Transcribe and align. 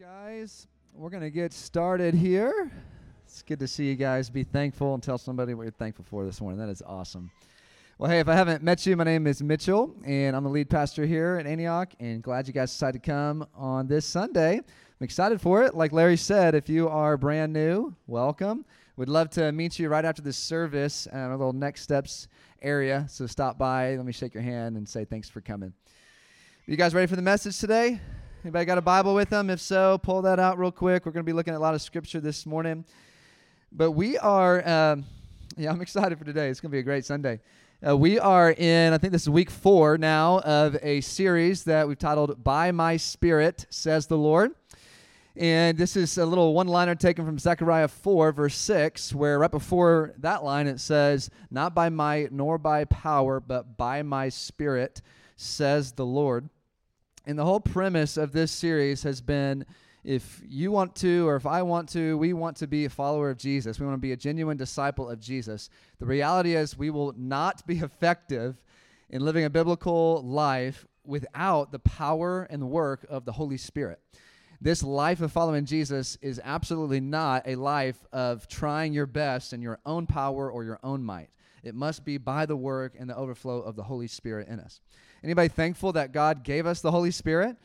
right, 0.00 0.08
guys, 0.08 0.66
we're 0.94 1.10
going 1.10 1.22
to 1.22 1.30
get 1.30 1.52
started 1.52 2.14
here. 2.14 2.70
It's 3.24 3.42
good 3.42 3.58
to 3.60 3.66
see 3.66 3.88
you 3.88 3.94
guys. 3.94 4.30
Be 4.30 4.44
thankful 4.44 4.94
and 4.94 5.02
tell 5.02 5.18
somebody 5.18 5.54
what 5.54 5.64
you're 5.64 5.72
thankful 5.72 6.04
for 6.08 6.24
this 6.24 6.40
morning. 6.40 6.58
That 6.58 6.68
is 6.68 6.82
awesome. 6.86 7.30
Well, 7.98 8.10
hey, 8.10 8.20
if 8.20 8.28
I 8.28 8.34
haven't 8.34 8.62
met 8.62 8.86
you, 8.86 8.96
my 8.96 9.04
name 9.04 9.26
is 9.26 9.42
Mitchell, 9.42 9.94
and 10.04 10.34
I'm 10.34 10.44
the 10.44 10.50
lead 10.50 10.70
pastor 10.70 11.04
here 11.04 11.36
at 11.38 11.46
Antioch, 11.46 11.92
and 12.00 12.22
glad 12.22 12.46
you 12.46 12.54
guys 12.54 12.70
decided 12.70 13.02
to 13.02 13.10
come 13.10 13.46
on 13.54 13.86
this 13.86 14.06
Sunday. 14.06 14.58
I'm 14.58 15.04
excited 15.04 15.40
for 15.40 15.62
it. 15.62 15.74
Like 15.74 15.92
Larry 15.92 16.16
said, 16.16 16.54
if 16.54 16.68
you 16.68 16.88
are 16.88 17.16
brand 17.16 17.52
new, 17.52 17.94
welcome. 18.06 18.64
We'd 18.96 19.08
love 19.08 19.30
to 19.30 19.52
meet 19.52 19.78
you 19.78 19.88
right 19.88 20.04
after 20.04 20.22
this 20.22 20.36
service 20.36 21.06
at 21.08 21.28
our 21.28 21.36
little 21.36 21.52
next 21.52 21.82
steps 21.82 22.28
area. 22.62 23.06
So 23.08 23.26
stop 23.26 23.58
by, 23.58 23.96
let 23.96 24.06
me 24.06 24.12
shake 24.12 24.34
your 24.34 24.42
hand, 24.42 24.76
and 24.76 24.88
say 24.88 25.04
thanks 25.04 25.28
for 25.28 25.40
coming. 25.40 25.74
You 26.66 26.76
guys 26.76 26.94
ready 26.94 27.08
for 27.08 27.16
the 27.16 27.22
message 27.22 27.58
today? 27.58 28.00
Anybody 28.44 28.64
got 28.64 28.76
a 28.76 28.82
Bible 28.82 29.14
with 29.14 29.30
them? 29.30 29.50
If 29.50 29.60
so, 29.60 29.98
pull 29.98 30.22
that 30.22 30.40
out 30.40 30.58
real 30.58 30.72
quick. 30.72 31.06
We're 31.06 31.12
going 31.12 31.24
to 31.24 31.30
be 31.30 31.32
looking 31.32 31.54
at 31.54 31.58
a 31.58 31.60
lot 31.60 31.74
of 31.74 31.82
scripture 31.82 32.18
this 32.18 32.44
morning. 32.44 32.84
But 33.70 33.92
we 33.92 34.18
are, 34.18 34.68
um, 34.68 35.04
yeah, 35.56 35.70
I'm 35.70 35.80
excited 35.80 36.18
for 36.18 36.24
today. 36.24 36.48
It's 36.48 36.58
going 36.58 36.70
to 36.70 36.74
be 36.74 36.80
a 36.80 36.82
great 36.82 37.04
Sunday. 37.04 37.38
Uh, 37.86 37.96
we 37.96 38.18
are 38.18 38.50
in, 38.50 38.92
I 38.92 38.98
think 38.98 39.12
this 39.12 39.22
is 39.22 39.30
week 39.30 39.48
four 39.48 39.96
now 39.96 40.40
of 40.40 40.76
a 40.82 41.02
series 41.02 41.62
that 41.64 41.86
we've 41.86 41.96
titled 41.96 42.42
By 42.42 42.72
My 42.72 42.96
Spirit, 42.96 43.66
Says 43.70 44.08
the 44.08 44.18
Lord. 44.18 44.56
And 45.36 45.78
this 45.78 45.94
is 45.94 46.18
a 46.18 46.26
little 46.26 46.52
one 46.52 46.66
liner 46.66 46.96
taken 46.96 47.24
from 47.24 47.38
Zechariah 47.38 47.86
4, 47.86 48.32
verse 48.32 48.56
6, 48.56 49.14
where 49.14 49.38
right 49.38 49.52
before 49.52 50.14
that 50.18 50.42
line 50.42 50.66
it 50.66 50.80
says, 50.80 51.30
Not 51.48 51.76
by 51.76 51.90
might 51.90 52.32
nor 52.32 52.58
by 52.58 52.86
power, 52.86 53.38
but 53.38 53.76
by 53.76 54.02
my 54.02 54.30
spirit, 54.30 55.00
says 55.36 55.92
the 55.92 56.04
Lord. 56.04 56.48
And 57.24 57.38
the 57.38 57.44
whole 57.44 57.60
premise 57.60 58.16
of 58.16 58.32
this 58.32 58.50
series 58.50 59.02
has 59.04 59.20
been 59.20 59.64
if 60.04 60.42
you 60.44 60.72
want 60.72 60.96
to, 60.96 61.28
or 61.28 61.36
if 61.36 61.46
I 61.46 61.62
want 61.62 61.88
to, 61.90 62.18
we 62.18 62.32
want 62.32 62.56
to 62.56 62.66
be 62.66 62.84
a 62.84 62.90
follower 62.90 63.30
of 63.30 63.38
Jesus. 63.38 63.78
We 63.78 63.86
want 63.86 63.96
to 63.96 64.02
be 64.02 64.10
a 64.10 64.16
genuine 64.16 64.56
disciple 64.56 65.08
of 65.08 65.20
Jesus. 65.20 65.70
The 66.00 66.06
reality 66.06 66.56
is, 66.56 66.76
we 66.76 66.90
will 66.90 67.14
not 67.16 67.64
be 67.66 67.78
effective 67.78 68.60
in 69.10 69.24
living 69.24 69.44
a 69.44 69.50
biblical 69.50 70.22
life 70.22 70.86
without 71.04 71.70
the 71.70 71.78
power 71.78 72.48
and 72.50 72.70
work 72.70 73.06
of 73.08 73.24
the 73.24 73.32
Holy 73.32 73.56
Spirit. 73.56 74.00
This 74.60 74.82
life 74.82 75.20
of 75.20 75.32
following 75.32 75.66
Jesus 75.66 76.16
is 76.22 76.40
absolutely 76.42 77.00
not 77.00 77.46
a 77.46 77.56
life 77.56 78.04
of 78.12 78.48
trying 78.48 78.92
your 78.92 79.06
best 79.06 79.52
in 79.52 79.62
your 79.62 79.78
own 79.84 80.06
power 80.06 80.50
or 80.50 80.64
your 80.64 80.78
own 80.82 81.02
might. 81.02 81.30
It 81.62 81.74
must 81.74 82.04
be 82.04 82.16
by 82.16 82.46
the 82.46 82.56
work 82.56 82.94
and 82.98 83.08
the 83.08 83.16
overflow 83.16 83.60
of 83.60 83.76
the 83.76 83.82
Holy 83.84 84.08
Spirit 84.08 84.48
in 84.48 84.58
us. 84.58 84.80
Anybody 85.24 85.48
thankful 85.48 85.92
that 85.92 86.12
God 86.12 86.42
gave 86.42 86.66
us 86.66 86.80
the 86.80 86.90
Holy 86.90 87.10
Spirit? 87.10 87.56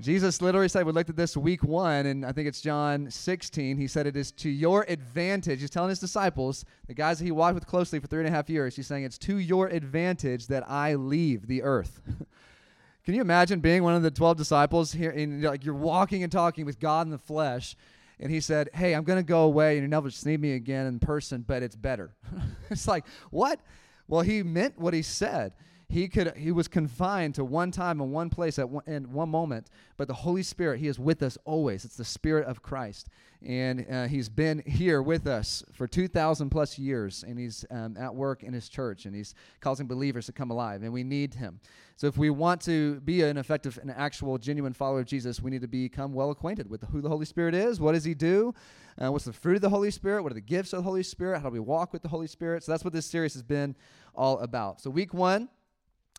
Jesus 0.00 0.42
literally 0.42 0.68
said, 0.68 0.84
we 0.84 0.92
looked 0.92 1.08
at 1.08 1.16
this 1.16 1.36
week 1.36 1.62
one, 1.62 2.06
and 2.06 2.26
I 2.26 2.32
think 2.32 2.48
it's 2.48 2.60
John 2.60 3.10
16. 3.10 3.76
He 3.76 3.86
said, 3.86 4.06
It 4.06 4.16
is 4.16 4.32
to 4.32 4.50
your 4.50 4.84
advantage. 4.88 5.60
He's 5.60 5.70
telling 5.70 5.90
his 5.90 6.00
disciples, 6.00 6.64
the 6.88 6.94
guys 6.94 7.18
that 7.18 7.24
he 7.24 7.30
walked 7.30 7.54
with 7.54 7.66
closely 7.66 8.00
for 8.00 8.08
three 8.08 8.18
and 8.18 8.28
a 8.28 8.30
half 8.30 8.50
years, 8.50 8.74
he's 8.74 8.88
saying, 8.88 9.04
It's 9.04 9.18
to 9.18 9.38
your 9.38 9.68
advantage 9.68 10.48
that 10.48 10.68
I 10.68 10.94
leave 10.94 11.46
the 11.46 11.62
earth. 11.62 12.00
Can 13.04 13.14
you 13.14 13.20
imagine 13.20 13.60
being 13.60 13.82
one 13.82 13.94
of 13.94 14.02
the 14.02 14.10
12 14.10 14.36
disciples 14.36 14.92
here? 14.92 15.10
And 15.10 15.42
like 15.42 15.64
you're 15.64 15.74
walking 15.74 16.22
and 16.22 16.32
talking 16.32 16.66
with 16.66 16.80
God 16.80 17.06
in 17.06 17.10
the 17.10 17.18
flesh, 17.18 17.76
and 18.18 18.32
he 18.32 18.40
said, 18.40 18.70
Hey, 18.74 18.94
I'm 18.94 19.04
going 19.04 19.18
to 19.18 19.22
go 19.22 19.44
away, 19.44 19.76
and 19.76 19.84
you'll 19.84 19.90
never 19.90 20.10
see 20.10 20.36
me 20.36 20.54
again 20.54 20.86
in 20.86 20.98
person, 20.98 21.44
but 21.46 21.62
it's 21.62 21.76
better. 21.76 22.10
it's 22.70 22.88
like, 22.88 23.04
what? 23.30 23.60
Well, 24.08 24.22
he 24.22 24.42
meant 24.42 24.76
what 24.78 24.92
he 24.92 25.02
said 25.02 25.52
he 25.88 26.08
could 26.08 26.36
he 26.36 26.50
was 26.50 26.68
confined 26.68 27.34
to 27.34 27.44
one 27.44 27.70
time 27.70 28.00
and 28.00 28.12
one 28.12 28.30
place 28.30 28.58
at 28.58 28.68
one, 28.68 28.84
in 28.86 29.12
one 29.12 29.28
moment 29.28 29.68
but 29.96 30.08
the 30.08 30.14
holy 30.14 30.42
spirit 30.42 30.80
he 30.80 30.88
is 30.88 30.98
with 30.98 31.22
us 31.22 31.38
always. 31.44 31.84
It's 31.84 31.96
the 31.96 32.04
spirit 32.04 32.46
of 32.46 32.62
christ. 32.62 33.08
And 33.42 33.86
uh, 33.90 34.06
he's 34.06 34.28
been 34.28 34.62
here 34.64 35.02
with 35.02 35.26
us 35.26 35.62
for 35.72 35.86
2000 35.86 36.48
plus 36.48 36.78
years 36.78 37.24
and 37.26 37.38
he's 37.38 37.64
um, 37.70 37.96
at 37.98 38.14
work 38.14 38.42
in 38.42 38.54
his 38.54 38.68
church 38.68 39.04
and 39.04 39.14
he's 39.14 39.34
causing 39.60 39.86
believers 39.86 40.26
to 40.26 40.32
come 40.32 40.50
alive 40.50 40.82
and 40.82 40.92
we 40.92 41.04
need 41.04 41.34
him. 41.34 41.60
So 41.96 42.06
if 42.06 42.16
we 42.16 42.30
want 42.30 42.62
to 42.62 43.00
be 43.00 43.22
an 43.22 43.36
effective 43.36 43.78
and 43.80 43.90
actual 43.90 44.38
genuine 44.38 44.72
follower 44.72 45.00
of 45.00 45.06
jesus 45.06 45.40
we 45.40 45.50
need 45.50 45.60
to 45.60 45.68
become 45.68 46.12
well 46.12 46.30
acquainted 46.30 46.70
with 46.70 46.82
who 46.90 47.02
the 47.02 47.08
holy 47.08 47.26
spirit 47.26 47.54
is. 47.54 47.80
What 47.80 47.92
does 47.92 48.04
he 48.04 48.14
do? 48.14 48.54
Uh, 49.00 49.12
what's 49.12 49.24
the 49.26 49.32
fruit 49.32 49.56
of 49.56 49.62
the 49.62 49.68
holy 49.68 49.90
spirit? 49.90 50.22
What 50.22 50.32
are 50.32 50.36
the 50.36 50.40
gifts 50.40 50.72
of 50.72 50.78
the 50.78 50.84
holy 50.84 51.02
spirit? 51.02 51.40
How 51.40 51.50
do 51.50 51.52
we 51.52 51.60
walk 51.60 51.92
with 51.92 52.02
the 52.02 52.08
holy 52.08 52.28
spirit? 52.28 52.64
So 52.64 52.72
that's 52.72 52.84
what 52.84 52.92
this 52.92 53.06
series 53.06 53.34
has 53.34 53.42
been 53.42 53.76
all 54.14 54.38
about. 54.38 54.80
So 54.80 54.88
week 54.88 55.12
one 55.12 55.48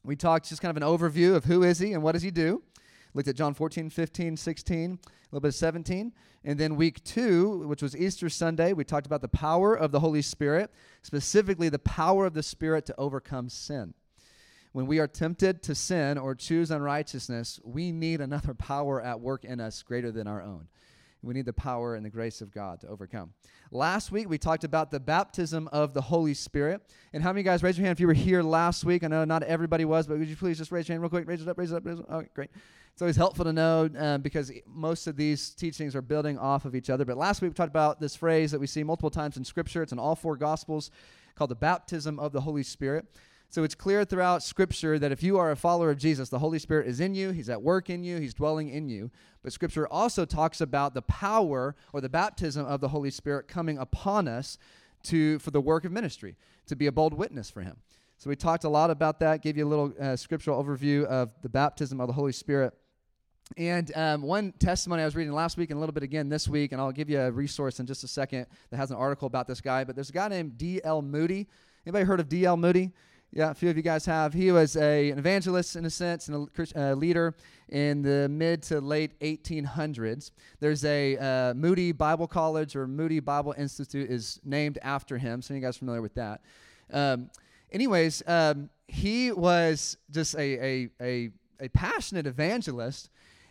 we 0.06 0.16
talked 0.16 0.50
just 0.50 0.62
kind 0.62 0.76
of 0.76 0.82
an 0.82 0.88
overview 0.88 1.36
of 1.36 1.46
who 1.46 1.64
is 1.64 1.80
he 1.80 1.94
and 1.94 2.04
what 2.04 2.14
does 2.14 2.22
he 2.22 2.32
do. 2.32 2.62
Looked 3.14 3.28
at 3.28 3.36
John 3.36 3.54
14, 3.54 3.90
15, 3.90 4.38
16, 4.38 4.92
a 4.92 5.08
little 5.32 5.42
bit 5.42 5.50
of 5.50 5.56
17. 5.56 6.12
And 6.44 6.60
then 6.60 6.76
week 6.76 7.04
two, 7.04 7.66
which 7.68 7.82
was 7.82 7.96
Easter 7.96 8.30
Sunday, 8.30 8.74
we 8.74 8.84
talked 8.84 9.08
about 9.08 9.22
the 9.22 9.28
power 9.28 9.74
of 9.74 9.92
the 9.92 10.02
Holy 10.02 10.22
Spirit, 10.22 10.70
specifically 11.02 11.70
the 11.70 11.80
power 11.80 12.26
of 12.26 12.34
the 12.34 12.44
Spirit 12.44 12.86
to 12.88 12.96
overcome 12.98 13.50
sin. 13.50 13.94
When 14.74 14.86
we 14.86 15.00
are 15.00 15.08
tempted 15.08 15.64
to 15.64 15.74
sin 15.74 16.18
or 16.18 16.36
choose 16.36 16.70
unrighteousness, 16.70 17.62
we 17.64 17.94
need 17.94 18.20
another 18.20 18.54
power 18.58 19.02
at 19.02 19.22
work 19.22 19.46
in 19.46 19.62
us 19.62 19.82
greater 19.82 20.12
than 20.12 20.28
our 20.28 20.42
own. 20.42 20.68
We 21.26 21.34
need 21.34 21.46
the 21.46 21.54
power 21.54 21.96
and 21.96 22.06
the 22.06 22.10
grace 22.10 22.42
of 22.42 22.52
God 22.52 22.82
to 22.82 22.88
overcome. 22.88 23.34
Last 23.72 24.12
week, 24.12 24.30
we 24.30 24.38
talked 24.38 24.64
about 24.64 24.92
the 24.92 25.00
baptism 25.00 25.68
of 25.72 25.94
the 25.94 26.02
Holy 26.02 26.34
Spirit. 26.34 26.82
And 27.14 27.24
how 27.24 27.34
many 27.34 27.44
guys 27.44 27.64
raise 27.64 27.78
your 27.78 27.86
hand 27.86 27.96
if 27.96 28.00
you 28.00 28.08
were 28.08 28.14
here 28.14 28.44
last 28.44 28.86
week? 28.86 29.04
I 29.04 29.08
know 29.08 29.26
not 29.26 29.44
everybody 29.44 29.86
was, 29.86 30.08
but 30.08 30.20
would 30.20 30.28
you 30.28 30.36
please 30.36 30.58
just 30.58 30.72
raise 30.72 30.88
your 30.88 30.94
hand 30.94 31.02
real 31.02 31.10
quick? 31.10 31.28
Raise 31.28 31.42
it 31.42 31.48
up, 31.48 31.58
raise 31.58 31.72
it 31.72 31.76
up, 31.76 31.86
raise 31.86 32.00
it 32.00 32.06
up. 32.10 32.12
Oh, 32.12 32.24
great. 32.34 32.52
It's 32.94 33.02
always 33.02 33.18
helpful 33.18 33.44
to 33.44 33.52
know 33.52 33.90
um, 33.98 34.22
because 34.22 34.52
most 34.66 35.08
of 35.08 35.18
these 35.18 35.50
teachings 35.50 35.96
are 35.96 36.02
building 36.02 36.38
off 36.38 36.64
of 36.64 36.76
each 36.76 36.90
other. 36.90 37.04
But 37.04 37.18
last 37.18 37.42
week, 37.42 37.50
we 37.50 37.54
talked 37.54 37.70
about 37.70 38.00
this 38.00 38.16
phrase 38.16 38.52
that 38.52 38.60
we 38.60 38.68
see 38.68 38.84
multiple 38.84 39.10
times 39.10 39.36
in 39.36 39.44
Scripture. 39.44 39.82
It's 39.82 39.92
in 39.92 40.00
all 40.00 40.16
four 40.16 40.38
Gospels 40.38 40.92
called 41.36 41.52
the 41.52 41.56
baptism 41.56 42.20
of 42.20 42.32
the 42.32 42.40
Holy 42.40 42.64
Spirit. 42.64 43.06
So 43.56 43.64
it's 43.64 43.74
clear 43.74 44.04
throughout 44.04 44.44
Scripture 44.44 45.00
that 45.00 45.14
if 45.14 45.24
you 45.24 45.38
are 45.38 45.50
a 45.50 45.56
follower 45.56 45.90
of 45.90 45.98
Jesus, 45.98 46.28
the 46.28 46.40
Holy 46.40 46.60
Spirit 46.60 46.90
is 46.90 47.00
in 47.00 47.16
you, 47.16 47.30
He's 47.30 47.50
at 47.50 47.62
work 47.62 47.90
in 47.90 48.04
you, 48.04 48.18
He's 48.18 48.34
dwelling 48.34 48.68
in 48.68 48.90
you. 48.90 49.12
But 49.44 49.54
Scripture 49.54 49.88
also 49.88 50.26
talks 50.26 50.60
about 50.60 50.94
the 50.94 51.02
power 51.04 51.74
or 51.94 52.02
the 52.02 52.10
baptism 52.10 52.66
of 52.66 52.82
the 52.82 52.90
Holy 52.90 53.10
Spirit 53.10 53.48
coming 53.48 53.78
upon 53.78 54.28
us 54.28 54.58
to, 55.04 55.40
for 55.40 55.52
the 55.52 55.62
work 55.62 55.86
of 55.86 55.94
ministry, 55.94 56.36
to 56.66 56.76
be 56.76 56.88
a 56.88 56.92
bold 56.92 57.14
witness 57.14 57.50
for 57.50 57.62
Him. 57.62 57.78
So 58.18 58.30
we 58.30 58.36
talked 58.36 58.66
a 58.66 58.70
lot 58.70 58.90
about 58.90 59.22
that, 59.22 59.42
gave 59.42 59.56
you 59.56 59.66
a 59.66 59.70
little 59.70 59.94
uh, 60.02 60.18
scriptural 60.18 60.62
overview 60.62 61.06
of 61.06 61.30
the 61.42 61.48
baptism 61.48 62.02
of 62.02 62.08
the 62.08 62.14
Holy 62.14 62.34
Spirit. 62.34 62.74
And 63.56 63.90
um, 63.96 64.22
one 64.22 64.52
testimony 64.60 65.02
I 65.02 65.06
was 65.06 65.16
reading 65.16 65.32
last 65.32 65.56
week 65.56 65.70
and 65.70 65.78
a 65.78 65.80
little 65.80 65.94
bit 65.94 66.04
again 66.04 66.28
this 66.28 66.50
week, 66.50 66.74
and 66.74 66.82
I'll 66.82 66.92
give 66.92 67.10
you 67.10 67.22
a 67.22 67.32
resource 67.32 67.80
in 67.80 67.86
just 67.86 68.04
a 68.04 68.08
second 68.10 68.48
that 68.70 68.76
has 68.76 68.92
an 68.92 68.98
article 68.98 69.28
about 69.28 69.48
this 69.48 69.62
guy. 69.62 69.86
But 69.86 69.96
there's 69.96 70.10
a 70.10 70.14
guy 70.14 70.28
named 70.28 70.58
D.L. 70.58 71.02
Moody. 71.02 71.48
Anybody 71.86 72.04
heard 72.04 72.20
of 72.20 72.28
D.L. 72.28 72.58
Moody? 72.58 72.92
Yeah, 73.36 73.52
a 73.52 73.54
few 73.54 73.70
of 73.70 73.76
you 73.76 73.84
guys 73.84 74.06
have. 74.06 74.34
He 74.34 74.50
was 74.54 74.78
a, 74.78 75.12
an 75.12 75.20
evangelist 75.20 75.76
in 75.76 75.84
a 75.84 75.90
sense 75.90 76.30
and 76.30 76.48
a 76.58 76.80
uh, 76.80 76.94
leader 76.94 77.36
in 77.68 78.02
the 78.02 78.30
mid 78.30 78.64
to 78.64 78.80
late 78.80 79.20
1800s. 79.20 80.32
There's 80.62 80.86
a 80.86 81.18
uh, 81.18 81.54
Moody 81.54 81.92
Bible 81.92 82.28
College 82.28 82.78
or 82.78 82.88
Moody 82.88 83.20
Bible 83.20 83.54
Institute 83.58 84.10
is 84.10 84.40
named 84.46 84.80
after 84.82 85.18
him. 85.18 85.40
Of 85.40 85.50
you 85.50 85.60
guys 85.60 85.76
familiar 85.76 86.02
with 86.02 86.14
that. 86.14 86.44
Um, 86.94 87.30
anyways, 87.74 88.24
um, 88.26 88.70
he 88.88 89.34
was 89.34 89.98
just 90.10 90.36
a, 90.36 90.40
a, 90.40 90.90
a, 91.02 91.30
a 91.60 91.68
passionate 91.68 92.28
evangelist 92.28 93.10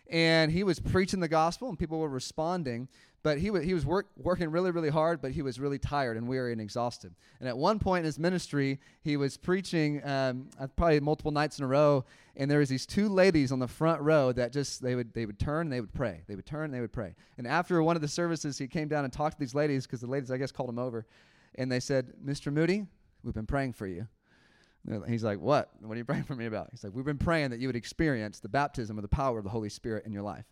and 0.09 0.51
he 0.51 0.65
was 0.65 0.81
preaching 0.81 1.21
the 1.21 1.29
gospel 1.29 1.69
and 1.69 1.79
people 1.79 1.99
were 1.99 2.09
responding 2.09 2.89
but 3.25 3.39
he, 3.39 3.47
w- 3.47 3.67
he 3.67 3.73
was 3.73 3.87
work, 3.87 4.07
working 4.19 4.51
really, 4.51 4.71
really 4.71 4.91
hard, 4.91 5.23
but 5.23 5.33
he 5.33 5.41
was 5.41 5.59
really 5.59 5.79
tired 5.79 6.19
and 6.19 6.29
weary 6.29 6.53
and 6.53 6.61
exhausted. 6.61 7.15
And 7.41 7.49
at 7.49 7.57
one 7.57 7.79
point 7.79 8.01
in 8.01 8.05
his 8.05 8.19
ministry, 8.19 8.79
he 9.01 9.17
was 9.17 9.39
preaching 9.39 10.07
um, 10.07 10.51
uh, 10.61 10.67
probably 10.77 11.01
multiple 11.01 11.33
nights 11.33 11.59
in 11.59 11.65
a 11.65 11.67
row, 11.67 12.05
and 12.37 12.51
there 12.51 12.59
was 12.59 12.69
these 12.69 12.85
two 12.85 13.09
ladies 13.09 13.51
on 13.51 13.61
the 13.61 13.67
front 13.67 14.03
row 14.03 14.31
that 14.33 14.53
just 14.53 14.83
they 14.83 14.95
would 14.95 15.15
they 15.15 15.25
would 15.25 15.39
turn 15.39 15.63
and 15.67 15.73
they 15.73 15.81
would 15.81 15.95
pray. 15.95 16.21
They 16.29 16.37
would 16.37 16.45
turn 16.45 16.67
and 16.67 16.75
they 16.75 16.83
would 16.83 16.93
pray. 16.93 17.15
And 17.39 17.47
after 17.47 17.83
one 17.83 17.97
of 17.97 18.03
the 18.03 18.09
services, 18.09 18.59
he 18.59 18.69
came 18.69 18.89
down 18.89 19.05
and 19.05 19.13
talked 19.13 19.37
to 19.37 19.41
these 19.41 19.55
ladies 19.55 19.87
because 19.87 20.03
the 20.03 20.07
ladies 20.07 20.31
I 20.31 20.37
guess 20.37 20.53
called 20.53 20.69
him 20.69 20.79
over, 20.79 21.07
and 21.55 21.73
they 21.73 21.81
said, 21.81 22.13
"Mr. 22.23 22.53
Moody, 22.53 22.87
we've 23.23 23.35
been 23.35 23.47
praying 23.47 23.73
for 23.73 23.87
you." 23.87 24.07
He's 25.09 25.25
like, 25.25 25.41
What? 25.41 25.71
What 25.81 25.95
are 25.95 25.97
you 25.97 26.05
praying 26.05 26.25
for 26.25 26.37
me 26.37 26.45
about? 26.45 26.69
He's 26.71 26.85
like, 26.85 26.93
We've 26.95 27.07
been 27.07 27.17
praying 27.17 27.49
that 27.53 27.59
you 27.59 27.69
would 27.69 27.77
experience 27.77 28.41
the 28.41 28.51
baptism 28.51 28.99
of 28.99 29.03
the 29.03 29.09
power 29.09 29.39
of 29.39 29.45
the 29.45 29.49
Holy 29.49 29.71
Spirit 29.71 30.05
in 30.05 30.13
your 30.13 30.21
life 30.21 30.45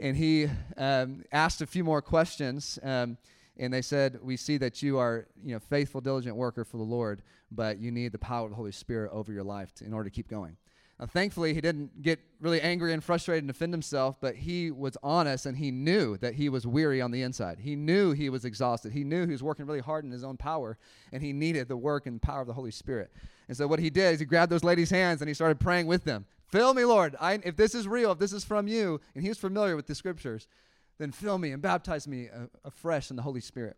and 0.00 0.16
he 0.16 0.48
um, 0.76 1.22
asked 1.30 1.60
a 1.60 1.66
few 1.66 1.84
more 1.84 2.02
questions. 2.02 2.78
Um, 2.82 3.18
and 3.56 3.72
they 3.72 3.82
said, 3.82 4.18
"We 4.22 4.36
see 4.36 4.56
that 4.58 4.82
you 4.82 4.98
are, 4.98 5.26
you 5.44 5.52
know, 5.52 5.60
faithful, 5.60 6.00
diligent 6.00 6.36
worker 6.36 6.64
for 6.64 6.78
the 6.78 6.82
Lord, 6.82 7.22
but 7.50 7.78
you 7.78 7.90
need 7.90 8.12
the 8.12 8.18
power 8.18 8.44
of 8.44 8.50
the 8.50 8.56
Holy 8.56 8.72
Spirit 8.72 9.10
over 9.12 9.32
your 9.32 9.44
life 9.44 9.74
to, 9.76 9.84
in 9.84 9.92
order 9.92 10.08
to 10.08 10.14
keep 10.14 10.28
going." 10.28 10.56
Now, 10.98 11.06
thankfully, 11.06 11.54
he 11.54 11.62
didn't 11.62 12.02
get 12.02 12.20
really 12.40 12.60
angry 12.60 12.92
and 12.92 13.02
frustrated 13.02 13.44
and 13.44 13.48
defend 13.48 13.72
himself, 13.72 14.20
but 14.20 14.36
he 14.36 14.70
was 14.70 14.98
honest 15.02 15.46
and 15.46 15.56
he 15.56 15.70
knew 15.70 16.18
that 16.18 16.34
he 16.34 16.50
was 16.50 16.66
weary 16.66 17.00
on 17.00 17.10
the 17.10 17.22
inside. 17.22 17.58
He 17.58 17.74
knew 17.74 18.12
he 18.12 18.28
was 18.28 18.44
exhausted. 18.44 18.92
He 18.92 19.02
knew 19.02 19.24
he 19.24 19.32
was 19.32 19.42
working 19.42 19.64
really 19.64 19.80
hard 19.80 20.04
in 20.04 20.10
his 20.10 20.24
own 20.24 20.36
power, 20.36 20.76
and 21.10 21.22
he 21.22 21.32
needed 21.32 21.68
the 21.68 21.76
work 21.76 22.06
and 22.06 22.20
power 22.20 22.42
of 22.42 22.46
the 22.46 22.52
Holy 22.52 22.70
Spirit. 22.70 23.10
And 23.48 23.56
so, 23.56 23.66
what 23.66 23.78
he 23.78 23.90
did 23.90 24.14
is 24.14 24.20
he 24.20 24.26
grabbed 24.26 24.52
those 24.52 24.64
ladies' 24.64 24.90
hands 24.90 25.22
and 25.22 25.28
he 25.28 25.34
started 25.34 25.58
praying 25.58 25.86
with 25.86 26.04
them 26.04 26.26
Fill 26.50 26.74
me, 26.74 26.84
Lord. 26.84 27.14
I, 27.20 27.34
if 27.44 27.56
this 27.56 27.74
is 27.74 27.86
real, 27.86 28.12
if 28.12 28.18
this 28.18 28.32
is 28.32 28.44
from 28.44 28.66
you, 28.66 29.00
and 29.14 29.22
he 29.22 29.28
was 29.28 29.38
familiar 29.38 29.76
with 29.76 29.86
the 29.86 29.94
scriptures, 29.94 30.48
then 30.98 31.12
fill 31.12 31.38
me 31.38 31.52
and 31.52 31.62
baptize 31.62 32.08
me 32.08 32.28
uh, 32.28 32.46
afresh 32.64 33.10
in 33.10 33.16
the 33.16 33.22
Holy 33.22 33.40
Spirit. 33.40 33.76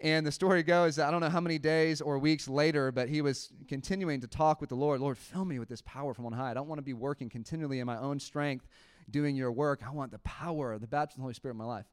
And 0.00 0.26
the 0.26 0.32
story 0.32 0.62
goes, 0.62 0.98
I 0.98 1.10
don't 1.10 1.20
know 1.20 1.30
how 1.30 1.40
many 1.40 1.58
days 1.58 2.00
or 2.00 2.18
weeks 2.18 2.48
later, 2.48 2.92
but 2.92 3.08
he 3.08 3.22
was 3.22 3.50
continuing 3.66 4.20
to 4.20 4.26
talk 4.26 4.60
with 4.60 4.68
the 4.68 4.76
Lord. 4.76 5.00
Lord, 5.00 5.18
fill 5.18 5.44
me 5.44 5.58
with 5.58 5.68
this 5.68 5.82
power 5.82 6.14
from 6.14 6.26
on 6.26 6.32
high. 6.32 6.50
I 6.50 6.54
don't 6.54 6.68
want 6.68 6.78
to 6.78 6.84
be 6.84 6.92
working 6.92 7.28
continually 7.28 7.80
in 7.80 7.86
my 7.86 7.98
own 7.98 8.20
strength, 8.20 8.68
doing 9.10 9.34
your 9.34 9.50
work. 9.50 9.80
I 9.84 9.90
want 9.90 10.12
the 10.12 10.18
power, 10.18 10.78
the 10.78 10.86
baptism 10.86 11.14
of 11.14 11.16
the 11.16 11.22
Holy 11.22 11.34
Spirit 11.34 11.54
in 11.54 11.58
my 11.58 11.64
life. 11.64 11.86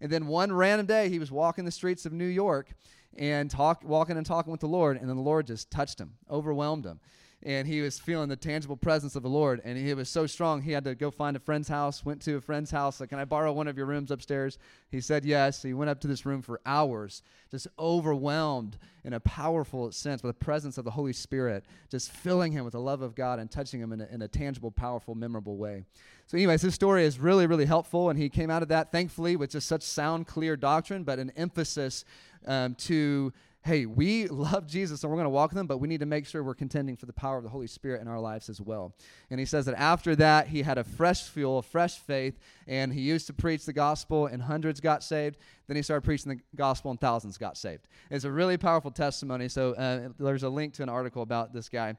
And 0.00 0.10
then 0.10 0.26
one 0.26 0.52
random 0.52 0.86
day, 0.86 1.08
he 1.08 1.18
was 1.18 1.30
walking 1.30 1.64
the 1.64 1.70
streets 1.70 2.06
of 2.06 2.12
New 2.12 2.24
York 2.24 2.70
and 3.18 3.50
talk, 3.50 3.82
walking 3.84 4.16
and 4.16 4.24
talking 4.24 4.52
with 4.52 4.60
the 4.60 4.68
Lord, 4.68 4.96
and 4.96 5.08
then 5.08 5.16
the 5.16 5.22
Lord 5.22 5.46
just 5.46 5.70
touched 5.70 6.00
him, 6.00 6.14
overwhelmed 6.30 6.86
him 6.86 7.00
and 7.42 7.66
he 7.66 7.80
was 7.80 7.98
feeling 7.98 8.28
the 8.28 8.36
tangible 8.36 8.76
presence 8.76 9.16
of 9.16 9.22
the 9.22 9.28
Lord. 9.28 9.62
And 9.64 9.78
he 9.78 9.94
was 9.94 10.10
so 10.10 10.26
strong, 10.26 10.60
he 10.60 10.72
had 10.72 10.84
to 10.84 10.94
go 10.94 11.10
find 11.10 11.36
a 11.36 11.40
friend's 11.40 11.68
house, 11.68 12.04
went 12.04 12.20
to 12.22 12.36
a 12.36 12.40
friend's 12.40 12.70
house, 12.70 13.00
like, 13.00 13.08
Can 13.08 13.18
I 13.18 13.24
borrow 13.24 13.52
one 13.52 13.66
of 13.66 13.78
your 13.78 13.86
rooms 13.86 14.10
upstairs? 14.10 14.58
He 14.90 15.00
said 15.00 15.24
yes. 15.24 15.62
He 15.62 15.72
went 15.72 15.90
up 15.90 16.00
to 16.00 16.08
this 16.08 16.26
room 16.26 16.42
for 16.42 16.60
hours, 16.66 17.22
just 17.50 17.66
overwhelmed 17.78 18.78
in 19.04 19.14
a 19.14 19.20
powerful 19.20 19.90
sense 19.90 20.22
with 20.22 20.38
the 20.38 20.44
presence 20.44 20.76
of 20.76 20.84
the 20.84 20.90
Holy 20.90 21.14
Spirit, 21.14 21.64
just 21.90 22.12
filling 22.12 22.52
him 22.52 22.64
with 22.64 22.72
the 22.72 22.80
love 22.80 23.00
of 23.00 23.14
God 23.14 23.38
and 23.38 23.50
touching 23.50 23.80
him 23.80 23.92
in 23.92 24.02
a, 24.02 24.08
in 24.12 24.20
a 24.20 24.28
tangible, 24.28 24.70
powerful, 24.70 25.14
memorable 25.14 25.56
way. 25.56 25.84
So, 26.26 26.36
anyways, 26.36 26.62
his 26.62 26.74
story 26.74 27.04
is 27.04 27.18
really, 27.18 27.46
really 27.46 27.64
helpful. 27.64 28.10
And 28.10 28.18
he 28.18 28.28
came 28.28 28.50
out 28.50 28.62
of 28.62 28.68
that, 28.68 28.92
thankfully, 28.92 29.34
with 29.36 29.50
just 29.50 29.66
such 29.66 29.82
sound, 29.82 30.26
clear 30.26 30.56
doctrine, 30.56 31.04
but 31.04 31.18
an 31.18 31.32
emphasis 31.36 32.04
um, 32.46 32.74
to 32.76 33.32
hey, 33.62 33.84
we 33.86 34.26
love 34.28 34.66
Jesus 34.66 35.02
and 35.02 35.10
we're 35.10 35.16
going 35.16 35.26
to 35.26 35.30
walk 35.30 35.50
with 35.50 35.58
him, 35.58 35.66
but 35.66 35.78
we 35.78 35.88
need 35.88 36.00
to 36.00 36.06
make 36.06 36.26
sure 36.26 36.42
we're 36.42 36.54
contending 36.54 36.96
for 36.96 37.06
the 37.06 37.12
power 37.12 37.36
of 37.36 37.44
the 37.44 37.50
Holy 37.50 37.66
Spirit 37.66 38.00
in 38.00 38.08
our 38.08 38.20
lives 38.20 38.48
as 38.48 38.60
well. 38.60 38.94
And 39.30 39.38
he 39.38 39.46
says 39.46 39.66
that 39.66 39.74
after 39.78 40.16
that, 40.16 40.48
he 40.48 40.62
had 40.62 40.78
a 40.78 40.84
fresh 40.84 41.24
fuel, 41.24 41.58
a 41.58 41.62
fresh 41.62 41.98
faith, 41.98 42.38
and 42.66 42.92
he 42.92 43.00
used 43.00 43.26
to 43.26 43.32
preach 43.32 43.66
the 43.66 43.72
gospel, 43.72 44.26
and 44.26 44.42
hundreds 44.42 44.80
got 44.80 45.02
saved. 45.02 45.36
Then 45.66 45.76
he 45.76 45.82
started 45.82 46.02
preaching 46.02 46.32
the 46.32 46.56
gospel, 46.56 46.90
and 46.90 47.00
thousands 47.00 47.38
got 47.38 47.56
saved. 47.56 47.86
It's 48.10 48.24
a 48.24 48.30
really 48.30 48.56
powerful 48.56 48.90
testimony. 48.90 49.48
So 49.48 49.74
uh, 49.74 50.08
there's 50.18 50.42
a 50.42 50.48
link 50.48 50.74
to 50.74 50.82
an 50.82 50.88
article 50.88 51.22
about 51.22 51.52
this 51.52 51.68
guy. 51.68 51.94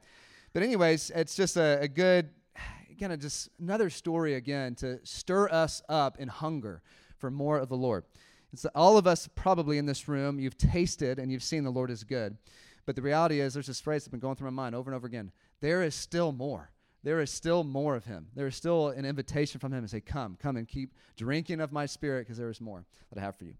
But, 0.52 0.62
anyways, 0.62 1.10
it's 1.14 1.34
just 1.34 1.56
a, 1.56 1.80
a 1.80 1.88
good, 1.88 2.30
kind 3.00 3.12
of 3.12 3.20
just 3.20 3.48
another 3.60 3.88
story 3.88 4.34
again 4.34 4.74
to 4.76 4.98
stir 5.04 5.48
us 5.48 5.82
up 5.88 6.18
in 6.18 6.28
hunger 6.28 6.82
for 7.18 7.30
more 7.30 7.58
of 7.58 7.68
the 7.68 7.76
Lord. 7.76 8.04
It's 8.52 8.66
all 8.74 8.98
of 8.98 9.06
us 9.06 9.28
probably 9.34 9.78
in 9.78 9.86
this 9.86 10.08
room, 10.08 10.38
you've 10.38 10.58
tasted 10.58 11.18
and 11.18 11.32
you've 11.32 11.42
seen 11.42 11.64
the 11.64 11.70
Lord 11.70 11.90
is 11.90 12.04
good. 12.04 12.36
But 12.84 12.96
the 12.96 13.02
reality 13.02 13.40
is, 13.40 13.54
there's 13.54 13.68
this 13.68 13.80
phrase 13.80 14.04
that's 14.04 14.10
been 14.10 14.20
going 14.20 14.36
through 14.36 14.50
my 14.50 14.62
mind 14.62 14.74
over 14.74 14.90
and 14.90 14.96
over 14.96 15.06
again 15.06 15.32
there 15.60 15.82
is 15.82 15.94
still 15.94 16.32
more. 16.32 16.70
There 17.04 17.20
is 17.20 17.30
still 17.30 17.64
more 17.64 17.96
of 17.96 18.04
Him. 18.04 18.28
There 18.34 18.46
is 18.46 18.56
still 18.56 18.88
an 18.88 19.04
invitation 19.04 19.60
from 19.60 19.72
Him 19.72 19.82
to 19.82 19.88
say, 19.88 20.00
Come, 20.00 20.36
come 20.40 20.56
and 20.56 20.68
keep 20.68 20.92
drinking 21.16 21.60
of 21.60 21.72
my 21.72 21.86
Spirit 21.86 22.26
because 22.26 22.36
there 22.36 22.50
is 22.50 22.60
more 22.60 22.84
that 23.10 23.18
I 23.18 23.22
have 23.22 23.36
for 23.36 23.44
you. 23.44 23.54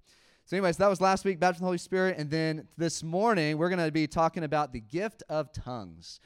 So, 0.44 0.56
anyways, 0.56 0.76
that 0.78 0.88
was 0.88 1.00
last 1.00 1.24
week, 1.24 1.38
baptism 1.38 1.62
of 1.62 1.66
the 1.66 1.66
Holy 1.66 1.78
Spirit. 1.78 2.18
And 2.18 2.28
then 2.28 2.66
this 2.76 3.02
morning, 3.02 3.56
we're 3.56 3.68
going 3.68 3.84
to 3.84 3.92
be 3.92 4.08
talking 4.08 4.42
about 4.42 4.72
the 4.72 4.80
gift 4.80 5.22
of 5.28 5.52
tongues 5.52 6.20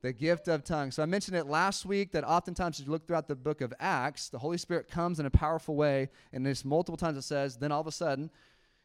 the 0.00 0.12
gift 0.12 0.48
of 0.48 0.64
tongues. 0.64 0.94
So 0.94 1.02
I 1.02 1.06
mentioned 1.06 1.36
it 1.36 1.46
last 1.46 1.84
week 1.84 2.12
that 2.12 2.24
oftentimes 2.24 2.78
as 2.78 2.86
you 2.86 2.92
look 2.92 3.06
throughout 3.06 3.26
the 3.26 3.34
book 3.34 3.60
of 3.60 3.74
Acts, 3.80 4.28
the 4.28 4.38
Holy 4.38 4.58
Spirit 4.58 4.88
comes 4.88 5.18
in 5.18 5.26
a 5.26 5.30
powerful 5.30 5.74
way, 5.74 6.08
and 6.32 6.46
there's 6.46 6.64
multiple 6.64 6.96
times 6.96 7.16
it 7.16 7.22
says, 7.22 7.56
then 7.56 7.72
all 7.72 7.80
of 7.80 7.86
a 7.86 7.92
sudden, 7.92 8.30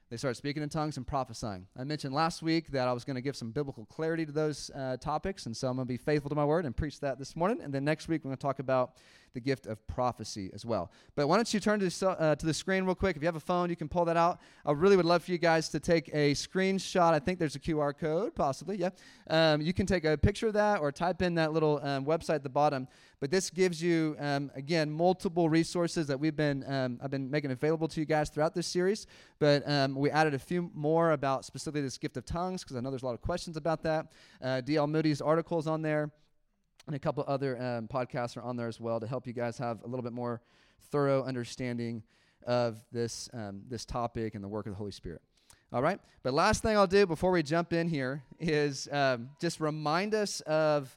they 0.10 0.18
start 0.18 0.38
speaking 0.38 0.62
in 0.62 0.70
tongues 0.70 0.98
and 0.98 1.08
prophesying. 1.08 1.66
I 1.78 1.84
mentioned 1.86 2.14
last 2.14 2.44
week 2.44 2.72
that 2.72 2.88
I 2.88 2.94
was 2.94 3.04
going 3.04 3.16
to 3.16 3.22
give 3.22 3.36
some 3.36 3.52
biblical 3.52 3.86
clarity 3.86 4.26
to 4.26 4.32
those 4.32 4.70
uh, 4.76 4.98
topics, 4.98 5.46
and 5.46 5.58
so 5.58 5.68
I'm 5.68 5.76
going 5.76 5.88
to 5.88 5.92
be 5.92 5.98
faithful 5.98 6.30
to 6.30 6.36
my 6.36 6.46
word 6.46 6.66
and 6.66 6.76
preach 6.76 7.00
that 7.00 7.18
this 7.18 7.36
morning. 7.36 7.62
And 7.62 7.74
then 7.74 7.84
next 7.84 8.08
week, 8.08 8.24
we're 8.24 8.30
going 8.30 8.38
to 8.38 8.42
talk 8.42 8.60
about 8.60 8.98
the 9.34 9.40
gift 9.40 9.66
of 9.68 9.86
prophecy 9.88 10.50
as 10.54 10.66
well. 10.66 10.92
But 11.16 11.28
why 11.28 11.36
don't 11.36 11.54
you 11.54 11.60
turn 11.60 11.80
to, 11.80 12.10
uh, 12.10 12.36
to 12.36 12.46
the 12.46 12.54
screen 12.54 12.86
real 12.86 12.96
quick? 12.96 13.16
If 13.16 13.22
you 13.22 13.28
have 13.28 13.36
a 13.36 13.40
phone, 13.40 13.70
you 13.70 13.76
can 13.76 13.90
pull 13.90 14.06
that 14.06 14.18
out. 14.18 14.40
I 14.66 14.72
really 14.72 14.96
would 14.96 15.06
love 15.06 15.24
for 15.24 15.32
you 15.32 15.38
guys 15.38 15.70
to 15.70 15.80
take 15.80 16.10
a 16.14 16.34
screenshot. 16.34 17.14
I 17.14 17.20
think 17.20 17.40
there's 17.40 17.56
a 17.56 17.60
QR 17.60 17.98
code, 17.98 18.36
possibly, 18.36 18.78
yeah. 18.78 18.90
Um, 19.30 19.62
you 19.62 19.74
can 19.74 19.86
take 19.86 20.06
a 20.06 20.18
picture 20.18 20.48
of 20.48 20.54
that 20.54 20.80
or 20.82 20.92
type 20.92 21.22
in 21.22 21.36
that 21.36 21.54
little 21.54 21.80
um, 21.84 22.06
website 22.06 22.36
at 22.36 22.44
the 22.44 22.50
bottom. 22.50 22.88
But 23.20 23.32
this 23.32 23.50
gives 23.50 23.82
you, 23.82 24.18
um, 24.20 24.52
again, 24.54 24.92
multiple 24.92 25.48
resources 25.48 26.08
that 26.08 26.20
we've 26.20 26.36
been, 26.36 26.66
um, 26.68 27.00
I've 27.02 27.10
been 27.10 27.32
making 27.32 27.52
available 27.52 27.88
to 27.88 28.00
you 28.02 28.06
guys 28.06 28.30
throughout 28.30 28.54
this 28.54 28.68
series. 28.68 29.08
But 29.40 29.68
um, 29.68 29.96
we 29.96 30.12
added 30.12 30.34
a 30.34 30.40
few 30.40 30.70
more 30.74 31.12
about 31.12 31.46
specifically 31.46 31.82
this 31.82 31.98
gift 31.98 32.18
of 32.18 32.26
tongues 32.26 32.64
because 32.64 32.76
I 32.76 32.82
know 32.82 32.90
there's 32.90 33.04
a 33.04 33.06
lot 33.06 33.14
of 33.14 33.22
questions 33.22 33.56
about 33.56 33.82
that. 33.84 34.12
Uh, 34.42 34.62
D.L. 34.62 34.88
Moody's 34.88 35.22
articles 35.22 35.68
on 35.68 35.82
there 35.82 36.12
and 36.88 36.96
a 36.96 37.00
couple 37.00 37.24
other 37.28 37.62
um, 37.62 37.88
podcasts 37.88 38.36
are 38.38 38.42
on 38.42 38.56
there 38.56 38.68
as 38.68 38.80
well 38.80 39.00
to 39.00 39.08
help 39.08 39.26
you 39.28 39.34
guys 39.34 39.58
have 39.58 39.82
a 39.84 39.88
little 39.88 40.04
bit 40.04 40.14
more 40.14 40.42
thorough 40.92 41.24
understanding 41.24 42.04
of 42.46 42.78
this 42.92 43.30
um, 43.34 43.62
this 43.70 43.86
topic 43.86 44.36
and 44.36 44.44
the 44.44 44.48
work 44.48 44.66
of 44.66 44.74
the 44.74 44.78
Holy 44.78 44.92
Spirit. 44.92 45.22
All 45.72 45.82
right, 45.82 46.00
but 46.22 46.34
last 46.34 46.62
thing 46.62 46.78
I'll 46.78 46.86
do 46.86 47.06
before 47.06 47.32
we 47.32 47.42
jump 47.42 47.74
in 47.74 47.88
here 47.88 48.22
is 48.40 48.88
um, 48.92 49.30
just 49.42 49.60
remind 49.60 50.14
us 50.14 50.42
of 50.42 50.96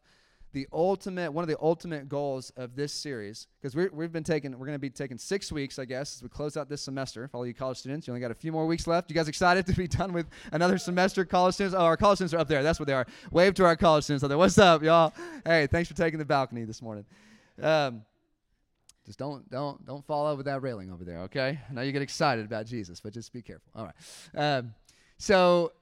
the 0.56 0.66
ultimate 0.72 1.30
one 1.30 1.44
of 1.44 1.48
the 1.48 1.58
ultimate 1.60 2.08
goals 2.08 2.50
of 2.56 2.74
this 2.74 2.90
series 2.90 3.46
because 3.60 3.76
we've 3.92 4.10
been 4.10 4.24
taking 4.24 4.58
we're 4.58 4.64
going 4.64 4.72
to 4.72 4.78
be 4.78 4.88
taking 4.88 5.18
six 5.18 5.52
weeks 5.52 5.78
i 5.78 5.84
guess 5.84 6.16
as 6.16 6.22
we 6.22 6.30
close 6.30 6.56
out 6.56 6.66
this 6.66 6.80
semester 6.80 7.28
for 7.28 7.36
all 7.36 7.46
you 7.46 7.52
college 7.52 7.76
students. 7.76 8.06
You 8.06 8.14
only 8.14 8.22
got 8.22 8.30
a 8.30 8.34
few 8.34 8.52
more 8.52 8.66
weeks 8.66 8.86
left. 8.86 9.10
You 9.10 9.14
guys 9.14 9.28
excited 9.28 9.66
to 9.66 9.74
be 9.74 9.86
done 10.00 10.14
with 10.14 10.24
another 10.52 10.78
semester 10.78 11.26
college 11.26 11.56
students? 11.56 11.76
Oh 11.78 11.84
our 11.84 11.98
college 11.98 12.16
students 12.16 12.32
are 12.32 12.38
up 12.38 12.48
there. 12.48 12.62
That's 12.62 12.80
what 12.80 12.86
they 12.86 12.94
are. 12.94 13.06
Wave 13.30 13.52
to 13.54 13.66
our 13.66 13.76
college 13.76 14.04
students 14.04 14.24
out 14.24 14.28
there. 14.28 14.38
What's 14.38 14.56
up 14.56 14.82
y'all? 14.82 15.12
Hey 15.44 15.66
thanks 15.66 15.90
for 15.90 15.94
taking 15.94 16.18
the 16.18 16.24
balcony 16.24 16.64
this 16.64 16.80
morning. 16.80 17.04
Um, 17.60 18.00
just 19.04 19.18
don't 19.18 19.46
don't 19.50 19.84
don't 19.84 20.06
fall 20.06 20.26
over 20.26 20.42
that 20.44 20.62
railing 20.62 20.90
over 20.90 21.04
there 21.04 21.18
okay? 21.24 21.60
I 21.68 21.74
know 21.74 21.82
you 21.82 21.92
get 21.92 22.00
excited 22.00 22.46
about 22.46 22.64
jesus 22.64 22.98
but 22.98 23.12
just 23.12 23.30
be 23.30 23.42
careful. 23.42 23.70
All 23.74 23.84
right. 23.84 24.58
Um, 24.58 24.74
so 25.18 25.72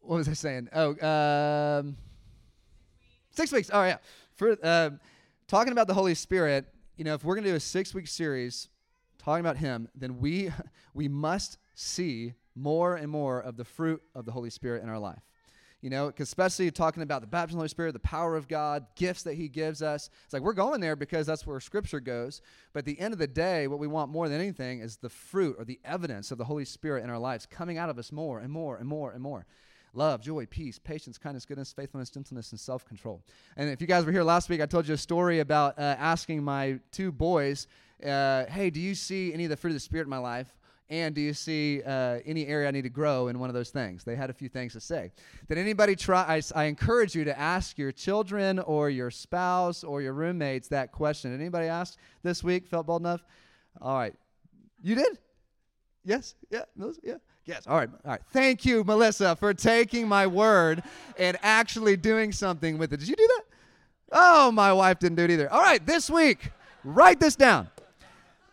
what 0.00 0.16
was 0.16 0.30
i 0.30 0.32
saying? 0.32 0.70
Oh 0.72 0.92
um, 1.06 1.98
Six 3.38 3.52
weeks. 3.52 3.70
All 3.70 3.80
right. 3.80 3.98
For 4.34 4.56
uh, 4.64 4.90
talking 5.46 5.70
about 5.70 5.86
the 5.86 5.94
Holy 5.94 6.16
Spirit, 6.16 6.66
you 6.96 7.04
know, 7.04 7.14
if 7.14 7.22
we're 7.22 7.36
going 7.36 7.44
to 7.44 7.50
do 7.50 7.54
a 7.54 7.60
six 7.60 7.94
week 7.94 8.08
series 8.08 8.68
talking 9.16 9.38
about 9.38 9.58
Him, 9.58 9.88
then 9.94 10.18
we 10.18 10.50
we 10.92 11.06
must 11.06 11.56
see 11.76 12.34
more 12.56 12.96
and 12.96 13.08
more 13.08 13.38
of 13.38 13.56
the 13.56 13.64
fruit 13.64 14.02
of 14.12 14.24
the 14.24 14.32
Holy 14.32 14.50
Spirit 14.50 14.82
in 14.82 14.88
our 14.88 14.98
life. 14.98 15.22
You 15.80 15.88
know, 15.88 16.12
especially 16.18 16.68
talking 16.72 17.04
about 17.04 17.20
the 17.20 17.28
baptism 17.28 17.58
of 17.58 17.58
the 17.58 17.60
Holy 17.60 17.68
Spirit, 17.68 17.92
the 17.92 18.00
power 18.00 18.34
of 18.34 18.48
God, 18.48 18.86
gifts 18.96 19.22
that 19.22 19.34
He 19.34 19.48
gives 19.48 19.82
us. 19.82 20.10
It's 20.24 20.32
like 20.32 20.42
we're 20.42 20.52
going 20.52 20.80
there 20.80 20.96
because 20.96 21.24
that's 21.24 21.46
where 21.46 21.60
Scripture 21.60 22.00
goes. 22.00 22.42
But 22.72 22.80
at 22.80 22.86
the 22.86 22.98
end 22.98 23.12
of 23.12 23.20
the 23.20 23.28
day, 23.28 23.68
what 23.68 23.78
we 23.78 23.86
want 23.86 24.10
more 24.10 24.28
than 24.28 24.40
anything 24.40 24.80
is 24.80 24.96
the 24.96 25.08
fruit 25.08 25.54
or 25.60 25.64
the 25.64 25.78
evidence 25.84 26.32
of 26.32 26.38
the 26.38 26.44
Holy 26.46 26.64
Spirit 26.64 27.04
in 27.04 27.10
our 27.10 27.20
lives 27.20 27.46
coming 27.46 27.78
out 27.78 27.88
of 27.88 28.00
us 28.00 28.10
more 28.10 28.40
and 28.40 28.50
more 28.50 28.78
and 28.78 28.88
more 28.88 29.12
and 29.12 29.22
more 29.22 29.46
love, 29.94 30.20
joy, 30.20 30.46
peace, 30.46 30.78
patience, 30.78 31.18
kindness, 31.18 31.44
goodness, 31.44 31.72
faithfulness, 31.72 32.10
gentleness, 32.10 32.52
and 32.52 32.60
self 32.60 32.84
control. 32.84 33.22
And 33.56 33.68
if 33.70 33.80
you 33.80 33.86
guys 33.86 34.04
were 34.04 34.12
here 34.12 34.22
last 34.22 34.48
week, 34.48 34.60
I 34.60 34.66
told 34.66 34.86
you 34.86 34.94
a 34.94 34.98
story 34.98 35.40
about 35.40 35.78
uh, 35.78 35.96
asking 35.98 36.42
my 36.42 36.78
two 36.92 37.12
boys, 37.12 37.66
uh, 38.04 38.44
hey, 38.46 38.70
do 38.70 38.80
you 38.80 38.94
see 38.94 39.32
any 39.32 39.44
of 39.44 39.50
the 39.50 39.56
fruit 39.56 39.70
of 39.70 39.76
the 39.76 39.80
Spirit 39.80 40.04
in 40.04 40.10
my 40.10 40.18
life? 40.18 40.54
And 40.90 41.14
do 41.14 41.20
you 41.20 41.34
see 41.34 41.82
uh, 41.82 42.20
any 42.24 42.46
area 42.46 42.66
I 42.66 42.70
need 42.70 42.82
to 42.82 42.88
grow 42.88 43.28
in 43.28 43.38
one 43.38 43.50
of 43.50 43.54
those 43.54 43.68
things? 43.68 44.04
They 44.04 44.16
had 44.16 44.30
a 44.30 44.32
few 44.32 44.48
things 44.48 44.72
to 44.72 44.80
say. 44.80 45.12
Did 45.46 45.58
anybody 45.58 45.94
try? 45.94 46.22
I, 46.22 46.42
I 46.58 46.64
encourage 46.64 47.14
you 47.14 47.24
to 47.24 47.38
ask 47.38 47.76
your 47.76 47.92
children 47.92 48.58
or 48.58 48.88
your 48.88 49.10
spouse 49.10 49.84
or 49.84 50.00
your 50.00 50.14
roommates 50.14 50.68
that 50.68 50.92
question. 50.92 51.30
Did 51.30 51.40
anybody 51.40 51.66
ask 51.66 51.98
this 52.22 52.42
week? 52.42 52.66
Felt 52.66 52.86
bold 52.86 53.02
enough? 53.02 53.22
All 53.82 53.98
right. 53.98 54.14
You 54.82 54.94
did? 54.94 55.18
Yes? 56.04 56.34
Yeah? 56.50 56.64
Yeah? 57.02 57.16
Yes. 57.48 57.66
All 57.66 57.78
right. 57.78 57.88
All 58.04 58.10
right. 58.10 58.20
Thank 58.30 58.66
you, 58.66 58.84
Melissa, 58.84 59.34
for 59.34 59.54
taking 59.54 60.06
my 60.06 60.26
word 60.26 60.82
and 61.18 61.38
actually 61.42 61.96
doing 61.96 62.30
something 62.30 62.76
with 62.76 62.92
it. 62.92 62.98
Did 62.98 63.08
you 63.08 63.16
do 63.16 63.26
that? 63.26 63.42
Oh, 64.12 64.52
my 64.52 64.70
wife 64.70 64.98
didn't 64.98 65.16
do 65.16 65.24
it 65.24 65.30
either. 65.30 65.50
All 65.50 65.62
right. 65.62 65.84
This 65.84 66.10
week, 66.10 66.50
write 66.84 67.20
this 67.20 67.36
down. 67.36 67.70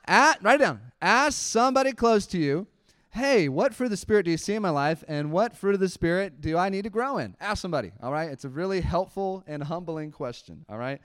At, 0.08 0.42
write 0.42 0.62
it 0.62 0.64
down. 0.64 0.80
Ask 1.02 1.38
somebody 1.38 1.92
close 1.92 2.26
to 2.28 2.38
you, 2.38 2.68
hey, 3.12 3.50
what 3.50 3.74
fruit 3.74 3.88
of 3.88 3.92
the 3.92 3.98
Spirit 3.98 4.24
do 4.24 4.32
you 4.32 4.38
see 4.38 4.54
in 4.54 4.62
my 4.62 4.70
life? 4.70 5.04
And 5.10 5.30
what 5.30 5.58
fruit 5.58 5.74
of 5.74 5.82
the 5.82 5.90
Spirit 5.90 6.40
do 6.40 6.58
I 6.58 6.70
need 6.70 6.86
to 6.86 6.90
grow 6.90 7.18
in? 7.18 7.36
Ask 7.42 7.62
somebody. 7.62 7.92
All 8.02 8.14
right. 8.14 8.30
It's 8.30 8.46
a 8.46 8.50
really 8.50 8.80
helpful 8.80 9.44
and 9.46 9.62
humbling 9.62 10.12
question. 10.12 10.64
All 10.70 10.78
right. 10.78 11.02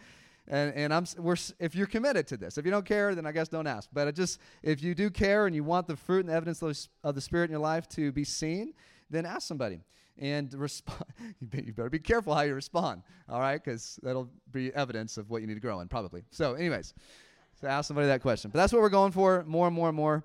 And, 0.50 0.74
and 0.74 0.92
I'm, 0.92 1.06
we're, 1.16 1.36
if 1.60 1.76
you're 1.76 1.86
committed 1.86 2.26
to 2.26 2.36
this, 2.36 2.58
if 2.58 2.64
you 2.64 2.72
don't 2.72 2.84
care, 2.84 3.14
then 3.14 3.24
I 3.24 3.30
guess 3.30 3.48
don't 3.48 3.68
ask. 3.68 3.88
But 3.92 4.12
just 4.16 4.40
if 4.64 4.82
you 4.82 4.96
do 4.96 5.08
care 5.08 5.46
and 5.46 5.54
you 5.54 5.62
want 5.62 5.86
the 5.86 5.96
fruit 5.96 6.20
and 6.20 6.28
the 6.28 6.32
evidence 6.32 6.60
of, 7.04 7.14
the 7.14 7.20
Spirit 7.20 7.44
in 7.44 7.50
your 7.52 7.60
life 7.60 7.88
to 7.90 8.10
be 8.10 8.24
seen, 8.24 8.74
then 9.08 9.24
ask 9.24 9.46
somebody 9.46 9.80
and 10.18 10.52
respond. 10.58 11.04
you 11.52 11.72
better 11.72 11.88
be 11.88 12.00
careful 12.00 12.34
how 12.34 12.42
you 12.42 12.54
respond, 12.54 13.02
all 13.28 13.38
right? 13.38 13.62
Because 13.62 14.00
that'll 14.02 14.28
be 14.50 14.74
evidence 14.74 15.18
of 15.18 15.30
what 15.30 15.40
you 15.40 15.46
need 15.46 15.54
to 15.54 15.60
grow 15.60 15.80
in, 15.80 15.88
probably. 15.88 16.24
So, 16.32 16.54
anyways, 16.54 16.94
so 17.60 17.68
ask 17.68 17.86
somebody 17.86 18.08
that 18.08 18.20
question. 18.20 18.50
But 18.50 18.58
that's 18.58 18.72
what 18.72 18.82
we're 18.82 18.88
going 18.88 19.12
for 19.12 19.44
more 19.46 19.68
and 19.68 19.74
more 19.74 19.88
and 19.88 19.96
more 19.96 20.24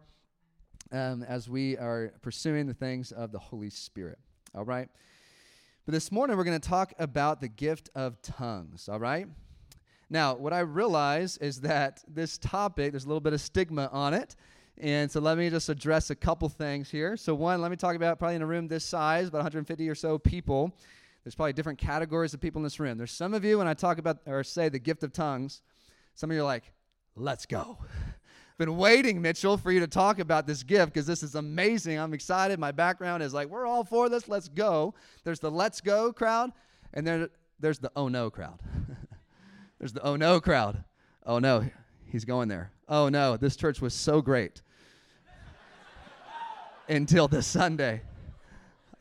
um, 0.92 1.22
as 1.22 1.48
we 1.48 1.78
are 1.78 2.14
pursuing 2.24 2.66
the 2.66 2.74
things 2.74 3.12
of 3.12 3.32
the 3.32 3.40
Holy 3.40 3.70
Spirit, 3.70 4.18
all 4.56 4.66
right? 4.66 4.90
But 5.86 5.92
this 5.92 6.12
morning 6.12 6.36
we're 6.36 6.46
going 6.46 6.60
to 6.60 6.68
talk 6.68 6.94
about 6.98 7.42
the 7.42 7.48
gift 7.48 7.92
of 7.94 8.20
tongues, 8.24 8.90
all 8.90 9.00
right? 9.00 9.28
Now, 10.10 10.36
what 10.36 10.54
I 10.54 10.60
realize 10.60 11.38
is 11.38 11.62
that 11.62 12.04
this 12.08 12.38
topic, 12.38 12.92
there's 12.92 13.06
a 13.06 13.08
little 13.08 13.22
bit 13.22 13.34
of 13.34 13.42
stigma 13.42 13.90
on 13.92 14.14
it. 14.14 14.36
And 14.78 15.10
so 15.10 15.20
let 15.20 15.38
me 15.38 15.50
just 15.50 15.70
address 15.70 16.10
a 16.10 16.16
couple 16.16 16.50
things 16.50 16.90
here. 16.92 17.16
So, 17.16 17.34
one, 17.34 17.62
let 17.62 17.72
me 17.72 17.78
talk 17.78 17.96
about 17.96 18.20
probably 18.20 18.36
in 18.36 18.42
a 18.42 18.46
room 18.46 18.68
this 18.68 18.84
size, 18.84 19.30
about 19.30 19.40
150 19.40 19.88
or 19.88 19.96
so 19.96 20.18
people. 20.18 20.76
There's 21.24 21.34
probably 21.34 21.54
different 21.54 21.80
categories 21.80 22.34
of 22.34 22.42
people 22.42 22.60
in 22.60 22.64
this 22.64 22.80
room. 22.80 22.98
There's 22.98 23.12
some 23.12 23.34
of 23.34 23.44
you, 23.44 23.58
when 23.58 23.68
I 23.68 23.74
talk 23.74 23.98
about 23.98 24.20
or 24.26 24.44
say 24.44 24.70
the 24.70 24.78
gift 24.78 25.02
of 25.04 25.12
tongues, 25.12 25.62
some 26.14 26.30
of 26.30 26.36
you 26.36 26.42
are 26.42 26.46
like, 26.46 26.72
let's 27.16 27.46
go. 27.46 27.78
I've 27.80 28.58
been 28.58 28.78
waiting, 28.78 29.22
Mitchell, 29.22 29.58
for 29.58 29.72
you 29.72 29.80
to 29.80 29.88
talk 29.88 30.20
about 30.20 30.46
this 30.46 30.62
gift 30.62 30.94
because 30.94 31.08
this 31.08 31.24
is 31.24 31.36
amazing. 31.36 31.98
I'm 31.98 32.14
excited. 32.14 32.60
My 32.60 32.72
background 32.72 33.24
is 33.24 33.34
like, 33.34 33.48
we're 33.48 33.66
all 33.66 33.84
for 33.84 34.08
this. 34.10 34.28
Let's 34.28 34.50
go. 34.50 34.94
There's 35.24 35.40
the 35.40 35.50
let's 35.50 35.82
go 35.82 36.14
crowd, 36.14 36.52
and 36.94 37.08
then 37.08 37.30
there's 37.60 37.80
the 37.80 37.92
oh 37.96 38.08
no 38.08 38.30
crowd. 38.30 38.60
there's 39.80 39.94
the 39.94 40.04
oh 40.04 40.16
no 40.16 40.40
crowd. 40.40 40.84
Oh 41.26 41.40
no, 41.40 41.66
he's 42.06 42.26
going 42.26 42.48
there. 42.48 42.72
Oh 42.88 43.10
no, 43.10 43.38
this 43.38 43.56
church 43.56 43.82
was 43.82 43.94
so 43.94 44.22
great 44.22 44.62
until 46.90 47.28
this 47.28 47.48
Sunday. 47.48 48.02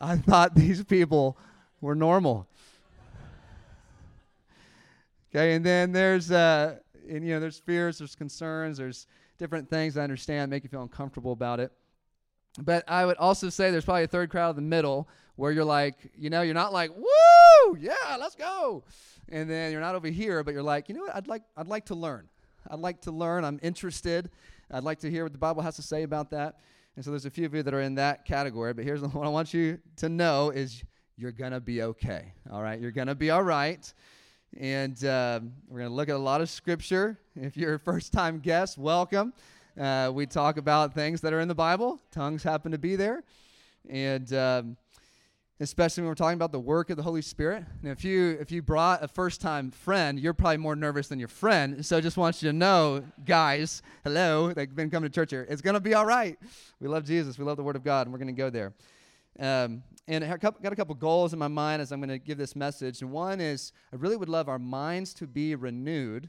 I 0.00 0.16
thought 0.16 0.54
these 0.54 0.82
people 0.84 1.38
were 1.80 1.94
normal. 1.94 2.46
Okay, 5.30 5.54
and 5.54 5.64
then 5.64 5.92
there's 5.92 6.30
uh, 6.30 6.76
and 7.08 7.24
you 7.26 7.34
know 7.34 7.40
there's 7.40 7.58
fears, 7.58 7.98
there's 7.98 8.14
concerns, 8.14 8.78
there's 8.78 9.06
different 9.38 9.68
things 9.68 9.96
I 9.96 10.02
understand 10.02 10.50
make 10.50 10.62
you 10.62 10.68
feel 10.68 10.82
uncomfortable 10.82 11.32
about 11.32 11.60
it. 11.60 11.72
But 12.58 12.84
I 12.88 13.04
would 13.04 13.16
also 13.16 13.48
say 13.48 13.70
there's 13.70 13.84
probably 13.84 14.04
a 14.04 14.08
third 14.08 14.30
crowd 14.30 14.50
in 14.50 14.56
the 14.56 14.62
middle 14.62 15.08
where 15.36 15.50
you're 15.50 15.64
like, 15.64 16.12
you 16.16 16.30
know, 16.30 16.42
you're 16.42 16.54
not 16.54 16.72
like, 16.72 16.90
woo, 16.96 17.04
yeah, 17.78 18.16
let's 18.18 18.34
go. 18.34 18.84
And 19.28 19.48
then 19.48 19.72
you're 19.72 19.80
not 19.80 19.94
over 19.94 20.08
here, 20.08 20.44
but 20.44 20.52
you're 20.52 20.62
like, 20.62 20.88
you 20.88 20.94
know 20.94 21.02
what, 21.02 21.16
I'd 21.16 21.28
like 21.28 21.42
I'd 21.56 21.68
like 21.68 21.86
to 21.86 21.94
learn. 21.94 22.28
I'd 22.70 22.80
like 22.80 23.00
to 23.02 23.10
learn. 23.10 23.44
I'm 23.44 23.58
interested. 23.62 24.30
I'd 24.70 24.84
like 24.84 25.00
to 25.00 25.10
hear 25.10 25.24
what 25.24 25.32
the 25.32 25.38
Bible 25.38 25.62
has 25.62 25.76
to 25.76 25.82
say 25.82 26.02
about 26.02 26.30
that. 26.30 26.60
And 26.96 27.04
so 27.04 27.10
there's 27.10 27.26
a 27.26 27.30
few 27.30 27.46
of 27.46 27.54
you 27.54 27.62
that 27.62 27.74
are 27.74 27.80
in 27.80 27.96
that 27.96 28.24
category. 28.24 28.72
But 28.72 28.84
here's 28.84 29.02
what 29.02 29.14
I 29.26 29.28
want 29.28 29.52
you 29.52 29.78
to 29.96 30.08
know 30.08 30.50
is 30.50 30.82
you're 31.16 31.32
to 31.32 31.60
be 31.60 31.82
okay. 31.82 32.32
All 32.50 32.62
right? 32.62 32.80
You're 32.80 32.92
to 32.92 33.14
be 33.14 33.30
all 33.30 33.42
right. 33.42 33.92
And 34.58 35.04
uh, 35.04 35.40
we're 35.68 35.80
to 35.80 35.88
look 35.88 36.08
at 36.08 36.14
a 36.14 36.18
lot 36.18 36.40
of 36.40 36.48
scripture. 36.48 37.18
If 37.34 37.56
you're 37.56 37.74
a 37.74 37.78
first 37.78 38.12
time 38.12 38.38
guest, 38.38 38.78
welcome. 38.78 39.32
Uh, 39.78 40.12
we 40.14 40.26
talk 40.26 40.56
about 40.56 40.94
things 40.94 41.20
that 41.22 41.32
are 41.32 41.40
in 41.40 41.48
the 41.48 41.54
Bible. 41.54 42.00
Tongues 42.12 42.44
happen 42.44 42.70
to 42.72 42.78
be 42.78 42.94
there. 42.94 43.24
And 43.88 44.32
um, 44.32 44.76
especially 45.60 46.02
when 46.02 46.08
we're 46.08 46.14
talking 46.14 46.36
about 46.36 46.52
the 46.52 46.60
work 46.60 46.90
of 46.90 46.96
the 46.96 47.02
Holy 47.02 47.22
Spirit. 47.22 47.64
And 47.82 47.90
if 47.90 48.04
you 48.04 48.36
if 48.40 48.50
you 48.50 48.62
brought 48.62 49.02
a 49.02 49.08
first 49.08 49.40
time 49.40 49.70
friend, 49.70 50.18
you're 50.18 50.34
probably 50.34 50.56
more 50.58 50.76
nervous 50.76 51.08
than 51.08 51.18
your 51.18 51.28
friend. 51.28 51.84
So 51.84 51.96
I 51.96 52.00
just 52.00 52.16
want 52.16 52.42
you 52.42 52.50
to 52.50 52.52
know, 52.52 53.04
guys, 53.24 53.82
hello, 54.02 54.52
they've 54.52 54.74
been 54.74 54.90
coming 54.90 55.08
to 55.10 55.14
church 55.14 55.30
here. 55.30 55.46
It's 55.48 55.62
gonna 55.62 55.80
be 55.80 55.94
all 55.94 56.06
right. 56.06 56.38
We 56.80 56.88
love 56.88 57.04
Jesus. 57.04 57.38
We 57.38 57.44
love 57.44 57.56
the 57.56 57.62
Word 57.62 57.76
of 57.76 57.84
God, 57.84 58.06
and 58.06 58.12
we're 58.12 58.18
gonna 58.18 58.32
go 58.32 58.50
there. 58.50 58.72
Um, 59.38 59.82
and 60.06 60.22
I 60.24 60.36
got 60.36 60.54
a 60.62 60.76
couple 60.76 60.94
goals 60.94 61.32
in 61.32 61.38
my 61.38 61.48
mind 61.48 61.80
as 61.80 61.90
I'm 61.90 61.98
going 61.98 62.10
to 62.10 62.18
give 62.18 62.38
this 62.38 62.54
message. 62.54 63.02
And 63.02 63.10
one 63.10 63.40
is 63.40 63.72
I 63.92 63.96
really 63.96 64.16
would 64.16 64.28
love 64.28 64.48
our 64.48 64.58
minds 64.58 65.14
to 65.14 65.26
be 65.26 65.54
renewed 65.54 66.28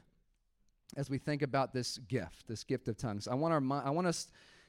as 0.96 1.10
we 1.10 1.18
think 1.18 1.42
about 1.42 1.72
this 1.72 1.98
gift, 1.98 2.48
this 2.48 2.64
gift 2.64 2.88
of 2.88 2.96
tongues. 2.96 3.28
I 3.28 3.34
want 3.34 3.52
our 3.52 3.84
I 3.84 3.90
want 3.90 4.06
us 4.06 4.28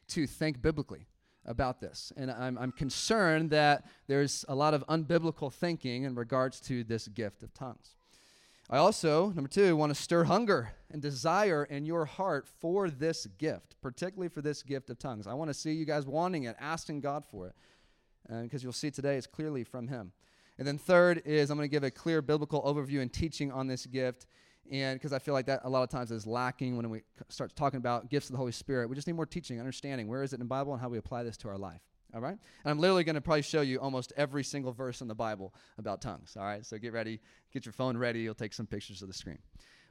to 0.10 0.28
think 0.28 0.62
biblically 0.62 1.08
about 1.48 1.80
this. 1.80 2.12
And 2.18 2.30
I'm, 2.30 2.58
I'm 2.58 2.72
concerned 2.72 3.50
that 3.52 3.86
there's 4.08 4.46
a 4.48 4.56
lot 4.56 4.74
of 4.74 4.86
unbiblical 4.88 5.52
thinking 5.52 6.04
in 6.04 6.16
regards 6.16 6.60
to 6.62 6.84
this 6.84 7.08
gift 7.08 7.42
of 7.44 7.54
tongues. 7.54 7.96
I 8.70 8.78
also, 8.78 9.28
number 9.28 9.48
two, 9.48 9.78
want 9.78 9.96
to 9.96 10.02
stir 10.02 10.26
hunger 10.26 10.74
and 10.92 11.02
desire 11.02 11.64
in 11.64 11.86
your 11.86 12.04
heart 12.04 12.46
for 12.60 12.90
this 12.90 13.26
gift, 13.38 13.76
particularly 13.82 14.28
for 14.28 14.42
this 14.42 14.62
gift 14.62 14.90
of 14.90 15.00
tongues. 15.00 15.26
I 15.26 15.34
want 15.36 15.50
to 15.50 15.54
see 15.54 15.72
you 15.72 15.86
guys 15.86 16.06
wanting 16.06 16.44
it, 16.44 16.58
asking 16.60 17.00
God 17.00 17.24
for 17.32 17.48
it, 17.48 17.56
because 18.44 18.62
uh, 18.62 18.66
you'll 18.66 18.74
see 18.74 18.92
today 18.92 19.16
it's 19.16 19.26
clearly 19.26 19.64
from 19.64 19.88
Him. 19.88 20.12
And 20.58 20.68
then 20.68 20.78
third 20.78 21.22
is 21.24 21.50
I'm 21.50 21.58
going 21.58 21.70
to 21.70 21.72
give 21.72 21.84
a 21.84 21.92
clear 21.92 22.22
biblical 22.22 22.62
overview 22.64 23.02
and 23.02 23.14
teaching 23.14 23.54
on 23.54 23.68
this 23.68 23.86
gift 23.86 24.26
and 24.72 25.00
because 25.00 25.14
I 25.14 25.20
feel 25.20 25.34
like 25.34 25.46
that 25.46 25.62
a 25.64 25.70
lot 25.70 25.84
of 25.84 25.90
times 25.90 26.12
is 26.12 26.28
lacking 26.28 26.76
when 26.78 26.90
we 26.90 27.02
start 27.30 27.56
talking 27.56 27.78
about 27.78 28.10
gifts 28.10 28.28
of 28.28 28.34
the 28.34 28.38
Holy 28.38 28.52
Spirit. 28.52 28.90
We 28.90 28.96
just 28.96 29.08
need 29.08 29.14
more 29.14 29.26
teaching, 29.26 29.60
understanding 29.60 30.08
where 30.08 30.24
is 30.24 30.34
it 30.34 30.36
in 30.36 30.40
the 30.40 30.46
Bible 30.46 30.74
and 30.74 30.82
how 30.82 30.90
we 30.90 30.98
apply 30.98 31.24
this 31.24 31.38
to 31.38 31.50
our 31.50 31.58
life. 31.58 31.82
All 32.14 32.22
right? 32.22 32.38
And 32.64 32.72
I'm 32.72 32.80
literally 32.80 33.04
going 33.04 33.16
to 33.16 33.22
probably 33.22 33.42
show 33.42 33.62
you 33.62 33.80
almost 33.80 34.14
every 34.16 34.44
single 34.44 34.72
verse 34.72 35.02
in 35.02 35.08
the 35.08 35.16
Bible 35.16 35.54
about 35.78 36.02
tongues. 36.02 36.36
All 36.38 36.46
right? 36.46 36.66
So 36.66 36.78
get 36.78 36.94
ready, 36.94 37.20
get 37.52 37.66
your 37.66 37.74
phone 37.74 37.98
ready. 37.98 38.22
You'll 38.22 38.34
take 38.34 38.54
some 38.54 38.66
pictures 38.66 39.02
of 39.02 39.08
the 39.08 39.14
screen. 39.14 39.40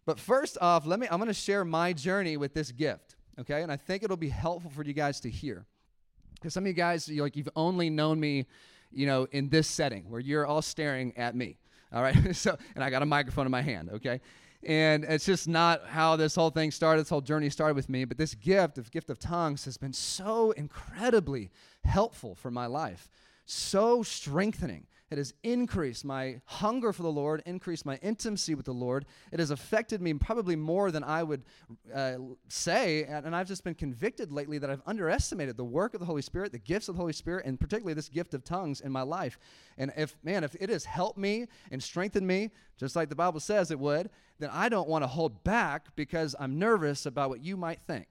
But 0.06 0.18
first 0.18 0.56
off, 0.60 0.86
let 0.86 0.98
me 0.98 1.08
I'm 1.10 1.18
going 1.18 1.28
to 1.28 1.34
share 1.34 1.64
my 1.64 1.92
journey 1.92 2.36
with 2.36 2.54
this 2.54 2.72
gift. 2.72 3.16
Okay? 3.38 3.62
And 3.62 3.70
I 3.70 3.76
think 3.76 4.02
it'll 4.02 4.16
be 4.16 4.28
helpful 4.28 4.70
for 4.70 4.82
you 4.82 4.92
guys 4.92 5.20
to 5.20 5.30
hear. 5.30 5.66
Because 6.34 6.54
some 6.54 6.64
of 6.64 6.68
you 6.68 6.74
guys, 6.74 7.08
you're 7.08 7.24
like 7.24 7.36
you've 7.36 7.48
only 7.56 7.90
known 7.90 8.18
me, 8.20 8.46
you 8.92 9.06
know, 9.06 9.26
in 9.32 9.48
this 9.48 9.66
setting 9.66 10.08
where 10.08 10.20
you're 10.20 10.46
all 10.46 10.62
staring 10.62 11.16
at 11.16 11.34
me. 11.34 11.58
All 11.92 12.02
right? 12.02 12.14
so 12.36 12.56
and 12.74 12.82
I 12.82 12.90
got 12.90 13.02
a 13.02 13.06
microphone 13.06 13.46
in 13.46 13.52
my 13.52 13.62
hand, 13.62 13.90
okay? 13.94 14.20
And 14.66 15.04
it's 15.04 15.24
just 15.24 15.46
not 15.46 15.86
how 15.86 16.16
this 16.16 16.34
whole 16.34 16.50
thing 16.50 16.72
started, 16.72 17.02
this 17.02 17.08
whole 17.08 17.20
journey 17.20 17.50
started 17.50 17.74
with 17.76 17.88
me. 17.88 18.04
But 18.04 18.18
this 18.18 18.34
gift, 18.34 18.74
the 18.74 18.82
gift 18.82 19.08
of 19.10 19.20
tongues, 19.20 19.64
has 19.64 19.76
been 19.76 19.92
so 19.92 20.50
incredibly 20.50 21.50
helpful 21.84 22.34
for 22.34 22.50
my 22.50 22.66
life, 22.66 23.08
so 23.46 24.02
strengthening. 24.02 24.88
It 25.08 25.18
has 25.18 25.34
increased 25.44 26.04
my 26.04 26.40
hunger 26.46 26.92
for 26.92 27.04
the 27.04 27.12
Lord, 27.12 27.40
increased 27.46 27.86
my 27.86 27.96
intimacy 28.02 28.56
with 28.56 28.66
the 28.66 28.72
Lord. 28.72 29.06
It 29.30 29.38
has 29.38 29.52
affected 29.52 30.02
me 30.02 30.14
probably 30.14 30.56
more 30.56 30.90
than 30.90 31.04
I 31.04 31.22
would 31.22 31.44
uh, 31.94 32.16
say. 32.48 33.04
And 33.04 33.34
I've 33.34 33.46
just 33.46 33.62
been 33.62 33.76
convicted 33.76 34.32
lately 34.32 34.58
that 34.58 34.68
I've 34.68 34.82
underestimated 34.84 35.56
the 35.56 35.64
work 35.64 35.94
of 35.94 36.00
the 36.00 36.06
Holy 36.06 36.22
Spirit, 36.22 36.50
the 36.50 36.58
gifts 36.58 36.88
of 36.88 36.96
the 36.96 37.00
Holy 37.00 37.12
Spirit, 37.12 37.46
and 37.46 37.60
particularly 37.60 37.94
this 37.94 38.08
gift 38.08 38.34
of 38.34 38.42
tongues 38.42 38.80
in 38.80 38.90
my 38.90 39.02
life. 39.02 39.38
And 39.78 39.92
if, 39.96 40.16
man, 40.24 40.42
if 40.42 40.56
it 40.58 40.70
has 40.70 40.84
helped 40.84 41.18
me 41.18 41.46
and 41.70 41.80
strengthened 41.80 42.26
me, 42.26 42.50
just 42.76 42.96
like 42.96 43.08
the 43.08 43.14
Bible 43.14 43.38
says 43.38 43.70
it 43.70 43.78
would, 43.78 44.10
then 44.40 44.50
I 44.52 44.68
don't 44.68 44.88
want 44.88 45.04
to 45.04 45.08
hold 45.08 45.44
back 45.44 45.94
because 45.94 46.34
I'm 46.40 46.58
nervous 46.58 47.06
about 47.06 47.30
what 47.30 47.40
you 47.40 47.56
might 47.56 47.80
think. 47.86 48.08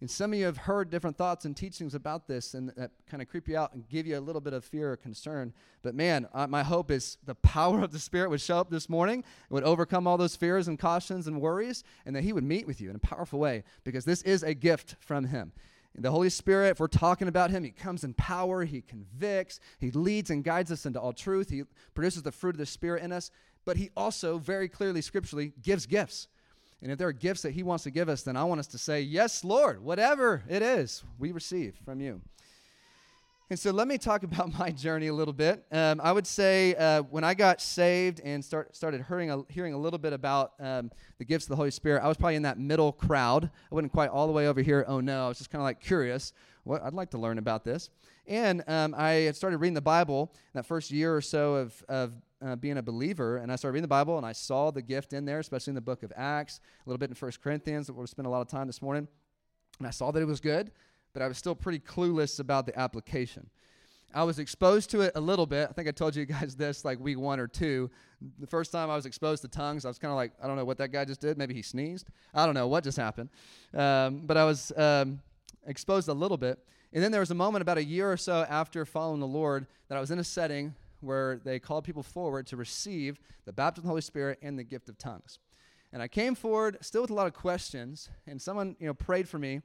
And 0.00 0.08
some 0.08 0.32
of 0.32 0.38
you 0.38 0.44
have 0.44 0.58
heard 0.58 0.90
different 0.90 1.16
thoughts 1.16 1.44
and 1.44 1.56
teachings 1.56 1.92
about 1.92 2.28
this, 2.28 2.54
and 2.54 2.68
that 2.76 2.92
kind 3.10 3.20
of 3.20 3.28
creep 3.28 3.48
you 3.48 3.56
out 3.56 3.72
and 3.74 3.88
give 3.88 4.06
you 4.06 4.16
a 4.16 4.20
little 4.20 4.40
bit 4.40 4.52
of 4.52 4.64
fear 4.64 4.92
or 4.92 4.96
concern. 4.96 5.52
But 5.82 5.96
man, 5.96 6.28
uh, 6.32 6.46
my 6.46 6.62
hope 6.62 6.92
is 6.92 7.18
the 7.24 7.34
power 7.42 7.82
of 7.82 7.90
the 7.90 7.98
Spirit 7.98 8.30
would 8.30 8.40
show 8.40 8.58
up 8.58 8.70
this 8.70 8.88
morning, 8.88 9.24
would 9.50 9.64
overcome 9.64 10.06
all 10.06 10.16
those 10.16 10.36
fears 10.36 10.68
and 10.68 10.78
cautions 10.78 11.26
and 11.26 11.40
worries, 11.40 11.82
and 12.06 12.14
that 12.14 12.22
He 12.22 12.32
would 12.32 12.44
meet 12.44 12.66
with 12.66 12.80
you 12.80 12.90
in 12.90 12.96
a 12.96 13.00
powerful 13.00 13.40
way, 13.40 13.64
because 13.82 14.04
this 14.04 14.22
is 14.22 14.44
a 14.44 14.54
gift 14.54 14.94
from 15.00 15.24
Him. 15.24 15.52
And 15.96 16.04
the 16.04 16.12
Holy 16.12 16.30
Spirit, 16.30 16.70
if 16.70 16.80
we're 16.80 16.86
talking 16.86 17.26
about 17.26 17.50
Him, 17.50 17.64
He 17.64 17.70
comes 17.72 18.04
in 18.04 18.14
power, 18.14 18.64
He 18.64 18.82
convicts, 18.82 19.58
He 19.80 19.90
leads 19.90 20.30
and 20.30 20.44
guides 20.44 20.70
us 20.70 20.86
into 20.86 21.00
all 21.00 21.12
truth, 21.12 21.50
He 21.50 21.64
produces 21.94 22.22
the 22.22 22.30
fruit 22.30 22.54
of 22.54 22.58
the 22.58 22.66
Spirit 22.66 23.02
in 23.02 23.10
us, 23.10 23.32
but 23.64 23.76
He 23.76 23.90
also, 23.96 24.38
very 24.38 24.68
clearly, 24.68 25.00
scripturally, 25.00 25.54
gives 25.60 25.86
gifts. 25.86 26.28
And 26.82 26.92
if 26.92 26.98
there 26.98 27.08
are 27.08 27.12
gifts 27.12 27.42
that 27.42 27.52
He 27.52 27.62
wants 27.62 27.84
to 27.84 27.90
give 27.90 28.08
us, 28.08 28.22
then 28.22 28.36
I 28.36 28.44
want 28.44 28.60
us 28.60 28.66
to 28.68 28.78
say, 28.78 29.00
Yes, 29.00 29.44
Lord, 29.44 29.82
whatever 29.82 30.44
it 30.48 30.62
is 30.62 31.04
we 31.18 31.32
receive 31.32 31.74
from 31.84 32.00
you. 32.00 32.20
And 33.50 33.58
so 33.58 33.70
let 33.70 33.88
me 33.88 33.96
talk 33.96 34.22
about 34.24 34.56
my 34.58 34.70
journey 34.70 35.06
a 35.06 35.14
little 35.14 35.32
bit. 35.32 35.64
Um, 35.72 36.00
I 36.02 36.12
would 36.12 36.26
say 36.26 36.74
uh, 36.74 37.02
when 37.02 37.24
I 37.24 37.34
got 37.34 37.60
saved 37.60 38.20
and 38.22 38.44
start, 38.44 38.76
started 38.76 39.04
hearing 39.08 39.30
a, 39.30 39.42
hearing 39.48 39.72
a 39.72 39.78
little 39.78 39.98
bit 39.98 40.12
about 40.12 40.52
um, 40.60 40.90
the 41.18 41.24
gifts 41.24 41.46
of 41.46 41.50
the 41.50 41.56
Holy 41.56 41.70
Spirit, 41.70 42.02
I 42.02 42.08
was 42.08 42.16
probably 42.16 42.36
in 42.36 42.42
that 42.42 42.58
middle 42.58 42.92
crowd. 42.92 43.44
I 43.44 43.74
wasn't 43.74 43.92
quite 43.92 44.10
all 44.10 44.26
the 44.26 44.32
way 44.32 44.48
over 44.48 44.60
here. 44.60 44.84
Oh 44.86 45.00
no, 45.00 45.24
I 45.24 45.28
was 45.28 45.38
just 45.38 45.50
kind 45.50 45.60
of 45.60 45.64
like 45.64 45.80
curious. 45.80 46.32
What 46.64 46.82
I'd 46.82 46.92
like 46.92 47.10
to 47.10 47.18
learn 47.18 47.38
about 47.38 47.64
this. 47.64 47.90
And 48.26 48.62
um, 48.68 48.94
I 48.96 49.30
started 49.30 49.56
reading 49.56 49.74
the 49.74 49.80
Bible 49.80 50.34
that 50.52 50.66
first 50.66 50.90
year 50.90 51.16
or 51.16 51.22
so 51.22 51.54
of, 51.54 51.84
of 51.88 52.12
uh, 52.44 52.56
being 52.56 52.78
a 52.78 52.82
believer, 52.82 53.38
and 53.38 53.50
I 53.50 53.56
started 53.56 53.74
reading 53.74 53.82
the 53.82 53.88
Bible, 53.88 54.16
and 54.16 54.26
I 54.26 54.32
saw 54.32 54.70
the 54.70 54.82
gift 54.82 55.12
in 55.12 55.24
there, 55.24 55.38
especially 55.38 55.72
in 55.72 55.74
the 55.74 55.80
book 55.80 56.02
of 56.02 56.12
Acts, 56.16 56.60
a 56.84 56.88
little 56.88 56.98
bit 56.98 57.10
in 57.10 57.14
First 57.14 57.42
Corinthians, 57.42 57.86
that 57.86 57.94
we'll 57.94 58.06
spend 58.06 58.26
a 58.26 58.30
lot 58.30 58.40
of 58.40 58.48
time 58.48 58.66
this 58.66 58.80
morning. 58.80 59.08
And 59.78 59.86
I 59.86 59.90
saw 59.90 60.10
that 60.10 60.20
it 60.20 60.26
was 60.26 60.40
good, 60.40 60.70
but 61.12 61.22
I 61.22 61.28
was 61.28 61.38
still 61.38 61.54
pretty 61.54 61.78
clueless 61.78 62.40
about 62.40 62.66
the 62.66 62.78
application. 62.78 63.48
I 64.14 64.24
was 64.24 64.38
exposed 64.38 64.90
to 64.90 65.02
it 65.02 65.12
a 65.16 65.20
little 65.20 65.46
bit. 65.46 65.68
I 65.68 65.72
think 65.72 65.88
I 65.88 65.90
told 65.90 66.16
you 66.16 66.24
guys 66.26 66.56
this 66.56 66.84
like 66.84 66.98
week 66.98 67.18
one 67.18 67.40
or 67.40 67.46
two. 67.46 67.90
The 68.38 68.46
first 68.46 68.72
time 68.72 68.90
I 68.90 68.96
was 68.96 69.06
exposed 69.06 69.42
to 69.42 69.48
tongues, 69.48 69.84
I 69.84 69.88
was 69.88 69.98
kind 69.98 70.10
of 70.10 70.16
like, 70.16 70.32
I 70.42 70.46
don't 70.46 70.56
know 70.56 70.64
what 70.64 70.78
that 70.78 70.88
guy 70.88 71.04
just 71.04 71.20
did. 71.20 71.38
Maybe 71.38 71.54
he 71.54 71.62
sneezed. 71.62 72.08
I 72.34 72.46
don't 72.46 72.54
know 72.54 72.66
what 72.66 72.84
just 72.84 72.96
happened. 72.96 73.28
Um, 73.74 74.22
but 74.24 74.36
I 74.36 74.44
was 74.44 74.72
um, 74.76 75.20
exposed 75.66 76.08
a 76.08 76.14
little 76.14 76.36
bit. 76.36 76.58
And 76.92 77.04
then 77.04 77.12
there 77.12 77.20
was 77.20 77.30
a 77.30 77.34
moment 77.34 77.62
about 77.62 77.76
a 77.76 77.84
year 77.84 78.10
or 78.10 78.16
so 78.16 78.46
after 78.48 78.84
following 78.86 79.20
the 79.20 79.26
Lord 79.26 79.66
that 79.88 79.98
I 79.98 80.00
was 80.00 80.10
in 80.10 80.18
a 80.18 80.24
setting 80.24 80.74
where 81.00 81.40
they 81.44 81.58
called 81.58 81.84
people 81.84 82.02
forward 82.02 82.46
to 82.48 82.56
receive 82.56 83.20
the 83.44 83.52
baptism 83.52 83.82
of 83.82 83.84
the 83.84 83.88
Holy 83.88 84.00
Spirit 84.00 84.38
and 84.42 84.58
the 84.58 84.64
gift 84.64 84.88
of 84.88 84.98
tongues. 84.98 85.38
And 85.92 86.02
I 86.02 86.08
came 86.08 86.34
forward 86.34 86.78
still 86.80 87.02
with 87.02 87.10
a 87.10 87.14
lot 87.14 87.26
of 87.26 87.34
questions, 87.34 88.10
and 88.26 88.40
someone 88.40 88.76
you 88.78 88.86
know 88.86 88.94
prayed 88.94 89.28
for 89.28 89.38
me. 89.38 89.62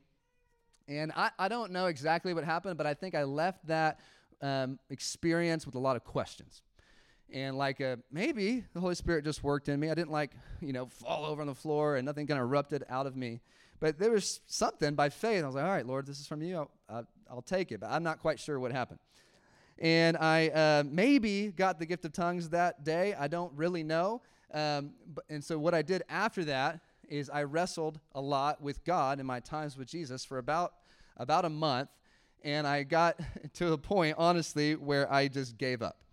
And 0.88 1.12
I, 1.16 1.32
I 1.40 1.48
don't 1.48 1.72
know 1.72 1.88
exactly 1.88 2.34
what 2.34 2.44
happened, 2.44 2.78
but 2.78 2.86
I 2.86 2.94
think 2.94 3.16
I 3.16 3.24
left 3.24 3.68
that 3.68 4.00
um, 4.42 4.80
experience 4.90 5.66
with 5.66 5.76
a 5.76 5.80
lot 5.80 5.96
of 5.96 6.04
questions. 6.04 6.62
and 7.32 7.58
like 7.58 7.82
uh, 7.82 7.98
maybe 8.12 8.64
the 8.74 8.80
Holy 8.80 8.96
Spirit 8.96 9.26
just 9.26 9.44
worked 9.44 9.70
in 9.70 9.80
me. 9.80 9.90
I 9.90 9.96
didn't 9.96 10.12
like 10.12 10.32
you 10.62 10.74
know 10.74 10.86
fall 10.88 11.26
over 11.26 11.42
on 11.42 11.48
the 11.48 11.56
floor 11.56 11.96
and 11.96 12.06
nothing 12.06 12.28
kind 12.28 12.40
of 12.40 12.46
erupted 12.46 12.84
out 12.90 13.08
of 13.08 13.16
me, 13.16 13.42
but 13.80 13.98
there 13.98 14.12
was 14.12 14.40
something 14.46 14.96
by 14.96 15.10
faith. 15.10 15.44
I 15.44 15.48
was 15.48 15.56
like, 15.56 15.66
all 15.66 15.72
right, 15.72 15.86
Lord, 15.86 16.06
this 16.06 16.20
is 16.20 16.28
from 16.28 16.42
you. 16.42 16.58
I'll, 16.58 16.72
I'll, 16.90 17.08
I'll 17.30 17.42
take 17.42 17.72
it, 17.72 17.80
but 17.80 17.90
I'm 17.90 18.04
not 18.04 18.20
quite 18.20 18.40
sure 18.40 18.60
what 18.60 18.72
happened. 18.72 19.00
And 19.80 20.18
I 20.18 20.50
uh, 20.50 20.84
maybe 20.86 21.48
got 21.48 21.80
the 21.80 21.86
gift 21.86 22.06
of 22.06 22.14
tongues 22.14 22.50
that 22.50 22.84
day. 22.84 23.14
I 23.14 23.28
don't 23.28 23.52
really 23.54 23.84
know. 23.84 24.22
Um, 24.54 24.92
but, 25.14 25.26
and 25.30 25.44
so 25.44 25.58
what 25.58 25.74
I 25.74 25.82
did 25.82 26.04
after 26.10 26.46
that 26.46 26.80
is 27.10 27.30
I 27.30 27.44
wrestled 27.44 28.00
a 28.14 28.22
lot 28.22 28.62
with 28.62 28.84
God 28.86 29.20
in 29.20 29.26
my 29.26 29.40
times 29.40 29.78
with 29.78 29.88
Jesus 29.88 30.24
for 30.24 30.38
about 30.38 30.74
about 31.18 31.46
a 31.46 31.50
month, 31.50 31.90
and 32.44 32.66
I 32.66 32.84
got 32.84 33.20
to 33.54 33.74
a 33.74 33.78
point, 33.78 34.16
honestly, 34.18 34.76
where 34.76 35.12
I 35.12 35.28
just 35.28 35.58
gave 35.58 35.82
up 35.82 36.04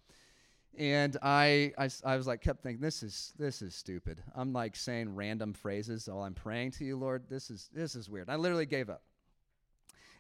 and 0.79 1.17
I, 1.21 1.73
I, 1.77 1.91
I 2.05 2.17
was 2.17 2.27
like 2.27 2.41
kept 2.41 2.63
thinking 2.63 2.81
this 2.81 3.03
is 3.03 3.33
this 3.39 3.61
is 3.61 3.75
stupid 3.75 4.23
i'm 4.35 4.53
like 4.53 4.77
saying 4.77 5.15
random 5.15 5.53
phrases 5.53 6.09
while 6.09 6.23
i'm 6.23 6.35
praying 6.35 6.73
to 6.73 6.85
you 6.85 6.97
lord 6.97 7.25
this 7.29 7.51
is 7.51 7.69
this 7.73 7.95
is 7.95 8.09
weird 8.09 8.31
i 8.31 8.37
literally 8.37 8.67
gave 8.67 8.89
up 8.89 9.03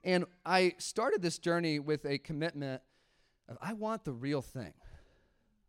and 0.04 0.24
i 0.44 0.74
started 0.78 1.22
this 1.22 1.38
journey 1.38 1.78
with 1.78 2.04
a 2.04 2.18
commitment 2.18 2.82
i 3.60 3.72
want 3.72 4.04
the 4.04 4.12
real 4.12 4.42
thing 4.42 4.72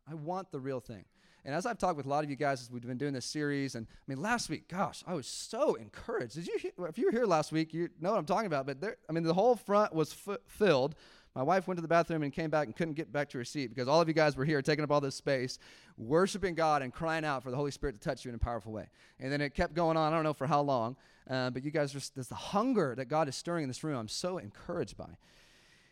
i 0.10 0.14
want 0.14 0.52
the 0.52 0.60
real 0.60 0.80
thing 0.80 1.06
and 1.46 1.56
as 1.56 1.66
i've 1.66 1.78
talked 1.78 1.98
with 1.98 2.06
a 2.06 2.10
lot 2.10 2.24
of 2.24 2.30
you 2.30 2.36
guys 2.36 2.62
as 2.62 2.72
we've 2.72 2.82
been 2.82 2.98
doing 2.98 3.14
this 3.14 3.26
series 3.26 3.76
and 3.76 3.88
i 3.90 4.04
mean 4.08 4.22
last 4.22 4.50
week 4.50 4.68
gosh 4.68 5.04
i 5.08 5.14
was 5.14 5.28
so 5.28 5.76
encouraged 5.76 6.36
did 6.36 6.48
you 6.48 6.54
if 6.88 6.98
you 6.98 7.06
were 7.06 7.12
here 7.12 7.26
last 7.26 7.52
week 7.52 7.74
you 7.74 7.90
know 8.00 8.12
what 8.12 8.20
i'm 8.20 8.26
talking 8.26 8.48
about 8.48 8.66
but 8.66 8.80
there 8.82 8.98
i 9.10 9.12
mean 9.14 9.24
the 9.24 9.34
whole 9.34 9.56
front 9.56 9.94
was 9.94 10.16
f- 10.28 10.38
filled 10.48 10.96
my 11.36 11.44
wife 11.44 11.66
went 11.68 11.78
to 11.78 11.82
the 11.82 11.88
bathroom 11.88 12.24
and 12.24 12.34
came 12.34 12.50
back 12.50 12.66
and 12.68 12.76
couldn't 12.76 12.96
get 12.96 13.12
back 13.12 13.30
to 13.30 13.38
her 13.38 13.46
seat 13.46 13.68
because 13.68 13.88
all 13.88 14.02
of 14.02 14.08
you 14.08 14.14
guys 14.14 14.36
were 14.36 14.44
here 14.44 14.62
taking 14.62 14.84
up 14.84 14.92
all 14.92 15.00
this 15.00 15.16
space, 15.16 15.60
worshiping 15.98 16.56
God 16.56 16.82
and 16.82 16.94
crying 16.94 17.24
out 17.24 17.42
for 17.42 17.52
the 17.52 17.56
Holy 17.56 17.72
Spirit 17.72 17.94
to 17.94 18.00
touch 18.02 18.26
you 18.26 18.30
in 18.30 18.36
a 18.36 18.40
powerful 18.40 18.74
way. 18.74 18.90
And 19.20 19.32
then 19.32 19.40
it 19.40 19.56
kept 19.56 19.74
going 19.74 19.96
on. 19.96 20.12
I 20.12 20.16
don't 20.16 20.26
know 20.26 20.34
for 20.34 20.46
how 20.46 20.62
long, 20.62 20.98
uh, 21.30 21.50
but 21.50 21.64
you 21.64 21.72
guys 21.72 21.94
just, 21.94 22.16
there's 22.16 22.28
the 22.28 22.36
hunger 22.36 22.96
that 22.96 23.06
God 23.06 23.30
is 23.30 23.36
stirring 23.38 23.64
in 23.64 23.70
this 23.70 23.82
room. 23.82 23.98
I'm 23.98 24.10
so 24.10 24.40
encouraged 24.40 24.98
by. 24.98 25.18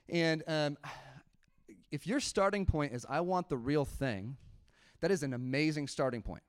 And 0.10 0.44
um, 0.46 0.78
if 1.92 2.06
your 2.06 2.20
starting 2.20 2.66
point 2.66 2.94
is, 2.94 3.06
I 3.10 3.22
want 3.22 3.50
the 3.50 3.58
real 3.58 3.86
thing, 3.86 4.38
that 5.02 5.12
is 5.12 5.24
an 5.24 5.34
amazing 5.34 5.88
starting 5.88 6.22
point 6.22 6.44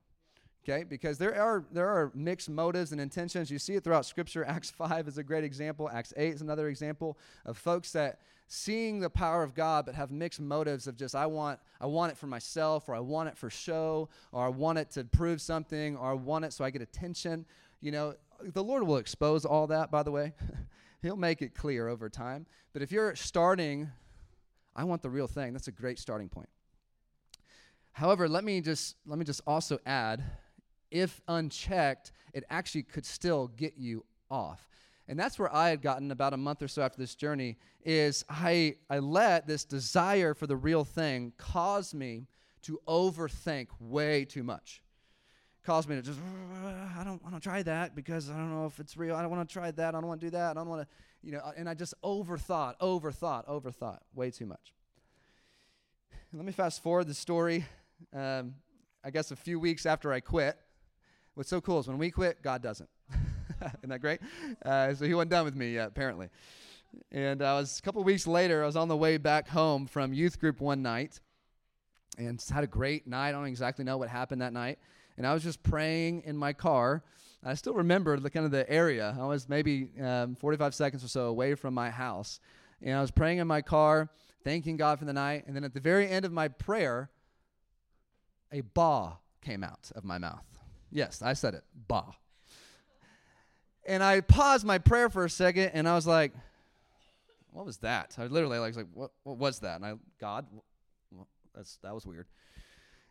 okay 0.63 0.83
because 0.83 1.17
there 1.17 1.33
are 1.41 1.65
there 1.71 1.87
are 1.87 2.11
mixed 2.13 2.47
motives 2.47 2.91
and 2.91 3.01
intentions 3.01 3.49
you 3.49 3.57
see 3.57 3.73
it 3.73 3.83
throughout 3.83 4.05
scripture 4.05 4.45
acts 4.47 4.69
5 4.69 5.07
is 5.07 5.17
a 5.17 5.23
great 5.23 5.43
example 5.43 5.89
acts 5.91 6.13
8 6.15 6.35
is 6.35 6.41
another 6.41 6.67
example 6.67 7.17
of 7.45 7.57
folks 7.57 7.91
that 7.93 8.19
seeing 8.53 8.99
the 8.99 9.09
power 9.09 9.43
of 9.43 9.55
God 9.55 9.85
but 9.85 9.95
have 9.95 10.11
mixed 10.11 10.41
motives 10.41 10.85
of 10.85 10.97
just 10.97 11.15
I 11.15 11.25
want 11.25 11.59
I 11.79 11.85
want 11.85 12.11
it 12.11 12.17
for 12.17 12.27
myself 12.27 12.89
or 12.89 12.95
I 12.95 12.99
want 12.99 13.29
it 13.29 13.37
for 13.37 13.49
show 13.49 14.09
or 14.33 14.45
I 14.45 14.49
want 14.49 14.77
it 14.77 14.91
to 14.91 15.05
prove 15.05 15.39
something 15.41 15.95
or 15.95 16.11
I 16.11 16.13
want 16.13 16.43
it 16.43 16.51
so 16.51 16.65
I 16.65 16.69
get 16.69 16.81
attention. 16.81 17.45
You 17.79 17.93
know, 17.93 18.15
the 18.43 18.61
Lord 18.61 18.83
will 18.83 18.97
expose 18.97 19.45
all 19.45 19.67
that 19.67 19.89
by 19.89 20.03
the 20.03 20.11
way. 20.11 20.33
He'll 21.01 21.15
make 21.15 21.41
it 21.41 21.55
clear 21.55 21.87
over 21.87 22.09
time. 22.09 22.45
But 22.73 22.81
if 22.81 22.91
you're 22.91 23.15
starting 23.15 23.89
I 24.75 24.83
want 24.83 25.01
the 25.01 25.09
real 25.09 25.27
thing, 25.27 25.53
that's 25.53 25.67
a 25.67 25.71
great 25.71 25.99
starting 25.99 26.29
point. 26.29 26.49
However, 27.93 28.27
let 28.29 28.43
me 28.43 28.61
just 28.61 28.95
let 29.05 29.19
me 29.19 29.25
just 29.25 29.41
also 29.45 29.79
add 29.85 30.23
if 30.89 31.21
unchecked, 31.27 32.11
it 32.33 32.43
actually 32.49 32.83
could 32.83 33.05
still 33.05 33.47
get 33.47 33.77
you 33.77 34.05
off. 34.29 34.69
And 35.07 35.19
that's 35.19 35.37
where 35.37 35.53
I 35.53 35.69
had 35.69 35.81
gotten 35.81 36.11
about 36.11 36.33
a 36.33 36.37
month 36.37 36.61
or 36.61 36.67
so 36.67 36.81
after 36.81 36.97
this 36.97 37.15
journey 37.15 37.57
is 37.83 38.23
I 38.29 38.75
I 38.89 38.99
let 38.99 39.47
this 39.47 39.65
desire 39.65 40.33
for 40.33 40.47
the 40.47 40.55
real 40.55 40.85
thing 40.85 41.33
cause 41.37 41.93
me 41.93 42.27
to 42.63 42.79
overthink 42.87 43.67
way 43.79 44.25
too 44.25 44.43
much. 44.43 44.80
Caused 45.63 45.87
me 45.87 45.95
to 45.95 46.01
just 46.01 46.19
I 46.97 47.03
don't 47.03 47.21
want 47.23 47.35
to 47.35 47.41
try 47.41 47.61
that 47.63 47.95
because 47.95 48.29
I 48.29 48.33
don't 48.33 48.51
know 48.51 48.65
if 48.65 48.79
it's 48.79 48.97
real. 48.97 49.15
I 49.15 49.21
don't 49.21 49.31
want 49.31 49.47
to 49.47 49.53
try 49.53 49.71
that. 49.71 49.95
I 49.95 49.99
don't 49.99 50.07
want 50.07 50.21
to 50.21 50.27
do 50.27 50.31
that. 50.31 50.51
I 50.51 50.53
don't 50.55 50.69
want 50.69 50.81
to, 50.81 50.87
you 51.21 51.31
know, 51.31 51.41
and 51.55 51.69
I 51.69 51.73
just 51.73 51.93
overthought, 52.03 52.77
overthought, 52.79 53.47
overthought 53.47 53.99
way 54.15 54.31
too 54.31 54.45
much. 54.45 54.73
Let 56.33 56.45
me 56.45 56.51
fast 56.51 56.81
forward 56.81 57.07
the 57.07 57.13
story. 57.13 57.65
Um, 58.13 58.55
I 59.03 59.11
guess 59.11 59.31
a 59.31 59.35
few 59.35 59.59
weeks 59.59 59.85
after 59.85 60.13
I 60.13 60.19
quit. 60.19 60.57
What's 61.33 61.49
so 61.49 61.61
cool 61.61 61.79
is 61.79 61.87
when 61.87 61.97
we 61.97 62.11
quit, 62.11 62.41
God 62.41 62.61
doesn't. 62.61 62.89
Isn't 63.79 63.89
that 63.89 63.99
great? 63.99 64.19
Uh, 64.63 64.93
so 64.93 65.05
he 65.05 65.13
wasn't 65.13 65.31
done 65.31 65.45
with 65.45 65.55
me 65.55 65.73
yet, 65.73 65.87
apparently. 65.87 66.29
And 67.11 67.41
I 67.41 67.53
was 67.53 67.79
a 67.79 67.81
couple 67.81 68.03
weeks 68.03 68.27
later, 68.27 68.63
I 68.63 68.65
was 68.65 68.75
on 68.75 68.87
the 68.87 68.97
way 68.97 69.17
back 69.17 69.47
home 69.47 69.87
from 69.87 70.13
youth 70.13 70.39
group 70.39 70.59
one 70.59 70.81
night 70.81 71.19
and 72.17 72.43
had 72.51 72.63
a 72.63 72.67
great 72.67 73.07
night. 73.07 73.29
I 73.29 73.31
don't 73.31 73.45
exactly 73.45 73.85
know 73.85 73.97
what 73.97 74.09
happened 74.09 74.41
that 74.41 74.53
night. 74.53 74.79
And 75.21 75.27
I 75.27 75.35
was 75.35 75.43
just 75.43 75.61
praying 75.61 76.23
in 76.25 76.35
my 76.35 76.51
car. 76.51 77.03
I 77.43 77.53
still 77.53 77.75
remember 77.75 78.19
the 78.19 78.31
kind 78.31 78.43
of 78.43 78.51
the 78.51 78.67
area. 78.67 79.15
I 79.19 79.23
was 79.27 79.47
maybe 79.47 79.91
um, 80.01 80.33
45 80.33 80.73
seconds 80.73 81.03
or 81.03 81.09
so 81.09 81.27
away 81.27 81.53
from 81.53 81.75
my 81.75 81.91
house. 81.91 82.39
And 82.81 82.97
I 82.97 83.01
was 83.01 83.11
praying 83.11 83.37
in 83.37 83.45
my 83.45 83.61
car, 83.61 84.09
thanking 84.43 84.77
God 84.77 84.97
for 84.97 85.05
the 85.05 85.13
night. 85.13 85.43
And 85.45 85.55
then 85.55 85.63
at 85.63 85.75
the 85.75 85.79
very 85.79 86.09
end 86.09 86.25
of 86.25 86.31
my 86.31 86.47
prayer, 86.47 87.11
a 88.51 88.61
ba 88.61 89.19
came 89.43 89.63
out 89.63 89.91
of 89.93 90.03
my 90.03 90.17
mouth. 90.17 90.43
Yes, 90.89 91.21
I 91.21 91.33
said 91.33 91.53
it. 91.53 91.65
Ba. 91.87 92.03
And 93.85 94.01
I 94.01 94.21
paused 94.21 94.65
my 94.65 94.79
prayer 94.79 95.11
for 95.11 95.23
a 95.23 95.29
second 95.29 95.69
and 95.75 95.87
I 95.87 95.93
was 95.93 96.07
like, 96.07 96.33
what 97.51 97.67
was 97.67 97.77
that? 97.77 98.15
I 98.17 98.25
literally 98.25 98.57
like, 98.57 98.69
was 98.69 98.77
like 98.77 98.87
what, 98.91 99.11
what 99.21 99.37
was 99.37 99.59
that? 99.59 99.75
And 99.75 99.85
I, 99.85 99.93
God, 100.19 100.47
that's, 101.53 101.77
that 101.83 101.93
was 101.93 102.07
weird. 102.07 102.25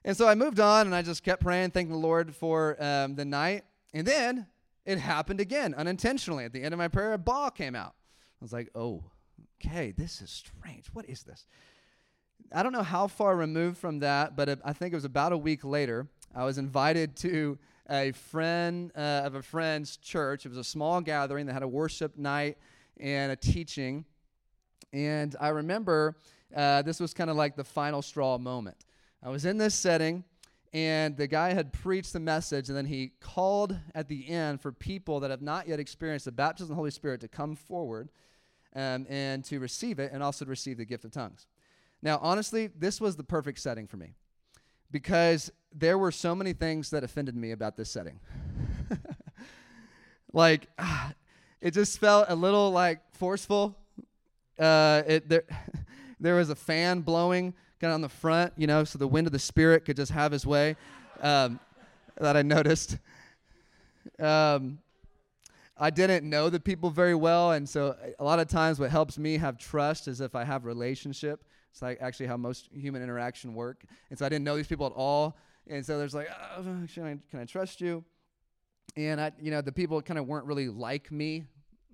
And 0.04 0.16
so 0.16 0.26
I 0.26 0.34
moved 0.34 0.60
on 0.60 0.86
and 0.86 0.94
I 0.94 1.02
just 1.02 1.22
kept 1.22 1.42
praying, 1.42 1.70
thanking 1.70 1.92
the 1.92 1.98
Lord 1.98 2.34
for 2.34 2.76
um, 2.82 3.16
the 3.16 3.24
night. 3.24 3.64
And 3.92 4.06
then 4.06 4.46
it 4.86 4.98
happened 4.98 5.40
again 5.40 5.74
unintentionally. 5.74 6.44
At 6.44 6.52
the 6.52 6.62
end 6.62 6.72
of 6.72 6.78
my 6.78 6.88
prayer, 6.88 7.12
a 7.12 7.18
ball 7.18 7.50
came 7.50 7.74
out. 7.74 7.94
I 8.40 8.44
was 8.44 8.52
like, 8.52 8.70
oh, 8.74 9.04
okay, 9.62 9.92
this 9.92 10.22
is 10.22 10.30
strange. 10.30 10.86
What 10.92 11.06
is 11.06 11.22
this? 11.22 11.46
I 12.52 12.62
don't 12.62 12.72
know 12.72 12.82
how 12.82 13.06
far 13.06 13.36
removed 13.36 13.76
from 13.76 13.98
that, 14.00 14.34
but 14.36 14.60
I 14.64 14.72
think 14.72 14.92
it 14.92 14.96
was 14.96 15.04
about 15.04 15.32
a 15.32 15.36
week 15.36 15.64
later. 15.64 16.08
I 16.34 16.44
was 16.44 16.58
invited 16.58 17.14
to 17.16 17.58
a 17.88 18.12
friend 18.12 18.90
uh, 18.96 19.22
of 19.24 19.34
a 19.34 19.42
friend's 19.42 19.96
church. 19.98 20.46
It 20.46 20.48
was 20.48 20.58
a 20.58 20.64
small 20.64 21.00
gathering 21.00 21.46
that 21.46 21.52
had 21.52 21.62
a 21.62 21.68
worship 21.68 22.16
night 22.16 22.56
and 22.98 23.32
a 23.32 23.36
teaching. 23.36 24.04
And 24.92 25.36
I 25.40 25.48
remember 25.48 26.16
uh, 26.56 26.82
this 26.82 26.98
was 26.98 27.12
kind 27.12 27.30
of 27.30 27.36
like 27.36 27.56
the 27.56 27.64
final 27.64 28.00
straw 28.00 28.38
moment. 28.38 28.76
I 29.22 29.28
was 29.28 29.44
in 29.44 29.58
this 29.58 29.74
setting, 29.74 30.24
and 30.72 31.14
the 31.14 31.26
guy 31.26 31.52
had 31.52 31.74
preached 31.74 32.14
the 32.14 32.20
message, 32.20 32.68
and 32.68 32.76
then 32.76 32.86
he 32.86 33.12
called 33.20 33.76
at 33.94 34.08
the 34.08 34.28
end 34.30 34.62
for 34.62 34.72
people 34.72 35.20
that 35.20 35.30
have 35.30 35.42
not 35.42 35.68
yet 35.68 35.78
experienced 35.78 36.24
the 36.24 36.32
baptism 36.32 36.64
of 36.64 36.68
the 36.70 36.74
Holy 36.76 36.90
Spirit 36.90 37.20
to 37.20 37.28
come 37.28 37.54
forward 37.54 38.08
um, 38.74 39.06
and 39.10 39.44
to 39.44 39.60
receive 39.60 39.98
it, 39.98 40.10
and 40.12 40.22
also 40.22 40.46
to 40.46 40.50
receive 40.50 40.78
the 40.78 40.86
gift 40.86 41.04
of 41.04 41.10
tongues. 41.10 41.46
Now, 42.00 42.18
honestly, 42.22 42.68
this 42.68 42.98
was 42.98 43.16
the 43.16 43.22
perfect 43.22 43.58
setting 43.58 43.86
for 43.86 43.98
me 43.98 44.14
because 44.90 45.52
there 45.74 45.98
were 45.98 46.12
so 46.12 46.34
many 46.34 46.54
things 46.54 46.88
that 46.90 47.04
offended 47.04 47.36
me 47.36 47.50
about 47.50 47.76
this 47.76 47.90
setting. 47.90 48.20
like, 50.32 50.66
ah, 50.78 51.12
it 51.60 51.72
just 51.72 51.98
felt 51.98 52.26
a 52.30 52.34
little 52.34 52.70
like 52.70 53.00
forceful. 53.12 53.76
Uh, 54.58 55.02
it 55.06 55.28
there, 55.28 55.44
there 56.20 56.36
was 56.36 56.48
a 56.48 56.54
fan 56.54 57.00
blowing 57.00 57.52
kind 57.80 57.90
of 57.90 57.94
on 57.94 58.00
the 58.00 58.08
front, 58.08 58.52
you 58.56 58.66
know, 58.66 58.84
so 58.84 58.98
the 58.98 59.08
wind 59.08 59.26
of 59.26 59.32
the 59.32 59.38
spirit 59.38 59.84
could 59.84 59.96
just 59.96 60.12
have 60.12 60.32
his 60.32 60.46
way. 60.46 60.76
Um, 61.20 61.60
that 62.18 62.36
I 62.36 62.42
noticed. 62.42 62.98
Um, 64.18 64.78
I 65.76 65.88
didn't 65.88 66.28
know 66.28 66.50
the 66.50 66.60
people 66.60 66.90
very 66.90 67.14
well, 67.14 67.52
and 67.52 67.66
so 67.66 67.96
a 68.18 68.24
lot 68.24 68.38
of 68.38 68.48
times 68.48 68.78
what 68.78 68.90
helps 68.90 69.18
me 69.18 69.38
have 69.38 69.56
trust 69.56 70.08
is 70.08 70.20
if 70.20 70.34
I 70.34 70.44
have 70.44 70.66
relationship. 70.66 71.42
It's 71.70 71.82
like 71.82 71.98
actually 72.00 72.26
how 72.26 72.36
most 72.36 72.68
human 72.72 73.02
interaction 73.02 73.54
work. 73.54 73.84
And 74.10 74.18
so 74.18 74.26
I 74.26 74.28
didn't 74.28 74.44
know 74.44 74.56
these 74.56 74.66
people 74.66 74.86
at 74.86 74.92
all. 74.92 75.36
And 75.68 75.84
so 75.86 75.98
there's 75.98 76.14
like, 76.14 76.28
oh, 76.56 76.62
I, 76.62 77.18
can 77.30 77.40
I 77.40 77.44
trust 77.44 77.80
you? 77.80 78.04
And 78.96 79.20
I, 79.20 79.30
you 79.40 79.50
know, 79.50 79.60
the 79.60 79.72
people 79.72 80.02
kind 80.02 80.18
of 80.18 80.26
weren't 80.26 80.46
really 80.46 80.68
like 80.68 81.12
me. 81.12 81.44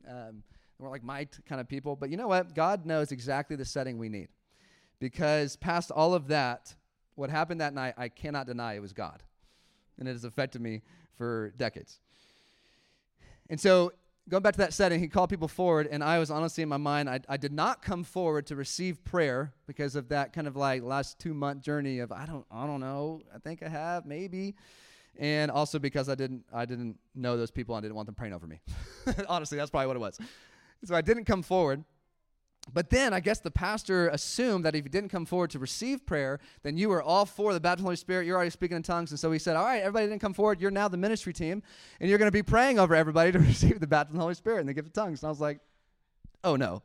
Um, 0.08 0.42
they 0.78 0.82
weren't 0.82 0.92
like 0.92 1.04
my 1.04 1.24
t- 1.24 1.42
kind 1.46 1.60
of 1.60 1.68
people. 1.68 1.94
But 1.94 2.10
you 2.10 2.16
know 2.16 2.28
what? 2.28 2.54
God 2.54 2.86
knows 2.86 3.12
exactly 3.12 3.54
the 3.54 3.64
setting 3.64 3.98
we 3.98 4.08
need. 4.08 4.28
Because 4.98 5.56
past 5.56 5.90
all 5.90 6.14
of 6.14 6.28
that, 6.28 6.74
what 7.14 7.30
happened 7.30 7.60
that 7.60 7.74
night, 7.74 7.94
I 7.96 8.08
cannot 8.08 8.46
deny 8.46 8.74
it 8.74 8.80
was 8.80 8.92
God. 8.92 9.22
And 9.98 10.08
it 10.08 10.12
has 10.12 10.24
affected 10.24 10.60
me 10.60 10.82
for 11.16 11.52
decades. 11.56 12.00
And 13.48 13.60
so 13.60 13.92
going 14.28 14.42
back 14.42 14.54
to 14.54 14.58
that 14.58 14.72
setting, 14.72 15.00
he 15.00 15.08
called 15.08 15.30
people 15.30 15.48
forward, 15.48 15.88
and 15.90 16.02
I 16.02 16.18
was 16.18 16.30
honestly 16.30 16.62
in 16.62 16.68
my 16.68 16.76
mind, 16.76 17.08
I, 17.08 17.20
I 17.28 17.36
did 17.36 17.52
not 17.52 17.82
come 17.82 18.02
forward 18.04 18.46
to 18.46 18.56
receive 18.56 19.04
prayer 19.04 19.52
because 19.66 19.94
of 19.94 20.08
that 20.08 20.32
kind 20.32 20.46
of 20.46 20.56
like 20.56 20.82
last 20.82 21.18
two 21.18 21.34
month 21.34 21.62
journey 21.62 22.00
of 22.00 22.12
I 22.12 22.26
don't 22.26 22.44
I 22.50 22.66
don't 22.66 22.80
know, 22.80 23.22
I 23.34 23.38
think 23.38 23.62
I 23.62 23.68
have 23.68 24.04
maybe, 24.06 24.54
and 25.18 25.50
also 25.50 25.78
because 25.78 26.08
I 26.08 26.14
didn't 26.14 26.44
I 26.52 26.64
didn't 26.64 26.98
know 27.14 27.36
those 27.36 27.50
people 27.50 27.76
and 27.76 27.84
I 27.84 27.86
didn't 27.86 27.96
want 27.96 28.06
them 28.06 28.14
praying 28.14 28.34
over 28.34 28.46
me. 28.46 28.60
honestly, 29.28 29.58
that's 29.58 29.70
probably 29.70 29.86
what 29.86 29.96
it 29.96 30.00
was. 30.00 30.18
So 30.84 30.94
I 30.94 31.00
didn't 31.00 31.24
come 31.24 31.42
forward, 31.42 31.84
but 32.72 32.90
then 32.90 33.14
I 33.14 33.20
guess 33.20 33.38
the 33.38 33.50
pastor 33.50 34.08
assumed 34.08 34.64
that 34.64 34.74
if 34.74 34.84
you 34.84 34.90
didn't 34.90 35.10
come 35.10 35.24
forward 35.24 35.50
to 35.50 35.58
receive 35.58 36.04
prayer, 36.04 36.40
then 36.62 36.76
you 36.76 36.88
were 36.88 37.02
all 37.02 37.24
for 37.24 37.54
the 37.54 37.60
baptism 37.60 37.72
of 37.72 37.84
the 37.84 37.88
Holy 37.88 37.96
Spirit. 37.96 38.26
You're 38.26 38.36
already 38.36 38.50
speaking 38.50 38.76
in 38.76 38.82
tongues. 38.82 39.12
And 39.12 39.20
so 39.20 39.30
he 39.30 39.38
said, 39.38 39.56
All 39.56 39.64
right, 39.64 39.80
everybody 39.80 40.06
didn't 40.06 40.20
come 40.20 40.34
forward. 40.34 40.60
You're 40.60 40.70
now 40.70 40.88
the 40.88 40.96
ministry 40.96 41.32
team, 41.32 41.62
and 42.00 42.08
you're 42.08 42.18
going 42.18 42.28
to 42.28 42.32
be 42.32 42.42
praying 42.42 42.78
over 42.78 42.94
everybody 42.94 43.32
to 43.32 43.38
receive 43.40 43.80
the 43.80 43.86
baptism 43.86 44.16
of 44.16 44.18
the 44.18 44.22
Holy 44.22 44.34
Spirit 44.34 44.60
and 44.60 44.68
the 44.68 44.74
gift 44.74 44.88
of 44.88 44.92
tongues. 44.92 45.22
And 45.22 45.28
I 45.28 45.30
was 45.30 45.40
like, 45.40 45.60
Oh 46.46 46.54
no. 46.54 46.82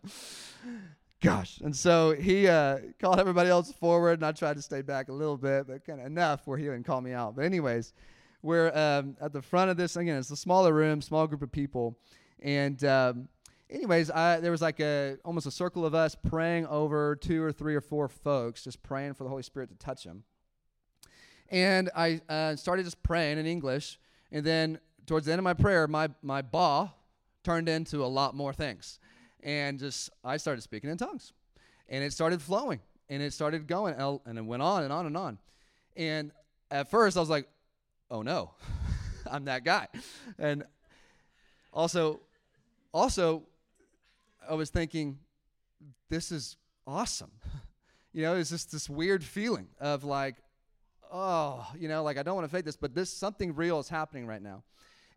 Gosh. 1.21 1.59
And 1.61 1.75
so 1.75 2.15
he 2.15 2.47
uh, 2.47 2.79
called 2.99 3.19
everybody 3.19 3.49
else 3.49 3.71
forward, 3.71 4.13
and 4.13 4.25
I 4.25 4.31
tried 4.31 4.55
to 4.55 4.61
stay 4.61 4.81
back 4.81 5.09
a 5.09 5.13
little 5.13 5.37
bit, 5.37 5.67
but 5.67 5.85
kind 5.85 5.99
of 5.99 6.07
enough 6.07 6.47
where 6.47 6.57
he 6.57 6.63
didn't 6.63 6.83
call 6.83 6.99
me 6.99 7.13
out. 7.13 7.35
But, 7.35 7.45
anyways, 7.45 7.93
we're 8.41 8.75
um, 8.75 9.15
at 9.21 9.31
the 9.31 9.41
front 9.41 9.69
of 9.69 9.77
this. 9.77 9.95
Again, 9.95 10.17
it's 10.17 10.31
a 10.31 10.35
smaller 10.35 10.73
room, 10.73 11.01
small 11.01 11.27
group 11.27 11.41
of 11.41 11.51
people. 11.51 11.95
And. 12.41 12.83
Um, 12.83 13.27
anyways, 13.71 14.11
I, 14.11 14.39
there 14.39 14.51
was 14.51 14.61
like 14.61 14.79
a 14.79 15.17
almost 15.23 15.47
a 15.47 15.51
circle 15.51 15.85
of 15.85 15.95
us 15.95 16.15
praying 16.15 16.67
over 16.67 17.15
two 17.15 17.41
or 17.41 17.51
three 17.51 17.75
or 17.75 17.81
four 17.81 18.07
folks, 18.07 18.63
just 18.63 18.83
praying 18.83 19.13
for 19.13 19.23
the 19.23 19.29
Holy 19.29 19.43
Spirit 19.43 19.69
to 19.69 19.75
touch 19.75 20.03
them. 20.03 20.23
And 21.49 21.89
I 21.95 22.21
uh, 22.29 22.55
started 22.55 22.83
just 22.83 23.01
praying 23.03 23.37
in 23.37 23.45
English, 23.45 23.99
and 24.31 24.45
then 24.45 24.79
towards 25.05 25.25
the 25.25 25.31
end 25.31 25.39
of 25.39 25.43
my 25.43 25.53
prayer, 25.53 25.87
my 25.87 26.09
my 26.21 26.41
ba 26.41 26.93
turned 27.43 27.67
into 27.67 28.03
a 28.03 28.07
lot 28.07 28.35
more 28.35 28.53
things, 28.53 28.99
and 29.41 29.79
just 29.79 30.09
I 30.23 30.37
started 30.37 30.61
speaking 30.61 30.89
in 30.89 30.97
tongues, 30.97 31.33
and 31.89 32.03
it 32.03 32.13
started 32.13 32.41
flowing, 32.41 32.79
and 33.09 33.21
it 33.21 33.33
started 33.33 33.67
going, 33.67 33.95
and 34.25 34.37
it 34.37 34.45
went 34.45 34.61
on 34.61 34.83
and 34.83 34.93
on 34.93 35.05
and 35.05 35.17
on, 35.17 35.39
and 35.95 36.31
at 36.69 36.89
first 36.89 37.17
I 37.17 37.19
was 37.19 37.29
like, 37.29 37.47
oh 38.09 38.21
no, 38.21 38.51
I'm 39.31 39.45
that 39.45 39.65
guy, 39.65 39.87
and 40.37 40.63
also 41.73 42.21
also 42.93 43.43
I 44.49 44.53
was 44.55 44.69
thinking, 44.69 45.19
this 46.09 46.31
is 46.31 46.57
awesome. 46.87 47.31
you 48.13 48.21
know, 48.23 48.35
it's 48.35 48.49
just 48.49 48.71
this 48.71 48.89
weird 48.89 49.23
feeling 49.23 49.67
of 49.79 50.03
like, 50.03 50.37
oh, 51.11 51.67
you 51.77 51.87
know, 51.87 52.03
like 52.03 52.17
I 52.17 52.23
don't 52.23 52.35
want 52.35 52.49
to 52.49 52.55
fake 52.55 52.65
this, 52.65 52.75
but 52.75 52.93
this 52.93 53.11
something 53.11 53.55
real 53.55 53.79
is 53.79 53.89
happening 53.89 54.25
right 54.25 54.41
now. 54.41 54.63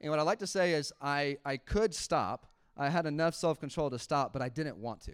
And 0.01 0.11
what 0.11 0.19
I 0.19 0.23
like 0.23 0.41
to 0.41 0.47
say 0.47 0.75
is 0.75 0.93
I, 1.01 1.39
I 1.45 1.57
could 1.57 1.95
stop. 1.95 2.47
I 2.77 2.89
had 2.89 3.07
enough 3.07 3.35
self 3.35 3.61
control 3.61 3.91
to 3.91 3.99
stop, 3.99 4.33
but 4.33 4.43
I 4.43 4.49
didn't 4.49 4.77
want 4.77 5.01
to 5.03 5.13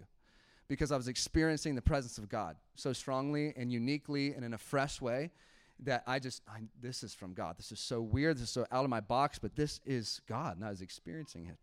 because 0.68 0.92
I 0.92 0.96
was 0.96 1.08
experiencing 1.08 1.74
the 1.74 1.82
presence 1.82 2.16
of 2.16 2.28
God 2.28 2.56
so 2.76 2.92
strongly 2.92 3.52
and 3.56 3.72
uniquely 3.72 4.32
and 4.34 4.44
in 4.44 4.54
a 4.54 4.58
fresh 4.58 5.00
way 5.00 5.30
that 5.84 6.02
I 6.06 6.18
just, 6.18 6.42
I, 6.48 6.60
this 6.80 7.02
is 7.02 7.14
from 7.14 7.34
God. 7.34 7.56
This 7.58 7.72
is 7.72 7.80
so 7.80 8.00
weird. 8.00 8.36
This 8.36 8.44
is 8.44 8.50
so 8.50 8.66
out 8.70 8.84
of 8.84 8.90
my 8.90 9.00
box, 9.00 9.38
but 9.38 9.56
this 9.56 9.80
is 9.84 10.20
God, 10.28 10.56
and 10.56 10.64
I 10.64 10.70
was 10.70 10.80
experiencing 10.80 11.46
it. 11.46 11.56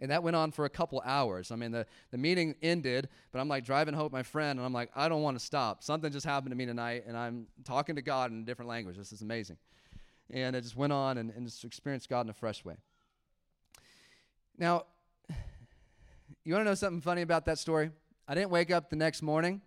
And 0.00 0.10
that 0.10 0.22
went 0.22 0.36
on 0.36 0.52
for 0.52 0.64
a 0.64 0.70
couple 0.70 1.02
hours. 1.04 1.50
I 1.50 1.56
mean, 1.56 1.72
the, 1.72 1.86
the 2.10 2.18
meeting 2.18 2.54
ended, 2.62 3.08
but 3.32 3.40
I'm 3.40 3.48
like 3.48 3.64
driving 3.64 3.94
home 3.94 4.04
with 4.04 4.12
my 4.12 4.22
friend, 4.22 4.58
and 4.58 4.64
I'm 4.64 4.72
like, 4.72 4.90
I 4.94 5.08
don't 5.08 5.22
want 5.22 5.38
to 5.38 5.44
stop. 5.44 5.82
Something 5.82 6.12
just 6.12 6.24
happened 6.24 6.52
to 6.52 6.56
me 6.56 6.66
tonight, 6.66 7.04
and 7.06 7.16
I'm 7.16 7.46
talking 7.64 7.96
to 7.96 8.02
God 8.02 8.30
in 8.30 8.42
a 8.42 8.44
different 8.44 8.68
language. 8.68 8.96
This 8.96 9.12
is 9.12 9.22
amazing. 9.22 9.56
And 10.30 10.54
it 10.54 10.62
just 10.62 10.76
went 10.76 10.92
on 10.92 11.18
and, 11.18 11.30
and 11.30 11.46
just 11.46 11.64
experienced 11.64 12.08
God 12.08 12.26
in 12.26 12.30
a 12.30 12.34
fresh 12.34 12.64
way. 12.64 12.76
Now, 14.56 14.84
you 16.44 16.52
want 16.52 16.64
to 16.64 16.70
know 16.70 16.74
something 16.74 17.00
funny 17.00 17.22
about 17.22 17.44
that 17.46 17.58
story? 17.58 17.90
I 18.28 18.34
didn't 18.34 18.50
wake 18.50 18.70
up 18.70 18.90
the 18.90 18.96
next 18.96 19.22
morning 19.22 19.62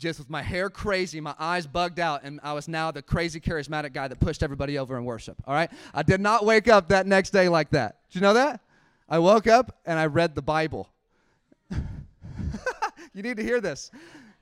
just 0.00 0.18
with 0.18 0.30
my 0.30 0.42
hair 0.42 0.70
crazy, 0.70 1.20
my 1.20 1.34
eyes 1.38 1.66
bugged 1.66 2.00
out, 2.00 2.22
and 2.24 2.40
I 2.42 2.54
was 2.54 2.66
now 2.66 2.90
the 2.90 3.02
crazy 3.02 3.38
charismatic 3.38 3.92
guy 3.92 4.08
that 4.08 4.18
pushed 4.18 4.42
everybody 4.42 4.78
over 4.78 4.96
in 4.96 5.04
worship. 5.04 5.40
All 5.46 5.54
right? 5.54 5.70
I 5.94 6.02
did 6.02 6.20
not 6.20 6.44
wake 6.44 6.68
up 6.68 6.88
that 6.88 7.06
next 7.06 7.30
day 7.30 7.48
like 7.48 7.70
that. 7.70 7.98
Did 8.08 8.16
you 8.16 8.20
know 8.22 8.34
that? 8.34 8.60
I 9.08 9.18
woke 9.18 9.46
up 9.46 9.78
and 9.84 9.98
I 9.98 10.06
read 10.06 10.34
the 10.34 10.42
Bible. 10.42 10.88
you 11.70 13.22
need 13.22 13.36
to 13.36 13.42
hear 13.42 13.60
this. 13.60 13.90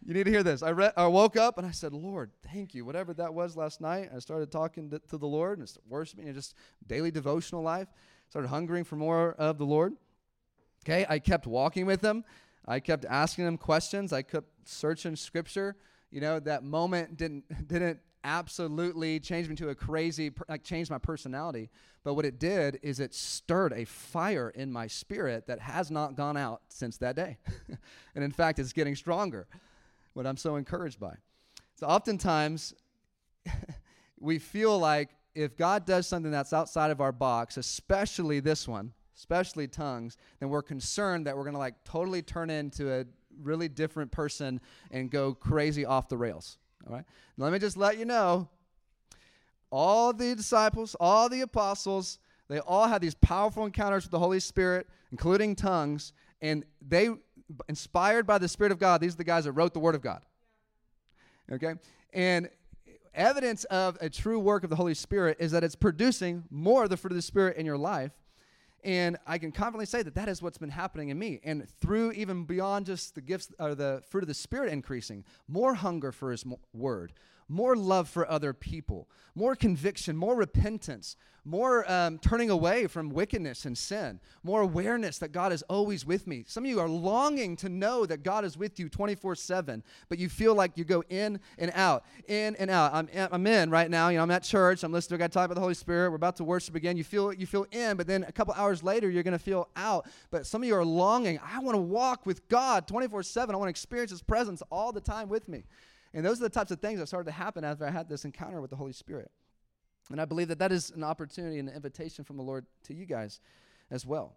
You 0.05 0.15
need 0.15 0.25
to 0.25 0.31
hear 0.31 0.43
this. 0.43 0.63
I, 0.63 0.71
read, 0.71 0.93
I 0.97 1.07
woke 1.07 1.37
up 1.37 1.59
and 1.59 1.67
I 1.67 1.71
said, 1.71 1.93
Lord, 1.93 2.31
thank 2.51 2.75
you. 2.75 2.85
Whatever 2.85 3.13
that 3.15 3.35
was 3.35 3.57
last 3.57 3.81
night, 3.81 4.11
I 4.15 4.21
started 4.21 4.51
talking 4.51 4.89
to, 4.91 5.01
to 5.11 5.19
the 5.19 5.27
Lord 5.27 5.59
and 5.59 5.71
worshiping 5.89 6.27
and 6.27 6.35
just 6.35 6.55
daily 6.87 7.11
devotional 7.11 7.63
life. 7.63 7.89
Started 8.31 8.49
hungering 8.49 8.85
for 8.85 8.97
more 8.97 9.35
of 9.39 9.59
the 9.59 9.67
Lord. 9.67 9.95
Okay, 10.85 11.05
I 11.09 11.19
kept 11.19 11.47
walking 11.47 11.85
with 11.85 12.01
him. 12.01 12.25
I 12.69 12.81
kept 12.81 13.07
asking 13.07 13.47
him 13.47 13.57
questions. 13.57 14.13
I 14.13 14.23
kept 14.23 14.49
searching 14.65 15.17
scripture. 15.17 15.75
You 16.11 16.21
know, 16.21 16.39
that 16.41 16.63
moment 16.63 17.17
didn't 17.17 17.45
didn't 17.69 18.01
absolutely 18.25 19.21
change 19.21 19.49
me 19.49 19.57
to 19.57 19.71
a 19.71 19.75
crazy 19.75 20.33
like 20.49 20.63
change 20.63 20.91
my 20.91 20.99
personality, 20.99 21.71
but 22.05 22.15
what 22.15 22.27
it 22.27 22.39
did 22.39 22.79
is 22.83 23.01
it 23.01 23.15
stirred 23.15 23.73
a 23.73 23.85
fire 23.85 24.51
in 24.51 24.71
my 24.71 24.87
spirit 24.87 25.47
that 25.47 25.61
has 25.61 25.91
not 25.91 26.15
gone 26.15 26.37
out 26.37 26.61
since 26.69 26.99
that 26.99 27.17
day. 27.17 27.39
and 28.15 28.23
in 28.23 28.31
fact, 28.31 28.59
it's 28.59 28.73
getting 28.73 28.95
stronger. 28.95 29.47
What 30.13 30.27
I'm 30.27 30.37
so 30.37 30.57
encouraged 30.57 31.01
by. 31.01 31.15
So 31.77 31.87
oftentimes 31.87 32.75
we 34.21 34.39
feel 34.39 34.79
like 34.79 35.11
if 35.35 35.57
God 35.57 35.87
does 35.87 36.07
something 36.07 36.33
that's 36.33 36.53
outside 36.53 36.91
of 36.91 37.01
our 37.01 37.13
box, 37.13 37.57
especially 37.57 38.41
this 38.41 38.67
one, 38.67 38.93
especially 39.19 39.67
tongues, 39.67 40.17
then 40.39 40.49
we're 40.49 40.63
concerned 40.63 41.27
that 41.27 41.37
we're 41.37 41.43
going 41.43 41.55
to 41.55 41.59
like 41.59 41.75
totally 41.85 42.23
turn 42.23 42.51
into 42.51 42.93
a 42.93 43.05
really 43.43 43.69
different 43.69 44.13
person 44.13 44.61
and 44.93 45.11
go 45.11 45.35
crazy 45.35 45.85
off 45.85 46.09
the 46.09 46.17
rails. 46.17 46.57
All 46.87 46.95
right? 46.95 47.05
Let 47.37 47.53
me 47.53 47.59
just 47.59 47.77
let 47.77 47.99
you 47.99 48.05
know 48.05 48.49
all 49.71 50.13
the 50.13 50.37
disciples, 50.37 50.95
all 51.01 51.29
the 51.29 51.41
apostles, 51.41 52.21
they 52.49 52.61
all 52.61 52.87
had 52.87 53.03
these 53.03 53.15
powerful 53.17 53.67
encounters 53.67 54.05
with 54.05 54.13
the 54.13 54.19
Holy 54.19 54.41
Spirit, 54.41 54.87
including 55.11 55.55
tongues, 55.55 56.13
and 56.41 56.65
they, 56.81 57.11
inspired 57.69 58.27
by 58.27 58.39
the 58.39 58.49
Spirit 58.49 58.73
of 58.73 58.79
God, 58.79 59.01
these 59.01 59.15
are 59.15 59.19
the 59.19 59.25
guys 59.25 59.45
that 59.45 59.53
wrote 59.53 59.75
the 59.75 59.81
Word 59.81 59.97
of 59.97 60.01
God. 60.01 60.23
Okay? 61.53 61.75
And 62.15 62.49
evidence 63.13 63.65
of 63.65 63.99
a 64.01 64.09
true 64.09 64.39
work 64.39 64.63
of 64.63 64.71
the 64.71 64.77
Holy 64.77 64.95
Spirit 64.95 65.39
is 65.41 65.51
that 65.53 65.65
it's 65.65 65.75
producing 65.75 66.45
more 66.51 66.85
of 66.85 66.91
the 66.91 66.97
fruit 66.97 67.11
of 67.11 67.17
the 67.17 67.23
Spirit 67.23 67.57
in 67.57 67.67
your 67.67 67.77
life 67.77 68.13
and 68.85 69.17
I 69.27 69.39
can 69.39 69.53
confidently 69.53 69.87
say 69.87 70.03
that 70.03 70.15
that 70.15 70.29
is 70.29 70.41
what's 70.41 70.59
been 70.59 70.71
happening 70.71 71.09
in 71.09 71.19
me. 71.19 71.41
And 71.43 71.67
through 71.81 72.13
even 72.13 72.45
beyond 72.45 72.87
just 72.87 73.15
the 73.15 73.21
gifts 73.21 73.51
or 73.59 73.75
the 73.75 74.03
fruit 74.09 74.23
of 74.23 74.29
the 74.29 74.35
Spirit 74.35 74.73
increasing, 74.73 75.25
more 75.49 75.75
hunger 75.75 76.13
for 76.13 76.31
His 76.31 76.45
word, 76.73 77.13
more 77.49 77.77
love 77.77 78.09
for 78.09 78.31
other 78.31 78.53
people, 78.53 79.09
more 79.35 79.55
conviction, 79.55 80.17
more 80.17 80.37
repentance, 80.37 81.17
more 81.49 81.91
um, 81.91 82.19
turning 82.19 82.51
away 82.51 82.87
from 82.87 83.09
wickedness 83.09 83.65
and 83.65 83.77
sin, 83.77 84.21
more 84.43 84.61
awareness 84.61 85.19
that 85.19 85.33
God 85.33 85.53
is 85.53 85.63
always 85.63 86.05
with 86.05 86.27
me. 86.27 86.45
Some 86.47 86.65
of 86.65 86.71
you 86.71 86.79
are 86.79 86.89
longing 86.89 87.57
to 87.57 87.69
know 87.69 88.05
that 88.05 88.23
God 88.23 88.45
is 88.45 88.59
with 88.59 88.79
you 88.79 88.89
24 88.89 89.35
7, 89.35 89.83
but 90.09 90.19
you 90.19 90.29
feel 90.29 90.55
like 90.55 90.77
you 90.77 90.85
go 90.85 91.03
in 91.09 91.41
and 91.57 91.73
out, 91.75 92.05
in 92.27 92.55
and 92.57 92.71
out. 92.71 92.93
I'm, 92.93 93.09
I'm 93.15 93.47
in 93.47 93.71
right 93.71 93.91
now. 93.91 94.11
You 94.11 94.19
know, 94.19 94.25
I'm 94.25 94.31
at 94.31 94.43
church. 94.43 94.83
I'm 94.83 94.93
listening 94.93 95.19
to 95.19 95.25
guy 95.25 95.29
talk 95.29 95.47
about 95.47 95.55
the 95.55 95.61
Holy 95.61 95.75
Spirit. 95.75 96.11
We're 96.11 96.17
about 96.17 96.37
to 96.37 96.45
worship 96.45 96.75
again. 96.75 96.97
You 96.97 97.05
feel, 97.05 97.33
you 97.33 97.47
feel 97.47 97.67
in, 97.73 97.97
but 97.97 98.07
then 98.07 98.25
a 98.25 98.33
couple 98.33 98.53
hours 98.55 98.83
later, 98.83 99.09
you're 99.09 99.23
going 99.23 99.33
to 99.33 99.39
feel 99.39 99.69
out. 99.75 100.07
But 100.31 100.47
some 100.47 100.63
of 100.63 100.69
you 100.69 100.75
are 100.75 100.85
longing. 100.85 101.41
I 101.43 101.61
want 101.61 101.77
to 101.77 101.83
walk 101.83 102.27
with 102.27 102.47
God 102.49 102.87
24 102.87 103.23
7. 103.23 103.55
I 103.55 103.59
want 103.59 103.69
to 103.69 103.71
experience 103.71 104.11
His 104.11 104.23
presence 104.23 104.63
all 104.71 104.93
the 104.93 105.01
time 105.01 105.29
with 105.29 105.49
me. 105.49 105.65
And 106.15 106.25
those 106.25 106.41
are 106.41 106.45
the 106.45 106.51
types 106.51 106.71
of 106.71 106.81
things 106.81 106.99
that 107.01 107.07
started 107.07 107.27
to 107.27 107.37
happen 107.37 107.65
after 107.65 107.87
I 107.87 107.91
had 107.91 108.09
this 108.09 108.25
encounter 108.25 108.61
with 108.61 108.71
the 108.71 108.77
Holy 108.77 108.93
Spirit. 108.93 109.31
And 110.11 110.21
I 110.21 110.25
believe 110.25 110.49
that 110.49 110.59
that 110.59 110.73
is 110.73 110.91
an 110.91 111.05
opportunity 111.05 111.59
and 111.59 111.69
an 111.69 111.75
invitation 111.75 112.25
from 112.25 112.37
the 112.37 112.43
Lord 112.43 112.67
to 112.85 112.95
you 112.95 113.05
guys 113.05 113.41
as 113.91 114.07
well. 114.07 114.37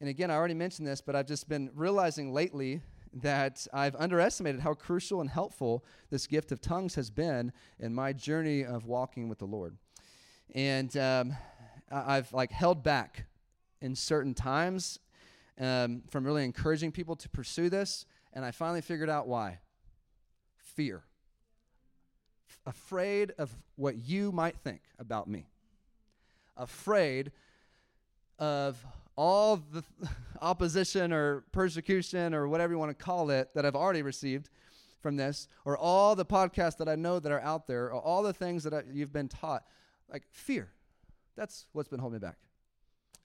And 0.00 0.08
again, 0.08 0.30
I 0.30 0.34
already 0.34 0.54
mentioned 0.54 0.88
this, 0.88 1.02
but 1.02 1.14
I've 1.14 1.26
just 1.26 1.48
been 1.48 1.70
realizing 1.74 2.32
lately 2.32 2.80
that 3.12 3.66
I've 3.72 3.96
underestimated 3.96 4.62
how 4.62 4.72
crucial 4.72 5.20
and 5.20 5.28
helpful 5.28 5.84
this 6.10 6.26
gift 6.26 6.52
of 6.52 6.60
tongues 6.60 6.94
has 6.94 7.10
been 7.10 7.52
in 7.78 7.94
my 7.94 8.12
journey 8.12 8.64
of 8.64 8.86
walking 8.86 9.28
with 9.28 9.38
the 9.38 9.46
Lord. 9.46 9.76
And 10.54 10.96
um, 10.96 11.36
I've 11.90 12.32
like 12.32 12.50
held 12.50 12.82
back 12.82 13.26
in 13.82 13.94
certain 13.94 14.32
times 14.32 14.98
um, 15.58 16.02
from 16.08 16.24
really 16.24 16.44
encouraging 16.44 16.92
people 16.92 17.16
to 17.16 17.28
pursue 17.28 17.68
this, 17.68 18.06
and 18.32 18.44
I 18.44 18.52
finally 18.52 18.80
figured 18.80 19.10
out 19.10 19.28
why. 19.28 19.58
Fear 20.56 21.02
afraid 22.66 23.32
of 23.38 23.50
what 23.76 23.96
you 23.96 24.32
might 24.32 24.56
think 24.58 24.82
about 24.98 25.28
me, 25.28 25.46
afraid 26.56 27.32
of 28.38 28.84
all 29.16 29.56
the 29.56 29.84
opposition 30.40 31.12
or 31.12 31.44
persecution 31.52 32.34
or 32.34 32.48
whatever 32.48 32.72
you 32.72 32.78
want 32.78 32.96
to 32.96 33.04
call 33.04 33.30
it 33.30 33.50
that 33.54 33.66
I've 33.66 33.76
already 33.76 34.02
received 34.02 34.48
from 35.00 35.16
this, 35.16 35.48
or 35.64 35.78
all 35.78 36.14
the 36.14 36.26
podcasts 36.26 36.76
that 36.76 36.88
I 36.88 36.94
know 36.94 37.18
that 37.20 37.32
are 37.32 37.40
out 37.40 37.66
there, 37.66 37.86
or 37.86 38.00
all 38.00 38.22
the 38.22 38.34
things 38.34 38.64
that 38.64 38.74
I, 38.74 38.82
you've 38.92 39.12
been 39.12 39.28
taught. 39.28 39.64
Like 40.12 40.24
fear. 40.30 40.68
That's 41.36 41.66
what's 41.72 41.88
been 41.88 42.00
holding 42.00 42.20
me 42.20 42.26
back. 42.26 42.36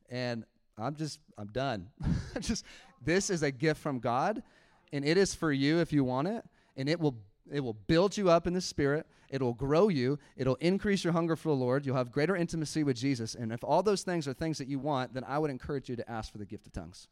And 0.10 0.46
I'm 0.78 0.96
just, 0.96 1.20
I'm 1.38 1.48
done. 1.48 1.90
just, 2.40 2.64
this 3.02 3.30
is 3.30 3.44
a 3.44 3.52
gift 3.52 3.82
from 3.82 4.00
God, 4.00 4.42
and 4.94 5.04
it 5.04 5.18
is 5.18 5.36
for 5.36 5.52
you 5.52 5.80
if 5.80 5.92
you 5.92 6.04
want 6.04 6.30
it, 6.30 6.46
and 6.78 6.88
it 6.88 7.00
will 7.00 7.18
it 7.52 7.60
will 7.60 7.74
build 7.74 8.18
you 8.18 8.30
up 8.30 8.48
in 8.48 8.54
the 8.54 8.62
spirit. 8.62 9.06
It'll 9.36 9.54
grow 9.54 9.90
you. 9.90 10.18
It'll 10.38 10.56
increase 10.56 11.04
your 11.04 11.12
hunger 11.12 11.36
for 11.36 11.50
the 11.50 11.56
Lord. 11.56 11.86
You'll 11.86 11.98
have 11.98 12.10
greater 12.10 12.38
intimacy 12.38 12.86
with 12.86 12.96
Jesus. 12.96 13.36
And 13.36 13.52
if 13.52 13.66
all 13.66 13.84
those 13.84 14.02
things 14.02 14.30
are 14.30 14.34
things 14.34 14.58
that 14.60 14.70
you 14.70 14.80
want, 14.80 15.14
then 15.14 15.26
I 15.26 15.38
would 15.38 15.52
encourage 15.52 15.90
you 15.90 15.98
to 15.98 16.10
ask 16.10 16.32
for 16.32 16.38
the 16.38 16.46
gift 16.46 16.66
of 16.66 16.72
tongues. 16.72 17.10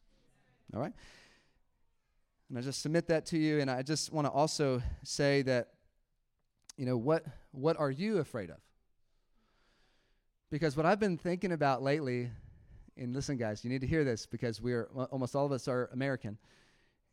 All 0.72 0.80
right? 0.80 0.94
And 2.48 2.56
I 2.56 2.62
just 2.62 2.80
submit 2.80 3.08
that 3.08 3.26
to 3.26 3.38
you. 3.38 3.60
And 3.60 3.70
I 3.70 3.82
just 3.82 4.10
want 4.10 4.26
to 4.26 4.30
also 4.30 4.80
say 5.02 5.42
that, 5.42 5.68
you 6.78 6.86
know, 6.86 6.96
what, 6.96 7.26
what 7.50 7.78
are 7.78 7.90
you 7.90 8.16
afraid 8.16 8.48
of? 8.48 8.56
Because 10.50 10.74
what 10.78 10.86
I've 10.86 11.00
been 11.00 11.18
thinking 11.18 11.52
about 11.52 11.82
lately, 11.82 12.30
and 12.96 13.14
listen, 13.14 13.36
guys, 13.36 13.64
you 13.64 13.68
need 13.68 13.82
to 13.82 13.86
hear 13.86 14.02
this 14.02 14.24
because 14.24 14.62
we're 14.62 14.84
almost 15.10 15.36
all 15.36 15.44
of 15.44 15.52
us 15.52 15.68
are 15.68 15.90
American. 15.92 16.38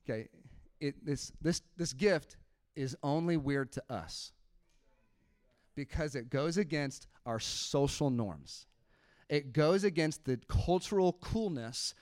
Okay, 0.06 0.30
it, 0.80 1.06
this, 1.06 1.34
this, 1.41 1.62
this 1.76 1.91
gift 1.91 2.38
is 2.78 2.95
only 3.04 3.36
weird 3.36 3.74
to 3.74 3.84
us 3.89 4.32
because 5.75 6.15
it 6.15 6.29
goes 6.29 6.57
against 6.57 7.07
our 7.25 7.39
social 7.39 8.10
norms. 8.10 8.65
It 9.29 9.53
goes 9.53 9.84
against 9.84 10.25
the 10.25 10.38
cultural 10.47 11.13
coolness 11.13 11.93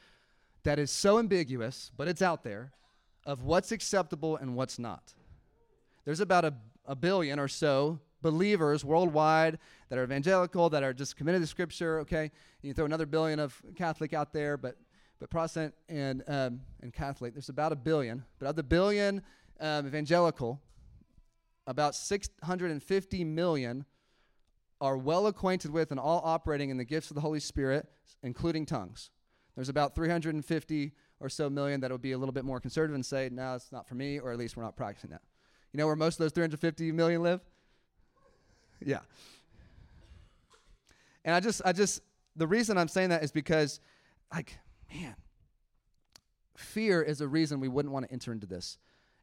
that 0.63 0.79
is 0.79 0.91
so 0.91 1.19
ambiguous, 1.19 1.91
but 1.95 2.07
it's 2.07 2.21
out 2.21 2.43
there, 2.43 2.71
of 3.25 3.43
what's 3.43 3.71
acceptable 3.71 4.37
and 4.37 4.55
what's 4.55 4.79
not. 4.79 5.13
There's 6.05 6.19
about 6.19 6.45
a, 6.45 6.53
a 6.85 6.95
billion 6.95 7.39
or 7.39 7.47
so 7.47 7.99
believers 8.21 8.83
worldwide 8.83 9.59
that 9.89 9.97
are 9.97 10.03
evangelical, 10.03 10.69
that 10.71 10.83
are 10.83 10.93
just 10.93 11.15
committed 11.15 11.41
to 11.41 11.47
Scripture, 11.47 11.99
okay? 11.99 12.31
You 12.61 12.73
throw 12.73 12.85
another 12.85 13.05
billion 13.05 13.39
of 13.39 13.61
Catholic 13.75 14.13
out 14.13 14.33
there, 14.33 14.57
but 14.57 14.75
but 15.19 15.29
Protestant 15.29 15.73
and, 15.89 16.23
um, 16.27 16.61
and 16.81 16.93
Catholic, 16.93 17.33
there's 17.33 17.49
about 17.49 17.71
a 17.71 17.75
billion. 17.75 18.23
But 18.39 18.47
of 18.47 18.55
the 18.55 18.63
billion 18.63 19.21
um, 19.59 19.85
evangelical, 19.85 20.61
about 21.69 21.93
650 21.93 23.23
million 23.23 23.85
are 24.81 24.97
well 24.97 25.27
acquainted 25.27 25.69
with 25.69 25.91
and 25.91 25.99
all 25.99 26.19
operating 26.25 26.71
in 26.71 26.77
the 26.77 26.83
gifts 26.83 27.11
of 27.11 27.15
the 27.15 27.21
Holy 27.21 27.39
Spirit, 27.39 27.87
including 28.23 28.65
tongues. 28.65 29.11
There's 29.55 29.69
about 29.69 29.93
350 29.93 30.93
or 31.19 31.29
so 31.29 31.47
million 31.47 31.79
that 31.81 31.91
will 31.91 31.99
be 31.99 32.13
a 32.13 32.17
little 32.17 32.33
bit 32.33 32.43
more 32.43 32.59
conservative 32.59 32.95
and 32.95 33.05
say, 33.05 33.29
no, 33.31 33.53
it's 33.53 33.71
not 33.71 33.87
for 33.87 33.93
me, 33.93 34.19
or 34.19 34.31
at 34.31 34.39
least 34.39 34.57
we're 34.57 34.63
not 34.63 34.75
practicing 34.75 35.11
that. 35.11 35.21
You 35.71 35.77
know 35.77 35.85
where 35.85 35.95
most 35.95 36.15
of 36.15 36.23
those 36.23 36.31
350 36.31 36.91
million 36.91 37.21
live? 37.21 37.41
Yeah. 38.83 39.01
And 41.23 41.35
I 41.35 41.39
just, 41.39 41.61
I 41.63 41.71
just, 41.71 42.01
the 42.35 42.47
reason 42.47 42.79
I'm 42.79 42.87
saying 42.87 43.09
that 43.09 43.23
is 43.23 43.31
because, 43.31 43.79
like, 44.33 44.57
man, 44.91 45.13
fear 46.55 47.03
is 47.03 47.21
a 47.21 47.27
reason 47.27 47.59
we 47.59 47.67
wouldn't 47.67 47.93
want 47.93 48.07
to 48.07 48.11
enter 48.11 48.31
into 48.31 48.47
this. 48.47 48.79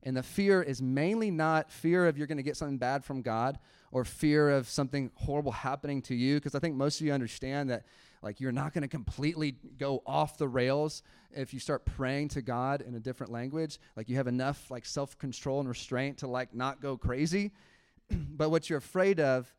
And 0.07 0.17
the 0.17 0.23
fear 0.23 0.63
is 0.63 0.81
mainly 0.81 1.33
not 1.33 1.69
fear 1.69 2.07
of 2.07 2.17
you're 2.17 2.29
going 2.29 2.37
to 2.37 2.45
get 2.45 2.57
something 2.57 2.79
bad 2.79 3.05
from 3.05 3.23
God 3.23 3.59
or 3.91 4.05
fear 4.05 4.51
of 4.51 4.69
something 4.69 5.11
horrible 5.17 5.51
happening 5.51 6.01
to 6.03 6.15
you, 6.15 6.37
because 6.37 6.55
I 6.55 6.61
think 6.61 6.77
most 6.77 7.01
of 7.01 7.07
you 7.09 7.13
understand 7.13 7.71
that 7.71 7.87
like 8.23 8.41
you're 8.41 8.53
not 8.53 8.73
going 8.73 8.83
to 8.83 8.89
completely 8.89 9.57
go 9.79 10.05
off 10.07 10.39
the 10.39 10.47
rails 10.47 11.03
if 11.33 11.53
you 11.53 11.59
start 11.59 11.85
praying 11.85 12.29
to 12.29 12.41
God 12.41 12.83
in 12.83 12.95
a 12.95 13.01
different 13.01 13.33
language. 13.33 13.81
Like 13.97 14.09
you 14.09 14.15
have 14.15 14.29
enough 14.29 14.71
like 14.71 14.87
self-control 14.87 15.59
and 15.59 15.69
restraint 15.69 16.19
to 16.19 16.29
like 16.29 16.55
not 16.55 16.81
go 16.81 16.97
crazy. 16.97 17.51
but 18.11 18.51
what 18.51 18.71
you're 18.71 18.79
afraid 18.79 19.19
of 19.19 19.53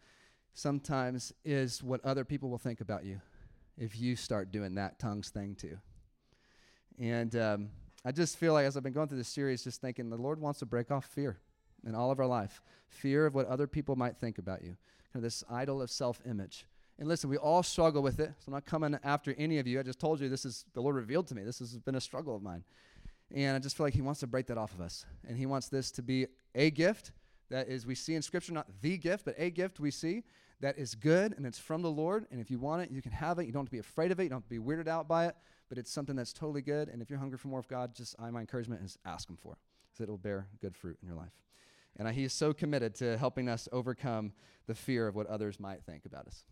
sometimes 0.54 1.34
is 1.44 1.84
what 1.84 2.00
other 2.06 2.24
people 2.24 2.50
will 2.50 2.58
think 2.58 2.80
about 2.80 3.04
you 3.04 3.20
if 3.78 4.00
you 4.00 4.16
start 4.16 4.54
doing 4.54 4.76
that 4.76 4.98
tongues 4.98 5.28
thing 5.28 5.56
too. 5.56 5.78
And 6.98 7.36
um, 7.36 7.70
I 8.06 8.12
just 8.12 8.38
feel 8.38 8.54
like 8.54 8.66
as 8.66 8.78
I've 8.78 8.84
been 8.84 8.94
going 8.94 9.08
through 9.08 9.18
this 9.18 9.28
series, 9.28 9.64
just 9.64 9.82
thinking 9.82 10.10
the 10.10 10.18
Lord 10.18 10.40
wants 10.40 10.60
to 10.60 10.66
break 10.66 10.92
off 10.92 11.06
fear 11.06 11.40
in 11.86 11.96
all 11.96 12.12
of 12.12 12.20
our 12.20 12.28
life 12.28 12.62
fear 12.90 13.26
of 13.26 13.36
what 13.36 13.46
other 13.48 13.68
people 13.68 13.96
might 13.96 14.16
think 14.18 14.38
about 14.38 14.62
you, 14.62 14.70
kind 15.12 15.18
of 15.18 15.22
this 15.22 15.44
idol 15.50 15.82
of 15.82 15.92
self 15.92 16.22
image. 16.26 16.66
And 17.00 17.08
listen, 17.08 17.30
we 17.30 17.38
all 17.38 17.62
struggle 17.62 18.02
with 18.02 18.20
it. 18.20 18.32
So 18.40 18.46
I'm 18.48 18.54
not 18.54 18.66
coming 18.66 18.98
after 19.04 19.36
any 19.38 19.60
of 19.60 19.68
you. 19.68 19.80
I 19.80 19.84
just 19.84 20.00
told 20.00 20.20
you 20.20 20.30
this 20.30 20.46
is 20.46 20.66
the 20.74 20.82
Lord 20.82 20.96
revealed 20.96 21.28
to 21.28 21.36
me. 21.36 21.44
This 21.44 21.60
has 21.60 21.78
been 21.78 21.96
a 21.96 22.02
struggle 22.02 22.36
of 22.36 22.42
mine. 22.42 22.64
And 23.36 23.56
I 23.56 23.60
just 23.60 23.78
feel 23.78 23.86
like 23.86 23.94
He 23.94 24.02
wants 24.02 24.22
to 24.22 24.28
break 24.28 24.48
that 24.48 24.58
off 24.58 24.74
of 24.74 24.82
us. 24.82 25.06
And 25.28 25.38
He 25.38 25.46
wants 25.46 25.70
this 25.70 25.92
to 25.92 26.02
be 26.02 26.28
a 26.56 26.72
gift 26.72 27.12
that 27.50 27.68
is, 27.68 27.86
we 27.86 27.94
see 27.94 28.16
in 28.16 28.22
Scripture, 28.22 28.52
not 28.54 28.68
the 28.82 28.98
gift, 28.98 29.26
but 29.26 29.36
a 29.38 29.52
gift 29.52 29.80
we 29.80 29.92
see 29.92 30.24
that 30.60 30.78
is 30.78 30.96
good 30.96 31.34
and 31.38 31.46
it's 31.46 31.60
from 31.60 31.82
the 31.82 31.92
Lord. 31.92 32.26
And 32.32 32.42
if 32.42 32.50
you 32.50 32.58
want 32.58 32.82
it, 32.82 32.90
you 32.90 33.02
can 33.02 33.12
have 33.12 33.38
it. 33.38 33.46
You 33.46 33.52
don't 33.52 33.64
have 33.64 33.70
to 33.70 33.72
be 33.72 33.80
afraid 33.80 34.12
of 34.12 34.20
it. 34.20 34.24
You 34.24 34.30
don't 34.30 34.38
have 34.38 34.50
to 34.50 34.50
be 34.50 34.60
weirded 34.60 34.88
out 34.88 35.08
by 35.08 35.28
it 35.28 35.36
but 35.70 35.78
it's 35.78 35.92
something 35.92 36.16
that's 36.16 36.34
totally 36.34 36.62
good. 36.62 36.90
And 36.90 37.02
if 37.02 37.10
you're 37.10 37.20
hungry 37.20 37.38
for 37.38 37.48
more 37.48 37.60
of 37.60 37.68
God, 37.68 37.96
just 37.96 38.16
I, 38.20 38.30
my 38.32 38.42
encouragement 38.42 38.84
is 38.84 38.98
ask 39.06 39.30
Him 39.30 39.38
for 39.38 39.54
it, 39.54 39.60
because 39.90 40.04
it'll 40.04 40.18
bear 40.18 40.48
good 40.62 40.76
fruit 40.76 40.98
in 41.02 41.08
your 41.08 41.18
life. 41.18 41.34
And 41.98 42.08
He 42.10 42.24
is 42.24 42.34
so 42.34 42.54
committed 42.54 42.96
to 42.96 43.18
helping 43.18 43.50
us 43.50 43.68
overcome 43.72 44.34
the 44.68 44.76
fear 44.76 45.08
of 45.08 45.16
what 45.16 45.28
others 45.28 45.60
might 45.60 45.84
think 45.84 46.06
about 46.06 46.28
us. 46.28 46.46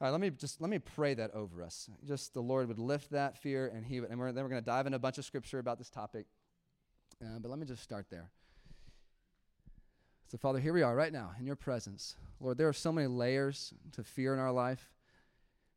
All 0.00 0.06
right, 0.06 0.10
let 0.10 0.20
me 0.20 0.30
just 0.30 0.60
let 0.60 0.70
me 0.70 0.78
pray 0.78 1.12
that 1.14 1.34
over 1.34 1.62
us. 1.62 1.90
Just 2.06 2.32
the 2.32 2.40
Lord 2.40 2.68
would 2.68 2.78
lift 2.78 3.10
that 3.10 3.36
fear, 3.36 3.66
and 3.66 3.84
He 3.84 4.00
would, 4.00 4.10
and 4.10 4.18
we're, 4.18 4.32
then 4.32 4.44
we're 4.44 4.50
going 4.50 4.62
to 4.62 4.66
dive 4.66 4.86
into 4.86 4.96
a 4.96 5.00
bunch 5.00 5.18
of 5.18 5.24
scripture 5.24 5.58
about 5.58 5.78
this 5.78 5.90
topic. 5.90 6.26
Uh, 7.22 7.38
but 7.38 7.50
let 7.50 7.58
me 7.58 7.66
just 7.66 7.82
start 7.82 8.06
there. 8.10 8.30
So, 10.28 10.38
Father, 10.38 10.60
here 10.60 10.72
we 10.72 10.82
are 10.82 10.94
right 10.94 11.12
now 11.12 11.32
in 11.38 11.44
your 11.44 11.56
presence. 11.56 12.14
Lord, 12.38 12.56
there 12.56 12.68
are 12.68 12.72
so 12.72 12.92
many 12.92 13.08
layers 13.08 13.74
to 13.92 14.04
fear 14.04 14.32
in 14.32 14.38
our 14.38 14.52
life. 14.52 14.92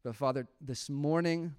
But, 0.03 0.15
Father, 0.15 0.47
this 0.61 0.89
morning, 0.89 1.55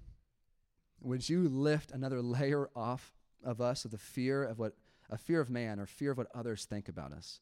would 1.05 1.27
you 1.27 1.47
lift 1.47 1.91
another 1.91 2.21
layer 2.21 2.69
off 2.75 3.13
of 3.43 3.61
us 3.61 3.85
of 3.85 3.91
the 3.91 3.97
fear 3.97 4.43
of 4.43 4.59
what 4.59 4.73
a 5.09 5.17
fear 5.17 5.39
of 5.39 5.49
man 5.49 5.79
or 5.79 5.85
fear 5.85 6.11
of 6.11 6.17
what 6.17 6.27
others 6.33 6.65
think 6.65 6.89
about 6.89 7.11
us? 7.11 7.39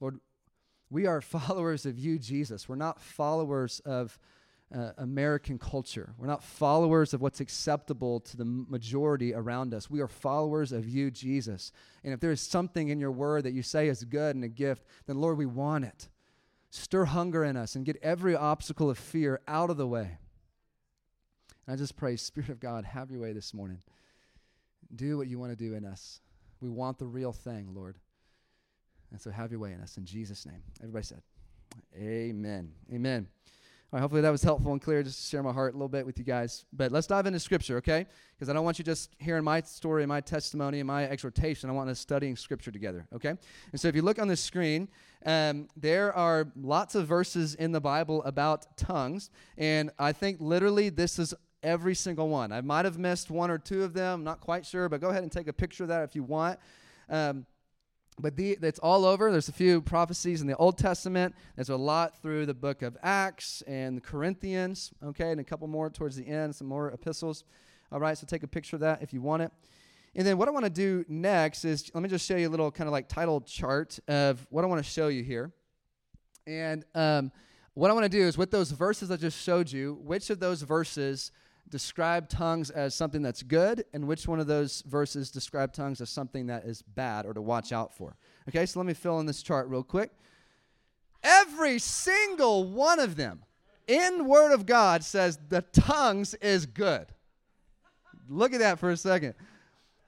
Lord, 0.00 0.20
we 0.90 1.06
are 1.06 1.20
followers 1.20 1.86
of 1.86 1.98
you, 1.98 2.18
Jesus. 2.18 2.68
We're 2.68 2.76
not 2.76 3.00
followers 3.00 3.80
of 3.84 4.18
uh, 4.74 4.92
American 4.98 5.58
culture. 5.58 6.14
We're 6.16 6.28
not 6.28 6.44
followers 6.44 7.12
of 7.12 7.20
what's 7.20 7.40
acceptable 7.40 8.20
to 8.20 8.36
the 8.36 8.44
majority 8.44 9.34
around 9.34 9.74
us. 9.74 9.90
We 9.90 10.00
are 10.00 10.08
followers 10.08 10.70
of 10.70 10.88
you, 10.88 11.10
Jesus. 11.10 11.72
And 12.04 12.14
if 12.14 12.20
there 12.20 12.30
is 12.30 12.40
something 12.40 12.88
in 12.88 13.00
your 13.00 13.10
word 13.10 13.44
that 13.44 13.52
you 13.52 13.62
say 13.62 13.88
is 13.88 14.04
good 14.04 14.36
and 14.36 14.44
a 14.44 14.48
gift, 14.48 14.84
then 15.06 15.20
Lord, 15.20 15.38
we 15.38 15.46
want 15.46 15.84
it. 15.84 16.08
Stir 16.70 17.06
hunger 17.06 17.42
in 17.42 17.56
us 17.56 17.74
and 17.74 17.84
get 17.84 17.96
every 18.00 18.36
obstacle 18.36 18.90
of 18.90 18.98
fear 18.98 19.40
out 19.48 19.70
of 19.70 19.76
the 19.76 19.88
way. 19.88 20.18
And 21.70 21.78
I 21.78 21.80
just 21.80 21.96
pray, 21.96 22.16
Spirit 22.16 22.50
of 22.50 22.58
God, 22.58 22.84
have 22.84 23.12
your 23.12 23.20
way 23.20 23.32
this 23.32 23.54
morning. 23.54 23.78
Do 24.96 25.16
what 25.16 25.28
you 25.28 25.38
want 25.38 25.56
to 25.56 25.56
do 25.56 25.74
in 25.74 25.84
us. 25.84 26.20
We 26.60 26.68
want 26.68 26.98
the 26.98 27.06
real 27.06 27.30
thing, 27.30 27.68
Lord. 27.72 27.96
And 29.12 29.20
so 29.20 29.30
have 29.30 29.52
your 29.52 29.60
way 29.60 29.72
in 29.72 29.80
us. 29.80 29.96
In 29.96 30.04
Jesus' 30.04 30.44
name. 30.44 30.64
Everybody 30.80 31.04
said, 31.04 31.22
Amen. 31.96 32.72
Amen. 32.92 33.28
All 33.92 33.98
right, 33.98 34.00
hopefully 34.00 34.20
that 34.20 34.30
was 34.30 34.42
helpful 34.42 34.72
and 34.72 34.82
clear 34.82 35.04
just 35.04 35.22
to 35.22 35.28
share 35.28 35.44
my 35.44 35.52
heart 35.52 35.74
a 35.74 35.76
little 35.76 35.88
bit 35.88 36.04
with 36.04 36.18
you 36.18 36.24
guys. 36.24 36.64
But 36.72 36.90
let's 36.90 37.06
dive 37.06 37.26
into 37.26 37.38
Scripture, 37.38 37.76
okay? 37.76 38.04
Because 38.34 38.48
I 38.48 38.52
don't 38.52 38.64
want 38.64 38.80
you 38.80 38.84
just 38.84 39.10
hearing 39.18 39.44
my 39.44 39.60
story, 39.60 40.02
and 40.02 40.08
my 40.08 40.20
testimony, 40.20 40.80
and 40.80 40.88
my 40.88 41.04
exhortation. 41.04 41.70
I 41.70 41.72
want 41.72 41.88
us 41.88 42.00
studying 42.00 42.34
Scripture 42.34 42.72
together, 42.72 43.06
okay? 43.14 43.34
And 43.70 43.80
so 43.80 43.86
if 43.86 43.94
you 43.94 44.02
look 44.02 44.18
on 44.18 44.26
the 44.26 44.36
screen, 44.36 44.88
um, 45.24 45.68
there 45.76 46.12
are 46.14 46.50
lots 46.56 46.96
of 46.96 47.06
verses 47.06 47.54
in 47.54 47.70
the 47.70 47.80
Bible 47.80 48.24
about 48.24 48.76
tongues. 48.76 49.30
And 49.56 49.90
I 50.00 50.12
think 50.12 50.38
literally 50.40 50.88
this 50.88 51.20
is 51.20 51.32
every 51.62 51.94
single 51.94 52.28
one. 52.28 52.52
I 52.52 52.60
might 52.60 52.84
have 52.84 52.98
missed 52.98 53.30
one 53.30 53.50
or 53.50 53.58
two 53.58 53.82
of 53.82 53.92
them, 53.92 54.24
not 54.24 54.40
quite 54.40 54.64
sure, 54.64 54.88
but 54.88 55.00
go 55.00 55.08
ahead 55.08 55.22
and 55.22 55.30
take 55.30 55.48
a 55.48 55.52
picture 55.52 55.84
of 55.84 55.88
that 55.88 56.02
if 56.02 56.14
you 56.14 56.22
want. 56.22 56.58
Um, 57.08 57.46
but 58.18 58.36
the, 58.36 58.58
it's 58.62 58.78
all 58.78 59.04
over. 59.04 59.30
There's 59.30 59.48
a 59.48 59.52
few 59.52 59.80
prophecies 59.80 60.40
in 60.40 60.46
the 60.46 60.56
Old 60.56 60.76
Testament. 60.76 61.34
There's 61.56 61.70
a 61.70 61.76
lot 61.76 62.20
through 62.20 62.46
the 62.46 62.54
book 62.54 62.82
of 62.82 62.96
Acts 63.02 63.62
and 63.66 63.96
the 63.96 64.00
Corinthians, 64.00 64.92
okay, 65.04 65.30
and 65.30 65.40
a 65.40 65.44
couple 65.44 65.66
more 65.68 65.90
towards 65.90 66.16
the 66.16 66.26
end, 66.26 66.54
some 66.54 66.66
more 66.66 66.90
epistles. 66.90 67.44
All 67.90 67.98
right, 67.98 68.16
so 68.16 68.26
take 68.26 68.42
a 68.42 68.48
picture 68.48 68.76
of 68.76 68.80
that 68.80 69.02
if 69.02 69.12
you 69.12 69.20
want 69.20 69.42
it. 69.42 69.52
And 70.14 70.26
then 70.26 70.38
what 70.38 70.48
I 70.48 70.50
want 70.50 70.64
to 70.64 70.70
do 70.70 71.04
next 71.08 71.64
is 71.64 71.90
let 71.94 72.02
me 72.02 72.08
just 72.08 72.26
show 72.26 72.36
you 72.36 72.48
a 72.48 72.50
little 72.50 72.70
kind 72.70 72.88
of 72.88 72.92
like 72.92 73.08
title 73.08 73.40
chart 73.40 73.98
of 74.08 74.44
what 74.50 74.64
I 74.64 74.66
want 74.66 74.84
to 74.84 74.90
show 74.90 75.08
you 75.08 75.22
here. 75.22 75.52
And 76.46 76.84
um, 76.94 77.30
what 77.74 77.90
I 77.90 77.94
want 77.94 78.04
to 78.04 78.10
do 78.10 78.22
is 78.22 78.36
with 78.36 78.50
those 78.50 78.72
verses 78.72 79.10
I 79.10 79.16
just 79.16 79.40
showed 79.40 79.70
you, 79.70 79.98
which 80.02 80.30
of 80.30 80.40
those 80.40 80.62
verses 80.62 81.30
describe 81.70 82.28
tongues 82.28 82.70
as 82.70 82.94
something 82.94 83.22
that's 83.22 83.42
good, 83.42 83.84
and 83.92 84.06
which 84.06 84.26
one 84.26 84.40
of 84.40 84.46
those 84.46 84.82
verses 84.82 85.30
describe 85.30 85.72
tongues 85.72 86.00
as 86.00 86.10
something 86.10 86.46
that 86.46 86.64
is 86.64 86.82
bad 86.82 87.26
or 87.26 87.32
to 87.32 87.40
watch 87.40 87.72
out 87.72 87.96
for. 87.96 88.16
Okay, 88.48 88.66
so 88.66 88.80
let 88.80 88.86
me 88.86 88.94
fill 88.94 89.20
in 89.20 89.26
this 89.26 89.42
chart 89.42 89.68
real 89.68 89.82
quick. 89.82 90.10
Every 91.22 91.78
single 91.78 92.64
one 92.64 92.98
of 92.98 93.16
them 93.16 93.44
in 93.86 94.26
Word 94.26 94.52
of 94.52 94.66
God 94.66 95.04
says 95.04 95.38
the 95.48 95.62
tongues 95.72 96.34
is 96.34 96.66
good. 96.66 97.06
Look 98.28 98.52
at 98.52 98.60
that 98.60 98.78
for 98.78 98.90
a 98.90 98.96
second. 98.96 99.34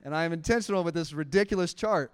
And 0.05 0.15
I 0.15 0.25
am 0.25 0.33
intentional 0.33 0.85
with 0.85 0.95
this 0.95 1.13
ridiculous 1.13 1.75
chart, 1.75 2.13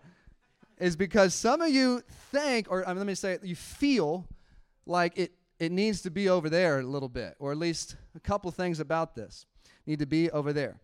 is 0.78 0.96
because 0.96 1.34
some 1.34 1.60
of 1.60 1.70
you 1.70 2.02
think, 2.32 2.70
or 2.70 2.84
I 2.84 2.88
mean, 2.88 2.98
let 2.98 3.06
me 3.06 3.14
say, 3.14 3.32
it, 3.32 3.44
you 3.44 3.56
feel 3.56 4.26
like 4.86 5.18
it 5.18 5.32
it 5.58 5.72
needs 5.72 6.02
to 6.02 6.10
be 6.10 6.28
over 6.28 6.48
there 6.48 6.78
a 6.78 6.82
little 6.84 7.08
bit, 7.08 7.34
or 7.38 7.50
at 7.50 7.58
least 7.58 7.96
a 8.18 8.20
couple 8.20 8.50
things 8.50 8.80
about 8.80 9.14
this 9.14 9.46
need 9.86 10.00
to 10.00 10.06
be 10.06 10.30
over 10.30 10.52
there. 10.52 10.80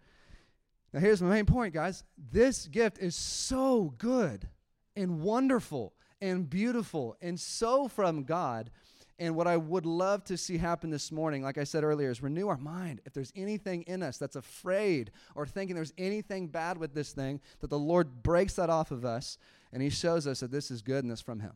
Now, 0.92 1.00
here's 1.00 1.20
my 1.20 1.28
main 1.28 1.46
point, 1.46 1.74
guys. 1.74 2.04
This 2.30 2.68
gift 2.68 2.98
is 2.98 3.16
so 3.16 3.92
good 3.98 4.48
and 4.94 5.20
wonderful 5.20 5.92
and 6.20 6.48
beautiful 6.48 7.16
and 7.20 7.38
so 7.38 7.88
from 7.88 8.22
God. 8.22 8.70
And 9.18 9.34
what 9.34 9.46
I 9.46 9.56
would 9.56 9.86
love 9.86 10.24
to 10.24 10.36
see 10.36 10.56
happen 10.58 10.90
this 10.90 11.10
morning, 11.10 11.42
like 11.42 11.58
I 11.58 11.64
said 11.64 11.82
earlier, 11.82 12.10
is 12.10 12.22
renew 12.22 12.48
our 12.48 12.56
mind. 12.56 13.00
If 13.04 13.12
there's 13.12 13.32
anything 13.34 13.82
in 13.82 14.02
us 14.02 14.16
that's 14.16 14.36
afraid 14.36 15.10
or 15.34 15.46
thinking 15.46 15.74
there's 15.74 15.92
anything 15.98 16.46
bad 16.46 16.78
with 16.78 16.94
this 16.94 17.12
thing, 17.12 17.40
that 17.60 17.70
the 17.70 17.78
Lord 17.78 18.22
breaks 18.22 18.54
that 18.54 18.70
off 18.70 18.92
of 18.92 19.04
us 19.04 19.38
and 19.72 19.82
He 19.82 19.90
shows 19.90 20.26
us 20.28 20.40
that 20.40 20.52
this 20.52 20.70
is 20.70 20.82
good 20.82 21.02
and 21.02 21.12
it's 21.12 21.20
from 21.20 21.40
Him. 21.40 21.54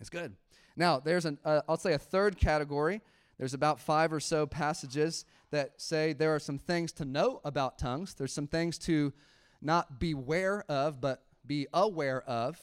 It's 0.00 0.10
good. 0.10 0.34
Now, 0.76 0.98
there's 0.98 1.26
an, 1.26 1.38
uh, 1.44 1.60
I'll 1.68 1.76
say 1.76 1.92
a 1.92 1.98
third 1.98 2.38
category. 2.38 3.02
There's 3.42 3.54
about 3.54 3.80
five 3.80 4.12
or 4.12 4.20
so 4.20 4.46
passages 4.46 5.24
that 5.50 5.72
say 5.80 6.12
there 6.12 6.32
are 6.32 6.38
some 6.38 6.58
things 6.58 6.92
to 6.92 7.04
know 7.04 7.40
about 7.44 7.76
tongues. 7.76 8.14
There's 8.14 8.32
some 8.32 8.46
things 8.46 8.78
to 8.78 9.12
not 9.60 9.98
beware 9.98 10.64
of, 10.68 11.00
but 11.00 11.24
be 11.44 11.66
aware 11.74 12.22
of 12.22 12.60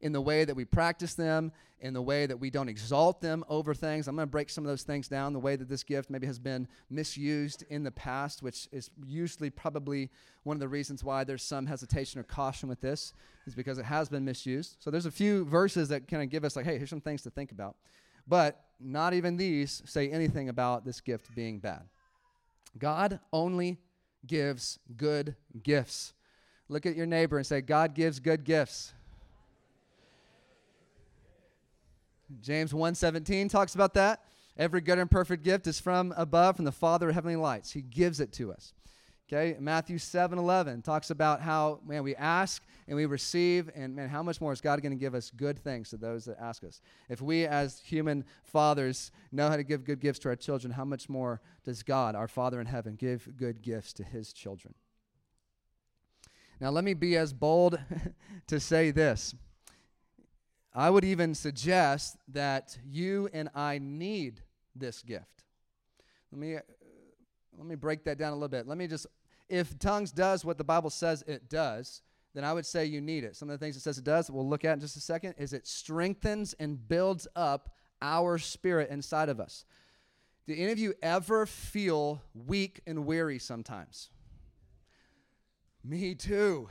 in 0.00 0.10
the 0.10 0.20
way 0.20 0.44
that 0.44 0.56
we 0.56 0.64
practice 0.64 1.14
them, 1.14 1.52
in 1.78 1.94
the 1.94 2.02
way 2.02 2.26
that 2.26 2.40
we 2.40 2.50
don't 2.50 2.68
exalt 2.68 3.20
them 3.20 3.44
over 3.48 3.72
things. 3.72 4.08
I'm 4.08 4.16
going 4.16 4.26
to 4.26 4.30
break 4.32 4.50
some 4.50 4.64
of 4.64 4.68
those 4.68 4.82
things 4.82 5.06
down, 5.06 5.32
the 5.32 5.38
way 5.38 5.54
that 5.54 5.68
this 5.68 5.84
gift 5.84 6.10
maybe 6.10 6.26
has 6.26 6.40
been 6.40 6.66
misused 6.90 7.62
in 7.70 7.84
the 7.84 7.92
past, 7.92 8.42
which 8.42 8.66
is 8.72 8.90
usually 9.06 9.48
probably 9.48 10.10
one 10.42 10.56
of 10.56 10.60
the 10.60 10.66
reasons 10.66 11.04
why 11.04 11.22
there's 11.22 11.44
some 11.44 11.66
hesitation 11.66 12.18
or 12.18 12.24
caution 12.24 12.68
with 12.68 12.80
this, 12.80 13.14
is 13.46 13.54
because 13.54 13.78
it 13.78 13.84
has 13.84 14.08
been 14.08 14.24
misused. 14.24 14.74
So 14.80 14.90
there's 14.90 15.06
a 15.06 15.12
few 15.12 15.44
verses 15.44 15.88
that 15.90 16.08
kind 16.08 16.20
of 16.20 16.30
give 16.30 16.44
us, 16.44 16.56
like, 16.56 16.64
hey, 16.64 16.78
here's 16.78 16.90
some 16.90 17.00
things 17.00 17.22
to 17.22 17.30
think 17.30 17.52
about. 17.52 17.76
But 18.30 18.64
not 18.78 19.12
even 19.12 19.36
these 19.36 19.82
say 19.84 20.08
anything 20.08 20.48
about 20.48 20.84
this 20.84 21.00
gift 21.00 21.34
being 21.34 21.58
bad. 21.58 21.82
God 22.78 23.18
only 23.32 23.78
gives 24.24 24.78
good 24.96 25.34
gifts. 25.64 26.14
Look 26.68 26.86
at 26.86 26.94
your 26.94 27.06
neighbor 27.06 27.38
and 27.38 27.46
say, 27.46 27.60
God 27.60 27.92
gives 27.92 28.20
good 28.20 28.44
gifts. 28.44 28.92
James 32.40 32.72
1:17 32.72 33.50
talks 33.50 33.74
about 33.74 33.94
that. 33.94 34.22
Every 34.56 34.80
good 34.80 35.00
and 35.00 35.10
perfect 35.10 35.42
gift 35.42 35.66
is 35.66 35.80
from 35.80 36.14
above, 36.16 36.54
from 36.54 36.64
the 36.64 36.72
Father 36.72 37.08
of 37.08 37.14
heavenly 37.16 37.34
lights. 37.34 37.72
He 37.72 37.82
gives 37.82 38.20
it 38.20 38.32
to 38.34 38.52
us. 38.52 38.72
Okay, 39.32 39.56
Matthew 39.60 39.98
7 39.98 40.40
11 40.40 40.82
talks 40.82 41.10
about 41.10 41.40
how, 41.40 41.78
man, 41.86 42.02
we 42.02 42.16
ask 42.16 42.64
and 42.88 42.96
we 42.96 43.06
receive, 43.06 43.70
and 43.76 43.94
man, 43.94 44.08
how 44.08 44.24
much 44.24 44.40
more 44.40 44.52
is 44.52 44.60
God 44.60 44.82
going 44.82 44.90
to 44.90 44.98
give 44.98 45.14
us 45.14 45.30
good 45.30 45.56
things 45.56 45.90
to 45.90 45.96
those 45.96 46.24
that 46.24 46.36
ask 46.40 46.64
us? 46.64 46.80
If 47.08 47.22
we, 47.22 47.46
as 47.46 47.78
human 47.78 48.24
fathers, 48.42 49.12
know 49.30 49.48
how 49.48 49.54
to 49.54 49.62
give 49.62 49.84
good 49.84 50.00
gifts 50.00 50.18
to 50.20 50.30
our 50.30 50.34
children, 50.34 50.72
how 50.72 50.84
much 50.84 51.08
more 51.08 51.40
does 51.62 51.84
God, 51.84 52.16
our 52.16 52.26
Father 52.26 52.60
in 52.60 52.66
heaven, 52.66 52.96
give 52.96 53.28
good 53.36 53.62
gifts 53.62 53.92
to 53.94 54.02
his 54.02 54.32
children? 54.32 54.74
Now, 56.60 56.70
let 56.70 56.82
me 56.82 56.94
be 56.94 57.16
as 57.16 57.32
bold 57.32 57.78
to 58.48 58.58
say 58.58 58.90
this. 58.90 59.32
I 60.74 60.90
would 60.90 61.04
even 61.04 61.36
suggest 61.36 62.16
that 62.32 62.76
you 62.84 63.28
and 63.32 63.48
I 63.54 63.78
need 63.78 64.40
this 64.74 65.02
gift. 65.02 65.44
Let 66.32 66.40
me, 66.40 66.56
uh, 66.56 66.60
let 67.56 67.68
me 67.68 67.76
break 67.76 68.02
that 68.04 68.18
down 68.18 68.32
a 68.32 68.34
little 68.34 68.48
bit. 68.48 68.66
Let 68.66 68.76
me 68.76 68.88
just 68.88 69.06
if 69.50 69.78
tongues 69.78 70.12
does 70.12 70.44
what 70.44 70.56
the 70.56 70.64
Bible 70.64 70.90
says 70.90 71.22
it 71.26 71.50
does, 71.50 72.02
then 72.34 72.44
I 72.44 72.52
would 72.52 72.64
say 72.64 72.86
you 72.86 73.00
need 73.00 73.24
it. 73.24 73.36
Some 73.36 73.50
of 73.50 73.58
the 73.58 73.64
things 73.64 73.76
it 73.76 73.80
says 73.80 73.98
it 73.98 74.04
does, 74.04 74.30
we'll 74.30 74.48
look 74.48 74.64
at 74.64 74.74
in 74.74 74.80
just 74.80 74.96
a 74.96 75.00
second, 75.00 75.34
is 75.36 75.52
it 75.52 75.66
strengthens 75.66 76.54
and 76.54 76.88
builds 76.88 77.26
up 77.34 77.70
our 78.00 78.38
spirit 78.38 78.88
inside 78.90 79.28
of 79.28 79.40
us. 79.40 79.64
Do 80.46 80.54
any 80.54 80.72
of 80.72 80.78
you 80.78 80.94
ever 81.02 81.46
feel 81.46 82.22
weak 82.34 82.80
and 82.86 83.04
weary 83.04 83.38
sometimes? 83.38 84.10
Me 85.84 86.14
too. 86.14 86.68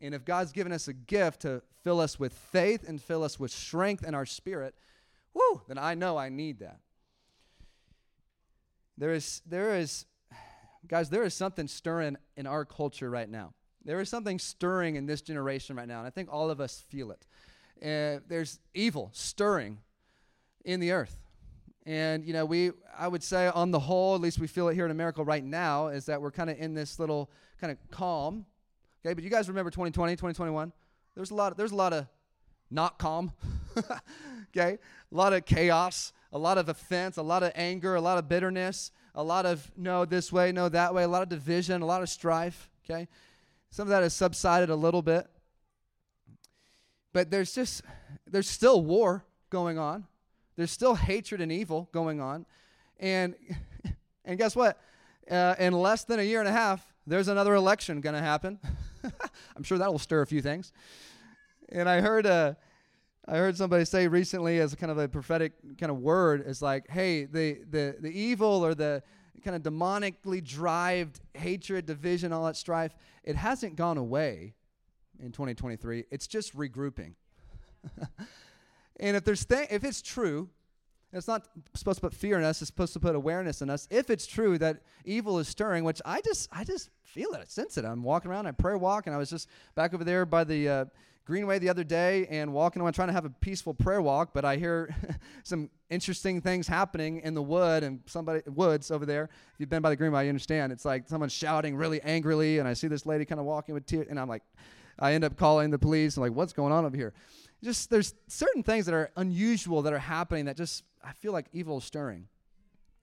And 0.00 0.14
if 0.14 0.24
God's 0.24 0.52
given 0.52 0.72
us 0.72 0.88
a 0.88 0.92
gift 0.92 1.42
to 1.42 1.62
fill 1.82 2.00
us 2.00 2.18
with 2.18 2.32
faith 2.32 2.88
and 2.88 3.00
fill 3.00 3.24
us 3.24 3.38
with 3.38 3.50
strength 3.50 4.04
in 4.04 4.14
our 4.14 4.26
spirit, 4.26 4.74
whoo, 5.34 5.62
then 5.68 5.78
I 5.78 5.94
know 5.94 6.16
I 6.16 6.28
need 6.28 6.60
that. 6.60 6.80
There 8.96 9.12
is, 9.12 9.42
there 9.46 9.76
is 9.76 10.04
guys, 10.86 11.10
there 11.10 11.24
is 11.24 11.34
something 11.34 11.68
stirring 11.68 12.16
in 12.36 12.46
our 12.46 12.64
culture 12.64 13.10
right 13.10 13.28
now. 13.28 13.52
There 13.84 14.00
is 14.00 14.08
something 14.08 14.38
stirring 14.38 14.96
in 14.96 15.06
this 15.06 15.22
generation 15.22 15.76
right 15.76 15.88
now, 15.88 15.98
and 15.98 16.06
I 16.06 16.10
think 16.10 16.28
all 16.32 16.50
of 16.50 16.60
us 16.60 16.84
feel 16.88 17.12
it. 17.12 17.26
Uh, 17.82 18.20
there's 18.28 18.58
evil 18.74 19.10
stirring 19.12 19.78
in 20.64 20.80
the 20.80 20.92
earth. 20.92 21.16
And, 21.86 22.24
you 22.26 22.34
know, 22.34 22.44
we, 22.44 22.72
I 22.96 23.08
would 23.08 23.22
say 23.22 23.48
on 23.48 23.70
the 23.70 23.80
whole, 23.80 24.14
at 24.14 24.20
least 24.20 24.38
we 24.38 24.46
feel 24.46 24.68
it 24.68 24.74
here 24.74 24.84
in 24.84 24.90
America 24.90 25.24
right 25.24 25.42
now, 25.42 25.88
is 25.88 26.06
that 26.06 26.20
we're 26.20 26.30
kind 26.30 26.50
of 26.50 26.58
in 26.58 26.74
this 26.74 26.98
little 26.98 27.30
kind 27.60 27.70
of 27.70 27.78
calm. 27.90 28.44
Okay, 29.04 29.14
but 29.14 29.24
you 29.24 29.30
guys 29.30 29.48
remember 29.48 29.70
2020, 29.70 30.12
2021? 30.12 30.72
There's 31.14 31.30
a 31.30 31.34
lot, 31.34 31.52
of, 31.52 31.58
there's 31.58 31.72
a 31.72 31.76
lot 31.76 31.94
of 31.94 32.06
not 32.70 32.98
calm. 32.98 33.32
okay, 34.56 34.78
a 35.10 35.16
lot 35.16 35.32
of 35.32 35.46
chaos, 35.46 36.12
a 36.32 36.38
lot 36.38 36.58
of 36.58 36.68
offense, 36.68 37.16
a 37.16 37.22
lot 37.22 37.42
of 37.42 37.52
anger, 37.54 37.94
a 37.94 38.00
lot 38.00 38.18
of 38.18 38.28
bitterness 38.28 38.92
a 39.14 39.22
lot 39.22 39.46
of 39.46 39.70
no 39.76 40.04
this 40.04 40.32
way, 40.32 40.52
no 40.52 40.68
that 40.68 40.94
way, 40.94 41.02
a 41.02 41.08
lot 41.08 41.22
of 41.22 41.28
division, 41.28 41.82
a 41.82 41.86
lot 41.86 42.02
of 42.02 42.08
strife, 42.08 42.70
okay? 42.84 43.08
Some 43.70 43.84
of 43.84 43.90
that 43.90 44.02
has 44.02 44.14
subsided 44.14 44.70
a 44.70 44.76
little 44.76 45.02
bit. 45.02 45.26
But 47.12 47.30
there's 47.30 47.52
just 47.52 47.82
there's 48.26 48.48
still 48.48 48.82
war 48.82 49.24
going 49.50 49.78
on. 49.78 50.06
There's 50.56 50.70
still 50.70 50.94
hatred 50.94 51.40
and 51.40 51.50
evil 51.50 51.88
going 51.92 52.20
on. 52.20 52.46
And 52.98 53.34
and 54.24 54.38
guess 54.38 54.54
what? 54.54 54.80
Uh, 55.28 55.54
in 55.58 55.72
less 55.72 56.04
than 56.04 56.18
a 56.18 56.22
year 56.22 56.40
and 56.40 56.48
a 56.48 56.52
half, 56.52 56.84
there's 57.06 57.28
another 57.28 57.54
election 57.54 58.00
going 58.00 58.14
to 58.14 58.22
happen. 58.22 58.58
I'm 59.56 59.62
sure 59.62 59.78
that 59.78 59.90
will 59.90 59.98
stir 59.98 60.22
a 60.22 60.26
few 60.26 60.42
things. 60.42 60.72
And 61.68 61.88
I 61.88 62.00
heard 62.00 62.26
uh, 62.26 62.54
I 63.28 63.36
heard 63.36 63.56
somebody 63.56 63.84
say 63.84 64.08
recently 64.08 64.58
as 64.60 64.74
kind 64.74 64.90
of 64.90 64.98
a 64.98 65.08
prophetic 65.08 65.52
kind 65.78 65.90
of 65.90 65.98
word 65.98 66.42
is 66.46 66.62
like, 66.62 66.88
hey, 66.88 67.26
the 67.26 67.58
the 67.70 67.96
the 68.00 68.10
evil 68.10 68.64
or 68.64 68.74
the 68.74 69.02
kind 69.44 69.56
of 69.56 69.62
demonically 69.62 70.42
drived 70.42 71.20
hatred, 71.34 71.86
division, 71.86 72.32
all 72.32 72.44
that 72.44 72.56
strife, 72.56 72.94
it 73.24 73.36
hasn't 73.36 73.76
gone 73.76 73.96
away 73.98 74.54
in 75.18 75.32
2023. 75.32 76.04
It's 76.10 76.26
just 76.26 76.56
regrouping. 76.56 77.14
and 79.00 79.16
if 79.16 79.24
there's 79.24 79.44
th- 79.44 79.68
if 79.70 79.84
it's 79.84 80.02
true, 80.02 80.48
it's 81.12 81.26
not 81.26 81.48
supposed 81.74 81.96
to 81.96 82.02
put 82.02 82.14
fear 82.14 82.38
in 82.38 82.44
us, 82.44 82.62
it's 82.62 82.68
supposed 82.68 82.92
to 82.92 83.00
put 83.00 83.16
awareness 83.16 83.62
in 83.62 83.70
us. 83.70 83.88
If 83.90 84.10
it's 84.10 84.26
true 84.26 84.58
that 84.58 84.82
evil 85.04 85.38
is 85.38 85.48
stirring, 85.48 85.84
which 85.84 86.00
I 86.04 86.20
just 86.20 86.48
I 86.52 86.64
just 86.64 86.90
feel 87.02 87.32
it, 87.32 87.40
I 87.40 87.44
sense 87.44 87.76
it. 87.78 87.84
I'm 87.84 88.02
walking 88.02 88.30
around, 88.30 88.46
I 88.46 88.52
prayer 88.52 88.78
walk, 88.78 89.06
and 89.06 89.14
I 89.14 89.18
was 89.18 89.30
just 89.30 89.48
back 89.74 89.92
over 89.92 90.04
there 90.04 90.24
by 90.24 90.44
the 90.44 90.68
uh, 90.68 90.84
Greenway 91.24 91.58
the 91.58 91.68
other 91.68 91.84
day 91.84 92.26
and 92.28 92.52
walking 92.52 92.82
around 92.82 92.94
trying 92.94 93.08
to 93.08 93.14
have 93.14 93.24
a 93.24 93.30
peaceful 93.30 93.74
prayer 93.74 94.02
walk, 94.02 94.30
but 94.32 94.44
I 94.44 94.56
hear 94.56 94.94
some 95.44 95.70
interesting 95.88 96.40
things 96.40 96.66
happening 96.66 97.20
in 97.20 97.34
the 97.34 97.42
wood 97.42 97.82
and 97.82 98.00
somebody 98.06 98.42
woods 98.46 98.90
over 98.90 99.06
there. 99.06 99.24
If 99.24 99.60
you've 99.60 99.68
been 99.68 99.82
by 99.82 99.90
the 99.90 99.96
Greenway, 99.96 100.24
you 100.24 100.28
understand. 100.30 100.72
It's 100.72 100.84
like 100.84 101.08
someone's 101.08 101.32
shouting 101.32 101.76
really 101.76 102.00
angrily, 102.02 102.58
and 102.58 102.66
I 102.66 102.72
see 102.72 102.88
this 102.88 103.06
lady 103.06 103.24
kind 103.24 103.38
of 103.38 103.44
walking 103.44 103.74
with 103.74 103.86
tears, 103.86 104.06
and 104.10 104.18
I'm 104.18 104.28
like, 104.28 104.42
I 104.98 105.14
end 105.14 105.24
up 105.24 105.36
calling 105.36 105.70
the 105.70 105.78
police 105.78 106.16
and 106.16 106.22
like, 106.22 106.32
what's 106.32 106.52
going 106.52 106.72
on 106.72 106.84
over 106.84 106.96
here? 106.96 107.14
Just 107.62 107.90
there's 107.90 108.14
certain 108.26 108.62
things 108.62 108.86
that 108.86 108.94
are 108.94 109.10
unusual 109.16 109.82
that 109.82 109.92
are 109.92 109.98
happening 109.98 110.46
that 110.46 110.56
just 110.56 110.84
I 111.04 111.12
feel 111.12 111.32
like 111.32 111.46
evil 111.52 111.78
is 111.78 111.84
stirring. 111.84 112.28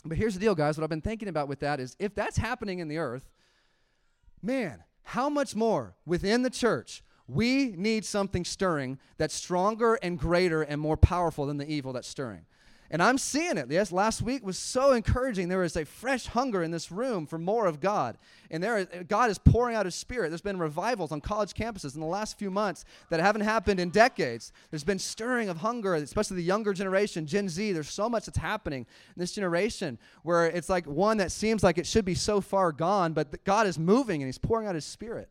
But 0.06 0.18
here's 0.18 0.34
the 0.34 0.40
deal, 0.40 0.56
guys. 0.56 0.78
What 0.78 0.84
I've 0.84 0.90
been 0.90 1.02
thinking 1.02 1.28
about 1.28 1.48
with 1.48 1.60
that 1.60 1.80
is 1.80 1.96
if 2.00 2.16
that's 2.16 2.38
happening 2.38 2.80
in 2.80 2.88
the 2.88 2.98
earth, 2.98 3.30
man, 4.42 4.84
how 5.04 5.30
much 5.30 5.56
more 5.56 5.96
within 6.06 6.44
the 6.44 6.50
church 6.50 7.04
we 7.28 7.74
need 7.78 8.06
something 8.06 8.46
stirring 8.46 9.00
that's 9.18 9.34
stronger 9.34 9.96
and 9.96 10.18
greater 10.18 10.62
and 10.62 10.80
more 10.80 10.98
powerful 10.98 11.46
than 11.46 11.58
the 11.58 11.70
evil 11.70 11.94
that's 11.94 12.08
stirring. 12.08 12.46
And 12.90 13.04
I'm 13.04 13.18
seeing 13.18 13.58
it. 13.58 13.70
Yes, 13.70 13.92
last 13.92 14.22
week 14.22 14.46
was 14.46 14.58
so 14.58 14.94
encouraging. 14.94 15.50
There 15.50 15.64
is 15.64 15.76
a 15.76 15.84
fresh 15.84 16.28
hunger 16.28 16.64
in 16.64 16.72
this 16.72 16.90
room 16.90 17.26
for 17.26 17.38
more 17.38 17.66
of 17.66 17.82
God. 17.82 18.18
And 18.50 18.64
there 18.64 18.78
is, 18.78 18.88
God 19.10 19.30
is 19.30 19.38
pouring 19.38 19.76
out 19.76 19.86
his 19.86 19.96
spirit. 19.96 20.30
There's 20.30 20.42
been 20.42 20.58
revivals 20.58 21.12
on 21.12 21.20
college 21.20 21.54
campuses 21.54 21.96
in 21.96 22.02
the 22.02 22.08
last 22.08 22.40
few 22.40 22.50
months 22.50 22.86
that 23.10 23.20
haven't 23.20 23.42
happened 23.42 23.82
in 23.82 23.90
decades. 23.90 24.54
There's 24.72 24.86
been 24.86 25.00
stirring 25.00 25.50
of 25.50 25.58
hunger, 25.58 25.96
especially 25.96 26.38
the 26.38 26.44
younger 26.44 26.72
generation, 26.72 27.28
Gen 27.28 27.50
Z. 27.50 27.74
There's 27.74 27.90
so 27.90 28.08
much 28.08 28.26
that's 28.26 28.38
happening 28.38 28.86
in 29.16 29.20
this 29.20 29.34
generation 29.34 30.00
where 30.24 30.46
it's 30.46 30.70
like 30.70 30.88
one 30.88 31.18
that 31.18 31.34
seems 31.34 31.64
like 31.64 31.78
it 31.78 31.86
should 31.86 32.06
be 32.06 32.16
so 32.16 32.40
far 32.40 32.72
gone, 32.72 33.12
but 33.12 33.44
God 33.44 33.68
is 33.68 33.78
moving 33.78 34.22
and 34.22 34.30
he's 34.30 34.38
pouring 34.38 34.66
out 34.66 34.76
his 34.76 34.86
spirit. 34.86 35.28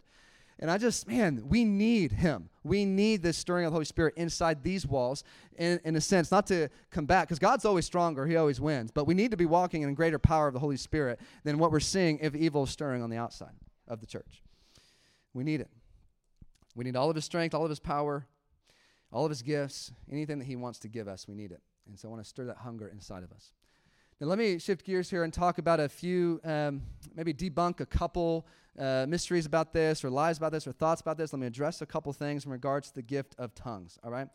And 0.58 0.70
I 0.70 0.78
just, 0.78 1.06
man, 1.06 1.42
we 1.46 1.64
need 1.64 2.12
him. 2.12 2.48
We 2.64 2.86
need 2.86 3.22
this 3.22 3.36
stirring 3.36 3.66
of 3.66 3.72
the 3.72 3.74
Holy 3.74 3.84
Spirit 3.84 4.14
inside 4.16 4.62
these 4.62 4.86
walls, 4.86 5.22
in, 5.56 5.80
in 5.84 5.96
a 5.96 6.00
sense, 6.00 6.30
not 6.30 6.46
to 6.46 6.68
combat, 6.90 7.28
because 7.28 7.38
God's 7.38 7.66
always 7.66 7.84
stronger, 7.84 8.26
he 8.26 8.36
always 8.36 8.60
wins. 8.60 8.90
But 8.90 9.06
we 9.06 9.14
need 9.14 9.32
to 9.32 9.36
be 9.36 9.44
walking 9.44 9.82
in 9.82 9.94
greater 9.94 10.18
power 10.18 10.48
of 10.48 10.54
the 10.54 10.60
Holy 10.60 10.78
Spirit 10.78 11.20
than 11.44 11.58
what 11.58 11.70
we're 11.72 11.80
seeing 11.80 12.18
if 12.20 12.34
evil 12.34 12.64
is 12.64 12.70
stirring 12.70 13.02
on 13.02 13.10
the 13.10 13.18
outside 13.18 13.54
of 13.86 14.00
the 14.00 14.06
church. 14.06 14.42
We 15.34 15.44
need 15.44 15.60
it. 15.60 15.68
We 16.74 16.84
need 16.84 16.96
all 16.96 17.10
of 17.10 17.16
his 17.16 17.26
strength, 17.26 17.54
all 17.54 17.64
of 17.64 17.70
his 17.70 17.80
power, 17.80 18.26
all 19.12 19.24
of 19.24 19.30
his 19.30 19.42
gifts, 19.42 19.92
anything 20.10 20.38
that 20.38 20.46
he 20.46 20.56
wants 20.56 20.78
to 20.80 20.88
give 20.88 21.06
us, 21.06 21.28
we 21.28 21.34
need 21.34 21.52
it. 21.52 21.60
And 21.86 21.98
so 21.98 22.08
I 22.08 22.10
want 22.10 22.24
to 22.24 22.28
stir 22.28 22.44
that 22.46 22.56
hunger 22.58 22.88
inside 22.88 23.22
of 23.22 23.30
us. 23.32 23.52
Now, 24.18 24.28
let 24.28 24.38
me 24.38 24.58
shift 24.58 24.86
gears 24.86 25.10
here 25.10 25.24
and 25.24 25.32
talk 25.32 25.58
about 25.58 25.78
a 25.78 25.90
few, 25.90 26.40
um, 26.42 26.80
maybe 27.14 27.34
debunk 27.34 27.80
a 27.80 27.86
couple 27.86 28.46
uh, 28.78 29.04
mysteries 29.06 29.44
about 29.44 29.74
this, 29.74 30.02
or 30.02 30.08
lies 30.08 30.38
about 30.38 30.52
this, 30.52 30.66
or 30.66 30.72
thoughts 30.72 31.02
about 31.02 31.18
this. 31.18 31.34
Let 31.34 31.40
me 31.40 31.46
address 31.46 31.82
a 31.82 31.86
couple 31.86 32.10
things 32.14 32.46
in 32.46 32.50
regards 32.50 32.88
to 32.88 32.94
the 32.94 33.02
gift 33.02 33.34
of 33.36 33.54
tongues, 33.54 33.98
all 34.02 34.10
right? 34.10 34.28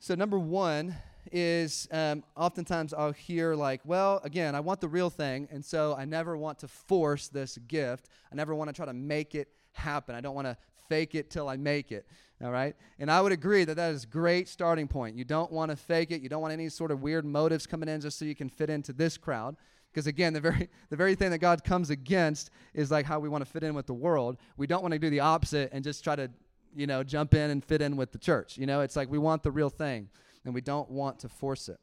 So, 0.00 0.16
number 0.16 0.36
one 0.36 0.96
is 1.30 1.86
um, 1.92 2.24
oftentimes 2.36 2.92
I'll 2.92 3.12
hear, 3.12 3.54
like, 3.54 3.82
well, 3.84 4.20
again, 4.24 4.56
I 4.56 4.60
want 4.60 4.80
the 4.80 4.88
real 4.88 5.10
thing, 5.10 5.46
and 5.52 5.64
so 5.64 5.94
I 5.96 6.04
never 6.04 6.36
want 6.36 6.58
to 6.58 6.66
force 6.66 7.28
this 7.28 7.58
gift. 7.68 8.08
I 8.32 8.34
never 8.34 8.52
want 8.52 8.66
to 8.68 8.74
try 8.74 8.86
to 8.86 8.92
make 8.92 9.36
it 9.36 9.46
happen. 9.74 10.16
I 10.16 10.20
don't 10.20 10.34
want 10.34 10.48
to 10.48 10.56
fake 10.88 11.14
it 11.14 11.30
till 11.30 11.48
I 11.48 11.56
make 11.56 11.92
it. 11.92 12.04
All 12.42 12.50
right? 12.50 12.74
And 12.98 13.10
I 13.10 13.20
would 13.20 13.32
agree 13.32 13.64
that 13.64 13.76
that 13.76 13.92
is 13.92 14.04
a 14.04 14.06
great 14.06 14.48
starting 14.48 14.88
point. 14.88 15.16
You 15.16 15.24
don't 15.24 15.52
want 15.52 15.70
to 15.70 15.76
fake 15.76 16.10
it. 16.10 16.22
You 16.22 16.28
don't 16.28 16.42
want 16.42 16.52
any 16.52 16.68
sort 16.68 16.90
of 16.90 17.00
weird 17.00 17.24
motives 17.24 17.66
coming 17.66 17.88
in 17.88 18.00
just 18.00 18.18
so 18.18 18.24
you 18.24 18.34
can 18.34 18.48
fit 18.48 18.68
into 18.68 18.92
this 18.92 19.16
crowd. 19.16 19.56
Because 19.92 20.06
again, 20.06 20.32
the 20.32 20.40
very 20.40 20.68
the 20.90 20.96
very 20.96 21.14
thing 21.14 21.30
that 21.30 21.38
God 21.38 21.62
comes 21.62 21.90
against 21.90 22.50
is 22.74 22.90
like 22.90 23.06
how 23.06 23.20
we 23.20 23.28
want 23.28 23.44
to 23.44 23.50
fit 23.50 23.62
in 23.62 23.74
with 23.74 23.86
the 23.86 23.94
world. 23.94 24.38
We 24.56 24.66
don't 24.66 24.82
want 24.82 24.92
to 24.92 24.98
do 24.98 25.10
the 25.10 25.20
opposite 25.20 25.70
and 25.72 25.84
just 25.84 26.02
try 26.02 26.16
to, 26.16 26.30
you 26.74 26.86
know, 26.86 27.04
jump 27.04 27.34
in 27.34 27.50
and 27.50 27.64
fit 27.64 27.80
in 27.80 27.96
with 27.96 28.10
the 28.10 28.18
church. 28.18 28.58
You 28.58 28.66
know, 28.66 28.80
it's 28.80 28.96
like 28.96 29.08
we 29.08 29.18
want 29.18 29.42
the 29.44 29.52
real 29.52 29.70
thing 29.70 30.08
and 30.44 30.52
we 30.52 30.60
don't 30.60 30.90
want 30.90 31.20
to 31.20 31.28
force 31.28 31.68
it. 31.68 31.78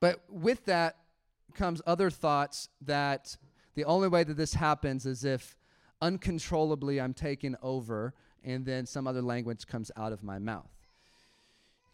But 0.00 0.22
with 0.28 0.64
that 0.64 0.96
comes 1.54 1.82
other 1.86 2.08
thoughts 2.08 2.68
that 2.80 3.36
the 3.74 3.84
only 3.84 4.08
way 4.08 4.24
that 4.24 4.36
this 4.36 4.54
happens 4.54 5.04
is 5.04 5.24
if 5.24 5.56
uncontrollably 6.00 7.00
I'm 7.00 7.14
taken 7.14 7.56
over 7.62 8.14
and 8.44 8.64
then 8.64 8.86
some 8.86 9.06
other 9.06 9.22
language 9.22 9.66
comes 9.66 9.90
out 9.96 10.12
of 10.12 10.22
my 10.22 10.38
mouth. 10.38 10.70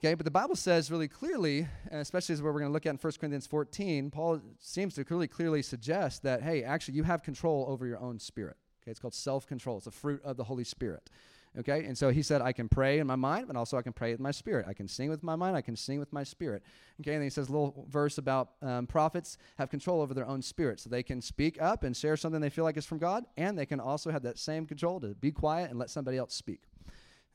Okay, 0.00 0.14
but 0.14 0.24
the 0.24 0.30
Bible 0.30 0.54
says 0.54 0.92
really 0.92 1.08
clearly, 1.08 1.66
especially 1.90 2.32
as 2.32 2.40
we're 2.40 2.52
going 2.52 2.66
to 2.66 2.70
look 2.70 2.86
at 2.86 2.90
in 2.90 2.98
1 2.98 3.12
Corinthians 3.18 3.48
14, 3.48 4.10
Paul 4.12 4.40
seems 4.60 4.94
to 4.94 5.04
really 5.10 5.26
clearly 5.26 5.60
suggest 5.60 6.22
that, 6.22 6.42
hey, 6.42 6.62
actually, 6.62 6.94
you 6.94 7.02
have 7.02 7.24
control 7.24 7.66
over 7.68 7.84
your 7.84 7.98
own 7.98 8.20
spirit. 8.20 8.56
Okay, 8.80 8.92
it's 8.92 9.00
called 9.00 9.14
self 9.14 9.46
control, 9.46 9.78
it's 9.78 9.88
a 9.88 9.90
fruit 9.90 10.22
of 10.22 10.36
the 10.36 10.44
Holy 10.44 10.62
Spirit. 10.62 11.10
Okay, 11.58 11.84
and 11.84 11.96
so 11.96 12.10
he 12.10 12.22
said, 12.22 12.40
I 12.40 12.52
can 12.52 12.68
pray 12.68 12.98
in 12.98 13.06
my 13.06 13.16
mind, 13.16 13.46
but 13.46 13.56
also 13.56 13.76
I 13.76 13.82
can 13.82 13.92
pray 13.92 14.12
with 14.12 14.20
my 14.20 14.30
spirit. 14.30 14.66
I 14.68 14.74
can 14.74 14.86
sing 14.86 15.08
with 15.08 15.22
my 15.22 15.34
mind, 15.34 15.56
I 15.56 15.60
can 15.60 15.76
sing 15.76 15.98
with 15.98 16.12
my 16.12 16.22
spirit. 16.22 16.62
Okay, 17.00 17.14
and 17.14 17.22
he 17.22 17.30
says 17.30 17.48
a 17.48 17.52
little 17.52 17.86
verse 17.88 18.18
about 18.18 18.50
um, 18.62 18.86
prophets 18.86 19.38
have 19.56 19.70
control 19.70 20.00
over 20.00 20.14
their 20.14 20.26
own 20.26 20.42
spirit. 20.42 20.78
So 20.78 20.90
they 20.90 21.02
can 21.02 21.20
speak 21.20 21.60
up 21.60 21.84
and 21.84 21.96
share 21.96 22.16
something 22.16 22.40
they 22.40 22.50
feel 22.50 22.64
like 22.64 22.76
is 22.76 22.86
from 22.86 22.98
God, 22.98 23.24
and 23.36 23.58
they 23.58 23.66
can 23.66 23.80
also 23.80 24.10
have 24.10 24.22
that 24.22 24.38
same 24.38 24.66
control 24.66 25.00
to 25.00 25.08
be 25.14 25.32
quiet 25.32 25.70
and 25.70 25.78
let 25.78 25.90
somebody 25.90 26.18
else 26.18 26.34
speak. 26.34 26.62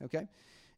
Okay? 0.02 0.28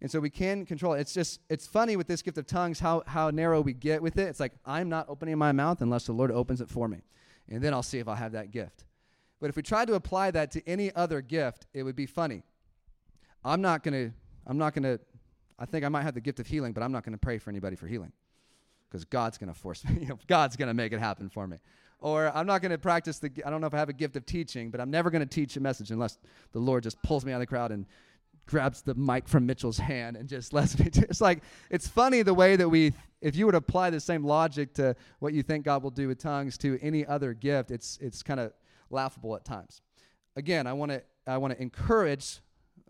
And 0.00 0.10
so 0.10 0.20
we 0.20 0.30
can 0.30 0.66
control 0.66 0.94
it. 0.94 1.00
It's 1.00 1.14
just, 1.14 1.40
it's 1.48 1.66
funny 1.66 1.96
with 1.96 2.06
this 2.06 2.22
gift 2.22 2.36
of 2.38 2.46
tongues 2.46 2.78
how, 2.78 3.02
how 3.06 3.30
narrow 3.30 3.60
we 3.60 3.72
get 3.72 4.02
with 4.02 4.18
it. 4.18 4.28
It's 4.28 4.40
like, 4.40 4.52
I'm 4.64 4.88
not 4.88 5.08
opening 5.08 5.38
my 5.38 5.52
mouth 5.52 5.80
unless 5.80 6.06
the 6.06 6.12
Lord 6.12 6.30
opens 6.30 6.60
it 6.60 6.68
for 6.68 6.86
me. 6.86 7.02
And 7.48 7.62
then 7.62 7.72
I'll 7.72 7.82
see 7.82 7.98
if 7.98 8.08
I'll 8.08 8.14
have 8.14 8.32
that 8.32 8.50
gift. 8.50 8.84
But 9.40 9.50
if 9.50 9.56
we 9.56 9.62
tried 9.62 9.88
to 9.88 9.94
apply 9.94 10.30
that 10.32 10.50
to 10.52 10.68
any 10.68 10.94
other 10.94 11.20
gift, 11.20 11.66
it 11.72 11.82
would 11.82 11.96
be 11.96 12.06
funny. 12.06 12.42
I'm 13.46 13.60
not 13.60 13.82
going 13.82 14.10
to, 14.10 14.14
I'm 14.46 14.58
not 14.58 14.74
going 14.74 14.82
to, 14.82 15.00
I 15.58 15.64
think 15.64 15.84
I 15.84 15.88
might 15.88 16.02
have 16.02 16.14
the 16.14 16.20
gift 16.20 16.40
of 16.40 16.46
healing, 16.46 16.72
but 16.72 16.82
I'm 16.82 16.92
not 16.92 17.04
going 17.04 17.12
to 17.12 17.18
pray 17.18 17.38
for 17.38 17.50
anybody 17.50 17.76
for 17.76 17.86
healing 17.86 18.12
because 18.88 19.04
God's 19.04 19.38
going 19.38 19.52
to 19.52 19.58
force 19.58 19.84
me. 19.88 20.08
God's 20.26 20.56
going 20.56 20.68
to 20.68 20.74
make 20.74 20.92
it 20.92 20.98
happen 20.98 21.28
for 21.28 21.46
me. 21.46 21.58
Or 21.98 22.30
I'm 22.36 22.46
not 22.46 22.60
going 22.60 22.72
to 22.72 22.78
practice 22.78 23.18
the, 23.18 23.30
I 23.44 23.50
don't 23.50 23.60
know 23.60 23.66
if 23.66 23.74
I 23.74 23.78
have 23.78 23.88
a 23.88 23.94
gift 23.94 24.16
of 24.16 24.26
teaching, 24.26 24.70
but 24.70 24.80
I'm 24.80 24.90
never 24.90 25.10
going 25.10 25.20
to 25.20 25.26
teach 25.26 25.56
a 25.56 25.60
message 25.60 25.90
unless 25.90 26.18
the 26.52 26.58
Lord 26.58 26.82
just 26.82 27.00
pulls 27.02 27.24
me 27.24 27.32
out 27.32 27.36
of 27.36 27.40
the 27.40 27.46
crowd 27.46 27.72
and 27.72 27.86
grabs 28.46 28.82
the 28.82 28.94
mic 28.94 29.26
from 29.28 29.46
Mitchell's 29.46 29.78
hand 29.78 30.16
and 30.16 30.28
just 30.28 30.52
lets 30.52 30.78
me. 30.78 30.90
It's 30.92 31.20
like, 31.20 31.42
it's 31.70 31.88
funny 31.88 32.22
the 32.22 32.34
way 32.34 32.56
that 32.56 32.68
we, 32.68 32.92
if 33.22 33.34
you 33.34 33.46
would 33.46 33.54
apply 33.54 33.90
the 33.90 34.00
same 34.00 34.24
logic 34.24 34.74
to 34.74 34.94
what 35.20 35.32
you 35.32 35.42
think 35.42 35.64
God 35.64 35.82
will 35.82 35.90
do 35.90 36.08
with 36.08 36.18
tongues 36.18 36.58
to 36.58 36.78
any 36.82 37.06
other 37.06 37.32
gift, 37.32 37.70
it's, 37.70 37.98
it's 38.00 38.22
kind 38.22 38.40
of 38.40 38.52
laughable 38.90 39.34
at 39.36 39.44
times. 39.44 39.80
Again, 40.36 40.66
I 40.66 40.74
want 40.74 40.92
to 40.92 41.02
I 41.26 41.38
want 41.38 41.54
to 41.54 41.60
encourage 41.60 42.40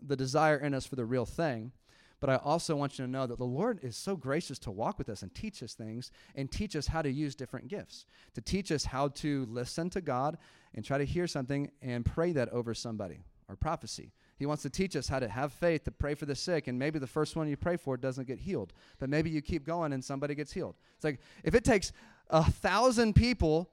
the 0.01 0.15
desire 0.15 0.57
in 0.57 0.73
us 0.73 0.85
for 0.85 0.95
the 0.95 1.05
real 1.05 1.25
thing. 1.25 1.71
But 2.19 2.31
I 2.31 2.37
also 2.37 2.75
want 2.75 2.97
you 2.97 3.05
to 3.05 3.11
know 3.11 3.27
that 3.27 3.37
the 3.37 3.45
Lord 3.45 3.79
is 3.83 3.95
so 3.95 4.15
gracious 4.15 4.57
to 4.59 4.71
walk 4.71 4.97
with 4.97 5.07
us 5.07 5.21
and 5.21 5.33
teach 5.35 5.61
us 5.61 5.75
things 5.75 6.11
and 6.33 6.51
teach 6.51 6.75
us 6.75 6.87
how 6.87 7.03
to 7.03 7.11
use 7.11 7.35
different 7.35 7.67
gifts, 7.67 8.05
to 8.33 8.41
teach 8.41 8.71
us 8.71 8.85
how 8.85 9.09
to 9.09 9.45
listen 9.49 9.89
to 9.91 10.01
God 10.01 10.37
and 10.73 10.83
try 10.83 10.97
to 10.97 11.05
hear 11.05 11.27
something 11.27 11.69
and 11.81 12.05
pray 12.05 12.31
that 12.31 12.49
over 12.49 12.73
somebody 12.73 13.19
or 13.47 13.55
prophecy. 13.55 14.11
He 14.37 14.45
wants 14.45 14.63
to 14.63 14.69
teach 14.69 14.95
us 14.95 15.07
how 15.07 15.19
to 15.19 15.27
have 15.27 15.53
faith, 15.53 15.83
to 15.85 15.91
pray 15.91 16.15
for 16.15 16.25
the 16.25 16.35
sick, 16.35 16.67
and 16.67 16.77
maybe 16.77 16.99
the 16.99 17.07
first 17.07 17.35
one 17.35 17.47
you 17.47 17.57
pray 17.57 17.77
for 17.77 17.97
doesn't 17.97 18.27
get 18.27 18.39
healed, 18.39 18.73
but 18.99 19.09
maybe 19.09 19.29
you 19.29 19.41
keep 19.41 19.65
going 19.65 19.93
and 19.93 20.03
somebody 20.03 20.35
gets 20.35 20.51
healed. 20.51 20.75
It's 20.95 21.03
like 21.03 21.19
if 21.43 21.55
it 21.55 21.63
takes 21.63 21.91
a 22.29 22.43
thousand 22.43 23.13
people 23.15 23.69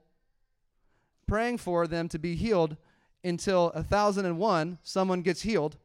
praying 1.27 1.57
for 1.57 1.87
them 1.87 2.07
to 2.09 2.19
be 2.19 2.35
healed 2.35 2.77
until 3.23 3.67
a 3.71 3.83
thousand 3.83 4.25
and 4.25 4.37
one 4.37 4.77
someone 4.83 5.21
gets 5.21 5.41
healed, 5.41 5.77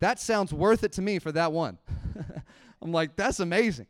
that 0.00 0.20
sounds 0.20 0.52
worth 0.52 0.84
it 0.84 0.92
to 0.92 1.02
me 1.02 1.18
for 1.18 1.32
that 1.32 1.52
one. 1.52 1.78
I'm 2.82 2.92
like, 2.92 3.16
that's 3.16 3.40
amazing. 3.40 3.86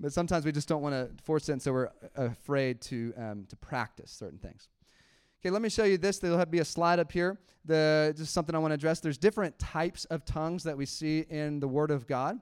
But 0.00 0.12
sometimes 0.12 0.44
we 0.44 0.52
just 0.52 0.68
don't 0.68 0.82
want 0.82 0.94
to 0.94 1.10
force 1.24 1.48
it, 1.48 1.60
so 1.62 1.72
we're 1.72 1.90
afraid 2.14 2.80
to, 2.82 3.12
um, 3.16 3.46
to 3.48 3.56
practice 3.56 4.10
certain 4.10 4.38
things. 4.38 4.68
Okay, 5.40 5.50
let 5.50 5.62
me 5.62 5.68
show 5.68 5.84
you 5.84 5.98
this. 5.98 6.18
There'll 6.18 6.44
be 6.46 6.58
a 6.58 6.64
slide 6.64 6.98
up 6.98 7.12
here. 7.12 7.38
The, 7.64 8.14
just 8.16 8.32
something 8.32 8.54
I 8.54 8.58
want 8.58 8.70
to 8.72 8.76
address. 8.76 9.00
There's 9.00 9.18
different 9.18 9.58
types 9.58 10.04
of 10.06 10.24
tongues 10.24 10.64
that 10.64 10.76
we 10.76 10.86
see 10.86 11.24
in 11.28 11.60
the 11.60 11.68
Word 11.68 11.90
of 11.90 12.06
God. 12.06 12.40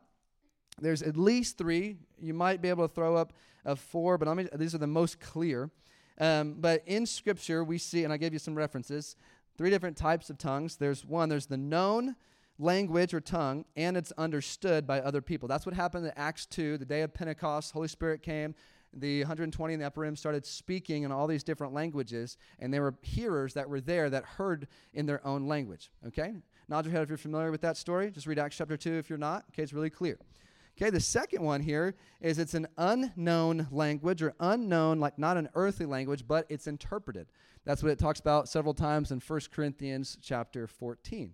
There's 0.80 1.02
at 1.02 1.16
least 1.16 1.58
three. 1.58 1.96
You 2.20 2.34
might 2.34 2.60
be 2.60 2.68
able 2.68 2.86
to 2.86 2.94
throw 2.94 3.16
up 3.16 3.32
a 3.64 3.76
four, 3.76 4.18
but 4.18 4.34
me, 4.34 4.48
these 4.54 4.74
are 4.74 4.78
the 4.78 4.86
most 4.86 5.20
clear. 5.20 5.70
Um, 6.18 6.56
but 6.58 6.82
in 6.86 7.06
Scripture, 7.06 7.64
we 7.64 7.78
see, 7.78 8.04
and 8.04 8.12
I 8.12 8.16
gave 8.16 8.32
you 8.32 8.38
some 8.38 8.54
references, 8.54 9.16
three 9.58 9.70
different 9.70 9.96
types 9.96 10.30
of 10.30 10.38
tongues. 10.38 10.76
There's 10.76 11.04
one, 11.04 11.28
there's 11.28 11.46
the 11.46 11.56
known 11.56 12.16
language 12.58 13.12
or 13.12 13.20
tongue 13.20 13.64
and 13.76 13.96
it's 13.96 14.12
understood 14.12 14.86
by 14.86 15.00
other 15.00 15.20
people. 15.20 15.48
That's 15.48 15.66
what 15.66 15.74
happened 15.74 16.06
in 16.06 16.12
Acts 16.16 16.46
2, 16.46 16.78
the 16.78 16.84
day 16.84 17.02
of 17.02 17.12
Pentecost. 17.12 17.72
Holy 17.72 17.88
Spirit 17.88 18.22
came. 18.22 18.54
The 18.92 19.20
120 19.20 19.74
in 19.74 19.80
the 19.80 19.86
upper 19.86 20.00
room 20.00 20.16
started 20.16 20.46
speaking 20.46 21.02
in 21.02 21.12
all 21.12 21.26
these 21.26 21.44
different 21.44 21.74
languages, 21.74 22.38
and 22.58 22.72
there 22.72 22.80
were 22.80 22.94
hearers 23.02 23.52
that 23.54 23.68
were 23.68 23.80
there 23.80 24.08
that 24.08 24.24
heard 24.24 24.68
in 24.94 25.04
their 25.04 25.24
own 25.26 25.46
language. 25.46 25.90
Okay? 26.06 26.32
Nod 26.68 26.86
your 26.86 26.92
head 26.92 27.02
if 27.02 27.10
you're 27.10 27.18
familiar 27.18 27.50
with 27.50 27.60
that 27.60 27.76
story. 27.76 28.10
Just 28.10 28.26
read 28.26 28.38
Acts 28.38 28.56
chapter 28.56 28.76
2 28.76 28.94
if 28.94 29.10
you're 29.10 29.18
not. 29.18 29.44
Okay, 29.50 29.62
it's 29.62 29.74
really 29.74 29.90
clear. 29.90 30.18
Okay, 30.78 30.90
the 30.90 31.00
second 31.00 31.42
one 31.42 31.62
here 31.62 31.94
is 32.20 32.38
it's 32.38 32.54
an 32.54 32.66
unknown 32.76 33.66
language 33.70 34.22
or 34.22 34.34
unknown, 34.40 35.00
like 35.00 35.18
not 35.18 35.36
an 35.36 35.48
earthly 35.54 35.86
language, 35.86 36.26
but 36.26 36.46
it's 36.48 36.66
interpreted. 36.66 37.28
That's 37.64 37.82
what 37.82 37.92
it 37.92 37.98
talks 37.98 38.20
about 38.20 38.48
several 38.48 38.74
times 38.74 39.10
in 39.10 39.20
1 39.20 39.40
Corinthians 39.52 40.18
chapter 40.22 40.66
14. 40.66 41.32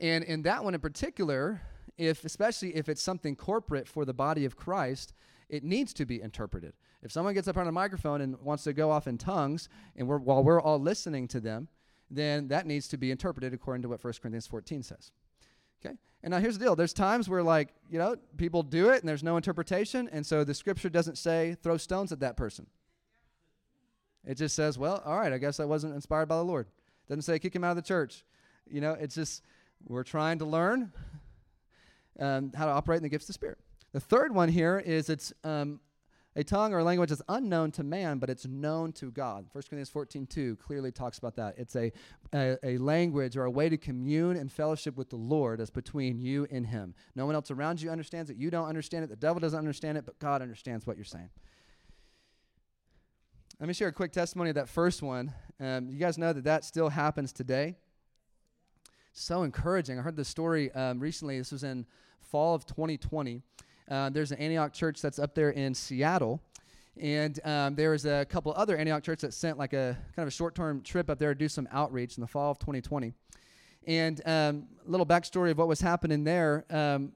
And 0.00 0.24
in 0.24 0.42
that 0.42 0.64
one 0.64 0.74
in 0.74 0.80
particular, 0.80 1.60
if 1.98 2.24
especially 2.24 2.74
if 2.74 2.88
it's 2.88 3.02
something 3.02 3.36
corporate 3.36 3.86
for 3.86 4.04
the 4.04 4.14
body 4.14 4.46
of 4.46 4.56
Christ, 4.56 5.12
it 5.50 5.62
needs 5.62 5.92
to 5.94 6.06
be 6.06 6.20
interpreted. 6.20 6.72
If 7.02 7.12
someone 7.12 7.34
gets 7.34 7.48
up 7.48 7.56
on 7.56 7.68
a 7.68 7.72
microphone 7.72 8.20
and 8.20 8.40
wants 8.40 8.64
to 8.64 8.72
go 8.72 8.90
off 8.90 9.06
in 9.06 9.18
tongues, 9.18 9.68
and 9.96 10.08
we're, 10.08 10.18
while 10.18 10.42
we're 10.42 10.60
all 10.60 10.78
listening 10.78 11.28
to 11.28 11.40
them, 11.40 11.68
then 12.10 12.48
that 12.48 12.66
needs 12.66 12.88
to 12.88 12.96
be 12.96 13.10
interpreted 13.10 13.52
according 13.52 13.82
to 13.82 13.88
what 13.88 14.02
1 14.02 14.14
Corinthians 14.22 14.46
14 14.46 14.82
says. 14.82 15.12
Okay? 15.84 15.94
And 16.22 16.32
now 16.32 16.38
here's 16.38 16.58
the 16.58 16.64
deal. 16.64 16.76
There's 16.76 16.92
times 16.92 17.28
where 17.28 17.42
like, 17.42 17.74
you 17.90 17.98
know, 17.98 18.16
people 18.36 18.62
do 18.62 18.90
it 18.90 19.00
and 19.00 19.08
there's 19.08 19.22
no 19.22 19.36
interpretation, 19.36 20.08
and 20.10 20.24
so 20.24 20.44
the 20.44 20.54
scripture 20.54 20.88
doesn't 20.88 21.18
say 21.18 21.56
throw 21.62 21.76
stones 21.76 22.12
at 22.12 22.20
that 22.20 22.36
person. 22.36 22.66
It 24.26 24.36
just 24.36 24.54
says, 24.54 24.78
well, 24.78 25.02
all 25.04 25.18
right, 25.18 25.32
I 25.32 25.38
guess 25.38 25.60
I 25.60 25.64
wasn't 25.64 25.94
inspired 25.94 26.26
by 26.26 26.36
the 26.36 26.44
Lord. 26.44 26.66
Doesn't 27.08 27.22
say 27.22 27.38
kick 27.38 27.54
him 27.54 27.64
out 27.64 27.70
of 27.70 27.76
the 27.76 27.82
church. 27.82 28.24
You 28.70 28.80
know, 28.80 28.92
it's 28.92 29.14
just 29.14 29.42
we're 29.86 30.04
trying 30.04 30.38
to 30.38 30.44
learn 30.44 30.92
um, 32.18 32.52
how 32.54 32.66
to 32.66 32.72
operate 32.72 32.98
in 32.98 33.02
the 33.02 33.08
gifts 33.08 33.24
of 33.24 33.28
the 33.28 33.32
Spirit. 33.34 33.58
The 33.92 34.00
third 34.00 34.34
one 34.34 34.48
here 34.48 34.78
is 34.78 35.08
it's 35.08 35.32
um, 35.42 35.80
a 36.36 36.44
tongue 36.44 36.72
or 36.72 36.78
a 36.78 36.84
language 36.84 37.10
that's 37.10 37.22
unknown 37.28 37.72
to 37.72 37.82
man, 37.82 38.18
but 38.18 38.30
it's 38.30 38.46
known 38.46 38.92
to 38.92 39.10
God. 39.10 39.46
1 39.52 39.62
Corinthians 39.68 39.88
14 39.88 40.26
2 40.26 40.56
clearly 40.56 40.92
talks 40.92 41.18
about 41.18 41.34
that. 41.36 41.54
It's 41.58 41.74
a, 41.74 41.92
a, 42.32 42.56
a, 42.62 42.78
language 42.78 43.36
or 43.36 43.44
a 43.44 43.50
way 43.50 43.68
to 43.68 43.76
commune 43.76 44.36
and 44.36 44.50
fellowship 44.50 44.96
with 44.96 45.10
the 45.10 45.16
Lord 45.16 45.60
as 45.60 45.70
between 45.70 46.20
you 46.20 46.46
and 46.50 46.66
Him. 46.66 46.94
No 47.16 47.26
one 47.26 47.34
else 47.34 47.50
around 47.50 47.82
you 47.82 47.90
understands 47.90 48.30
it. 48.30 48.36
You 48.36 48.50
don't 48.50 48.68
understand 48.68 49.04
it. 49.04 49.10
The 49.10 49.16
devil 49.16 49.40
doesn't 49.40 49.58
understand 49.58 49.98
it, 49.98 50.06
but 50.06 50.18
God 50.20 50.40
understands 50.40 50.86
what 50.86 50.96
you're 50.96 51.04
saying. 51.04 51.30
Let 53.58 53.66
me 53.66 53.74
share 53.74 53.88
a 53.88 53.92
quick 53.92 54.12
testimony 54.12 54.50
of 54.50 54.54
that 54.56 54.68
first 54.68 55.02
one. 55.02 55.34
Um, 55.58 55.90
you 55.90 55.98
guys 55.98 56.16
know 56.16 56.32
that 56.32 56.44
that 56.44 56.64
still 56.64 56.88
happens 56.88 57.32
today 57.32 57.76
so 59.12 59.42
encouraging. 59.42 59.98
I 59.98 60.02
heard 60.02 60.16
this 60.16 60.28
story 60.28 60.72
um, 60.72 61.00
recently. 61.00 61.38
This 61.38 61.52
was 61.52 61.64
in 61.64 61.86
fall 62.20 62.54
of 62.54 62.66
2020. 62.66 63.42
Uh, 63.90 64.10
there's 64.10 64.30
an 64.30 64.38
Antioch 64.38 64.72
church 64.72 65.02
that's 65.02 65.18
up 65.18 65.34
there 65.34 65.50
in 65.50 65.74
Seattle. 65.74 66.40
And 66.96 67.40
um, 67.44 67.74
there 67.74 67.90
was 67.90 68.04
a 68.04 68.24
couple 68.26 68.52
other 68.56 68.76
Antioch 68.76 69.02
churches 69.02 69.22
that 69.22 69.34
sent 69.34 69.58
like 69.58 69.72
a 69.72 69.96
kind 70.14 70.24
of 70.24 70.28
a 70.28 70.30
short-term 70.30 70.82
trip 70.82 71.08
up 71.08 71.18
there 71.18 71.32
to 71.32 71.38
do 71.38 71.48
some 71.48 71.66
outreach 71.72 72.16
in 72.16 72.20
the 72.20 72.26
fall 72.26 72.50
of 72.50 72.58
2020. 72.58 73.12
And 73.86 74.20
um, 74.26 74.68
a 74.86 74.90
little 74.90 75.06
backstory 75.06 75.50
of 75.50 75.58
what 75.58 75.68
was 75.68 75.80
happening 75.80 76.24
there. 76.24 76.64
Um, 76.70 77.12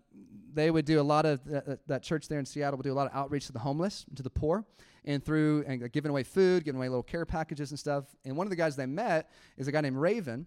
they 0.54 0.70
would 0.70 0.84
do 0.84 1.00
a 1.00 1.02
lot 1.02 1.26
of 1.26 1.44
th- 1.44 1.78
that 1.86 2.02
church 2.02 2.28
there 2.28 2.38
in 2.38 2.46
Seattle 2.46 2.76
would 2.76 2.84
do 2.84 2.92
a 2.92 2.94
lot 2.94 3.08
of 3.10 3.14
outreach 3.14 3.46
to 3.46 3.52
the 3.52 3.58
homeless, 3.58 4.06
to 4.14 4.22
the 4.22 4.30
poor, 4.30 4.64
and 5.04 5.22
through 5.22 5.64
and 5.66 5.92
giving 5.92 6.10
away 6.10 6.22
food, 6.22 6.64
giving 6.64 6.78
away 6.78 6.88
little 6.88 7.02
care 7.02 7.26
packages 7.26 7.70
and 7.70 7.78
stuff. 7.78 8.04
And 8.24 8.36
one 8.36 8.46
of 8.46 8.50
the 8.50 8.56
guys 8.56 8.76
they 8.76 8.86
met 8.86 9.30
is 9.56 9.68
a 9.68 9.72
guy 9.72 9.80
named 9.80 9.96
Raven, 9.96 10.46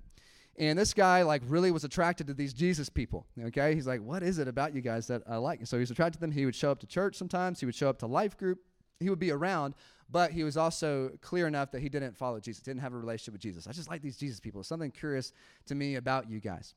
And 0.59 0.77
this 0.77 0.93
guy 0.93 1.21
like 1.21 1.43
really 1.47 1.69
was 1.69 1.83
attracted 1.83 2.27
to 2.27 2.33
these 2.33 2.53
Jesus 2.53 2.89
people. 2.89 3.27
Okay, 3.39 3.75
he's 3.75 3.85
like, 3.85 4.01
what 4.01 4.23
is 4.23 4.39
it 4.39 4.47
about 4.47 4.73
you 4.73 4.81
guys 4.81 5.07
that 5.07 5.21
I 5.29 5.37
like? 5.37 5.65
So 5.67 5.77
he's 5.77 5.91
attracted 5.91 6.17
to 6.17 6.21
them. 6.21 6.31
He 6.31 6.45
would 6.45 6.55
show 6.55 6.71
up 6.71 6.79
to 6.79 6.87
church 6.87 7.15
sometimes. 7.15 7.59
He 7.59 7.65
would 7.67 7.75
show 7.75 7.89
up 7.89 7.99
to 7.99 8.07
life 8.07 8.37
group. 8.37 8.59
He 8.99 9.09
would 9.09 9.19
be 9.19 9.31
around, 9.31 9.75
but 10.09 10.31
he 10.31 10.43
was 10.43 10.57
also 10.57 11.11
clear 11.21 11.47
enough 11.47 11.71
that 11.71 11.81
he 11.81 11.89
didn't 11.89 12.17
follow 12.17 12.39
Jesus, 12.39 12.63
didn't 12.63 12.81
have 12.81 12.93
a 12.93 12.97
relationship 12.97 13.33
with 13.33 13.41
Jesus. 13.41 13.67
I 13.67 13.71
just 13.71 13.89
like 13.89 14.01
these 14.01 14.17
Jesus 14.17 14.39
people. 14.39 14.63
Something 14.63 14.89
curious 14.89 15.33
to 15.67 15.75
me 15.75 15.95
about 15.95 16.29
you 16.29 16.39
guys. 16.39 16.73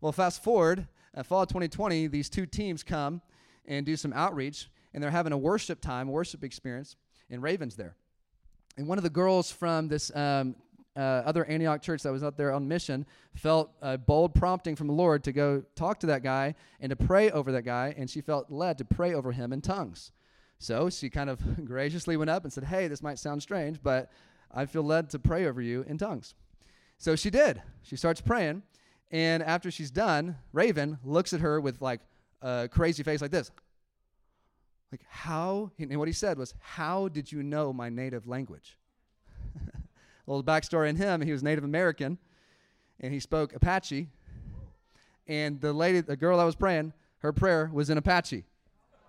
Well, 0.00 0.12
fast 0.12 0.42
forward, 0.42 0.86
fall 1.24 1.42
of 1.42 1.48
2020, 1.48 2.06
these 2.06 2.30
two 2.30 2.46
teams 2.46 2.82
come 2.82 3.20
and 3.66 3.84
do 3.84 3.96
some 3.96 4.12
outreach, 4.14 4.70
and 4.94 5.02
they're 5.02 5.10
having 5.10 5.32
a 5.32 5.38
worship 5.38 5.80
time, 5.80 6.08
worship 6.08 6.44
experience, 6.44 6.96
and 7.28 7.42
Raven's 7.42 7.76
there. 7.76 7.96
And 8.76 8.86
one 8.86 8.96
of 8.96 9.04
the 9.04 9.10
girls 9.10 9.50
from 9.50 9.88
this 9.88 10.14
um, 10.14 10.54
uh, 10.98 11.22
other 11.24 11.44
Antioch 11.44 11.80
church 11.80 12.02
that 12.02 12.10
was 12.10 12.24
out 12.24 12.36
there 12.36 12.52
on 12.52 12.66
mission 12.66 13.06
felt 13.36 13.70
a 13.80 13.96
bold 13.96 14.34
prompting 14.34 14.74
from 14.74 14.88
the 14.88 14.92
Lord 14.92 15.22
to 15.24 15.32
go 15.32 15.62
talk 15.76 16.00
to 16.00 16.06
that 16.08 16.24
guy 16.24 16.56
and 16.80 16.90
to 16.90 16.96
pray 16.96 17.30
over 17.30 17.52
that 17.52 17.62
guy, 17.62 17.94
and 17.96 18.10
she 18.10 18.20
felt 18.20 18.50
led 18.50 18.78
to 18.78 18.84
pray 18.84 19.14
over 19.14 19.30
him 19.30 19.52
in 19.52 19.60
tongues. 19.60 20.10
So 20.58 20.90
she 20.90 21.08
kind 21.08 21.30
of 21.30 21.40
graciously 21.64 22.16
went 22.16 22.30
up 22.30 22.42
and 22.42 22.52
said, 22.52 22.64
Hey, 22.64 22.88
this 22.88 23.00
might 23.00 23.20
sound 23.20 23.42
strange, 23.42 23.80
but 23.80 24.10
I 24.52 24.66
feel 24.66 24.82
led 24.82 25.10
to 25.10 25.20
pray 25.20 25.46
over 25.46 25.62
you 25.62 25.84
in 25.86 25.98
tongues. 25.98 26.34
So 26.98 27.14
she 27.14 27.30
did. 27.30 27.62
She 27.82 27.94
starts 27.94 28.20
praying, 28.20 28.64
and 29.12 29.40
after 29.42 29.70
she's 29.70 29.92
done, 29.92 30.36
Raven 30.52 30.98
looks 31.04 31.32
at 31.32 31.40
her 31.40 31.60
with 31.60 31.80
like 31.80 32.00
a 32.42 32.68
crazy 32.68 33.04
face 33.04 33.22
like 33.22 33.30
this. 33.30 33.52
Like, 34.90 35.02
how? 35.08 35.70
And 35.78 35.96
what 35.96 36.08
he 36.08 36.14
said 36.14 36.38
was, 36.38 36.54
How 36.58 37.06
did 37.06 37.30
you 37.30 37.44
know 37.44 37.72
my 37.72 37.88
native 37.88 38.26
language? 38.26 38.76
Little 40.30 40.44
backstory 40.44 40.88
in 40.88 40.96
him 40.96 41.20
he 41.20 41.32
was 41.32 41.42
Native 41.42 41.64
American, 41.64 42.18
and 43.00 43.12
he 43.12 43.20
spoke 43.20 43.54
Apache. 43.54 44.08
And 45.26 45.60
the 45.60 45.72
lady, 45.72 46.00
the 46.00 46.16
girl 46.16 46.40
I 46.40 46.44
was 46.44 46.54
praying, 46.54 46.92
her 47.18 47.32
prayer 47.32 47.70
was 47.72 47.90
in 47.90 47.98
Apache. 47.98 48.44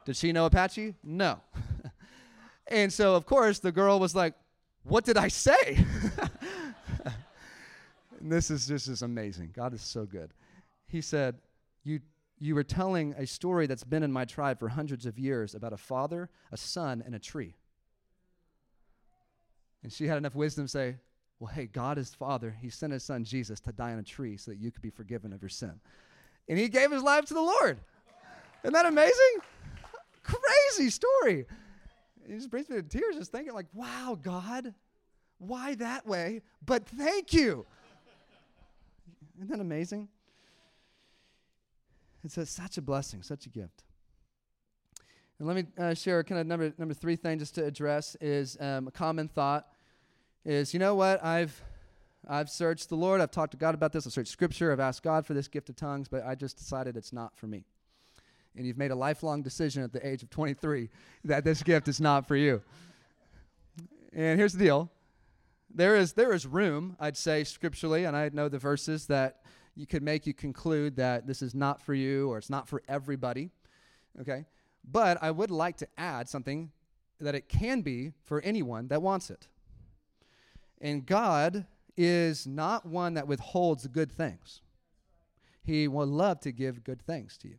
Did 0.05 0.17
she 0.17 0.32
know 0.32 0.45
Apache? 0.45 0.95
No. 1.03 1.39
and 2.67 2.91
so, 2.91 3.15
of 3.15 3.26
course, 3.26 3.59
the 3.59 3.72
girl 3.72 3.99
was 3.99 4.15
like, 4.15 4.34
What 4.84 5.05
did 5.05 5.17
I 5.17 5.28
say? 5.28 5.86
And 8.20 8.32
this 8.32 8.51
is 8.51 8.67
just 8.67 8.88
is 8.88 9.01
amazing. 9.01 9.51
God 9.55 9.74
is 9.74 9.82
so 9.82 10.05
good. 10.05 10.34
He 10.88 11.01
said, 11.01 11.39
"You 11.84 12.01
you 12.38 12.55
were 12.55 12.63
telling 12.63 13.13
a 13.17 13.26
story 13.26 13.67
that's 13.67 13.84
been 13.84 14.03
in 14.03 14.11
my 14.11 14.26
tribe 14.26 14.59
for 14.59 14.70
hundreds 14.70 15.05
of 15.05 15.17
years 15.17 15.55
about 15.55 15.74
a 15.74 15.78
father, 15.78 16.30
a 16.51 16.57
son, 16.57 17.01
and 17.05 17.15
a 17.15 17.20
tree." 17.20 17.55
And 19.84 19.91
she 19.91 20.07
had 20.07 20.17
enough 20.17 20.36
wisdom 20.36 20.65
to 20.65 20.70
say, 20.70 20.97
"Well, 21.39 21.51
hey, 21.51 21.67
God 21.67 21.97
is 21.97 22.13
Father. 22.13 22.55
He 22.61 22.69
sent 22.69 22.93
His 22.93 23.03
Son 23.03 23.23
Jesus 23.23 23.59
to 23.61 23.71
die 23.71 23.93
on 23.93 23.99
a 23.99 24.03
tree 24.03 24.37
so 24.37 24.51
that 24.51 24.57
you 24.57 24.71
could 24.71 24.81
be 24.81 24.89
forgiven 24.89 25.33
of 25.33 25.41
your 25.41 25.49
sin." 25.49 25.79
And 26.47 26.57
He 26.57 26.67
gave 26.67 26.91
His 26.91 27.03
life 27.03 27.25
to 27.25 27.33
the 27.33 27.41
Lord. 27.41 27.79
Isn't 28.63 28.73
that 28.73 28.85
amazing? 28.85 29.37
Crazy 30.23 30.89
story. 30.89 31.45
It 32.27 32.35
just 32.35 32.49
brings 32.49 32.69
me 32.69 32.75
to 32.75 32.83
tears 32.83 33.15
just 33.15 33.31
thinking, 33.31 33.53
like, 33.53 33.67
wow, 33.73 34.17
God, 34.21 34.73
why 35.39 35.75
that 35.75 36.05
way? 36.05 36.41
But 36.65 36.85
thank 36.85 37.33
you. 37.33 37.65
Isn't 39.37 39.49
that 39.49 39.61
amazing? 39.61 40.09
It's 42.23 42.37
a, 42.37 42.45
such 42.45 42.77
a 42.77 42.81
blessing, 42.81 43.23
such 43.23 43.45
a 43.45 43.49
gift. 43.49 43.83
And 45.39 45.47
let 45.47 45.55
me 45.55 45.63
uh, 45.77 45.93
share 45.93 46.21
kind 46.23 46.41
of 46.41 46.47
number 46.47 46.73
number 46.77 46.93
three 46.93 47.15
thing 47.15 47.39
just 47.39 47.55
to 47.55 47.63
address 47.63 48.17
is 48.19 48.57
um, 48.59 48.89
a 48.89 48.91
common 48.91 49.29
thought 49.29 49.69
is 50.45 50.73
you 50.73 50.79
know 50.79 50.95
what 50.95 51.23
I've 51.23 51.61
I've 52.27 52.49
searched 52.49 52.89
the 52.89 52.95
Lord, 52.95 53.21
I've 53.21 53.31
talked 53.31 53.51
to 53.51 53.57
God 53.57 53.73
about 53.73 53.91
this, 53.91 54.05
I've 54.05 54.13
searched 54.13 54.31
Scripture, 54.31 54.71
I've 54.71 54.79
asked 54.79 55.03
God 55.03 55.25
for 55.25 55.33
this 55.33 55.47
gift 55.47 55.69
of 55.69 55.75
tongues, 55.75 56.07
but 56.07 56.25
I 56.25 56.35
just 56.35 56.57
decided 56.57 56.97
it's 56.97 57.13
not 57.13 57.35
for 57.37 57.47
me. 57.47 57.65
And 58.55 58.65
you've 58.65 58.77
made 58.77 58.91
a 58.91 58.95
lifelong 58.95 59.41
decision 59.41 59.83
at 59.83 59.93
the 59.93 60.05
age 60.05 60.21
of 60.21 60.29
23 60.29 60.89
that 61.25 61.43
this 61.43 61.63
gift 61.63 61.87
is 61.87 62.01
not 62.01 62.27
for 62.27 62.35
you. 62.35 62.61
And 64.13 64.39
here's 64.39 64.53
the 64.53 64.59
deal: 64.59 64.89
there 65.73 65.95
is 65.95 66.13
there 66.13 66.33
is 66.33 66.45
room, 66.45 66.95
I'd 66.99 67.17
say 67.17 67.43
scripturally, 67.43 68.05
and 68.05 68.15
I 68.15 68.29
know 68.33 68.49
the 68.49 68.59
verses 68.59 69.07
that 69.07 69.41
you 69.75 69.85
could 69.85 70.03
make 70.03 70.27
you 70.27 70.33
conclude 70.33 70.97
that 70.97 71.25
this 71.25 71.41
is 71.41 71.55
not 71.55 71.81
for 71.81 71.93
you 71.93 72.29
or 72.29 72.37
it's 72.37 72.49
not 72.49 72.67
for 72.67 72.81
everybody. 72.89 73.49
Okay? 74.19 74.45
But 74.83 75.17
I 75.21 75.31
would 75.31 75.51
like 75.51 75.77
to 75.77 75.87
add 75.97 76.27
something 76.27 76.71
that 77.21 77.35
it 77.35 77.47
can 77.47 77.81
be 77.81 78.11
for 78.23 78.41
anyone 78.41 78.87
that 78.89 79.01
wants 79.01 79.29
it. 79.29 79.47
And 80.82 81.05
God 81.05 81.65
is 81.97 82.47
not 82.47 82.86
one 82.86 83.15
that 83.15 83.27
withholds 83.27 83.86
good 83.88 84.11
things. 84.11 84.61
He 85.63 85.88
will 85.88 86.07
love 86.07 86.39
to 86.41 86.51
give 86.51 86.84
good 86.84 87.01
things 87.01 87.38
to 87.39 87.49
you. 87.49 87.55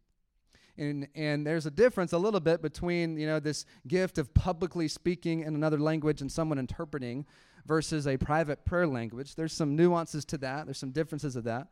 And, 0.78 1.08
and 1.14 1.46
there's 1.46 1.66
a 1.66 1.70
difference 1.70 2.12
a 2.12 2.18
little 2.18 2.40
bit 2.40 2.62
between 2.62 3.18
you 3.18 3.26
know 3.26 3.38
this 3.38 3.66
gift 3.86 4.16
of 4.16 4.32
publicly 4.32 4.88
speaking 4.88 5.40
in 5.40 5.54
another 5.54 5.78
language 5.78 6.22
and 6.22 6.32
someone 6.32 6.58
interpreting 6.58 7.26
versus 7.66 8.06
a 8.06 8.16
private 8.16 8.64
prayer 8.64 8.86
language. 8.86 9.34
There's 9.34 9.52
some 9.52 9.76
nuances 9.76 10.24
to 10.26 10.38
that, 10.38 10.64
there's 10.64 10.78
some 10.78 10.92
differences 10.92 11.36
of 11.36 11.44
that. 11.44 11.68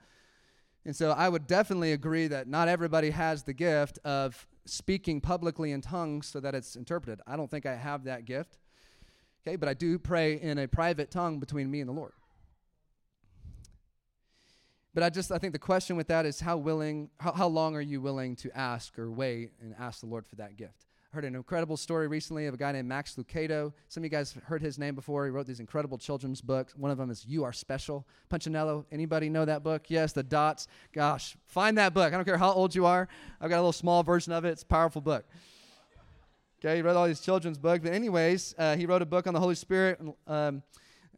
And 0.85 0.95
so 0.95 1.11
I 1.11 1.29
would 1.29 1.47
definitely 1.47 1.93
agree 1.93 2.29
that 2.29 2.49
not 2.49 2.69
everybody 2.69 3.11
has 3.11 3.43
the 3.43 3.53
gift 3.53 3.99
of 4.05 4.47
speaking 4.65 5.21
publicly 5.21 5.73
in 5.73 5.81
tongues 5.81 6.27
so 6.27 6.41
that 6.41 6.55
it's 6.55 6.77
interpreted. 6.77 7.21
I 7.27 7.37
don't 7.37 7.51
think 7.51 7.67
I 7.67 7.75
have 7.75 8.05
that 8.05 8.25
gift. 8.25 8.59
Okay, 9.47 9.57
but 9.57 9.69
I 9.69 9.75
do 9.75 9.99
pray 9.99 10.41
in 10.41 10.59
a 10.59 10.69
private 10.69 11.11
tongue 11.11 11.39
between 11.39 11.71
me 11.71 11.81
and 11.81 11.89
the 11.89 11.93
Lord. 11.93 12.13
But 14.95 15.05
I 15.05 15.11
just 15.11 15.31
I 15.31 15.39
think 15.39 15.53
the 15.53 15.59
question 15.59 15.97
with 15.97 16.09
that 16.09 16.27
is 16.27 16.41
how 16.41 16.57
willing 16.57 17.11
how, 17.21 17.33
how 17.33 17.47
long 17.47 17.77
are 17.77 17.81
you 17.81 18.01
willing 18.01 18.35
to 18.37 18.51
ask 18.59 18.99
or 18.99 19.11
wait 19.11 19.53
and 19.61 19.75
ask 19.79 20.01
the 20.01 20.07
Lord 20.07 20.27
for 20.27 20.37
that 20.37 20.57
gift? 20.57 20.87
I 21.13 21.17
heard 21.17 21.25
an 21.25 21.35
incredible 21.37 21.77
story 21.77 22.07
recently 22.07 22.47
of 22.47 22.55
a 22.55 22.57
guy 22.57 22.73
named 22.73 22.89
Max 22.89 23.15
Lucado. 23.15 23.73
Some 23.89 24.03
of 24.03 24.05
you 24.05 24.11
guys 24.11 24.37
heard 24.45 24.61
his 24.61 24.79
name 24.79 24.95
before. 24.95 25.25
He 25.25 25.31
wrote 25.31 25.47
these 25.47 25.61
incredible 25.61 25.97
children's 25.97 26.43
books. 26.43 26.77
One 26.77 26.91
of 26.91 26.99
them 26.99 27.11
is 27.11 27.25
You 27.25 27.45
Are 27.45 27.53
Special. 27.53 28.07
Punchinello, 28.29 28.85
anybody 28.93 29.31
know 29.31 29.47
that 29.47 29.63
book? 29.63 29.85
Yes, 29.89 30.13
the 30.13 30.23
dots. 30.23 30.67
Gosh, 30.93 31.37
find 31.47 31.79
that 31.79 31.95
book. 31.95 32.13
I 32.13 32.17
don't 32.17 32.27
care 32.27 32.37
how 32.37 32.53
old 32.53 32.75
you 32.75 32.85
are. 32.85 33.09
I've 33.41 33.49
got 33.49 33.57
a 33.57 33.63
little 33.63 33.73
small 33.73 34.03
version 34.03 34.33
of 34.33 34.45
it. 34.45 34.51
It's 34.51 34.65
a 34.65 34.67
powerful 34.67 35.01
book. 35.01 35.25
Okay, 36.61 36.77
he 36.77 36.83
wrote 36.83 36.97
all 36.97 37.07
these 37.07 37.21
children's 37.21 37.59
books. 37.59 37.85
But 37.85 37.93
anyways, 37.93 38.55
uh, 38.59 38.77
he 38.77 38.87
wrote 38.87 39.03
a 39.03 39.07
book 39.07 39.27
on 39.27 39.35
the 39.35 39.41
Holy 39.41 39.55
Spirit. 39.55 40.01
Um, 40.27 40.63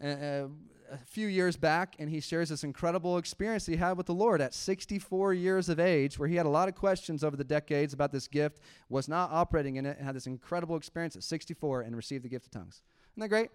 uh, 0.02 0.44
a 0.92 0.98
few 1.06 1.28
years 1.28 1.56
back, 1.56 1.94
and 1.98 2.10
he 2.10 2.20
shares 2.20 2.48
this 2.48 2.64
incredible 2.64 3.16
experience 3.18 3.66
he 3.66 3.76
had 3.76 3.96
with 3.96 4.06
the 4.06 4.14
Lord 4.14 4.40
at 4.40 4.52
64 4.54 5.34
years 5.34 5.68
of 5.68 5.78
age, 5.78 6.18
where 6.18 6.28
he 6.28 6.36
had 6.36 6.46
a 6.46 6.50
lot 6.50 6.68
of 6.68 6.74
questions 6.74 7.22
over 7.22 7.36
the 7.36 7.44
decades 7.44 7.92
about 7.92 8.12
this 8.12 8.26
gift, 8.26 8.58
was 8.88 9.08
not 9.08 9.30
operating 9.30 9.76
in 9.76 9.86
it, 9.86 9.96
and 9.98 10.06
had 10.06 10.16
this 10.16 10.26
incredible 10.26 10.76
experience 10.76 11.16
at 11.16 11.22
64 11.22 11.82
and 11.82 11.96
received 11.96 12.24
the 12.24 12.28
gift 12.28 12.46
of 12.46 12.52
tongues. 12.52 12.82
Isn't 13.12 13.20
that 13.20 13.28
great? 13.28 13.50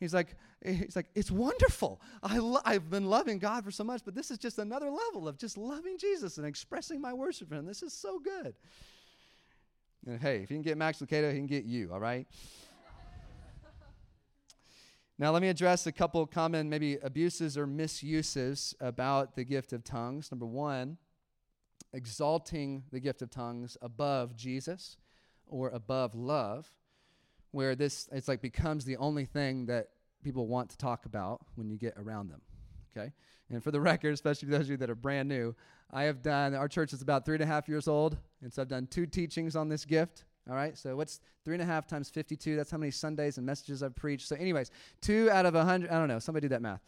He's 0.00 0.14
like, 0.14 0.36
he's 0.64 0.94
like, 0.94 1.10
it's 1.14 1.30
wonderful. 1.30 2.00
I 2.22 2.38
lo- 2.38 2.60
I've 2.64 2.88
been 2.88 3.06
loving 3.06 3.38
God 3.38 3.64
for 3.64 3.70
so 3.70 3.84
much, 3.84 4.02
but 4.04 4.14
this 4.14 4.30
is 4.30 4.38
just 4.38 4.58
another 4.58 4.90
level 4.90 5.26
of 5.26 5.36
just 5.36 5.58
loving 5.58 5.98
Jesus 5.98 6.38
and 6.38 6.46
expressing 6.46 7.00
my 7.00 7.12
worship 7.12 7.48
for 7.48 7.56
Him. 7.56 7.66
This 7.66 7.82
is 7.82 7.92
so 7.92 8.18
good. 8.18 8.54
And 10.08 10.18
hey, 10.18 10.36
if 10.36 10.50
you 10.50 10.56
can 10.56 10.62
get 10.62 10.78
Max 10.78 11.00
Lucado, 11.00 11.30
he 11.30 11.36
can 11.36 11.46
get 11.46 11.64
you. 11.64 11.90
All 11.92 12.00
right. 12.00 12.26
Now, 15.18 15.32
let 15.32 15.42
me 15.42 15.48
address 15.48 15.86
a 15.86 15.92
couple 15.92 16.24
common, 16.26 16.70
maybe 16.70 16.96
abuses 17.02 17.58
or 17.58 17.66
misuses 17.66 18.74
about 18.80 19.36
the 19.36 19.44
gift 19.44 19.74
of 19.74 19.84
tongues. 19.84 20.32
Number 20.32 20.46
one, 20.46 20.96
exalting 21.92 22.84
the 22.90 23.00
gift 23.00 23.20
of 23.20 23.28
tongues 23.28 23.76
above 23.82 24.34
Jesus 24.34 24.96
or 25.46 25.68
above 25.70 26.14
love, 26.14 26.72
where 27.50 27.74
this 27.74 28.08
it's 28.10 28.28
like 28.28 28.40
becomes 28.40 28.86
the 28.86 28.96
only 28.96 29.26
thing 29.26 29.66
that 29.66 29.88
people 30.24 30.46
want 30.46 30.70
to 30.70 30.78
talk 30.78 31.04
about 31.04 31.44
when 31.56 31.68
you 31.68 31.76
get 31.76 31.92
around 31.98 32.30
them. 32.30 32.40
Okay? 32.96 33.12
And 33.50 33.62
for 33.62 33.72
the 33.72 33.80
record, 33.80 34.14
especially 34.14 34.48
those 34.48 34.62
of 34.62 34.70
you 34.70 34.76
that 34.78 34.88
are 34.88 34.94
brand 34.94 35.28
new, 35.28 35.54
I 35.92 36.04
have 36.04 36.22
done, 36.22 36.54
our 36.54 36.68
church 36.68 36.92
is 36.92 37.02
about 37.02 37.24
three 37.24 37.36
and 37.36 37.42
a 37.42 37.46
half 37.46 37.68
years 37.68 37.88
old, 37.88 38.16
and 38.42 38.52
so 38.52 38.62
I've 38.62 38.68
done 38.68 38.86
two 38.86 39.06
teachings 39.06 39.56
on 39.56 39.68
this 39.68 39.84
gift. 39.84 40.24
All 40.48 40.54
right, 40.54 40.76
so 40.76 40.96
what's 40.96 41.20
three 41.44 41.54
and 41.54 41.62
a 41.62 41.66
half 41.66 41.86
times 41.86 42.10
52? 42.10 42.56
That's 42.56 42.70
how 42.70 42.78
many 42.78 42.90
Sundays 42.90 43.36
and 43.36 43.46
messages 43.46 43.82
I've 43.82 43.96
preached. 43.96 44.28
So, 44.28 44.36
anyways, 44.36 44.70
two 45.00 45.30
out 45.30 45.44
of 45.44 45.54
a 45.54 45.64
hundred, 45.64 45.90
I 45.90 45.98
don't 45.98 46.08
know, 46.08 46.18
somebody 46.18 46.46
do 46.46 46.50
that 46.50 46.62
math. 46.62 46.80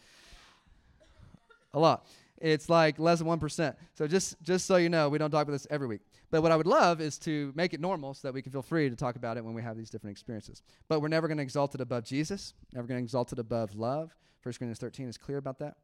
A 1.75 1.79
lot. 1.79 2.07
It's 2.39 2.71
like 2.71 2.99
less 2.99 3.19
than 3.19 3.29
1%. 3.29 3.75
So, 3.95 4.07
just, 4.07 4.41
just 4.43 4.67
so 4.67 4.77
you 4.77 4.89
know, 4.89 5.11
we 5.11 5.19
don't 5.19 5.31
talk 5.31 5.43
about 5.43 5.53
this 5.53 5.67
every 5.71 5.87
week. 5.87 6.01
But 6.31 6.43
what 6.43 6.53
I 6.53 6.57
would 6.57 6.67
love 6.67 7.01
is 7.01 7.19
to 7.19 7.53
make 7.55 7.75
it 7.75 7.81
normal 7.81 8.15
so 8.15 8.29
that 8.29 8.33
we 8.33 8.41
can 8.41 8.51
feel 8.51 8.63
free 8.63 8.89
to 8.89 8.97
talk 8.97 9.17
about 9.17 9.37
it 9.37 9.45
when 9.45 9.53
we 9.53 9.63
have 9.63 9.77
these 9.77 9.91
different 9.91 10.13
experiences. 10.13 10.63
But 10.89 11.01
we're 11.03 11.09
never 11.09 11.29
going 11.29 11.39
to 11.39 11.43
exalt 11.43 11.75
it 11.75 11.81
above 11.81 12.05
Jesus, 12.05 12.55
never 12.73 12.87
going 12.87 12.99
to 12.99 13.05
exalt 13.05 13.33
it 13.33 13.39
above 13.39 13.75
love. 13.75 14.15
1 14.43 14.55
Corinthians 14.55 14.79
13 14.79 15.09
is 15.09 15.19
clear 15.19 15.37
about 15.37 15.59
that. 15.59 15.77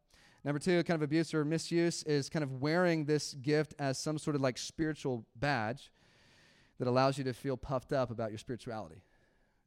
Number 0.46 0.60
two, 0.60 0.80
kind 0.84 0.94
of 0.94 1.02
abuse 1.02 1.34
or 1.34 1.44
misuse 1.44 2.04
is 2.04 2.28
kind 2.28 2.44
of 2.44 2.62
wearing 2.62 3.04
this 3.04 3.34
gift 3.34 3.74
as 3.80 3.98
some 3.98 4.16
sort 4.16 4.36
of 4.36 4.42
like 4.42 4.56
spiritual 4.56 5.26
badge 5.34 5.90
that 6.78 6.86
allows 6.86 7.18
you 7.18 7.24
to 7.24 7.32
feel 7.32 7.56
puffed 7.56 7.92
up 7.92 8.12
about 8.12 8.30
your 8.30 8.38
spirituality. 8.38 9.02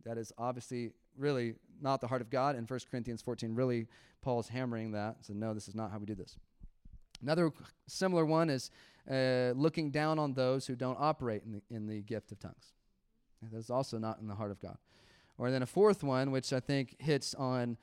That 0.06 0.18
is 0.18 0.32
obviously 0.38 0.92
really 1.18 1.56
not 1.82 2.00
the 2.00 2.08
heart 2.08 2.22
of 2.22 2.30
God. 2.30 2.56
And 2.56 2.70
1 2.70 2.80
Corinthians 2.90 3.22
14, 3.22 3.54
really, 3.56 3.88
Paul's 4.22 4.48
hammering 4.48 4.94
that. 4.94 5.18
So, 5.20 5.34
no, 5.34 5.54
this 5.54 5.68
is 5.68 5.76
not 5.76 5.92
how 5.92 5.98
we 5.98 6.06
do 6.06 6.16
this. 6.16 6.38
Another 7.22 7.52
similar 7.86 8.26
one 8.26 8.50
is 8.50 8.72
uh, 9.12 9.52
looking 9.58 9.92
down 9.92 10.18
on 10.18 10.34
those 10.34 10.66
who 10.66 10.78
don't 10.78 10.98
operate 10.98 11.44
in 11.46 11.52
the, 11.52 11.76
in 11.76 11.88
the 11.88 12.02
gift 12.04 12.32
of 12.32 12.40
tongues. 12.40 12.72
That's 13.52 13.70
also 13.70 13.98
not 13.98 14.20
in 14.22 14.30
the 14.30 14.36
heart 14.36 14.52
of 14.52 14.62
God. 14.62 14.78
Or 15.38 15.52
then 15.52 15.62
a 15.62 15.66
fourth 15.66 16.04
one, 16.04 16.32
which 16.32 16.54
I 16.54 16.62
think 16.62 16.96
hits 17.02 17.36
on 17.36 17.78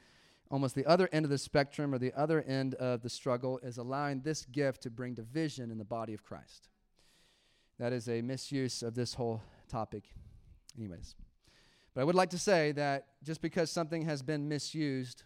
almost 0.51 0.75
the 0.75 0.87
other 0.87 1.09
end 1.13 1.25
of 1.25 1.31
the 1.31 1.39
spectrum 1.39 1.95
or 1.95 1.99
the 1.99 2.13
other 2.15 2.43
end 2.43 2.75
of 2.75 3.03
the 3.03 3.09
struggle, 3.09 3.59
is 3.63 3.79
allowing 3.79 4.21
this 4.21 4.45
gift 4.47 4.83
to 4.83 4.91
bring 4.91 5.15
division 5.15 5.71
in 5.71 5.79
the 5.79 5.85
body 5.85 6.15
of 6.15 6.23
Christ. 6.23 6.69
That 7.79 7.93
is 7.93 8.09
a 8.09 8.23
misuse 8.23 8.83
of 8.83 8.95
this 8.95 9.15
whole 9.15 9.43
topic, 9.69 10.05
anyways. 10.77 11.15
But 11.95 12.03
I 12.03 12.05
would 12.05 12.15
like 12.15 12.31
to 12.31 12.39
say 12.39 12.73
that 12.73 13.07
just 13.23 13.41
because 13.41 13.71
something 13.71 14.03
has 14.03 14.23
been 14.23 14.49
misused 14.49 15.25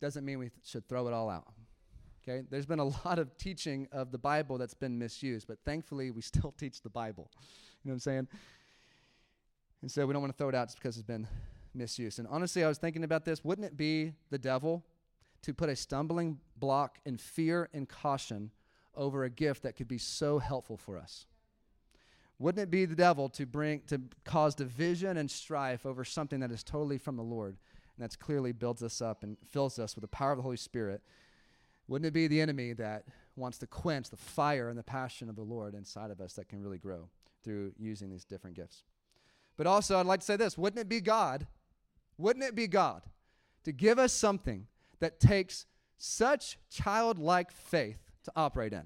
doesn't 0.00 0.24
mean 0.24 0.38
we 0.38 0.50
th- 0.50 0.60
should 0.64 0.88
throw 0.88 1.06
it 1.08 1.14
all 1.14 1.30
out. 1.30 1.46
Okay? 2.22 2.44
There's 2.50 2.66
been 2.66 2.78
a 2.78 2.84
lot 3.06 3.18
of 3.18 3.36
teaching 3.38 3.88
of 3.92 4.12
the 4.12 4.18
Bible 4.18 4.58
that's 4.58 4.74
been 4.74 4.98
misused, 4.98 5.46
but 5.46 5.58
thankfully 5.64 6.10
we 6.10 6.20
still 6.32 6.52
teach 6.58 6.82
the 6.82 6.90
Bible. 6.90 7.30
You 7.82 7.88
know 7.88 7.92
what 7.92 7.94
I'm 7.94 8.00
saying? 8.00 8.28
And 9.82 9.90
so 9.90 10.06
we 10.06 10.12
don't 10.12 10.22
want 10.22 10.32
to 10.32 10.38
throw 10.38 10.48
it 10.48 10.54
out 10.54 10.68
just 10.68 10.78
because 10.78 10.96
it's 10.96 11.06
been 11.06 11.26
misused. 11.74 12.18
And 12.18 12.28
honestly, 12.28 12.64
I 12.64 12.68
was 12.68 12.78
thinking 12.78 13.04
about 13.04 13.24
this. 13.24 13.44
Wouldn't 13.44 13.66
it 13.66 13.76
be 13.76 14.12
the 14.30 14.38
devil 14.38 14.84
to 15.42 15.52
put 15.54 15.68
a 15.68 15.76
stumbling 15.76 16.38
block 16.56 16.98
in 17.04 17.16
fear 17.16 17.68
and 17.72 17.88
caution 17.88 18.50
over 18.94 19.24
a 19.24 19.30
gift 19.30 19.62
that 19.62 19.76
could 19.76 19.88
be 19.88 19.98
so 19.98 20.38
helpful 20.38 20.76
for 20.76 20.98
us? 20.98 21.26
Wouldn't 22.38 22.62
it 22.62 22.70
be 22.70 22.84
the 22.86 22.96
devil 22.96 23.28
to 23.30 23.46
bring 23.46 23.82
to 23.86 24.00
cause 24.24 24.54
division 24.54 25.16
and 25.16 25.30
strife 25.30 25.86
over 25.86 26.04
something 26.04 26.40
that 26.40 26.50
is 26.50 26.64
totally 26.64 26.98
from 26.98 27.16
the 27.16 27.22
Lord 27.22 27.56
and 27.96 28.02
that's 28.02 28.16
clearly 28.16 28.52
builds 28.52 28.82
us 28.82 29.00
up 29.00 29.22
and 29.22 29.36
fills 29.48 29.78
us 29.78 29.94
with 29.94 30.02
the 30.02 30.08
power 30.08 30.32
of 30.32 30.38
the 30.38 30.42
Holy 30.42 30.56
Spirit? 30.56 31.02
Wouldn't 31.86 32.06
it 32.06 32.12
be 32.12 32.26
the 32.26 32.40
enemy 32.40 32.72
that 32.74 33.04
wants 33.36 33.58
to 33.58 33.66
quench 33.66 34.10
the 34.10 34.16
fire 34.16 34.68
and 34.68 34.78
the 34.78 34.82
passion 34.82 35.28
of 35.28 35.36
the 35.36 35.42
Lord 35.42 35.74
inside 35.74 36.10
of 36.10 36.20
us 36.20 36.32
that 36.34 36.48
can 36.48 36.60
really 36.62 36.78
grow 36.78 37.08
through 37.44 37.72
using 37.78 38.10
these 38.10 38.24
different 38.24 38.56
gifts? 38.56 38.84
But 39.56 39.66
also, 39.66 39.98
I'd 39.98 40.06
like 40.06 40.20
to 40.20 40.26
say 40.26 40.36
this 40.36 40.58
wouldn't 40.58 40.80
it 40.80 40.88
be 40.88 41.00
God? 41.00 41.46
Wouldn't 42.18 42.44
it 42.44 42.54
be 42.54 42.66
God 42.66 43.02
to 43.64 43.72
give 43.72 43.98
us 43.98 44.12
something 44.12 44.66
that 45.00 45.20
takes 45.20 45.66
such 45.98 46.58
childlike 46.70 47.50
faith 47.50 47.98
to 48.24 48.32
operate 48.36 48.72
in? 48.72 48.84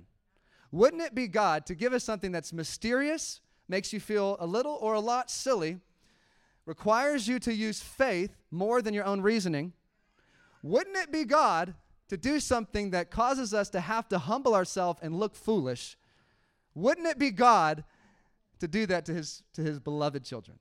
Wouldn't 0.70 1.02
it 1.02 1.14
be 1.14 1.28
God 1.28 1.66
to 1.66 1.74
give 1.74 1.92
us 1.92 2.04
something 2.04 2.32
that's 2.32 2.52
mysterious, 2.52 3.40
makes 3.68 3.92
you 3.92 4.00
feel 4.00 4.36
a 4.40 4.46
little 4.46 4.78
or 4.80 4.94
a 4.94 5.00
lot 5.00 5.30
silly, 5.30 5.78
requires 6.66 7.28
you 7.28 7.38
to 7.38 7.54
use 7.54 7.80
faith 7.80 8.36
more 8.50 8.82
than 8.82 8.92
your 8.92 9.04
own 9.04 9.20
reasoning, 9.20 9.72
wouldn't 10.62 10.96
it 10.96 11.12
be 11.12 11.24
God 11.24 11.74
to 12.08 12.16
do 12.16 12.40
something 12.40 12.90
that 12.90 13.10
causes 13.10 13.54
us 13.54 13.70
to 13.70 13.80
have 13.80 14.08
to 14.08 14.18
humble 14.18 14.54
ourselves 14.54 14.98
and 15.02 15.18
look 15.18 15.34
foolish? 15.34 15.96
Wouldn't 16.74 17.06
it 17.06 17.18
be 17.18 17.30
God 17.30 17.84
to 18.58 18.68
do 18.68 18.86
that 18.86 19.04
to 19.06 19.14
his, 19.14 19.42
to 19.54 19.62
his 19.62 19.78
beloved 19.78 20.24
children? 20.24 20.58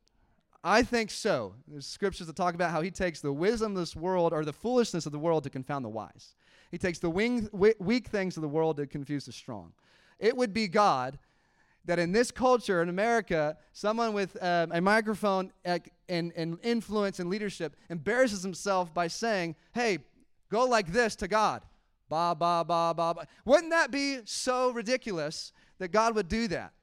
I 0.67 0.81
think 0.81 1.11
so. 1.11 1.53
There's 1.67 1.85
scriptures 1.85 2.25
that 2.25 2.35
talk 2.35 2.55
about 2.55 2.71
how 2.71 2.81
he 2.81 2.89
takes 2.89 3.21
the 3.21 3.31
wisdom 3.31 3.73
of 3.73 3.77
this 3.77 3.95
world 3.95 4.33
or 4.33 4.43
the 4.43 4.51
foolishness 4.51 5.05
of 5.05 5.11
the 5.11 5.19
world 5.19 5.43
to 5.43 5.51
confound 5.51 5.85
the 5.85 5.89
wise. 5.89 6.33
He 6.71 6.79
takes 6.79 6.97
the 6.97 7.09
wing, 7.09 7.47
weak 7.51 8.07
things 8.07 8.35
of 8.35 8.41
the 8.41 8.49
world 8.49 8.77
to 8.77 8.87
confuse 8.87 9.25
the 9.25 9.31
strong. 9.31 9.73
It 10.17 10.35
would 10.35 10.53
be 10.53 10.67
God 10.67 11.19
that 11.85 11.99
in 11.99 12.11
this 12.11 12.31
culture 12.31 12.81
in 12.81 12.89
America, 12.89 13.55
someone 13.73 14.13
with 14.13 14.41
um, 14.41 14.71
a 14.71 14.81
microphone 14.81 15.51
and, 15.63 15.83
and 16.09 16.57
influence 16.63 17.19
and 17.19 17.29
leadership 17.29 17.75
embarrasses 17.91 18.41
himself 18.41 18.91
by 18.91 19.05
saying, 19.05 19.55
hey, 19.75 19.99
go 20.49 20.65
like 20.65 20.91
this 20.91 21.15
to 21.17 21.27
God. 21.27 21.61
Ba, 22.09 22.35
ba, 22.37 22.65
ba, 22.67 22.91
ba, 22.97 23.13
ba. 23.13 23.27
Wouldn't 23.45 23.69
that 23.69 23.91
be 23.91 24.21
so 24.25 24.71
ridiculous 24.71 25.53
that 25.77 25.89
God 25.89 26.15
would 26.15 26.27
do 26.27 26.47
that? 26.47 26.73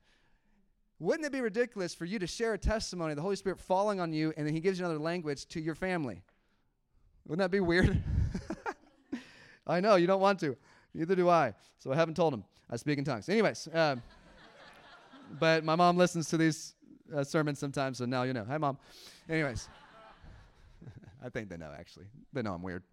Wouldn't 1.02 1.26
it 1.26 1.32
be 1.32 1.40
ridiculous 1.40 1.96
for 1.96 2.04
you 2.04 2.20
to 2.20 2.28
share 2.28 2.54
a 2.54 2.58
testimony, 2.58 3.10
of 3.10 3.16
the 3.16 3.22
Holy 3.22 3.34
Spirit 3.34 3.58
falling 3.58 3.98
on 3.98 4.12
you, 4.12 4.32
and 4.36 4.46
then 4.46 4.54
He 4.54 4.60
gives 4.60 4.78
you 4.78 4.84
another 4.84 5.00
language 5.00 5.46
to 5.46 5.60
your 5.60 5.74
family? 5.74 6.22
Wouldn't 7.26 7.40
that 7.40 7.50
be 7.50 7.58
weird? 7.58 8.00
I 9.66 9.80
know, 9.80 9.96
you 9.96 10.06
don't 10.06 10.20
want 10.20 10.38
to. 10.40 10.56
Neither 10.94 11.16
do 11.16 11.28
I. 11.28 11.54
So 11.80 11.90
I 11.90 11.96
haven't 11.96 12.14
told 12.14 12.32
him. 12.32 12.44
I 12.70 12.76
speak 12.76 12.98
in 12.98 13.04
tongues. 13.04 13.28
Anyways, 13.28 13.68
um, 13.74 14.00
but 15.40 15.64
my 15.64 15.74
mom 15.74 15.96
listens 15.96 16.28
to 16.28 16.36
these 16.36 16.74
uh, 17.12 17.24
sermons 17.24 17.58
sometimes, 17.58 17.98
so 17.98 18.04
now 18.04 18.22
you 18.22 18.32
know. 18.32 18.44
Hi, 18.44 18.56
mom. 18.56 18.78
Anyways, 19.28 19.68
I 21.24 21.30
think 21.30 21.48
they 21.48 21.56
know 21.56 21.72
actually. 21.76 22.06
They 22.32 22.42
know 22.42 22.54
I'm 22.54 22.62
weird. 22.62 22.84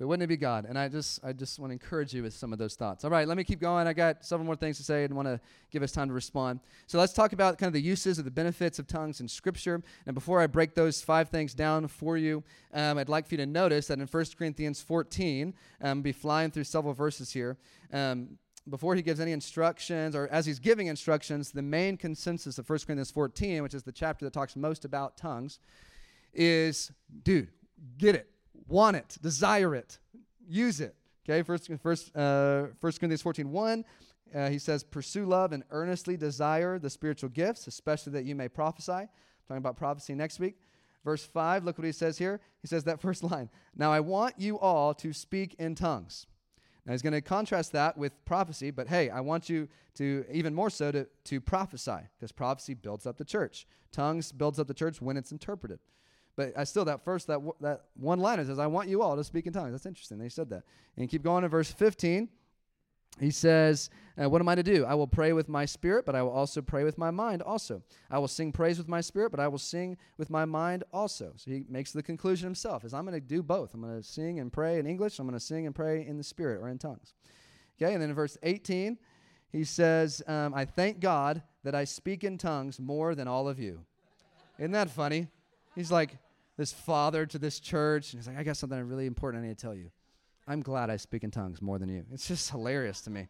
But 0.00 0.06
wouldn't 0.06 0.24
it 0.24 0.28
be 0.28 0.38
God? 0.38 0.64
And 0.66 0.78
I 0.78 0.88
just 0.88 1.22
I 1.22 1.34
just 1.34 1.58
want 1.58 1.68
to 1.68 1.74
encourage 1.74 2.14
you 2.14 2.22
with 2.22 2.32
some 2.32 2.54
of 2.54 2.58
those 2.58 2.74
thoughts. 2.74 3.04
All 3.04 3.10
right, 3.10 3.28
let 3.28 3.36
me 3.36 3.44
keep 3.44 3.60
going. 3.60 3.86
I 3.86 3.92
got 3.92 4.24
several 4.24 4.46
more 4.46 4.56
things 4.56 4.78
to 4.78 4.82
say 4.82 5.04
and 5.04 5.14
want 5.14 5.28
to 5.28 5.38
give 5.70 5.82
us 5.82 5.92
time 5.92 6.08
to 6.08 6.14
respond. 6.14 6.60
So 6.86 6.98
let's 6.98 7.12
talk 7.12 7.34
about 7.34 7.58
kind 7.58 7.68
of 7.68 7.74
the 7.74 7.82
uses 7.82 8.18
of 8.18 8.24
the 8.24 8.30
benefits 8.30 8.78
of 8.78 8.86
tongues 8.86 9.20
in 9.20 9.28
Scripture. 9.28 9.82
And 10.06 10.14
before 10.14 10.40
I 10.40 10.46
break 10.46 10.74
those 10.74 11.02
five 11.02 11.28
things 11.28 11.52
down 11.52 11.86
for 11.86 12.16
you, 12.16 12.42
um, 12.72 12.96
I'd 12.96 13.10
like 13.10 13.26
for 13.26 13.34
you 13.34 13.38
to 13.38 13.46
notice 13.46 13.88
that 13.88 13.98
in 13.98 14.06
1 14.06 14.24
Corinthians 14.38 14.80
14, 14.80 15.52
um, 15.82 16.00
be 16.00 16.12
flying 16.12 16.50
through 16.50 16.64
several 16.64 16.94
verses 16.94 17.30
here. 17.30 17.58
Um, 17.92 18.38
before 18.70 18.94
he 18.94 19.02
gives 19.02 19.20
any 19.20 19.32
instructions, 19.32 20.16
or 20.16 20.28
as 20.28 20.46
he's 20.46 20.58
giving 20.58 20.86
instructions, 20.86 21.50
the 21.50 21.60
main 21.60 21.98
consensus 21.98 22.56
of 22.56 22.66
1 22.66 22.78
Corinthians 22.86 23.10
14, 23.10 23.62
which 23.62 23.74
is 23.74 23.82
the 23.82 23.92
chapter 23.92 24.24
that 24.24 24.32
talks 24.32 24.56
most 24.56 24.86
about 24.86 25.18
tongues, 25.18 25.58
is 26.32 26.90
dude, 27.22 27.48
get 27.98 28.14
it 28.14 28.29
want 28.70 28.96
it, 28.96 29.18
desire 29.20 29.74
it, 29.74 29.98
use 30.48 30.80
it. 30.80 30.94
Okay, 31.28 31.42
first, 31.42 31.70
first, 31.82 32.16
uh, 32.16 32.66
1 32.80 32.92
Corinthians 32.92 33.22
14 33.22 33.50
1, 33.50 33.84
uh, 34.34 34.48
he 34.48 34.58
says, 34.58 34.82
Pursue 34.82 35.26
love 35.26 35.52
and 35.52 35.64
earnestly 35.70 36.16
desire 36.16 36.78
the 36.78 36.90
spiritual 36.90 37.28
gifts, 37.28 37.66
especially 37.66 38.12
that 38.12 38.24
you 38.24 38.34
may 38.34 38.48
prophesy. 38.48 39.08
talking 39.46 39.58
about 39.58 39.76
prophecy 39.76 40.14
next 40.14 40.40
week. 40.40 40.56
Verse 41.04 41.24
5, 41.24 41.64
look 41.64 41.78
what 41.78 41.84
he 41.84 41.92
says 41.92 42.18
here. 42.18 42.40
He 42.60 42.68
says 42.68 42.84
that 42.84 43.00
first 43.02 43.22
line 43.22 43.50
Now 43.76 43.92
I 43.92 44.00
want 44.00 44.34
you 44.38 44.58
all 44.58 44.94
to 44.94 45.12
speak 45.12 45.54
in 45.58 45.74
tongues. 45.74 46.26
Now 46.86 46.92
he's 46.92 47.02
going 47.02 47.12
to 47.12 47.20
contrast 47.20 47.72
that 47.72 47.96
with 47.96 48.24
prophecy, 48.24 48.70
but 48.70 48.88
hey, 48.88 49.10
I 49.10 49.20
want 49.20 49.48
you 49.48 49.68
to, 49.94 50.24
even 50.32 50.54
more 50.54 50.70
so, 50.70 50.90
to, 50.90 51.06
to 51.24 51.40
prophesy, 51.40 52.08
because 52.16 52.32
prophecy 52.32 52.74
builds 52.74 53.06
up 53.06 53.18
the 53.18 53.24
church. 53.24 53.66
Tongues 53.92 54.32
builds 54.32 54.58
up 54.58 54.66
the 54.66 54.74
church 54.74 55.00
when 55.02 55.16
it's 55.16 55.30
interpreted. 55.30 55.78
But 56.40 56.54
I 56.56 56.64
still, 56.64 56.86
that 56.86 57.04
first, 57.04 57.26
that, 57.26 57.38
that 57.60 57.82
one 57.98 58.18
line, 58.18 58.42
says, 58.46 58.58
I 58.58 58.66
want 58.66 58.88
you 58.88 59.02
all 59.02 59.14
to 59.14 59.22
speak 59.22 59.46
in 59.46 59.52
tongues. 59.52 59.72
That's 59.72 59.84
interesting. 59.84 60.16
They 60.16 60.30
said 60.30 60.48
that. 60.48 60.62
And 60.96 61.06
keep 61.06 61.22
going 61.22 61.44
in 61.44 61.50
verse 61.50 61.70
15. 61.70 62.30
He 63.18 63.30
says, 63.30 63.90
uh, 64.18 64.30
What 64.30 64.40
am 64.40 64.48
I 64.48 64.54
to 64.54 64.62
do? 64.62 64.86
I 64.86 64.94
will 64.94 65.06
pray 65.06 65.34
with 65.34 65.50
my 65.50 65.66
spirit, 65.66 66.06
but 66.06 66.14
I 66.14 66.22
will 66.22 66.30
also 66.30 66.62
pray 66.62 66.82
with 66.82 66.96
my 66.96 67.10
mind 67.10 67.42
also. 67.42 67.82
I 68.10 68.18
will 68.18 68.26
sing 68.26 68.52
praise 68.52 68.78
with 68.78 68.88
my 68.88 69.02
spirit, 69.02 69.32
but 69.32 69.38
I 69.38 69.48
will 69.48 69.58
sing 69.58 69.98
with 70.16 70.30
my 70.30 70.46
mind 70.46 70.82
also. 70.94 71.34
So 71.36 71.50
he 71.50 71.66
makes 71.68 71.92
the 71.92 72.02
conclusion 72.02 72.46
himself 72.46 72.86
is 72.86 72.94
I'm 72.94 73.04
going 73.04 73.20
to 73.20 73.26
do 73.26 73.42
both. 73.42 73.74
I'm 73.74 73.82
going 73.82 74.00
to 74.00 74.02
sing 74.02 74.40
and 74.40 74.50
pray 74.50 74.78
in 74.78 74.86
English. 74.86 75.18
I'm 75.18 75.26
going 75.26 75.38
to 75.38 75.44
sing 75.44 75.66
and 75.66 75.74
pray 75.74 76.06
in 76.06 76.16
the 76.16 76.24
spirit 76.24 76.62
or 76.62 76.70
in 76.70 76.78
tongues. 76.78 77.12
Okay, 77.76 77.92
and 77.92 78.00
then 78.00 78.08
in 78.08 78.16
verse 78.16 78.38
18, 78.42 78.96
he 79.52 79.64
says, 79.64 80.22
um, 80.26 80.54
I 80.54 80.64
thank 80.64 81.00
God 81.00 81.42
that 81.64 81.74
I 81.74 81.84
speak 81.84 82.24
in 82.24 82.38
tongues 82.38 82.80
more 82.80 83.14
than 83.14 83.28
all 83.28 83.46
of 83.46 83.58
you. 83.58 83.84
Isn't 84.58 84.72
that 84.72 84.88
funny? 84.88 85.26
He's 85.74 85.92
like, 85.92 86.16
this 86.60 86.74
father 86.74 87.24
to 87.24 87.38
this 87.38 87.58
church. 87.58 88.12
And 88.12 88.20
he's 88.20 88.28
like, 88.28 88.36
I 88.36 88.42
got 88.42 88.54
something 88.54 88.78
really 88.82 89.06
important 89.06 89.42
I 89.42 89.48
need 89.48 89.56
to 89.56 89.62
tell 89.62 89.74
you. 89.74 89.90
I'm 90.46 90.60
glad 90.60 90.90
I 90.90 90.98
speak 90.98 91.24
in 91.24 91.30
tongues 91.30 91.62
more 91.62 91.78
than 91.78 91.88
you. 91.88 92.04
It's 92.12 92.28
just 92.28 92.50
hilarious 92.50 93.00
to 93.02 93.10
me. 93.10 93.28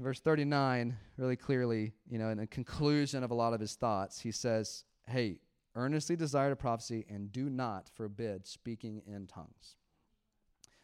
Verse 0.00 0.18
39, 0.18 0.96
really 1.16 1.36
clearly, 1.36 1.92
you 2.10 2.18
know, 2.18 2.30
in 2.30 2.38
the 2.38 2.46
conclusion 2.48 3.22
of 3.22 3.30
a 3.30 3.34
lot 3.34 3.52
of 3.52 3.60
his 3.60 3.76
thoughts, 3.76 4.18
he 4.20 4.32
says, 4.32 4.82
Hey, 5.06 5.38
earnestly 5.76 6.16
desire 6.16 6.50
to 6.50 6.56
prophecy 6.56 7.06
and 7.08 7.30
do 7.30 7.48
not 7.48 7.88
forbid 7.94 8.44
speaking 8.44 9.00
in 9.06 9.28
tongues. 9.28 9.76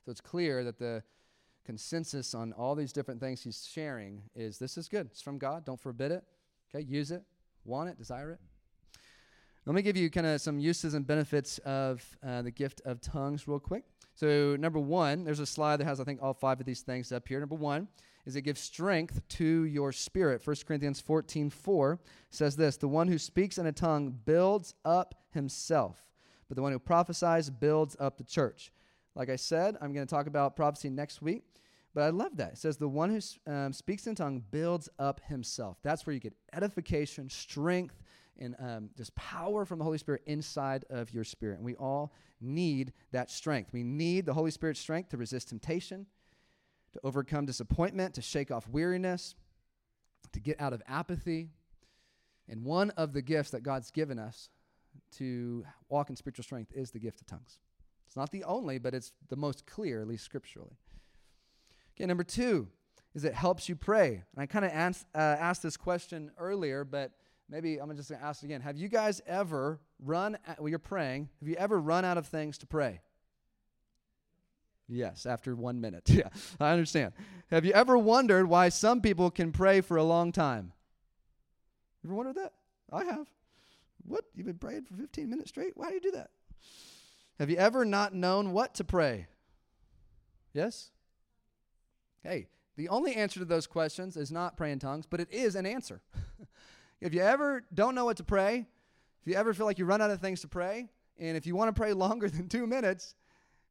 So 0.04 0.12
it's 0.12 0.20
clear 0.20 0.62
that 0.62 0.78
the 0.78 1.02
consensus 1.64 2.32
on 2.32 2.52
all 2.52 2.76
these 2.76 2.92
different 2.92 3.18
things 3.18 3.42
he's 3.42 3.68
sharing 3.68 4.22
is 4.36 4.58
this 4.58 4.78
is 4.78 4.86
good. 4.86 5.06
It's 5.06 5.20
from 5.20 5.38
God. 5.38 5.64
Don't 5.64 5.80
forbid 5.80 6.12
it. 6.12 6.22
Okay, 6.72 6.84
use 6.84 7.10
it, 7.10 7.24
want 7.64 7.88
it, 7.88 7.98
desire 7.98 8.30
it. 8.30 8.40
Let 9.66 9.74
me 9.74 9.82
give 9.82 9.96
you 9.96 10.10
kind 10.10 10.28
of 10.28 10.40
some 10.40 10.60
uses 10.60 10.94
and 10.94 11.04
benefits 11.04 11.58
of 11.58 12.16
uh, 12.24 12.42
the 12.42 12.52
gift 12.52 12.82
of 12.84 13.00
tongues, 13.00 13.48
real 13.48 13.58
quick. 13.58 13.82
So, 14.14 14.54
number 14.54 14.78
one, 14.78 15.24
there's 15.24 15.40
a 15.40 15.46
slide 15.46 15.78
that 15.78 15.86
has, 15.86 15.98
I 15.98 16.04
think, 16.04 16.22
all 16.22 16.34
five 16.34 16.60
of 16.60 16.66
these 16.66 16.82
things 16.82 17.10
up 17.10 17.26
here. 17.26 17.40
Number 17.40 17.56
one 17.56 17.88
is 18.26 18.36
it 18.36 18.42
gives 18.42 18.60
strength 18.60 19.20
to 19.28 19.64
your 19.64 19.90
spirit. 19.90 20.46
1 20.46 20.56
Corinthians 20.68 21.00
14 21.00 21.50
4 21.50 21.98
says 22.30 22.54
this 22.54 22.76
The 22.76 22.86
one 22.86 23.08
who 23.08 23.18
speaks 23.18 23.58
in 23.58 23.66
a 23.66 23.72
tongue 23.72 24.16
builds 24.24 24.72
up 24.84 25.16
himself, 25.32 26.00
but 26.48 26.54
the 26.54 26.62
one 26.62 26.70
who 26.70 26.78
prophesies 26.78 27.50
builds 27.50 27.96
up 27.98 28.18
the 28.18 28.24
church. 28.24 28.70
Like 29.16 29.30
I 29.30 29.36
said, 29.36 29.76
I'm 29.80 29.92
going 29.92 30.06
to 30.06 30.14
talk 30.14 30.28
about 30.28 30.54
prophecy 30.54 30.90
next 30.90 31.22
week. 31.22 31.42
But 31.92 32.04
I 32.04 32.10
love 32.10 32.36
that. 32.36 32.52
It 32.52 32.58
says, 32.58 32.76
the 32.76 32.86
one 32.86 33.10
who 33.10 33.50
um, 33.50 33.72
speaks 33.72 34.06
in 34.06 34.14
tongue 34.14 34.44
builds 34.50 34.88
up 34.98 35.18
himself. 35.26 35.78
That's 35.82 36.06
where 36.06 36.12
you 36.12 36.20
get 36.20 36.34
edification, 36.52 37.30
strength, 37.30 38.02
and 38.38 38.54
um, 38.58 38.90
just 38.96 39.14
power 39.14 39.64
from 39.64 39.78
the 39.78 39.84
Holy 39.84 39.98
Spirit 39.98 40.22
inside 40.26 40.84
of 40.90 41.12
your 41.12 41.24
spirit. 41.24 41.56
And 41.56 41.64
we 41.64 41.74
all 41.76 42.12
need 42.40 42.92
that 43.12 43.30
strength. 43.30 43.72
We 43.72 43.82
need 43.82 44.26
the 44.26 44.34
Holy 44.34 44.50
Spirit's 44.50 44.80
strength 44.80 45.10
to 45.10 45.16
resist 45.16 45.48
temptation, 45.48 46.06
to 46.92 47.00
overcome 47.04 47.46
disappointment, 47.46 48.14
to 48.14 48.22
shake 48.22 48.50
off 48.50 48.68
weariness, 48.68 49.34
to 50.32 50.40
get 50.40 50.60
out 50.60 50.72
of 50.72 50.82
apathy. 50.86 51.50
And 52.48 52.64
one 52.64 52.90
of 52.90 53.12
the 53.12 53.22
gifts 53.22 53.50
that 53.50 53.62
God's 53.62 53.90
given 53.90 54.18
us 54.18 54.50
to 55.16 55.64
walk 55.88 56.10
in 56.10 56.16
spiritual 56.16 56.44
strength 56.44 56.72
is 56.74 56.90
the 56.90 56.98
gift 56.98 57.20
of 57.20 57.26
tongues. 57.26 57.58
It's 58.06 58.16
not 58.16 58.30
the 58.30 58.44
only, 58.44 58.78
but 58.78 58.94
it's 58.94 59.12
the 59.28 59.36
most 59.36 59.66
clear, 59.66 60.00
at 60.00 60.08
least 60.08 60.24
scripturally. 60.24 60.78
Okay, 61.94 62.06
number 62.06 62.24
two 62.24 62.68
is 63.14 63.24
it 63.24 63.34
helps 63.34 63.68
you 63.68 63.74
pray. 63.74 64.22
And 64.34 64.42
I 64.42 64.46
kind 64.46 64.64
of 64.64 64.70
uh, 64.72 65.18
asked 65.18 65.62
this 65.62 65.76
question 65.76 66.30
earlier, 66.38 66.84
but 66.84 67.12
maybe 67.48 67.78
I'm 67.78 67.94
just 67.96 68.08
going 68.08 68.20
to 68.20 68.26
ask 68.26 68.42
again. 68.42 68.60
Have 68.60 68.76
you 68.76 68.88
guys 68.88 69.20
ever 69.26 69.80
run, 69.98 70.38
at, 70.46 70.60
well, 70.60 70.68
you're 70.68 70.78
praying, 70.78 71.28
have 71.40 71.48
you 71.48 71.56
ever 71.56 71.80
run 71.80 72.04
out 72.04 72.18
of 72.18 72.26
things 72.26 72.58
to 72.58 72.66
pray? 72.66 73.00
Yes, 74.88 75.26
after 75.26 75.54
one 75.54 75.80
minute. 75.80 76.08
Yeah, 76.10 76.28
I 76.60 76.70
understand. 76.70 77.12
Have 77.50 77.64
you 77.64 77.72
ever 77.72 77.98
wondered 77.98 78.48
why 78.48 78.68
some 78.68 79.00
people 79.00 79.30
can 79.30 79.52
pray 79.52 79.80
for 79.80 79.96
a 79.96 80.04
long 80.04 80.32
time? 80.32 80.72
Ever 82.04 82.14
wondered 82.14 82.36
that? 82.36 82.52
I 82.92 83.04
have. 83.04 83.26
What? 84.04 84.24
You've 84.34 84.46
been 84.46 84.58
praying 84.58 84.84
for 84.84 84.94
15 84.94 85.28
minutes 85.28 85.50
straight? 85.50 85.76
Why 85.76 85.88
do 85.88 85.94
you 85.94 86.00
do 86.00 86.12
that? 86.12 86.30
Have 87.38 87.50
you 87.50 87.56
ever 87.56 87.84
not 87.84 88.14
known 88.14 88.52
what 88.52 88.74
to 88.76 88.84
pray? 88.84 89.26
Yes? 90.52 90.90
Hey, 92.22 92.48
the 92.76 92.88
only 92.88 93.14
answer 93.14 93.40
to 93.40 93.44
those 93.44 93.66
questions 93.66 94.16
is 94.16 94.32
not 94.32 94.56
pray 94.56 94.72
in 94.72 94.78
tongues, 94.78 95.06
but 95.06 95.20
it 95.20 95.30
is 95.30 95.54
an 95.54 95.66
answer. 95.66 96.00
if 97.00 97.14
you 97.14 97.20
ever 97.20 97.64
don't 97.74 97.94
know 97.94 98.04
what 98.04 98.16
to 98.18 98.24
pray, 98.24 98.66
if 99.22 99.30
you 99.30 99.34
ever 99.34 99.52
feel 99.54 99.66
like 99.66 99.78
you 99.78 99.84
run 99.84 100.00
out 100.00 100.10
of 100.10 100.20
things 100.20 100.40
to 100.42 100.48
pray, 100.48 100.88
and 101.18 101.36
if 101.36 101.46
you 101.46 101.56
want 101.56 101.74
to 101.74 101.78
pray 101.78 101.92
longer 101.94 102.28
than 102.28 102.48
two 102.48 102.66
minutes, 102.66 103.14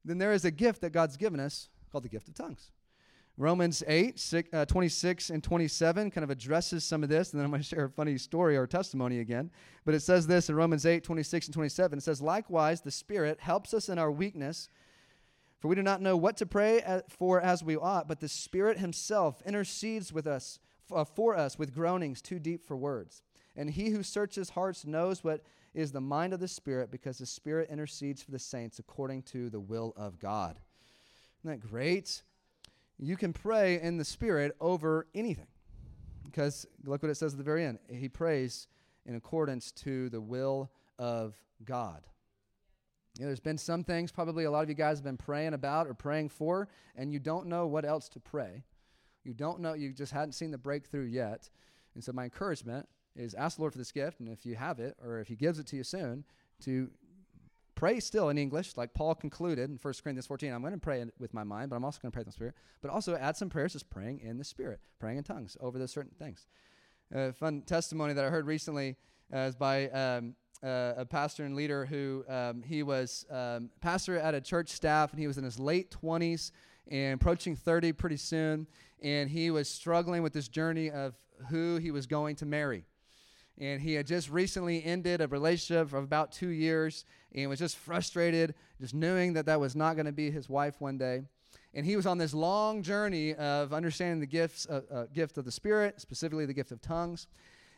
then 0.03 0.17
there 0.17 0.33
is 0.33 0.45
a 0.45 0.51
gift 0.51 0.81
that 0.81 0.91
God's 0.91 1.17
given 1.17 1.39
us 1.39 1.69
called 1.91 2.03
the 2.03 2.09
gift 2.09 2.27
of 2.27 2.35
tongues. 2.35 2.71
Romans 3.37 3.83
8, 3.85 4.17
six, 4.17 4.49
uh, 4.53 4.63
26 4.63 5.29
and 5.29 5.43
27 5.43 6.09
kind 6.09 6.23
of 6.23 6.29
addresses 6.29 6.85
some 6.85 7.03
of 7.03 7.09
this, 7.09 7.33
and 7.33 7.39
then 7.39 7.45
I'm 7.45 7.51
going 7.51 7.61
to 7.61 7.67
share 7.67 7.85
a 7.85 7.89
funny 7.89 8.17
story 8.17 8.55
or 8.55 8.65
testimony 8.65 9.19
again. 9.19 9.51
But 9.83 9.93
it 9.93 9.99
says 9.99 10.25
this 10.25 10.49
in 10.49 10.55
Romans 10.55 10.85
8, 10.85 11.03
26 11.03 11.47
and 11.47 11.53
27. 11.53 11.97
It 11.97 12.01
says, 12.01 12.21
Likewise, 12.21 12.79
the 12.79 12.91
Spirit 12.91 13.41
helps 13.41 13.73
us 13.73 13.89
in 13.89 13.99
our 13.99 14.09
weakness, 14.09 14.69
for 15.59 15.67
we 15.67 15.75
do 15.75 15.83
not 15.83 16.01
know 16.01 16.15
what 16.15 16.37
to 16.37 16.45
pray 16.45 17.01
for 17.09 17.41
as 17.41 17.61
we 17.61 17.75
ought, 17.75 18.07
but 18.07 18.21
the 18.21 18.29
Spirit 18.29 18.77
Himself 18.77 19.41
intercedes 19.45 20.13
with 20.13 20.27
us, 20.27 20.59
uh, 20.91 21.03
for 21.03 21.35
us 21.35 21.57
with 21.57 21.73
groanings 21.73 22.21
too 22.21 22.39
deep 22.39 22.65
for 22.65 22.75
words. 22.75 23.21
And 23.55 23.69
He 23.69 23.89
who 23.89 24.03
searches 24.03 24.51
hearts 24.51 24.85
knows 24.85 25.23
what 25.23 25.41
is 25.73 25.91
the 25.91 26.01
mind 26.01 26.33
of 26.33 26.39
the 26.39 26.47
Spirit, 26.47 26.91
because 26.91 27.17
the 27.17 27.25
Spirit 27.25 27.69
intercedes 27.69 28.23
for 28.23 28.31
the 28.31 28.39
saints 28.39 28.79
according 28.79 29.23
to 29.23 29.49
the 29.49 29.59
will 29.59 29.93
of 29.97 30.19
God. 30.19 30.59
Isn't 31.41 31.61
that 31.61 31.69
great? 31.69 32.21
you 32.97 33.17
can 33.17 33.33
pray 33.33 33.81
in 33.81 33.97
the 33.97 34.05
Spirit 34.05 34.55
over 34.61 35.07
anything. 35.13 35.47
Because 36.23 36.65
look 36.85 37.01
what 37.03 37.09
it 37.09 37.15
says 37.15 37.33
at 37.33 37.37
the 37.37 37.43
very 37.43 37.65
end. 37.65 37.79
He 37.89 38.09
prays 38.09 38.67
in 39.05 39.15
accordance 39.15 39.71
to 39.71 40.09
the 40.09 40.21
will 40.21 40.71
of 40.97 41.35
God. 41.63 42.03
You 43.17 43.23
know, 43.23 43.27
there's 43.27 43.39
been 43.39 43.57
some 43.57 43.83
things 43.83 44.11
probably 44.11 44.43
a 44.43 44.51
lot 44.51 44.63
of 44.63 44.69
you 44.69 44.75
guys 44.75 44.97
have 44.97 45.05
been 45.05 45.17
praying 45.17 45.53
about 45.53 45.87
or 45.87 45.93
praying 45.93 46.29
for, 46.29 46.67
and 46.95 47.11
you 47.13 47.19
don't 47.19 47.47
know 47.47 47.67
what 47.67 47.85
else 47.85 48.09
to 48.09 48.19
pray. 48.19 48.63
You 49.25 49.33
don't 49.33 49.59
know, 49.59 49.73
you 49.73 49.91
just 49.91 50.11
hadn't 50.11 50.33
seen 50.33 50.51
the 50.51 50.57
breakthrough 50.57 51.05
yet. 51.05 51.49
And 51.95 52.03
so, 52.03 52.11
my 52.13 52.25
encouragement 52.25 52.87
is 53.15 53.33
ask 53.33 53.57
the 53.57 53.61
Lord 53.61 53.73
for 53.73 53.79
this 53.79 53.91
gift, 53.91 54.19
and 54.19 54.29
if 54.29 54.45
you 54.45 54.55
have 54.55 54.79
it, 54.79 54.95
or 55.03 55.19
if 55.19 55.27
He 55.27 55.35
gives 55.35 55.59
it 55.59 55.67
to 55.67 55.75
you 55.75 55.83
soon, 55.83 56.23
to 56.63 56.89
pray 57.75 57.99
still 57.99 58.29
in 58.29 58.37
English, 58.37 58.77
like 58.77 58.93
Paul 58.93 59.15
concluded 59.15 59.69
in 59.69 59.77
1 59.81 59.93
Corinthians 60.03 60.27
14. 60.27 60.53
I'm 60.53 60.61
going 60.61 60.73
to 60.73 60.79
pray 60.79 61.03
with 61.19 61.33
my 61.33 61.43
mind, 61.43 61.69
but 61.69 61.75
I'm 61.75 61.85
also 61.85 61.99
going 62.01 62.11
to 62.11 62.15
pray 62.15 62.21
in 62.21 62.27
the 62.27 62.31
Spirit. 62.31 62.55
But 62.81 62.91
also 62.91 63.15
add 63.15 63.35
some 63.37 63.49
prayers 63.49 63.73
just 63.73 63.89
praying 63.89 64.21
in 64.21 64.37
the 64.37 64.43
Spirit, 64.43 64.79
praying 64.99 65.17
in 65.17 65.23
tongues 65.23 65.57
over 65.59 65.77
those 65.77 65.91
certain 65.91 66.13
things. 66.17 66.47
A 67.13 67.33
fun 67.33 67.61
testimony 67.61 68.13
that 68.13 68.23
I 68.23 68.29
heard 68.29 68.47
recently 68.47 68.95
uh, 69.33 69.39
is 69.39 69.55
by 69.55 69.89
um, 69.89 70.35
uh, 70.63 70.93
a 70.97 71.05
pastor 71.05 71.43
and 71.43 71.55
leader 71.55 71.85
who 71.85 72.23
um, 72.27 72.63
he 72.63 72.81
was 72.81 73.25
um, 73.29 73.69
pastor 73.81 74.17
at 74.17 74.33
a 74.33 74.41
church 74.41 74.69
staff, 74.69 75.11
and 75.11 75.19
he 75.19 75.27
was 75.27 75.37
in 75.37 75.43
his 75.43 75.59
late 75.59 75.95
20s 76.03 76.51
and 76.89 77.19
approaching 77.19 77.55
30 77.55 77.93
pretty 77.93 78.17
soon. 78.17 78.67
And 79.01 79.29
he 79.29 79.51
was 79.51 79.69
struggling 79.69 80.23
with 80.23 80.33
this 80.33 80.47
journey 80.47 80.89
of 80.89 81.15
who 81.49 81.77
he 81.77 81.91
was 81.91 82.05
going 82.05 82.35
to 82.37 82.45
marry 82.45 82.85
and 83.57 83.81
he 83.81 83.93
had 83.93 84.05
just 84.05 84.29
recently 84.29 84.83
ended 84.83 85.21
a 85.21 85.27
relationship 85.27 85.87
of 85.87 86.03
about 86.03 86.31
two 86.31 86.49
years 86.49 87.05
and 87.33 87.49
was 87.49 87.59
just 87.59 87.77
frustrated, 87.77 88.53
just 88.81 88.93
knowing 88.93 89.33
that 89.33 89.45
that 89.45 89.59
was 89.59 89.75
not 89.75 89.95
going 89.95 90.05
to 90.05 90.11
be 90.11 90.29
his 90.29 90.49
wife 90.49 90.81
one 90.81 90.97
day. 90.97 91.21
And 91.73 91.85
he 91.85 91.95
was 91.95 92.05
on 92.05 92.17
this 92.17 92.33
long 92.33 92.83
journey 92.83 93.33
of 93.35 93.73
understanding 93.73 94.19
the 94.19 94.25
gifts, 94.25 94.67
uh, 94.69 94.81
uh, 94.91 95.05
gift 95.13 95.37
of 95.37 95.45
the 95.45 95.51
Spirit, 95.51 95.99
specifically 96.01 96.45
the 96.45 96.53
gift 96.53 96.71
of 96.71 96.81
tongues. 96.81 97.27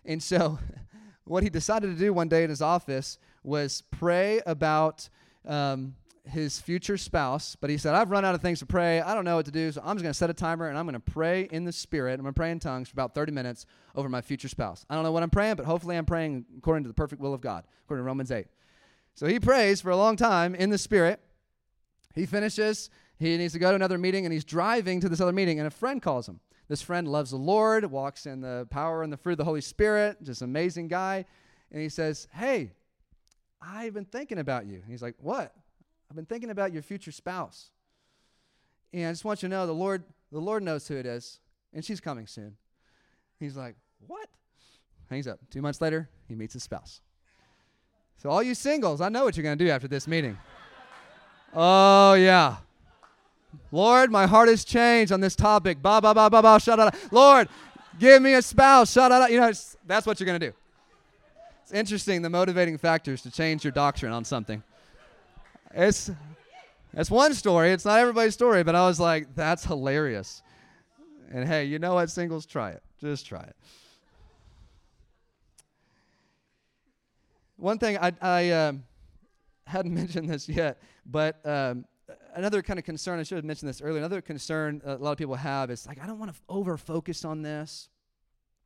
And 0.06 0.22
so, 0.22 0.60
what 1.26 1.44
he 1.44 1.50
decided 1.50 1.88
to 1.88 2.00
do 2.00 2.14
one 2.14 2.28
day 2.30 2.44
in 2.44 2.50
his 2.50 2.62
office 2.62 3.18
was 3.44 3.84
pray 3.92 4.42
about 4.46 5.10
um, 5.46 5.96
his 6.30 6.60
future 6.60 6.98
spouse, 6.98 7.56
but 7.60 7.70
he 7.70 7.78
said, 7.78 7.96
I've 7.96 8.12
run 8.12 8.26
out 8.26 8.36
of 8.36 8.42
things 8.42 8.60
to 8.60 8.66
pray. 8.66 9.02
I 9.02 9.14
don't 9.14 9.26
know 9.26 9.36
what 9.36 9.46
to 9.46 9.52
do, 9.52 9.72
so 9.72 9.82
I'm 9.84 9.96
just 9.96 10.04
going 10.04 10.12
to 10.12 10.18
set 10.18 10.30
a 10.30 10.34
timer 10.34 10.68
and 10.68 10.78
I'm 10.78 10.86
going 10.86 10.94
to 10.94 11.00
pray 11.00 11.48
in 11.52 11.66
the 11.66 11.72
Spirit. 11.72 12.14
I'm 12.14 12.22
going 12.22 12.34
to 12.34 12.38
pray 12.38 12.52
in 12.52 12.60
tongues 12.60 12.90
for 12.90 12.94
about 12.94 13.16
30 13.16 13.32
minutes 13.32 13.66
over 13.96 14.10
my 14.10 14.22
future 14.22 14.48
spouse. 14.48 14.86
I 14.90 14.96
don't 14.96 15.04
know 15.04 15.12
what 15.12 15.24
I'm 15.24 15.30
praying, 15.30 15.56
but 15.56 15.66
hopefully 15.66 15.98
I'm 15.98 16.06
praying 16.06 16.46
according 16.58 16.84
to 16.84 16.88
the 16.88 16.94
perfect 16.94 17.22
will 17.22 17.34
of 17.34 17.42
God, 17.42 17.66
according 17.86 18.04
to 18.04 18.06
Romans 18.08 18.32
8. 18.32 18.48
So 19.16 19.26
he 19.26 19.40
prays 19.40 19.82
for 19.82 19.90
a 19.90 19.98
long 19.98 20.16
time 20.16 20.54
in 20.54 20.70
the 20.70 20.78
Spirit. 20.78 21.20
He 22.14 22.26
finishes, 22.26 22.90
he 23.18 23.38
needs 23.38 23.54
to 23.54 23.60
go 23.60 23.70
to 23.70 23.76
another 23.76 23.98
meeting, 23.98 24.26
and 24.26 24.34
he's 24.34 24.46
driving 24.46 25.00
to 25.02 25.10
this 25.10 25.22
other 25.22 25.32
meeting, 25.32 25.60
and 25.60 25.68
a 25.68 25.72
friend 25.72 26.02
calls 26.02 26.28
him. 26.28 26.40
This 26.68 26.82
friend 26.82 27.08
loves 27.08 27.32
the 27.32 27.38
Lord, 27.38 27.86
walks 27.86 28.26
in 28.26 28.42
the 28.42 28.68
power 28.70 29.04
and 29.04 29.12
the 29.12 29.18
fruit 29.18 29.34
of 29.34 29.38
the 29.38 29.46
Holy 29.46 29.62
Spirit, 29.62 30.22
just 30.24 30.42
amazing 30.42 30.90
guy. 30.90 31.26
And 31.72 31.82
he 31.82 31.90
says, 31.90 32.28
Hey, 32.34 32.74
I've 33.62 33.94
been 33.94 34.06
thinking 34.06 34.40
about 34.40 34.66
you. 34.66 34.76
And 34.76 34.92
he's 34.92 35.02
like, 35.02 35.16
What? 35.20 35.54
I've 36.10 36.16
been 36.16 36.26
thinking 36.26 36.50
about 36.50 36.74
your 36.74 36.82
future 36.82 37.12
spouse. 37.12 37.72
And 38.94 39.08
I 39.08 39.12
just 39.12 39.26
want 39.26 39.44
you 39.44 39.50
to 39.50 39.56
know 39.56 39.66
the 39.66 39.74
Lord, 39.74 40.04
the 40.32 40.40
Lord 40.40 40.64
knows 40.64 40.88
who 40.88 40.96
it 40.96 41.06
is, 41.06 41.40
and 41.74 41.84
she's 41.84 42.00
coming 42.00 42.28
soon. 42.28 42.56
He's 43.40 43.58
like, 43.58 43.76
What? 44.06 44.30
Hangs 45.10 45.28
up. 45.28 45.40
Two 45.50 45.62
months 45.62 45.82
later, 45.82 46.10
he 46.28 46.36
meets 46.36 46.54
his 46.54 46.64
spouse. 46.64 47.02
So, 48.18 48.30
all 48.30 48.42
you 48.42 48.56
singles, 48.56 49.00
I 49.00 49.10
know 49.10 49.26
what 49.26 49.38
you're 49.38 49.44
going 49.44 49.58
to 49.58 49.64
do 49.64 49.70
after 49.70 49.88
this 49.88 50.08
meeting. 50.08 50.38
oh, 51.54 52.14
yeah. 52.14 52.58
Lord, 53.72 54.12
my 54.12 54.26
heart 54.26 54.50
has 54.50 54.66
changed 54.66 55.12
on 55.12 55.22
this 55.22 55.36
topic. 55.36 55.82
Ba, 55.82 56.02
ba, 56.02 56.14
ba, 56.14 56.30
ba, 56.30 56.42
ba, 56.42 56.60
shut 56.60 56.80
up. 56.80 56.96
Lord, 57.12 57.48
give 58.00 58.22
me 58.22 58.34
a 58.34 58.42
spouse. 58.42 58.92
Shut 58.92 59.12
up. 59.12 59.30
You 59.30 59.40
know, 59.40 59.52
that's 59.86 60.06
what 60.06 60.20
you're 60.20 60.26
going 60.26 60.40
to 60.40 60.48
do. 60.48 60.54
It's 61.64 61.72
interesting 61.72 62.22
the 62.22 62.30
motivating 62.30 62.78
factors 62.78 63.22
to 63.24 63.32
change 63.32 63.64
your 63.64 63.72
doctrine 63.72 64.12
on 64.12 64.24
something. 64.24 64.64
It's 65.74 66.12
that's 66.94 67.12
one 67.12 67.34
story. 67.34 67.72
It's 67.72 67.86
not 67.86 68.00
everybody's 68.00 68.34
story, 68.34 68.64
but 68.64 68.76
I 68.76 68.88
was 68.88 69.00
like, 69.00 69.36
that's 69.36 69.64
hilarious. 69.64 70.42
And 71.32 71.48
hey, 71.48 71.66
you 71.66 71.80
know 71.80 71.96
what, 71.96 72.10
singles? 72.10 72.46
Try 72.46 72.72
it. 72.72 72.82
Just 73.00 73.28
try 73.28 73.42
it. 73.42 73.56
One 77.58 77.80
thing 77.80 77.98
I, 77.98 78.14
I 78.22 78.52
um, 78.52 78.84
hadn't 79.66 79.94
mentioned 80.02 80.30
this 80.30 80.48
yet, 80.48 80.82
but 81.06 81.46
um, 81.46 81.86
another 82.36 82.62
kind 82.62 82.80
of 82.80 82.86
concern, 82.86 83.20
I 83.20 83.24
should 83.24 83.36
have 83.36 83.46
mentioned 83.46 83.70
this 83.70 83.82
earlier, 83.82 83.98
another 83.98 84.22
concern 84.22 84.82
a 84.86 84.96
lot 84.96 85.12
of 85.12 85.18
people 85.18 85.36
have 85.36 85.70
is 85.70 85.86
like, 85.88 86.02
I 86.02 86.08
don't 86.08 86.20
want 86.20 86.34
to 86.34 86.40
over 86.48 86.78
focus 86.78 87.26
on 87.26 87.42
this. 87.42 87.90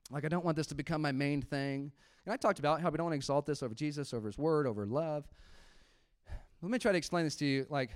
Like, 0.10 0.26
I 0.26 0.28
don't 0.28 0.44
want 0.44 0.58
this 0.58 0.68
to 0.68 0.76
become 0.76 1.02
my 1.02 1.14
main 1.14 1.42
thing. 1.42 1.92
And 2.26 2.34
I 2.34 2.38
talked 2.38 2.60
about 2.60 2.82
how 2.82 2.90
we 2.90 2.98
don't 2.98 3.06
want 3.06 3.14
to 3.14 3.18
exalt 3.18 3.46
this 3.46 3.64
over 3.64 3.74
Jesus, 3.74 4.14
over 4.14 4.28
his 4.28 4.38
word, 4.38 4.68
over 4.68 4.86
love. 4.86 5.26
Let 6.62 6.70
me 6.70 6.78
try 6.78 6.92
to 6.92 6.98
explain 6.98 7.24
this 7.24 7.36
to 7.38 7.46
you. 7.46 7.66
Like, 7.70 7.90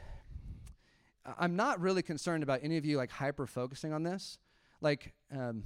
I'm 1.38 1.56
not 1.56 1.80
really 1.80 2.02
concerned 2.02 2.42
about 2.42 2.62
any 2.64 2.78
of 2.78 2.86
you 2.86 2.98
like 2.98 3.12
hyper 3.12 3.46
focusing 3.46 3.94
on 3.94 4.02
this. 4.02 4.40
Like, 4.82 5.14
um, 5.32 5.64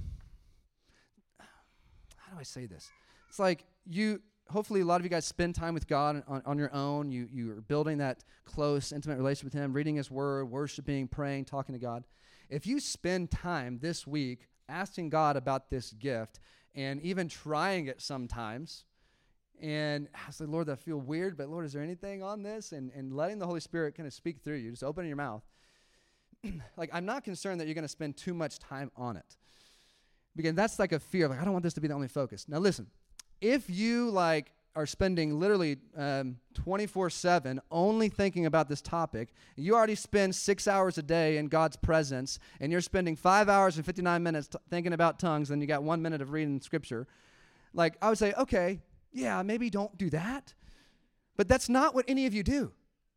how 1.38 2.32
do 2.32 2.38
I 2.38 2.42
say 2.42 2.66
this? 2.66 2.90
It's 3.28 3.38
like 3.38 3.64
you. 3.86 4.20
Hopefully, 4.50 4.80
a 4.80 4.84
lot 4.84 5.00
of 5.00 5.04
you 5.04 5.10
guys 5.10 5.24
spend 5.24 5.54
time 5.54 5.74
with 5.74 5.86
God 5.86 6.24
on, 6.26 6.42
on 6.44 6.58
your 6.58 6.74
own. 6.74 7.10
You 7.10 7.26
you 7.30 7.52
are 7.52 7.60
building 7.62 7.98
that 7.98 8.22
close, 8.44 8.92
intimate 8.92 9.16
relationship 9.16 9.54
with 9.54 9.62
Him, 9.62 9.72
reading 9.72 9.96
His 9.96 10.10
Word, 10.10 10.50
worshiping, 10.50 11.08
praying, 11.08 11.46
talking 11.46 11.74
to 11.74 11.78
God. 11.78 12.04
If 12.50 12.66
you 12.66 12.80
spend 12.80 13.30
time 13.30 13.78
this 13.80 14.06
week 14.06 14.48
asking 14.68 15.10
God 15.10 15.36
about 15.36 15.70
this 15.70 15.92
gift 15.92 16.40
and 16.74 17.00
even 17.02 17.28
trying 17.28 17.86
it 17.86 18.00
sometimes, 18.00 18.84
and 19.60 20.08
I 20.14 20.30
said, 20.30 20.48
Lord, 20.48 20.66
that 20.68 20.78
feel 20.78 20.98
weird, 20.98 21.36
but 21.36 21.48
Lord, 21.48 21.66
is 21.66 21.72
there 21.72 21.82
anything 21.82 22.22
on 22.22 22.42
this? 22.42 22.72
And, 22.72 22.90
and 22.94 23.12
letting 23.12 23.38
the 23.38 23.46
Holy 23.46 23.60
Spirit 23.60 23.94
kind 23.94 24.06
of 24.06 24.14
speak 24.14 24.40
through 24.42 24.56
you, 24.56 24.70
just 24.70 24.82
opening 24.82 25.08
your 25.08 25.16
mouth. 25.16 25.42
like, 26.76 26.90
I'm 26.92 27.04
not 27.04 27.24
concerned 27.24 27.60
that 27.60 27.66
you're 27.66 27.74
going 27.74 27.82
to 27.82 27.88
spend 27.88 28.16
too 28.16 28.32
much 28.32 28.58
time 28.58 28.90
on 28.96 29.16
it. 29.16 29.36
Because 30.34 30.54
that's 30.54 30.78
like 30.78 30.92
a 30.92 30.98
fear. 30.98 31.28
Like, 31.28 31.40
I 31.40 31.44
don't 31.44 31.52
want 31.52 31.62
this 31.62 31.74
to 31.74 31.80
be 31.80 31.88
the 31.88 31.94
only 31.94 32.08
focus. 32.08 32.46
Now, 32.48 32.58
listen, 32.58 32.86
if 33.40 33.68
you 33.68 34.10
like 34.10 34.52
are 34.76 34.86
spending 34.86 35.38
literally 35.40 35.76
um, 35.96 36.36
24 36.54 37.10
7 37.10 37.60
only 37.70 38.08
thinking 38.08 38.46
about 38.46 38.68
this 38.68 38.80
topic, 38.80 39.34
you 39.56 39.74
already 39.74 39.96
spend 39.96 40.34
six 40.34 40.68
hours 40.68 40.96
a 40.96 41.02
day 41.02 41.36
in 41.36 41.48
God's 41.48 41.76
presence, 41.76 42.38
and 42.60 42.70
you're 42.70 42.80
spending 42.80 43.16
five 43.16 43.48
hours 43.48 43.76
and 43.76 43.84
59 43.84 44.22
minutes 44.22 44.48
t- 44.48 44.58
thinking 44.70 44.92
about 44.92 45.18
tongues, 45.18 45.50
and 45.50 45.60
you 45.60 45.66
got 45.66 45.82
one 45.82 46.00
minute 46.00 46.22
of 46.22 46.30
reading 46.30 46.60
scripture, 46.60 47.06
like 47.74 47.96
I 48.00 48.08
would 48.08 48.18
say, 48.18 48.32
okay, 48.38 48.80
yeah, 49.12 49.42
maybe 49.42 49.70
don't 49.70 49.96
do 49.96 50.10
that. 50.10 50.54
But 51.36 51.48
that's 51.48 51.68
not 51.68 51.94
what 51.94 52.04
any 52.08 52.26
of 52.26 52.34
you 52.34 52.42
do. 52.42 52.72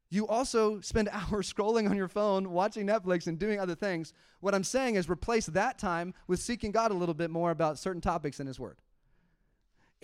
You 0.09 0.27
also 0.27 0.79
spend 0.81 1.09
hours 1.11 1.51
scrolling 1.51 1.89
on 1.89 1.97
your 1.97 2.07
phone, 2.07 2.51
watching 2.51 2.87
Netflix, 2.87 3.27
and 3.27 3.37
doing 3.37 3.59
other 3.59 3.75
things. 3.75 4.13
What 4.39 4.53
I'm 4.53 4.63
saying 4.63 4.95
is 4.95 5.09
replace 5.09 5.47
that 5.47 5.77
time 5.77 6.13
with 6.27 6.39
seeking 6.39 6.71
God 6.71 6.91
a 6.91 6.95
little 6.95 7.15
bit 7.15 7.29
more 7.29 7.51
about 7.51 7.79
certain 7.79 8.01
topics 8.01 8.39
in 8.39 8.47
His 8.47 8.59
Word 8.59 8.77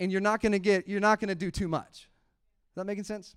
and 0.00 0.10
you're 0.10 0.20
not 0.20 0.40
going 0.40 0.52
to 0.52 0.58
get 0.58 0.88
you're 0.88 0.98
not 0.98 1.20
going 1.20 1.28
to 1.28 1.36
do 1.36 1.52
too 1.52 1.68
much. 1.68 2.08
Is 2.70 2.74
that 2.74 2.86
making 2.86 3.04
sense? 3.04 3.36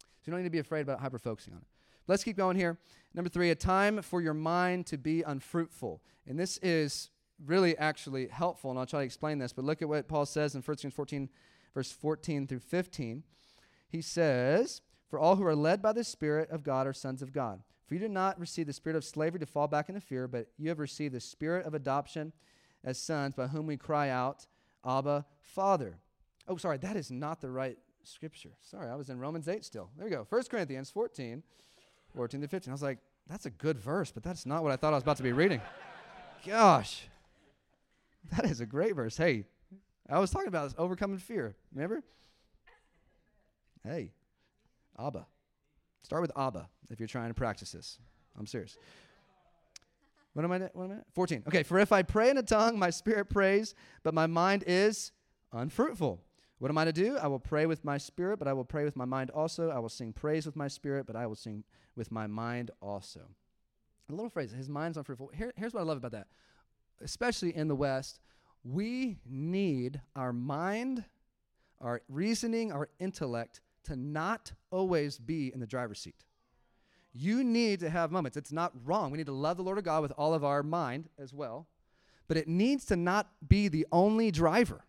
So 0.00 0.24
you 0.26 0.30
don't 0.32 0.40
need 0.40 0.48
to 0.48 0.50
be 0.50 0.58
afraid 0.58 0.80
about 0.80 1.00
hyper 1.00 1.18
focusing 1.18 1.52
on 1.52 1.60
it. 1.60 1.66
Let's 2.08 2.24
keep 2.24 2.36
going 2.36 2.56
here. 2.56 2.78
Number 3.14 3.28
three, 3.28 3.50
a 3.50 3.54
time 3.54 4.02
for 4.02 4.20
your 4.20 4.34
mind 4.34 4.86
to 4.86 4.98
be 4.98 5.22
unfruitful. 5.22 6.02
And 6.26 6.38
this 6.38 6.58
is 6.58 7.10
really 7.44 7.76
actually 7.78 8.28
helpful, 8.28 8.70
and 8.70 8.78
I'll 8.78 8.86
try 8.86 9.00
to 9.00 9.06
explain 9.06 9.38
this, 9.38 9.52
but 9.52 9.64
look 9.64 9.82
at 9.82 9.88
what 9.88 10.08
Paul 10.08 10.26
says 10.26 10.54
in 10.54 10.60
1 10.60 10.64
Corinthians 10.64 10.94
14, 10.94 11.28
verse 11.74 11.92
14 11.92 12.46
through 12.46 12.60
15. 12.60 13.22
He 13.88 14.02
says, 14.02 14.82
For 15.08 15.18
all 15.18 15.36
who 15.36 15.46
are 15.46 15.56
led 15.56 15.82
by 15.82 15.92
the 15.92 16.04
Spirit 16.04 16.50
of 16.50 16.62
God 16.62 16.86
are 16.86 16.92
sons 16.92 17.22
of 17.22 17.32
God. 17.32 17.62
For 17.86 17.94
you 17.94 18.00
did 18.00 18.12
not 18.12 18.38
receive 18.38 18.68
the 18.68 18.72
spirit 18.72 18.96
of 18.96 19.04
slavery 19.04 19.40
to 19.40 19.46
fall 19.46 19.66
back 19.66 19.88
into 19.88 20.00
fear, 20.00 20.28
but 20.28 20.46
you 20.56 20.68
have 20.68 20.78
received 20.78 21.12
the 21.12 21.20
spirit 21.20 21.66
of 21.66 21.74
adoption 21.74 22.32
as 22.84 22.98
sons, 22.98 23.34
by 23.34 23.48
whom 23.48 23.66
we 23.66 23.76
cry 23.76 24.08
out, 24.10 24.46
Abba, 24.86 25.26
Father. 25.40 25.98
Oh, 26.46 26.56
sorry, 26.56 26.78
that 26.78 26.94
is 26.94 27.10
not 27.10 27.40
the 27.40 27.50
right 27.50 27.76
scripture. 28.04 28.52
Sorry, 28.60 28.88
I 28.88 28.94
was 28.94 29.10
in 29.10 29.18
Romans 29.18 29.48
8 29.48 29.64
still. 29.64 29.90
There 29.96 30.04
we 30.04 30.10
go. 30.12 30.24
1 30.28 30.42
Corinthians 30.48 30.88
14, 30.88 31.42
14 32.14 32.40
to 32.40 32.46
15. 32.46 32.70
I 32.70 32.74
was 32.74 32.80
like, 32.82 32.98
that's 33.28 33.46
a 33.46 33.50
good 33.50 33.78
verse, 33.78 34.12
but 34.12 34.22
that's 34.22 34.46
not 34.46 34.62
what 34.62 34.70
I 34.70 34.76
thought 34.76 34.92
I 34.92 34.96
was 34.96 35.02
about 35.02 35.16
to 35.16 35.24
be 35.24 35.32
reading. 35.32 35.60
Gosh, 36.46 37.08
that 38.36 38.44
is 38.44 38.60
a 38.60 38.66
great 38.66 38.94
verse. 38.94 39.16
Hey, 39.16 39.44
I 40.08 40.18
was 40.18 40.30
talking 40.30 40.48
about 40.48 40.64
this 40.64 40.74
overcoming 40.78 41.18
fear. 41.18 41.56
Remember? 41.74 42.02
Hey, 43.84 44.12
Abba. 44.98 45.26
Start 46.02 46.22
with 46.22 46.32
Abba 46.36 46.68
if 46.90 46.98
you're 46.98 47.06
trying 47.06 47.28
to 47.28 47.34
practice 47.34 47.72
this. 47.72 47.98
I'm 48.38 48.46
serious. 48.46 48.76
What 50.32 50.44
am 50.44 50.52
I? 50.52 50.58
What 50.72 50.84
am 50.84 50.92
I? 50.92 50.96
14. 51.14 51.44
Okay, 51.48 51.62
for 51.62 51.78
if 51.78 51.92
I 51.92 52.02
pray 52.02 52.30
in 52.30 52.38
a 52.38 52.42
tongue, 52.42 52.78
my 52.78 52.90
spirit 52.90 53.28
prays, 53.28 53.74
but 54.02 54.14
my 54.14 54.26
mind 54.26 54.64
is 54.66 55.12
unfruitful. 55.52 56.22
What 56.58 56.70
am 56.70 56.78
I 56.78 56.84
to 56.84 56.92
do? 56.92 57.16
I 57.16 57.26
will 57.26 57.38
pray 57.38 57.66
with 57.66 57.84
my 57.84 57.96
spirit, 57.96 58.38
but 58.38 58.46
I 58.46 58.52
will 58.52 58.64
pray 58.64 58.84
with 58.84 58.94
my 58.94 59.06
mind 59.06 59.30
also. 59.30 59.70
I 59.70 59.78
will 59.78 59.88
sing 59.88 60.12
praise 60.12 60.44
with 60.44 60.56
my 60.56 60.68
spirit, 60.68 61.06
but 61.06 61.16
I 61.16 61.26
will 61.26 61.34
sing 61.34 61.64
with 61.96 62.12
my 62.12 62.26
mind 62.26 62.70
also. 62.82 63.20
A 64.08 64.12
little 64.12 64.28
phrase, 64.28 64.52
his 64.52 64.68
mind's 64.68 64.98
unfruitful. 64.98 65.30
Here, 65.34 65.52
here's 65.56 65.72
what 65.72 65.80
I 65.80 65.84
love 65.84 65.96
about 65.96 66.12
that. 66.12 66.26
Especially 67.02 67.54
in 67.54 67.68
the 67.68 67.74
West, 67.74 68.20
we 68.62 69.18
need 69.26 70.00
our 70.14 70.32
mind, 70.32 71.04
our 71.80 72.02
reasoning, 72.08 72.72
our 72.72 72.88
intellect 72.98 73.60
to 73.84 73.96
not 73.96 74.52
always 74.70 75.18
be 75.18 75.52
in 75.52 75.60
the 75.60 75.66
driver's 75.66 76.00
seat. 76.00 76.24
You 77.12 77.42
need 77.42 77.80
to 77.80 77.90
have 77.90 78.12
moments. 78.12 78.36
It's 78.36 78.52
not 78.52 78.72
wrong. 78.84 79.10
We 79.10 79.18
need 79.18 79.26
to 79.26 79.32
love 79.32 79.56
the 79.56 79.62
Lord 79.62 79.78
of 79.78 79.84
God 79.84 80.02
with 80.02 80.12
all 80.16 80.34
of 80.34 80.44
our 80.44 80.62
mind 80.62 81.08
as 81.18 81.34
well, 81.34 81.66
but 82.28 82.36
it 82.36 82.46
needs 82.46 82.84
to 82.86 82.96
not 82.96 83.28
be 83.46 83.68
the 83.68 83.86
only 83.90 84.30
driver. 84.30 84.84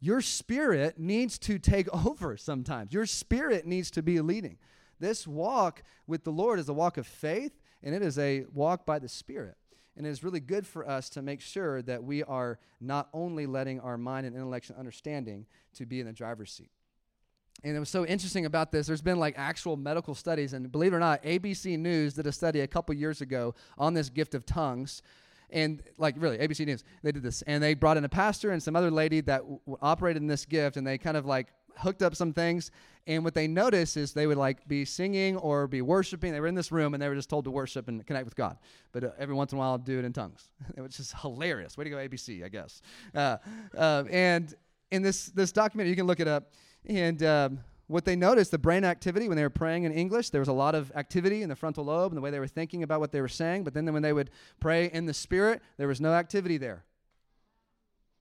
Your 0.00 0.20
spirit 0.20 0.98
needs 0.98 1.38
to 1.40 1.58
take 1.58 1.88
over 2.06 2.36
sometimes. 2.36 2.92
Your 2.92 3.06
spirit 3.06 3.66
needs 3.66 3.90
to 3.92 4.02
be 4.02 4.20
leading. 4.20 4.58
This 5.00 5.26
walk 5.26 5.82
with 6.06 6.24
the 6.24 6.32
Lord 6.32 6.58
is 6.58 6.68
a 6.68 6.74
walk 6.74 6.96
of 6.96 7.06
faith, 7.06 7.52
and 7.82 7.94
it 7.94 8.02
is 8.02 8.18
a 8.18 8.44
walk 8.52 8.84
by 8.84 8.98
the 8.98 9.08
Spirit. 9.08 9.56
And 9.98 10.06
it 10.06 10.10
is 10.10 10.22
really 10.22 10.38
good 10.38 10.64
for 10.64 10.88
us 10.88 11.10
to 11.10 11.22
make 11.22 11.40
sure 11.40 11.82
that 11.82 12.04
we 12.04 12.22
are 12.22 12.60
not 12.80 13.08
only 13.12 13.46
letting 13.46 13.80
our 13.80 13.98
mind 13.98 14.26
and 14.26 14.36
intellect 14.36 14.70
and 14.70 14.78
understanding 14.78 15.44
to 15.74 15.86
be 15.86 15.98
in 15.98 16.06
the 16.06 16.12
driver's 16.12 16.52
seat. 16.52 16.70
And 17.64 17.76
it 17.76 17.80
was 17.80 17.88
so 17.88 18.06
interesting 18.06 18.46
about 18.46 18.70
this. 18.70 18.86
There's 18.86 19.02
been 19.02 19.18
like 19.18 19.34
actual 19.36 19.76
medical 19.76 20.14
studies, 20.14 20.52
and 20.52 20.70
believe 20.70 20.92
it 20.92 20.96
or 20.96 21.00
not, 21.00 21.24
ABC 21.24 21.76
News 21.76 22.14
did 22.14 22.28
a 22.28 22.32
study 22.32 22.60
a 22.60 22.68
couple 22.68 22.94
years 22.94 23.20
ago 23.20 23.56
on 23.76 23.94
this 23.94 24.08
gift 24.08 24.36
of 24.36 24.46
tongues 24.46 25.02
and 25.50 25.82
like 25.96 26.14
really 26.18 26.36
abc 26.38 26.64
news 26.66 26.84
they 27.02 27.10
did 27.10 27.22
this 27.22 27.40
and 27.42 27.62
they 27.62 27.72
brought 27.72 27.96
in 27.96 28.04
a 28.04 28.08
pastor 28.08 28.50
and 28.50 28.62
some 28.62 28.76
other 28.76 28.90
lady 28.90 29.22
that 29.22 29.38
w- 29.38 29.60
operated 29.80 30.20
in 30.20 30.28
this 30.28 30.44
gift 30.44 30.76
and 30.76 30.86
they 30.86 30.98
kind 30.98 31.16
of 31.16 31.24
like 31.24 31.48
hooked 31.78 32.02
up 32.02 32.14
some 32.14 32.32
things 32.32 32.70
and 33.06 33.24
what 33.24 33.34
they 33.34 33.48
noticed 33.48 33.96
is 33.96 34.12
they 34.12 34.26
would 34.26 34.36
like 34.36 34.66
be 34.68 34.84
singing 34.84 35.36
or 35.36 35.66
be 35.66 35.82
worshiping 35.82 36.32
they 36.32 36.40
were 36.40 36.46
in 36.46 36.54
this 36.54 36.70
room 36.72 36.94
and 36.94 37.02
they 37.02 37.08
were 37.08 37.14
just 37.14 37.30
told 37.30 37.44
to 37.44 37.50
worship 37.50 37.88
and 37.88 38.06
connect 38.06 38.24
with 38.24 38.36
god 38.36 38.58
but 38.92 39.04
uh, 39.04 39.10
every 39.18 39.34
once 39.34 39.52
in 39.52 39.58
a 39.58 39.58
while 39.58 39.78
do 39.78 39.98
it 39.98 40.04
in 40.04 40.12
tongues 40.12 40.48
it 40.76 40.80
was 40.80 40.96
just 40.96 41.14
hilarious 41.20 41.76
way 41.76 41.84
to 41.84 41.90
go 41.90 41.96
abc 41.96 42.44
i 42.44 42.48
guess 42.48 42.82
uh, 43.14 43.36
uh, 43.76 44.04
and 44.10 44.54
in 44.90 45.02
this 45.02 45.26
this 45.26 45.52
documentary 45.52 45.90
you 45.90 45.96
can 45.96 46.06
look 46.06 46.20
it 46.20 46.28
up 46.28 46.52
and 46.86 47.22
um, 47.22 47.60
what 47.88 48.04
they 48.04 48.16
noticed, 48.16 48.50
the 48.50 48.58
brain 48.58 48.84
activity 48.84 49.28
when 49.28 49.36
they 49.36 49.42
were 49.42 49.50
praying 49.50 49.84
in 49.84 49.92
English, 49.92 50.30
there 50.30 50.40
was 50.40 50.48
a 50.48 50.52
lot 50.52 50.74
of 50.74 50.92
activity 50.94 51.42
in 51.42 51.48
the 51.48 51.56
frontal 51.56 51.84
lobe 51.84 52.12
and 52.12 52.16
the 52.18 52.20
way 52.20 52.30
they 52.30 52.38
were 52.38 52.46
thinking 52.46 52.82
about 52.82 53.00
what 53.00 53.12
they 53.12 53.20
were 53.20 53.28
saying. 53.28 53.64
But 53.64 53.72
then 53.72 53.90
when 53.92 54.02
they 54.02 54.12
would 54.12 54.30
pray 54.60 54.90
in 54.92 55.06
the 55.06 55.14
spirit, 55.14 55.62
there 55.78 55.88
was 55.88 56.00
no 56.00 56.12
activity 56.12 56.58
there. 56.58 56.84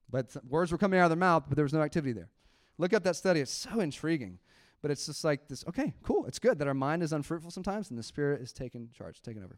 But 0.09 0.35
words 0.49 0.71
were 0.71 0.77
coming 0.77 0.99
out 0.99 1.03
of 1.03 1.09
their 1.09 1.17
mouth, 1.17 1.43
but 1.49 1.57
there 1.57 1.65
was 1.65 1.73
no 1.73 1.81
activity 1.81 2.13
there. 2.13 2.29
Look 2.77 2.93
up 2.93 3.03
that 3.03 3.15
study. 3.15 3.39
It's 3.39 3.51
so 3.51 3.79
intriguing. 3.79 4.39
But 4.81 4.91
it's 4.91 5.07
just 5.07 5.23
like 5.23 5.47
this 5.47 5.65
okay, 5.67 5.93
cool. 6.03 6.25
It's 6.27 6.39
good 6.39 6.59
that 6.59 6.67
our 6.67 6.73
mind 6.73 7.01
is 7.01 7.11
unfruitful 7.11 7.51
sometimes 7.51 7.89
and 7.89 7.97
the 7.97 8.03
spirit 8.03 8.41
is 8.41 8.53
taking 8.53 8.89
charge, 8.95 9.21
taking 9.21 9.43
over. 9.43 9.57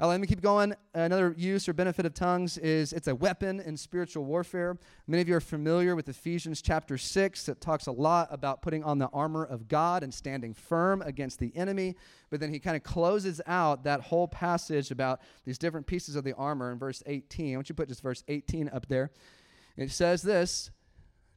Uh, 0.00 0.08
let 0.08 0.20
me 0.20 0.26
keep 0.26 0.40
going. 0.40 0.74
Another 0.92 1.32
use 1.36 1.68
or 1.68 1.72
benefit 1.72 2.04
of 2.04 2.14
tongues 2.14 2.58
is 2.58 2.92
it's 2.92 3.06
a 3.06 3.14
weapon 3.14 3.60
in 3.60 3.76
spiritual 3.76 4.24
warfare. 4.24 4.76
Many 5.06 5.22
of 5.22 5.28
you 5.28 5.36
are 5.36 5.40
familiar 5.40 5.94
with 5.94 6.08
Ephesians 6.08 6.60
chapter 6.60 6.98
6. 6.98 7.48
It 7.48 7.60
talks 7.60 7.86
a 7.86 7.92
lot 7.92 8.26
about 8.32 8.60
putting 8.60 8.82
on 8.82 8.98
the 8.98 9.06
armor 9.12 9.44
of 9.44 9.68
God 9.68 10.02
and 10.02 10.12
standing 10.12 10.52
firm 10.52 11.00
against 11.02 11.38
the 11.38 11.54
enemy. 11.54 11.94
But 12.30 12.40
then 12.40 12.52
he 12.52 12.58
kind 12.58 12.76
of 12.76 12.82
closes 12.82 13.40
out 13.46 13.84
that 13.84 14.00
whole 14.00 14.26
passage 14.26 14.90
about 14.90 15.20
these 15.44 15.58
different 15.58 15.86
pieces 15.86 16.16
of 16.16 16.24
the 16.24 16.32
armor 16.32 16.72
in 16.72 16.78
verse 16.78 17.00
18. 17.06 17.50
Why 17.50 17.54
don't 17.54 17.68
you 17.68 17.76
put 17.76 17.88
just 17.88 18.02
verse 18.02 18.24
18 18.26 18.70
up 18.70 18.88
there? 18.88 19.12
It 19.76 19.92
says 19.92 20.22
this 20.22 20.70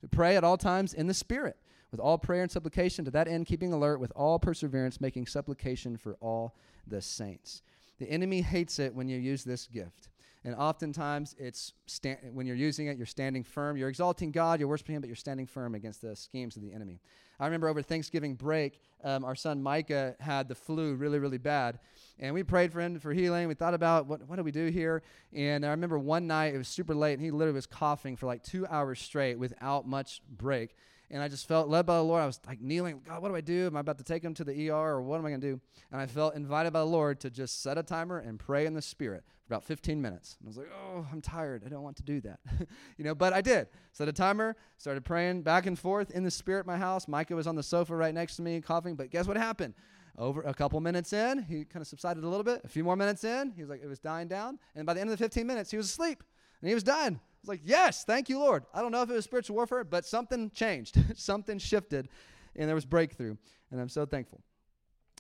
to 0.02 0.08
pray 0.08 0.36
at 0.36 0.44
all 0.44 0.58
times 0.58 0.94
in 0.94 1.08
the 1.08 1.14
Spirit, 1.14 1.58
with 1.92 2.00
all 2.00 2.18
prayer 2.18 2.42
and 2.42 2.52
supplication, 2.52 3.06
to 3.06 3.12
that 3.12 3.28
end, 3.28 3.46
keeping 3.46 3.74
alert 3.74 4.00
with 4.00 4.12
all 4.16 4.40
perseverance, 4.40 5.00
making 5.00 5.28
supplication 5.28 5.98
for 5.98 6.16
all 6.20 6.56
the 6.86 7.02
saints. 7.02 7.62
The 8.00 8.10
enemy 8.10 8.42
hates 8.42 8.80
it 8.80 8.94
when 8.94 9.10
you 9.10 9.18
use 9.18 9.44
this 9.44 9.68
gift. 9.68 10.10
And 10.44 10.56
oftentimes, 10.56 11.36
it's 11.38 11.74
sta- 11.88 12.18
when 12.32 12.46
you're 12.46 12.56
using 12.56 12.88
it, 12.88 12.98
you're 12.98 13.06
standing 13.06 13.44
firm. 13.44 13.76
You're 13.76 13.90
exalting 13.90 14.32
God, 14.32 14.60
you're 14.60 14.70
worshiping 14.70 14.96
Him, 14.96 15.02
but 15.02 15.08
you're 15.08 15.16
standing 15.16 15.46
firm 15.46 15.76
against 15.76 16.02
the 16.02 16.16
schemes 16.16 16.56
of 16.56 16.62
the 16.62 16.72
enemy. 16.72 17.02
I 17.40 17.46
remember 17.46 17.68
over 17.68 17.82
Thanksgiving 17.82 18.34
break, 18.34 18.82
um, 19.04 19.24
our 19.24 19.36
son 19.36 19.62
Micah 19.62 20.16
had 20.20 20.48
the 20.48 20.56
flu 20.56 20.96
really, 20.96 21.20
really 21.20 21.38
bad. 21.38 21.80
And 22.18 22.34
we 22.34 22.44
prayed 22.44 22.74
for 22.74 22.82
him 22.82 23.00
for 23.00 23.14
healing. 23.14 23.48
We 23.48 23.54
thought 23.54 23.76
about 23.76 24.08
what, 24.08 24.28
what 24.28 24.38
do 24.38 24.44
we 24.44 24.52
do 24.52 24.68
here? 24.68 25.04
And 25.34 25.64
I 25.64 25.70
remember 25.70 26.00
one 26.00 26.26
night, 26.26 26.56
it 26.56 26.58
was 26.58 26.68
super 26.68 26.96
late, 26.96 27.14
and 27.14 27.22
he 27.22 27.30
literally 27.30 27.56
was 27.56 27.68
coughing 27.68 28.16
for 28.16 28.26
like 28.26 28.42
two 28.42 28.66
hours 28.68 29.00
straight 29.00 29.38
without 29.38 29.88
much 29.88 30.22
break 30.30 30.76
and 31.10 31.22
I 31.22 31.28
just 31.28 31.48
felt 31.48 31.70
led 31.70 31.86
by 31.86 31.96
the 31.96 32.04
Lord. 32.04 32.22
I 32.22 32.26
was 32.26 32.40
like 32.46 32.62
kneeling, 32.62 33.02
God, 33.08 33.22
what 33.22 33.30
do 33.30 33.36
I 33.36 33.42
do? 33.42 33.68
Am 33.68 33.78
I 33.78 33.80
about 33.80 33.98
to 34.00 34.04
take 34.04 34.24
him 34.24 34.34
to 34.36 34.44
the 34.44 34.70
ER 34.70 34.76
or 34.76 35.02
what 35.02 35.20
am 35.20 35.26
I 35.26 35.30
going 35.30 35.42
to 35.42 35.52
do? 35.54 35.62
And 35.92 36.02
I 36.02 36.06
felt 36.06 36.36
invited 36.36 36.74
by 36.74 36.80
the 36.80 36.86
Lord 36.86 37.20
to 37.22 37.30
just 37.30 37.62
set 37.62 37.78
a 37.78 37.84
timer 37.84 38.20
and 38.20 38.38
pray 38.38 38.66
in 38.66 38.74
the 38.74 38.82
Spirit 38.82 39.24
for 39.46 39.54
about 39.54 39.64
15 39.64 40.02
minutes. 40.02 40.36
And 40.40 40.48
I 40.48 40.50
was 40.50 40.58
like, 40.58 40.68
oh, 40.74 41.06
I'm 41.12 41.22
tired. 41.22 41.64
I 41.66 41.70
don't 41.70 41.84
want 41.84 41.96
to 41.98 42.04
do 42.04 42.20
that. 42.22 42.40
you 42.98 43.06
know, 43.06 43.16
but 43.16 43.32
I 43.32 43.42
did. 43.42 43.68
Set 43.94 44.08
a 44.10 44.14
timer, 44.14 44.58
started 44.78 45.06
praying 45.06 45.44
back 45.44 45.66
and 45.66 45.80
forth 45.80 46.12
in 46.12 46.24
the 46.24 46.32
Spirit 46.32 46.66
my 46.66 46.78
house. 46.78 47.08
Micah 47.08 47.36
was 47.36 47.48
on 47.48 47.56
the 47.56 47.64
sofa 47.64 47.96
right 47.96 48.14
next 48.14 48.36
to 48.36 48.42
me 48.42 48.60
coughing, 48.60 48.96
but 48.96 49.10
guess 49.10 49.28
what 49.28 49.38
happened? 49.38 49.74
Over 50.18 50.42
a 50.42 50.54
couple 50.54 50.80
minutes 50.82 51.14
in, 51.14 51.44
he 51.44 51.64
kind 51.64 51.82
of 51.82 51.88
subsided 51.88 52.24
a 52.24 52.28
little 52.28 52.44
bit. 52.44 52.62
A 52.64 52.68
few 52.68 52.84
more 52.84 52.96
minutes 52.96 53.24
in, 53.24 53.52
he 53.52 53.62
was 53.62 53.70
like, 53.70 53.84
it 53.84 53.88
was 53.88 54.00
dying 54.00 54.28
down. 54.28 54.58
And 54.76 54.86
by 54.86 54.96
the 54.96 55.00
end 55.00 55.12
of 55.12 55.18
the 55.18 55.24
15 55.24 55.46
minutes, 55.46 55.70
he 55.70 55.78
was 55.78 55.86
asleep 55.86 56.24
and 56.60 56.68
he 56.68 56.74
was 56.74 56.84
dying. 56.84 57.20
It's 57.48 57.50
like, 57.50 57.62
yes, 57.64 58.04
thank 58.04 58.28
you, 58.28 58.40
Lord. 58.40 58.66
I 58.74 58.82
don't 58.82 58.92
know 58.92 59.02
if 59.04 59.10
it 59.10 59.14
was 59.14 59.24
spiritual 59.24 59.56
warfare, 59.56 59.86
but 59.86 60.06
something 60.06 60.52
changed, 60.52 60.98
something 61.18 61.60
shifted, 61.60 62.10
and 62.58 62.68
there 62.68 62.76
was 62.76 62.86
breakthrough. 62.86 63.38
And 63.72 63.80
I'm 63.80 63.88
so 63.88 64.06
thankful. 64.06 64.42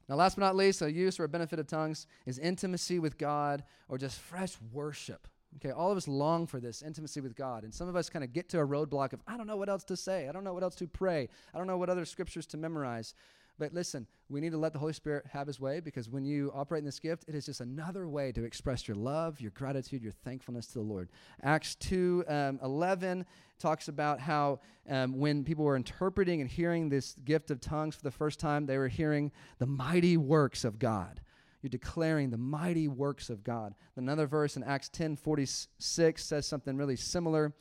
Now, 0.09 0.15
last 0.15 0.35
but 0.35 0.41
not 0.41 0.57
least, 0.57 0.81
a 0.81 0.91
use 0.91 1.21
or 1.21 1.23
a 1.23 1.29
benefit 1.29 1.57
of 1.57 1.67
tongues 1.67 2.05
is 2.25 2.37
intimacy 2.37 2.99
with 2.99 3.17
God 3.17 3.63
or 3.87 3.97
just 3.97 4.19
fresh 4.19 4.57
worship. 4.73 5.25
Okay, 5.55 5.71
all 5.71 5.89
of 5.89 5.95
us 5.95 6.05
long 6.05 6.47
for 6.47 6.59
this 6.59 6.81
intimacy 6.81 7.21
with 7.21 7.33
God. 7.33 7.63
And 7.63 7.73
some 7.73 7.87
of 7.87 7.95
us 7.95 8.09
kind 8.09 8.25
of 8.25 8.33
get 8.33 8.49
to 8.49 8.59
a 8.59 8.67
roadblock 8.67 9.13
of, 9.13 9.21
I 9.25 9.37
don't 9.37 9.47
know 9.47 9.55
what 9.55 9.69
else 9.69 9.85
to 9.85 9.95
say. 9.95 10.27
I 10.27 10.33
don't 10.33 10.43
know 10.43 10.53
what 10.53 10.63
else 10.63 10.75
to 10.75 10.87
pray. 10.87 11.29
I 11.53 11.57
don't 11.57 11.67
know 11.67 11.77
what 11.77 11.89
other 11.89 12.03
scriptures 12.03 12.45
to 12.47 12.57
memorize. 12.57 13.13
But 13.59 13.73
listen, 13.73 14.05
we 14.29 14.39
need 14.39 14.51
to 14.51 14.57
let 14.57 14.73
the 14.73 14.79
Holy 14.79 14.93
Spirit 14.93 15.25
have 15.31 15.47
his 15.47 15.59
way 15.59 15.79
because 15.79 16.09
when 16.09 16.25
you 16.25 16.51
operate 16.53 16.79
in 16.79 16.85
this 16.85 16.99
gift, 16.99 17.25
it 17.27 17.33
is 17.33 17.45
just 17.45 17.61
another 17.61 18.07
way 18.07 18.31
to 18.33 18.43
express 18.43 18.87
your 18.87 18.95
love, 18.95 19.41
your 19.41 19.51
gratitude, 19.51 20.03
your 20.03 20.11
thankfulness 20.11 20.67
to 20.67 20.73
the 20.75 20.81
Lord. 20.81 21.09
Acts 21.41 21.75
2 21.75 22.25
um, 22.27 22.59
11 22.61 23.25
talks 23.57 23.87
about 23.87 24.19
how 24.19 24.59
um, 24.89 25.17
when 25.17 25.43
people 25.43 25.65
were 25.65 25.75
interpreting 25.75 26.41
and 26.41 26.49
hearing 26.49 26.89
this 26.89 27.15
gift 27.25 27.49
of 27.49 27.59
tongues 27.59 27.95
for 27.95 28.03
the 28.03 28.11
first 28.11 28.39
time, 28.39 28.65
they 28.65 28.77
were 28.77 28.87
hearing 28.87 29.31
the 29.57 29.65
mighty 29.65 30.17
works 30.17 30.63
of 30.63 30.77
God. 30.77 31.21
You're 31.63 31.69
declaring 31.69 32.29
the 32.29 32.37
mighty 32.37 32.87
works 32.87 33.31
of 33.31 33.43
God. 33.43 33.73
Another 33.95 34.27
verse 34.27 34.55
in 34.55 34.63
Acts 34.63 34.89
10 34.89 35.15
46 35.15 36.23
says 36.23 36.45
something 36.45 36.77
really 36.77 36.95
similar. 36.95 37.53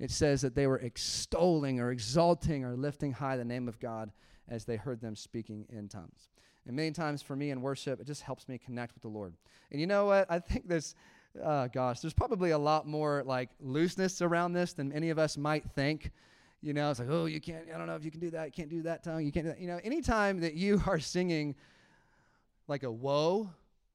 It 0.00 0.10
says 0.10 0.40
that 0.42 0.54
they 0.54 0.66
were 0.66 0.78
extolling 0.78 1.80
or 1.80 1.90
exalting 1.90 2.64
or 2.64 2.76
lifting 2.76 3.12
high 3.12 3.36
the 3.36 3.44
name 3.44 3.68
of 3.68 3.78
God 3.78 4.10
as 4.48 4.64
they 4.64 4.76
heard 4.76 5.00
them 5.00 5.14
speaking 5.14 5.66
in 5.70 5.88
tongues. 5.88 6.28
And 6.66 6.76
many 6.76 6.90
times 6.90 7.22
for 7.22 7.34
me 7.34 7.50
in 7.50 7.62
worship, 7.62 8.00
it 8.00 8.06
just 8.06 8.22
helps 8.22 8.48
me 8.48 8.58
connect 8.58 8.94
with 8.94 9.02
the 9.02 9.08
Lord. 9.08 9.34
And 9.70 9.80
you 9.80 9.86
know 9.86 10.06
what? 10.06 10.26
I 10.30 10.38
think 10.38 10.68
there's, 10.68 10.94
uh, 11.42 11.68
gosh, 11.68 12.00
there's 12.00 12.14
probably 12.14 12.50
a 12.50 12.58
lot 12.58 12.86
more 12.86 13.22
like 13.24 13.50
looseness 13.60 14.20
around 14.20 14.52
this 14.52 14.74
than 14.74 14.92
any 14.92 15.10
of 15.10 15.18
us 15.18 15.36
might 15.36 15.64
think. 15.74 16.10
You 16.60 16.74
know, 16.74 16.90
it's 16.90 16.98
like, 17.00 17.08
oh, 17.10 17.26
you 17.26 17.40
can't, 17.40 17.64
I 17.74 17.78
don't 17.78 17.86
know 17.86 17.94
if 17.94 18.04
you 18.04 18.10
can 18.10 18.20
do 18.20 18.30
that. 18.30 18.46
You 18.46 18.52
can't 18.52 18.68
do 18.68 18.82
that 18.82 19.02
tongue. 19.02 19.24
You 19.24 19.32
can't 19.32 19.46
do 19.46 19.52
that. 19.52 19.60
You 19.60 19.68
know, 19.68 19.80
anytime 19.82 20.40
that 20.40 20.54
you 20.54 20.82
are 20.86 20.98
singing 20.98 21.54
like 22.66 22.82
a 22.82 22.90
woe 22.90 23.50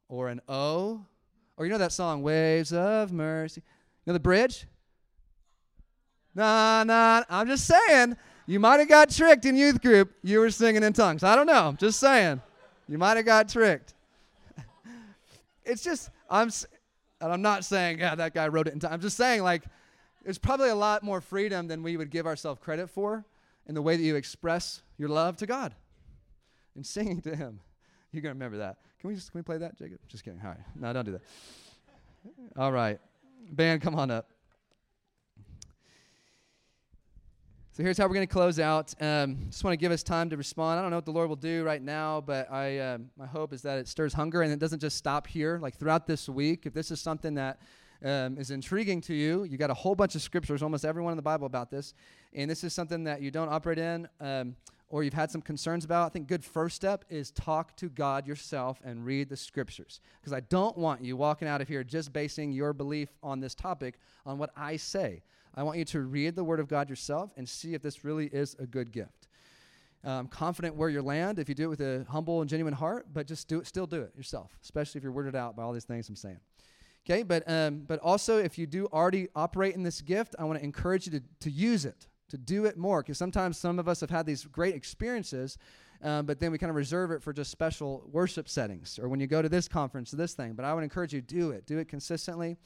or 0.10 0.30
an 0.30 0.41
o, 0.47 1.06
or 1.58 1.66
you 1.66 1.72
know 1.72 1.78
that 1.78 1.91
song, 1.91 2.24
Waves 2.24 2.74
of 2.74 3.12
Mercy. 3.12 3.62
You 4.06 4.12
know 4.12 4.14
the 4.14 4.20
bridge? 4.20 4.66
Nah, 6.34 6.84
nah, 6.84 7.24
I'm 7.30 7.47
just 7.47 7.68
saying 7.68 8.18
you 8.45 8.59
might 8.59 8.79
have 8.79 8.89
got 8.89 9.09
tricked 9.09 9.45
in 9.45 9.55
youth 9.55 9.81
group. 9.81 10.13
You 10.21 10.39
were 10.39 10.49
singing 10.49 10.83
in 10.83 10.93
tongues. 10.93 11.23
I 11.23 11.35
don't 11.35 11.47
know. 11.47 11.75
Just 11.77 11.99
saying. 11.99 12.41
You 12.87 12.97
might 12.97 13.17
have 13.17 13.25
got 13.25 13.47
tricked. 13.49 13.93
it's 15.65 15.83
just 15.83 16.09
I'm 16.29 16.51
and 17.21 17.31
I'm 17.31 17.41
not 17.41 17.63
saying 17.63 17.99
yeah 17.99 18.15
that 18.15 18.33
guy 18.33 18.47
wrote 18.47 18.67
it 18.67 18.73
in 18.73 18.79
time. 18.79 18.93
I'm 18.93 19.01
just 19.01 19.17
saying 19.17 19.43
like 19.43 19.63
there's 20.23 20.37
probably 20.37 20.69
a 20.69 20.75
lot 20.75 21.03
more 21.03 21.21
freedom 21.21 21.67
than 21.67 21.83
we 21.83 21.97
would 21.97 22.09
give 22.09 22.25
ourselves 22.25 22.59
credit 22.61 22.89
for 22.89 23.25
in 23.67 23.75
the 23.75 23.81
way 23.81 23.95
that 23.95 24.03
you 24.03 24.15
express 24.15 24.81
your 24.97 25.09
love 25.09 25.37
to 25.37 25.45
God 25.45 25.73
and 26.75 26.85
singing 26.85 27.21
to 27.21 27.35
Him. 27.35 27.59
You're 28.11 28.21
gonna 28.21 28.33
remember 28.33 28.57
that. 28.57 28.77
Can 28.99 29.09
we 29.09 29.15
just 29.15 29.31
can 29.31 29.39
we 29.39 29.43
play 29.43 29.57
that, 29.57 29.77
Jacob? 29.77 29.99
Just 30.07 30.23
kidding. 30.23 30.41
All 30.43 30.49
right. 30.49 30.59
No, 30.75 30.91
don't 30.91 31.05
do 31.05 31.13
that. 31.13 31.21
All 32.57 32.71
right. 32.71 32.99
Band, 33.51 33.81
come 33.81 33.95
on 33.95 34.11
up. 34.11 34.29
So 37.76 37.82
here's 37.82 37.97
how 37.97 38.05
we're 38.05 38.13
going 38.13 38.28
to 38.28 38.32
close 38.32 38.59
out. 38.59 38.93
Um, 39.01 39.47
just 39.49 39.63
want 39.63 39.74
to 39.74 39.78
give 39.78 39.91
us 39.91 40.03
time 40.03 40.30
to 40.30 40.38
respond. 40.38 40.78
I 40.78 40.84
don't 40.84 40.91
know 40.91 40.97
what 40.97 41.05
the 41.05 41.11
Lord 41.11 41.28
will 41.28 41.36
do 41.36 41.63
right 41.63 41.82
now, 41.82 42.21
but 42.21 42.51
I 42.51 42.78
um, 42.78 43.09
my 43.17 43.26
hope 43.26 43.51
is 43.51 43.63
that 43.63 43.80
it 43.80 43.88
stirs 43.88 44.13
hunger 44.13 44.43
and 44.43 44.53
it 44.53 44.59
doesn't 44.59 44.78
just 44.78 44.95
stop 44.95 45.26
here. 45.26 45.57
Like 45.59 45.76
throughout 45.76 46.05
this 46.05 46.30
week, 46.30 46.67
if 46.67 46.76
this 46.76 46.91
is 46.91 47.01
something 47.01 47.34
that 47.34 47.59
um, 48.05 48.38
is 48.38 48.51
intriguing 48.51 49.01
to 49.01 49.15
you, 49.15 49.45
you 49.45 49.57
got 49.57 49.71
a 49.71 49.74
whole 49.74 49.95
bunch 49.95 50.13
of 50.13 50.21
scriptures, 50.21 50.61
almost 50.61 50.86
everyone 50.86 51.13
in 51.13 51.15
the 51.15 51.24
Bible 51.24 51.47
about 51.47 51.71
this, 51.71 51.95
and 52.36 52.47
this 52.47 52.63
is 52.63 52.76
something 52.76 53.05
that 53.05 53.24
you 53.24 53.32
don't 53.32 53.49
operate 53.49 53.80
in 53.80 54.07
um, 54.21 54.55
or 54.89 55.03
you've 55.03 55.15
had 55.15 55.32
some 55.32 55.41
concerns 55.41 55.84
about. 55.84 56.05
I 56.05 56.09
think 56.09 56.28
good 56.28 56.45
first 56.45 56.76
step 56.76 57.05
is 57.09 57.32
talk 57.32 57.76
to 57.78 57.89
God 57.89 58.28
yourself 58.28 58.82
and 58.86 59.03
read 59.03 59.30
the 59.30 59.38
scriptures, 59.38 59.99
because 60.21 60.32
I 60.32 60.41
don't 60.41 60.78
want 60.78 61.03
you 61.03 61.17
walking 61.17 61.47
out 61.47 61.59
of 61.59 61.67
here 61.67 61.84
just 61.84 62.13
basing 62.13 62.51
your 62.51 62.71
belief 62.71 63.09
on 63.24 63.39
this 63.39 63.55
topic 63.55 63.95
on 64.28 64.38
what 64.38 64.51
I 64.55 64.76
say. 64.78 65.24
I 65.56 65.64
want 65.64 65.78
you 65.78 65.86
to 65.86 66.01
read 66.01 66.36
the 66.36 66.43
Word 66.43 66.60
of 66.60 66.68
God 66.68 66.89
yourself 66.89 67.32
and 67.38 67.47
see 67.47 67.74
if 67.74 67.82
this 67.82 68.04
really 68.04 68.28
is 68.28 68.56
a 68.60 68.66
good 68.66 68.91
gift. 68.91 69.28
I'm 70.04 70.28
confident 70.28 70.76
where 70.76 70.89
you 70.89 71.01
land 71.01 71.39
if 71.39 71.47
you 71.47 71.56
do 71.56 71.66
it 71.66 71.68
with 71.68 71.82
a 71.82 72.06
humble 72.10 72.41
and 72.41 72.49
genuine 72.49 72.74
heart, 72.74 73.08
but 73.14 73.26
just 73.26 73.47
do 73.47 73.60
it, 73.60 73.68
still 73.68 73.88
do 73.88 74.01
it 74.01 74.12
yourself, 74.16 74.51
especially 74.62 74.99
if 74.99 75.04
you're 75.04 75.14
worded 75.14 75.36
out 75.36 75.56
by 75.56 75.64
all 75.64 75.72
these 75.72 75.86
things 75.86 76.10
I'm 76.10 76.16
saying. 76.16 76.39
Okay, 77.06 77.24
but 77.24 77.43
um, 77.49 77.84
but 77.88 77.99
also 77.99 78.38
if 78.38 78.58
you 78.58 78.66
do 78.66 78.88
already 78.88 79.28
operate 79.36 79.76
in 79.76 79.84
this 79.84 80.01
gift, 80.01 80.36
I 80.39 80.43
want 80.43 80.60
to 80.60 80.64
encourage 80.64 81.06
you 81.06 81.20
to, 81.20 81.24
to 81.41 81.51
use 81.51 81.86
it, 81.86 82.08
to 82.30 82.38
do 82.38 82.66
it 82.66 82.78
more, 82.78 83.01
because 83.01 83.18
sometimes 83.18 83.58
some 83.58 83.80
of 83.80 83.88
us 83.88 84.01
have 84.01 84.10
had 84.10 84.26
these 84.26 84.45
great 84.45 84.76
experiences, 84.76 85.58
um, 86.01 86.26
but 86.26 86.39
then 86.39 86.51
we 86.51 86.58
kind 86.58 86.70
of 86.70 86.76
reserve 86.76 87.12
it 87.12 87.22
for 87.22 87.32
just 87.32 87.51
special 87.51 88.08
worship 88.12 88.49
settings 88.49 88.99
or 88.99 89.08
when 89.08 89.20
you 89.20 89.28
go 89.28 89.41
to 89.41 89.49
this 89.49 89.68
conference 89.68 90.14
or 90.14 90.18
this 90.18 90.34
thing. 90.34 90.54
But 90.54 90.66
I 90.66 90.74
would 90.74 90.84
encourage 90.84 91.14
you 91.14 91.22
do 91.22 91.51
it, 91.51 91.66
do 91.66 91.78
it 91.78 91.88
consistently 91.88 92.58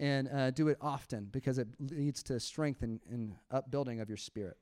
and 0.00 0.28
uh, 0.28 0.50
do 0.50 0.68
it 0.68 0.78
often 0.80 1.28
because 1.30 1.58
it 1.58 1.68
leads 1.78 2.22
to 2.24 2.40
strength 2.40 2.82
and, 2.82 2.98
and 3.08 3.34
upbuilding 3.52 4.00
of 4.00 4.08
your 4.08 4.16
spirit. 4.16 4.56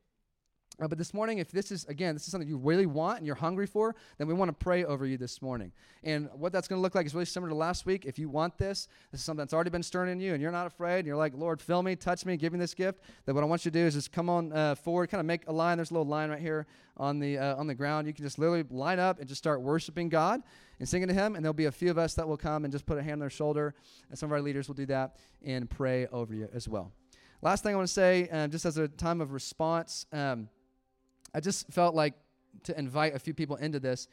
Uh, 0.81 0.87
but 0.87 0.99
this 0.99 1.13
morning, 1.13 1.39
if 1.39 1.51
this 1.51 1.73
is, 1.73 1.85
again, 1.87 2.15
this 2.15 2.25
is 2.25 2.31
something 2.31 2.49
you 2.49 2.57
really 2.57 2.87
want 2.87 3.19
and 3.19 3.27
you're 3.27 3.35
hungry 3.35 3.67
for, 3.67 3.97
then 4.17 4.29
we 4.29 4.35
want 4.35 4.49
to 4.49 4.53
pray 4.53 4.85
over 4.85 5.07
you 5.07 5.17
this 5.17 5.43
morning. 5.43 5.73
And 6.05 6.29
what 6.35 6.53
that's 6.53 6.69
going 6.69 6.79
to 6.79 6.83
look 6.83 6.95
like 6.95 7.05
is 7.05 7.15
really 7.15 7.25
similar 7.25 7.51
to 7.51 7.57
last 7.57 7.85
week. 7.85 8.05
If 8.05 8.17
you 8.17 8.29
want 8.29 8.59
this, 8.59 8.87
this 9.11 9.21
is 9.21 9.25
something 9.25 9.39
that's 9.39 9.53
already 9.53 9.71
been 9.71 9.83
stirring 9.83 10.13
in 10.13 10.21
you 10.21 10.35
and 10.35 10.43
you're 10.43 10.53
not 10.53 10.69
afraid, 10.69 10.99
and 10.99 11.07
you're 11.07 11.17
like, 11.17 11.35
Lord, 11.35 11.61
fill 11.61 11.83
me, 11.83 11.97
touch 11.97 12.25
me, 12.25 12.37
give 12.37 12.53
me 12.53 12.61
this 12.61 12.75
gift, 12.75 13.01
then 13.27 13.35
what 13.35 13.43
I 13.43 13.47
want 13.47 13.65
you 13.65 13.73
to 13.73 13.79
do 13.79 13.87
is 13.87 13.95
just 13.95 14.13
come 14.13 14.29
on 14.29 14.53
uh, 14.53 14.77
forward, 14.77 15.09
kind 15.09 15.21
of 15.21 15.27
make 15.27 15.49
a 15.49 15.53
line. 15.53 15.79
There's 15.79 15.91
a 15.91 15.95
little 15.95 16.07
line 16.07 16.31
right 16.31 16.41
here 16.41 16.67
on 16.97 17.19
the, 17.19 17.39
uh, 17.39 17.57
on 17.57 17.67
the 17.67 17.75
ground. 17.75 18.07
You 18.07 18.13
can 18.13 18.25
just 18.25 18.39
literally 18.39 18.65
line 18.71 19.01
up 19.01 19.19
and 19.19 19.29
just 19.29 19.39
start 19.39 19.61
worshiping 19.61 20.09
God 20.09 20.43
and 20.79 20.89
singing 20.89 21.09
to 21.09 21.15
Him. 21.15 21.35
And 21.35 21.45
there'll 21.45 21.53
be 21.55 21.67
a 21.67 21.73
few 21.73 21.91
of 21.91 21.99
us 21.99 22.15
that 22.15 22.27
will 22.27 22.37
come 22.37 22.65
and 22.65 22.73
just 22.73 22.87
put 22.87 22.99
a 22.99 23.03
hand 23.03 23.15
on 23.15 23.21
their 23.21 23.31
shoulder. 23.31 23.75
And 24.11 24.19
some 24.19 24.29
of 24.29 24.33
our 24.33 24.43
leaders 24.43 24.69
will 24.69 24.75
do 24.75 24.87
that 24.87 25.17
and 25.45 25.69
pray 25.69 26.07
over 26.09 26.35
you 26.35 26.49
as 26.53 26.69
well. 26.69 26.93
Last 27.41 27.63
thing 27.63 27.73
I 27.73 27.77
want 27.77 27.87
to 27.87 27.95
say, 27.95 28.29
uh, 28.33 28.49
just 28.49 28.67
as 28.67 28.79
a 28.79 28.89
time 28.89 29.21
of 29.21 29.33
response, 29.33 30.07
um, 30.13 30.49
I 31.33 31.41
just 31.41 31.71
felt 31.73 31.95
like 31.95 32.15
to 32.65 32.77
invite 32.79 33.15
a 33.15 33.19
few 33.19 33.35
people 33.35 33.57
into 33.57 33.79
this, 33.79 34.09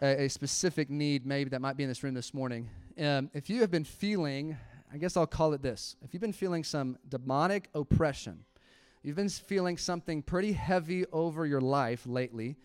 a, 0.00 0.24
a 0.24 0.28
specific 0.28 0.88
need 0.88 1.26
maybe 1.26 1.50
that 1.50 1.60
might 1.60 1.76
be 1.76 1.82
in 1.82 1.88
this 1.88 2.02
room 2.02 2.14
this 2.14 2.32
morning. 2.32 2.68
Um, 2.98 3.30
if 3.34 3.50
you 3.50 3.60
have 3.60 3.70
been 3.70 3.84
feeling, 3.84 4.56
I 4.92 4.96
guess 4.96 5.16
I'll 5.16 5.26
call 5.26 5.52
it 5.52 5.62
this 5.62 5.96
if 6.02 6.14
you've 6.14 6.22
been 6.22 6.32
feeling 6.32 6.64
some 6.64 6.96
demonic 7.08 7.68
oppression, 7.74 8.44
you've 9.02 9.16
been 9.16 9.28
feeling 9.28 9.76
something 9.76 10.22
pretty 10.22 10.52
heavy 10.52 11.04
over 11.12 11.44
your 11.44 11.60
life 11.60 12.06
lately, 12.06 12.56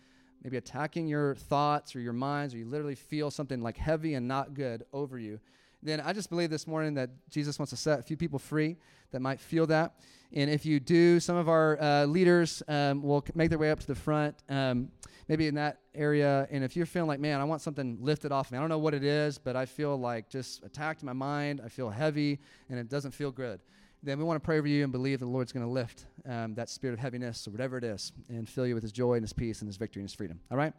maybe 0.42 0.56
attacking 0.56 1.06
your 1.06 1.34
thoughts 1.34 1.94
or 1.94 2.00
your 2.00 2.12
minds, 2.12 2.54
or 2.54 2.58
you 2.58 2.66
literally 2.66 2.94
feel 2.94 3.30
something 3.30 3.60
like 3.60 3.76
heavy 3.76 4.14
and 4.14 4.26
not 4.26 4.54
good 4.54 4.84
over 4.92 5.18
you, 5.18 5.38
then 5.82 6.00
I 6.00 6.12
just 6.12 6.30
believe 6.30 6.50
this 6.50 6.66
morning 6.66 6.94
that 6.94 7.10
Jesus 7.28 7.58
wants 7.58 7.70
to 7.70 7.76
set 7.76 7.98
a 7.98 8.02
few 8.02 8.16
people 8.16 8.38
free 8.38 8.76
that 9.10 9.20
might 9.20 9.40
feel 9.40 9.66
that. 9.66 9.94
And 10.32 10.48
if 10.48 10.64
you 10.64 10.80
do, 10.80 11.20
some 11.20 11.36
of 11.36 11.48
our 11.48 11.80
uh, 11.80 12.04
leaders 12.06 12.62
um, 12.68 13.02
will 13.02 13.24
make 13.34 13.50
their 13.50 13.58
way 13.58 13.70
up 13.70 13.80
to 13.80 13.86
the 13.86 13.94
front, 13.94 14.36
um, 14.48 14.88
maybe 15.28 15.46
in 15.48 15.56
that 15.56 15.80
area. 15.94 16.48
And 16.50 16.64
if 16.64 16.76
you're 16.76 16.86
feeling 16.86 17.08
like, 17.08 17.20
man, 17.20 17.40
I 17.40 17.44
want 17.44 17.60
something 17.60 17.98
lifted 18.00 18.32
off 18.32 18.50
me, 18.50 18.58
I 18.58 18.60
don't 18.60 18.70
know 18.70 18.78
what 18.78 18.94
it 18.94 19.04
is, 19.04 19.38
but 19.38 19.56
I 19.56 19.66
feel 19.66 19.96
like 19.96 20.30
just 20.30 20.62
attacked 20.64 21.02
my 21.02 21.12
mind, 21.12 21.60
I 21.62 21.68
feel 21.68 21.90
heavy, 21.90 22.38
and 22.70 22.78
it 22.78 22.88
doesn't 22.88 23.10
feel 23.10 23.30
good. 23.30 23.60
Then 24.02 24.18
we 24.18 24.24
want 24.24 24.36
to 24.36 24.44
pray 24.44 24.58
over 24.58 24.66
you 24.66 24.82
and 24.82 24.90
believe 24.90 25.20
the 25.20 25.26
Lord's 25.26 25.52
going 25.52 25.64
to 25.64 25.70
lift 25.70 26.06
um, 26.28 26.54
that 26.54 26.68
spirit 26.68 26.94
of 26.94 26.98
heaviness 26.98 27.46
or 27.46 27.52
whatever 27.52 27.78
it 27.78 27.84
is 27.84 28.12
and 28.28 28.48
fill 28.48 28.66
you 28.66 28.74
with 28.74 28.82
His 28.82 28.92
joy 28.92 29.14
and 29.14 29.22
His 29.22 29.32
peace 29.32 29.60
and 29.60 29.68
His 29.68 29.76
victory 29.76 30.00
and 30.00 30.08
His 30.08 30.14
freedom. 30.14 30.40
All 30.50 30.56
right? 30.56 30.72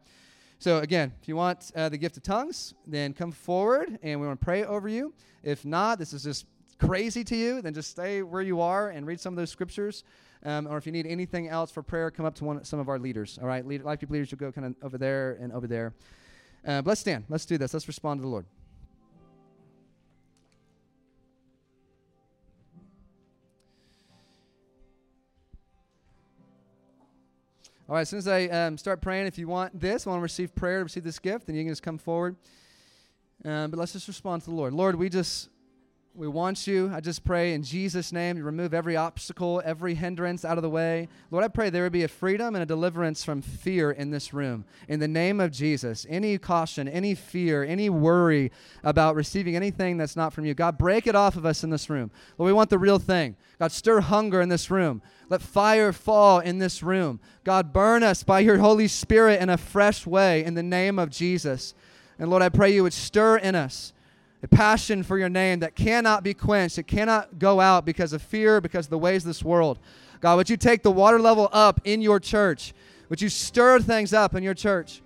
So, 0.60 0.80
again, 0.80 1.14
if 1.22 1.28
you 1.28 1.36
want 1.36 1.72
uh, 1.76 1.90
the 1.90 1.98
gift 1.98 2.18
of 2.18 2.24
tongues, 2.24 2.74
then 2.86 3.14
come 3.14 3.32
forward 3.32 3.98
and 4.04 4.20
we 4.20 4.28
want 4.28 4.40
to 4.40 4.44
pray 4.44 4.66
over 4.66 4.90
you. 4.90 5.14
If 5.42 5.66
not, 5.66 6.00
this 6.00 6.14
is 6.14 6.24
just 6.24 6.46
crazy 6.80 7.24
to 7.24 7.36
you, 7.36 7.62
then 7.62 7.74
just 7.74 7.92
stay 7.92 8.24
where 8.24 8.42
you 8.42 8.60
are 8.60 8.90
and 8.90 9.08
read 9.08 9.20
some 9.20 9.34
of 9.34 9.38
those 9.38 9.50
scriptures. 9.50 10.04
Um, 10.46 10.68
or 10.68 10.78
if 10.78 10.86
you 10.86 10.92
need 10.92 11.08
anything 11.08 11.48
else 11.48 11.72
for 11.72 11.82
prayer, 11.82 12.12
come 12.12 12.26
up 12.26 12.36
to 12.36 12.44
one, 12.44 12.64
some 12.66 12.80
of 12.80 12.90
our 12.90 13.00
leaders. 13.00 13.40
All 13.42 13.48
right, 13.48 13.66
Lead, 13.66 13.84
life 13.84 14.00
group 14.00 14.12
leaders, 14.12 14.32
you'll 14.32 14.40
go 14.40 14.52
kind 14.52 14.68
of 14.68 14.76
over 14.84 14.98
there 14.98 15.38
and 15.40 15.54
over 15.54 15.68
there. 15.68 15.94
Uh, 16.68 16.82
let's 16.84 17.02
stand. 17.02 17.24
Let's 17.30 17.46
do 17.46 17.58
this. 17.58 17.74
Let's 17.74 17.88
respond 17.88 18.20
to 18.20 18.22
the 18.24 18.28
Lord. 18.28 18.46
All 27.90 27.96
right, 27.96 28.02
as 28.02 28.10
soon 28.10 28.20
as 28.20 28.30
I 28.30 28.46
um, 28.46 28.78
start 28.78 29.02
praying, 29.02 29.28
if 29.28 29.38
you 29.38 29.50
want 29.50 29.78
this, 29.78 30.06
want 30.06 30.18
to 30.18 30.22
receive 30.22 30.56
prayer, 30.56 30.84
receive 30.84 31.04
this 31.04 31.20
gift, 31.20 31.48
then 31.48 31.56
you 31.58 31.64
can 31.64 31.72
just 31.72 31.84
come 31.84 31.98
forward. 31.98 32.38
Um, 33.44 33.72
but 33.72 33.78
let's 33.78 33.92
just 33.92 34.08
respond 34.08 34.42
to 34.44 34.52
the 34.52 34.56
Lord. 34.56 34.72
Lord, 34.72 34.96
we 34.96 35.10
just 35.10 35.50
we 36.16 36.28
want 36.28 36.68
you. 36.68 36.92
I 36.94 37.00
just 37.00 37.24
pray 37.24 37.54
in 37.54 37.64
Jesus' 37.64 38.12
name, 38.12 38.38
you 38.38 38.44
remove 38.44 38.72
every 38.72 38.96
obstacle, 38.96 39.64
every 39.66 39.96
hindrance 39.96 40.46
out 40.46 40.60
of 40.60 40.62
the 40.62 40.70
way. 40.70 41.08
Lord, 41.32 41.44
I 41.44 41.48
pray 41.48 41.72
there 41.72 41.84
would 41.84 41.92
be 41.92 42.04
a 42.04 42.08
freedom 42.08 42.54
and 42.54 42.62
a 42.62 42.68
deliverance 42.68 43.24
from 43.24 43.42
fear 43.42 43.90
in 43.90 44.12
this 44.12 44.32
room. 44.32 44.64
In 44.88 45.00
the 45.00 45.08
name 45.08 45.40
of 45.40 45.52
Jesus, 45.52 46.06
any 46.08 46.38
caution, 46.38 46.88
any 46.88 47.16
fear, 47.16 47.64
any 47.64 47.90
worry 47.90 48.52
about 48.84 49.16
receiving 49.16 49.56
anything 49.56 49.98
that's 49.98 50.16
not 50.16 50.34
from 50.34 50.46
you, 50.46 50.54
God, 50.54 50.78
break 50.78 51.08
it 51.08 51.16
off 51.16 51.36
of 51.36 51.48
us 51.48 51.64
in 51.64 51.72
this 51.72 51.90
room. 51.90 52.12
Lord, 52.38 52.48
we 52.48 52.54
want 52.54 52.70
the 52.70 52.78
real 52.78 53.00
thing. 53.00 53.36
God, 53.58 53.72
stir 53.72 54.02
hunger 54.02 54.40
in 54.40 54.50
this 54.50 54.70
room. 54.70 55.02
Let 55.30 55.42
fire 55.42 55.92
fall 55.92 56.40
in 56.40 56.60
this 56.60 56.84
room. 56.84 57.22
God, 57.44 57.74
burn 57.74 58.04
us 58.04 58.22
by 58.22 58.42
your 58.42 58.60
Holy 58.60 58.88
Spirit 58.88 59.42
in 59.42 59.50
a 59.50 59.58
fresh 59.58 60.06
way 60.06 60.44
in 60.44 60.54
the 60.54 60.62
name 60.62 61.00
of 61.00 61.10
Jesus. 61.10 61.74
And 62.20 62.30
Lord, 62.30 62.44
I 62.44 62.50
pray 62.50 62.72
you 62.72 62.84
would 62.84 62.94
stir 62.94 63.38
in 63.38 63.56
us 63.56 63.94
a 64.44 64.48
passion 64.48 65.02
for 65.02 65.18
your 65.18 65.30
name 65.30 65.62
that 65.62 65.76
cannot 65.76 66.24
be 66.24 66.34
quenched. 66.34 66.78
It 66.78 66.88
cannot 66.88 67.40
go 67.40 67.60
out 67.60 67.86
because 67.86 68.14
of 68.14 68.22
fear, 68.22 68.62
because 68.62 68.86
of 68.86 68.90
the 68.92 69.00
ways 69.00 69.24
of 69.24 69.28
this 69.28 69.44
world. 69.44 69.80
God, 70.22 70.36
would 70.36 70.50
you 70.50 70.58
take 70.58 70.84
the 70.84 70.92
water 70.92 71.20
level 71.20 71.50
up 71.52 71.82
in 71.84 72.02
your 72.02 72.20
church? 72.20 72.74
Would 73.10 73.22
you 73.22 73.30
stir 73.30 73.80
things 73.80 74.14
up 74.14 74.36
in 74.36 74.44
your 74.44 74.54
church? 74.54 75.02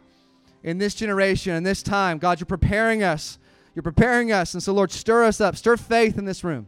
in 0.64 0.78
this 0.78 0.94
generation, 0.94 1.56
in 1.56 1.64
this 1.64 1.82
time. 1.82 2.18
God, 2.18 2.40
you're 2.40 2.46
preparing 2.46 3.02
us. 3.02 3.40
You're 3.74 3.84
preparing 3.84 4.32
us. 4.32 4.54
And 4.54 4.62
so, 4.62 4.74
Lord, 4.74 4.92
stir 4.92 5.24
us 5.24 5.40
up. 5.40 5.56
Stir 5.56 5.78
faith 5.78 6.18
in 6.18 6.26
this 6.26 6.44
room. 6.44 6.68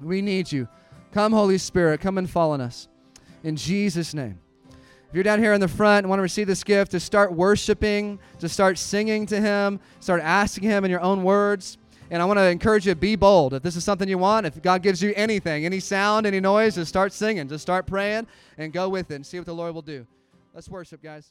We 0.00 0.22
need 0.22 0.50
you. 0.50 0.68
Come, 1.12 1.32
Holy 1.32 1.58
Spirit. 1.58 2.00
Come 2.00 2.16
and 2.16 2.28
fall 2.28 2.52
on 2.52 2.60
us. 2.60 2.88
In 3.44 3.56
Jesus' 3.56 4.14
name. 4.14 4.41
If 5.12 5.16
you're 5.16 5.24
down 5.24 5.40
here 5.40 5.52
in 5.52 5.60
the 5.60 5.68
front 5.68 6.04
and 6.04 6.08
want 6.08 6.20
to 6.20 6.22
receive 6.22 6.46
this 6.46 6.64
gift, 6.64 6.92
to 6.92 6.98
start 6.98 7.34
worshiping, 7.34 8.18
to 8.38 8.48
start 8.48 8.78
singing 8.78 9.26
to 9.26 9.38
Him, 9.38 9.78
start 10.00 10.22
asking 10.22 10.70
Him 10.70 10.86
in 10.86 10.90
your 10.90 11.02
own 11.02 11.22
words. 11.22 11.76
And 12.10 12.22
I 12.22 12.24
want 12.24 12.38
to 12.38 12.48
encourage 12.48 12.86
you, 12.86 12.94
be 12.94 13.14
bold. 13.14 13.52
If 13.52 13.62
this 13.62 13.76
is 13.76 13.84
something 13.84 14.08
you 14.08 14.16
want, 14.16 14.46
if 14.46 14.62
God 14.62 14.82
gives 14.82 15.02
you 15.02 15.12
anything, 15.14 15.66
any 15.66 15.80
sound, 15.80 16.24
any 16.24 16.40
noise, 16.40 16.76
just 16.76 16.88
start 16.88 17.12
singing, 17.12 17.46
just 17.46 17.60
start 17.60 17.84
praying 17.84 18.26
and 18.56 18.72
go 18.72 18.88
with 18.88 19.10
it 19.10 19.16
and 19.16 19.26
see 19.26 19.36
what 19.36 19.44
the 19.44 19.54
Lord 19.54 19.74
will 19.74 19.82
do. 19.82 20.06
Let's 20.54 20.70
worship, 20.70 21.02
guys. 21.02 21.30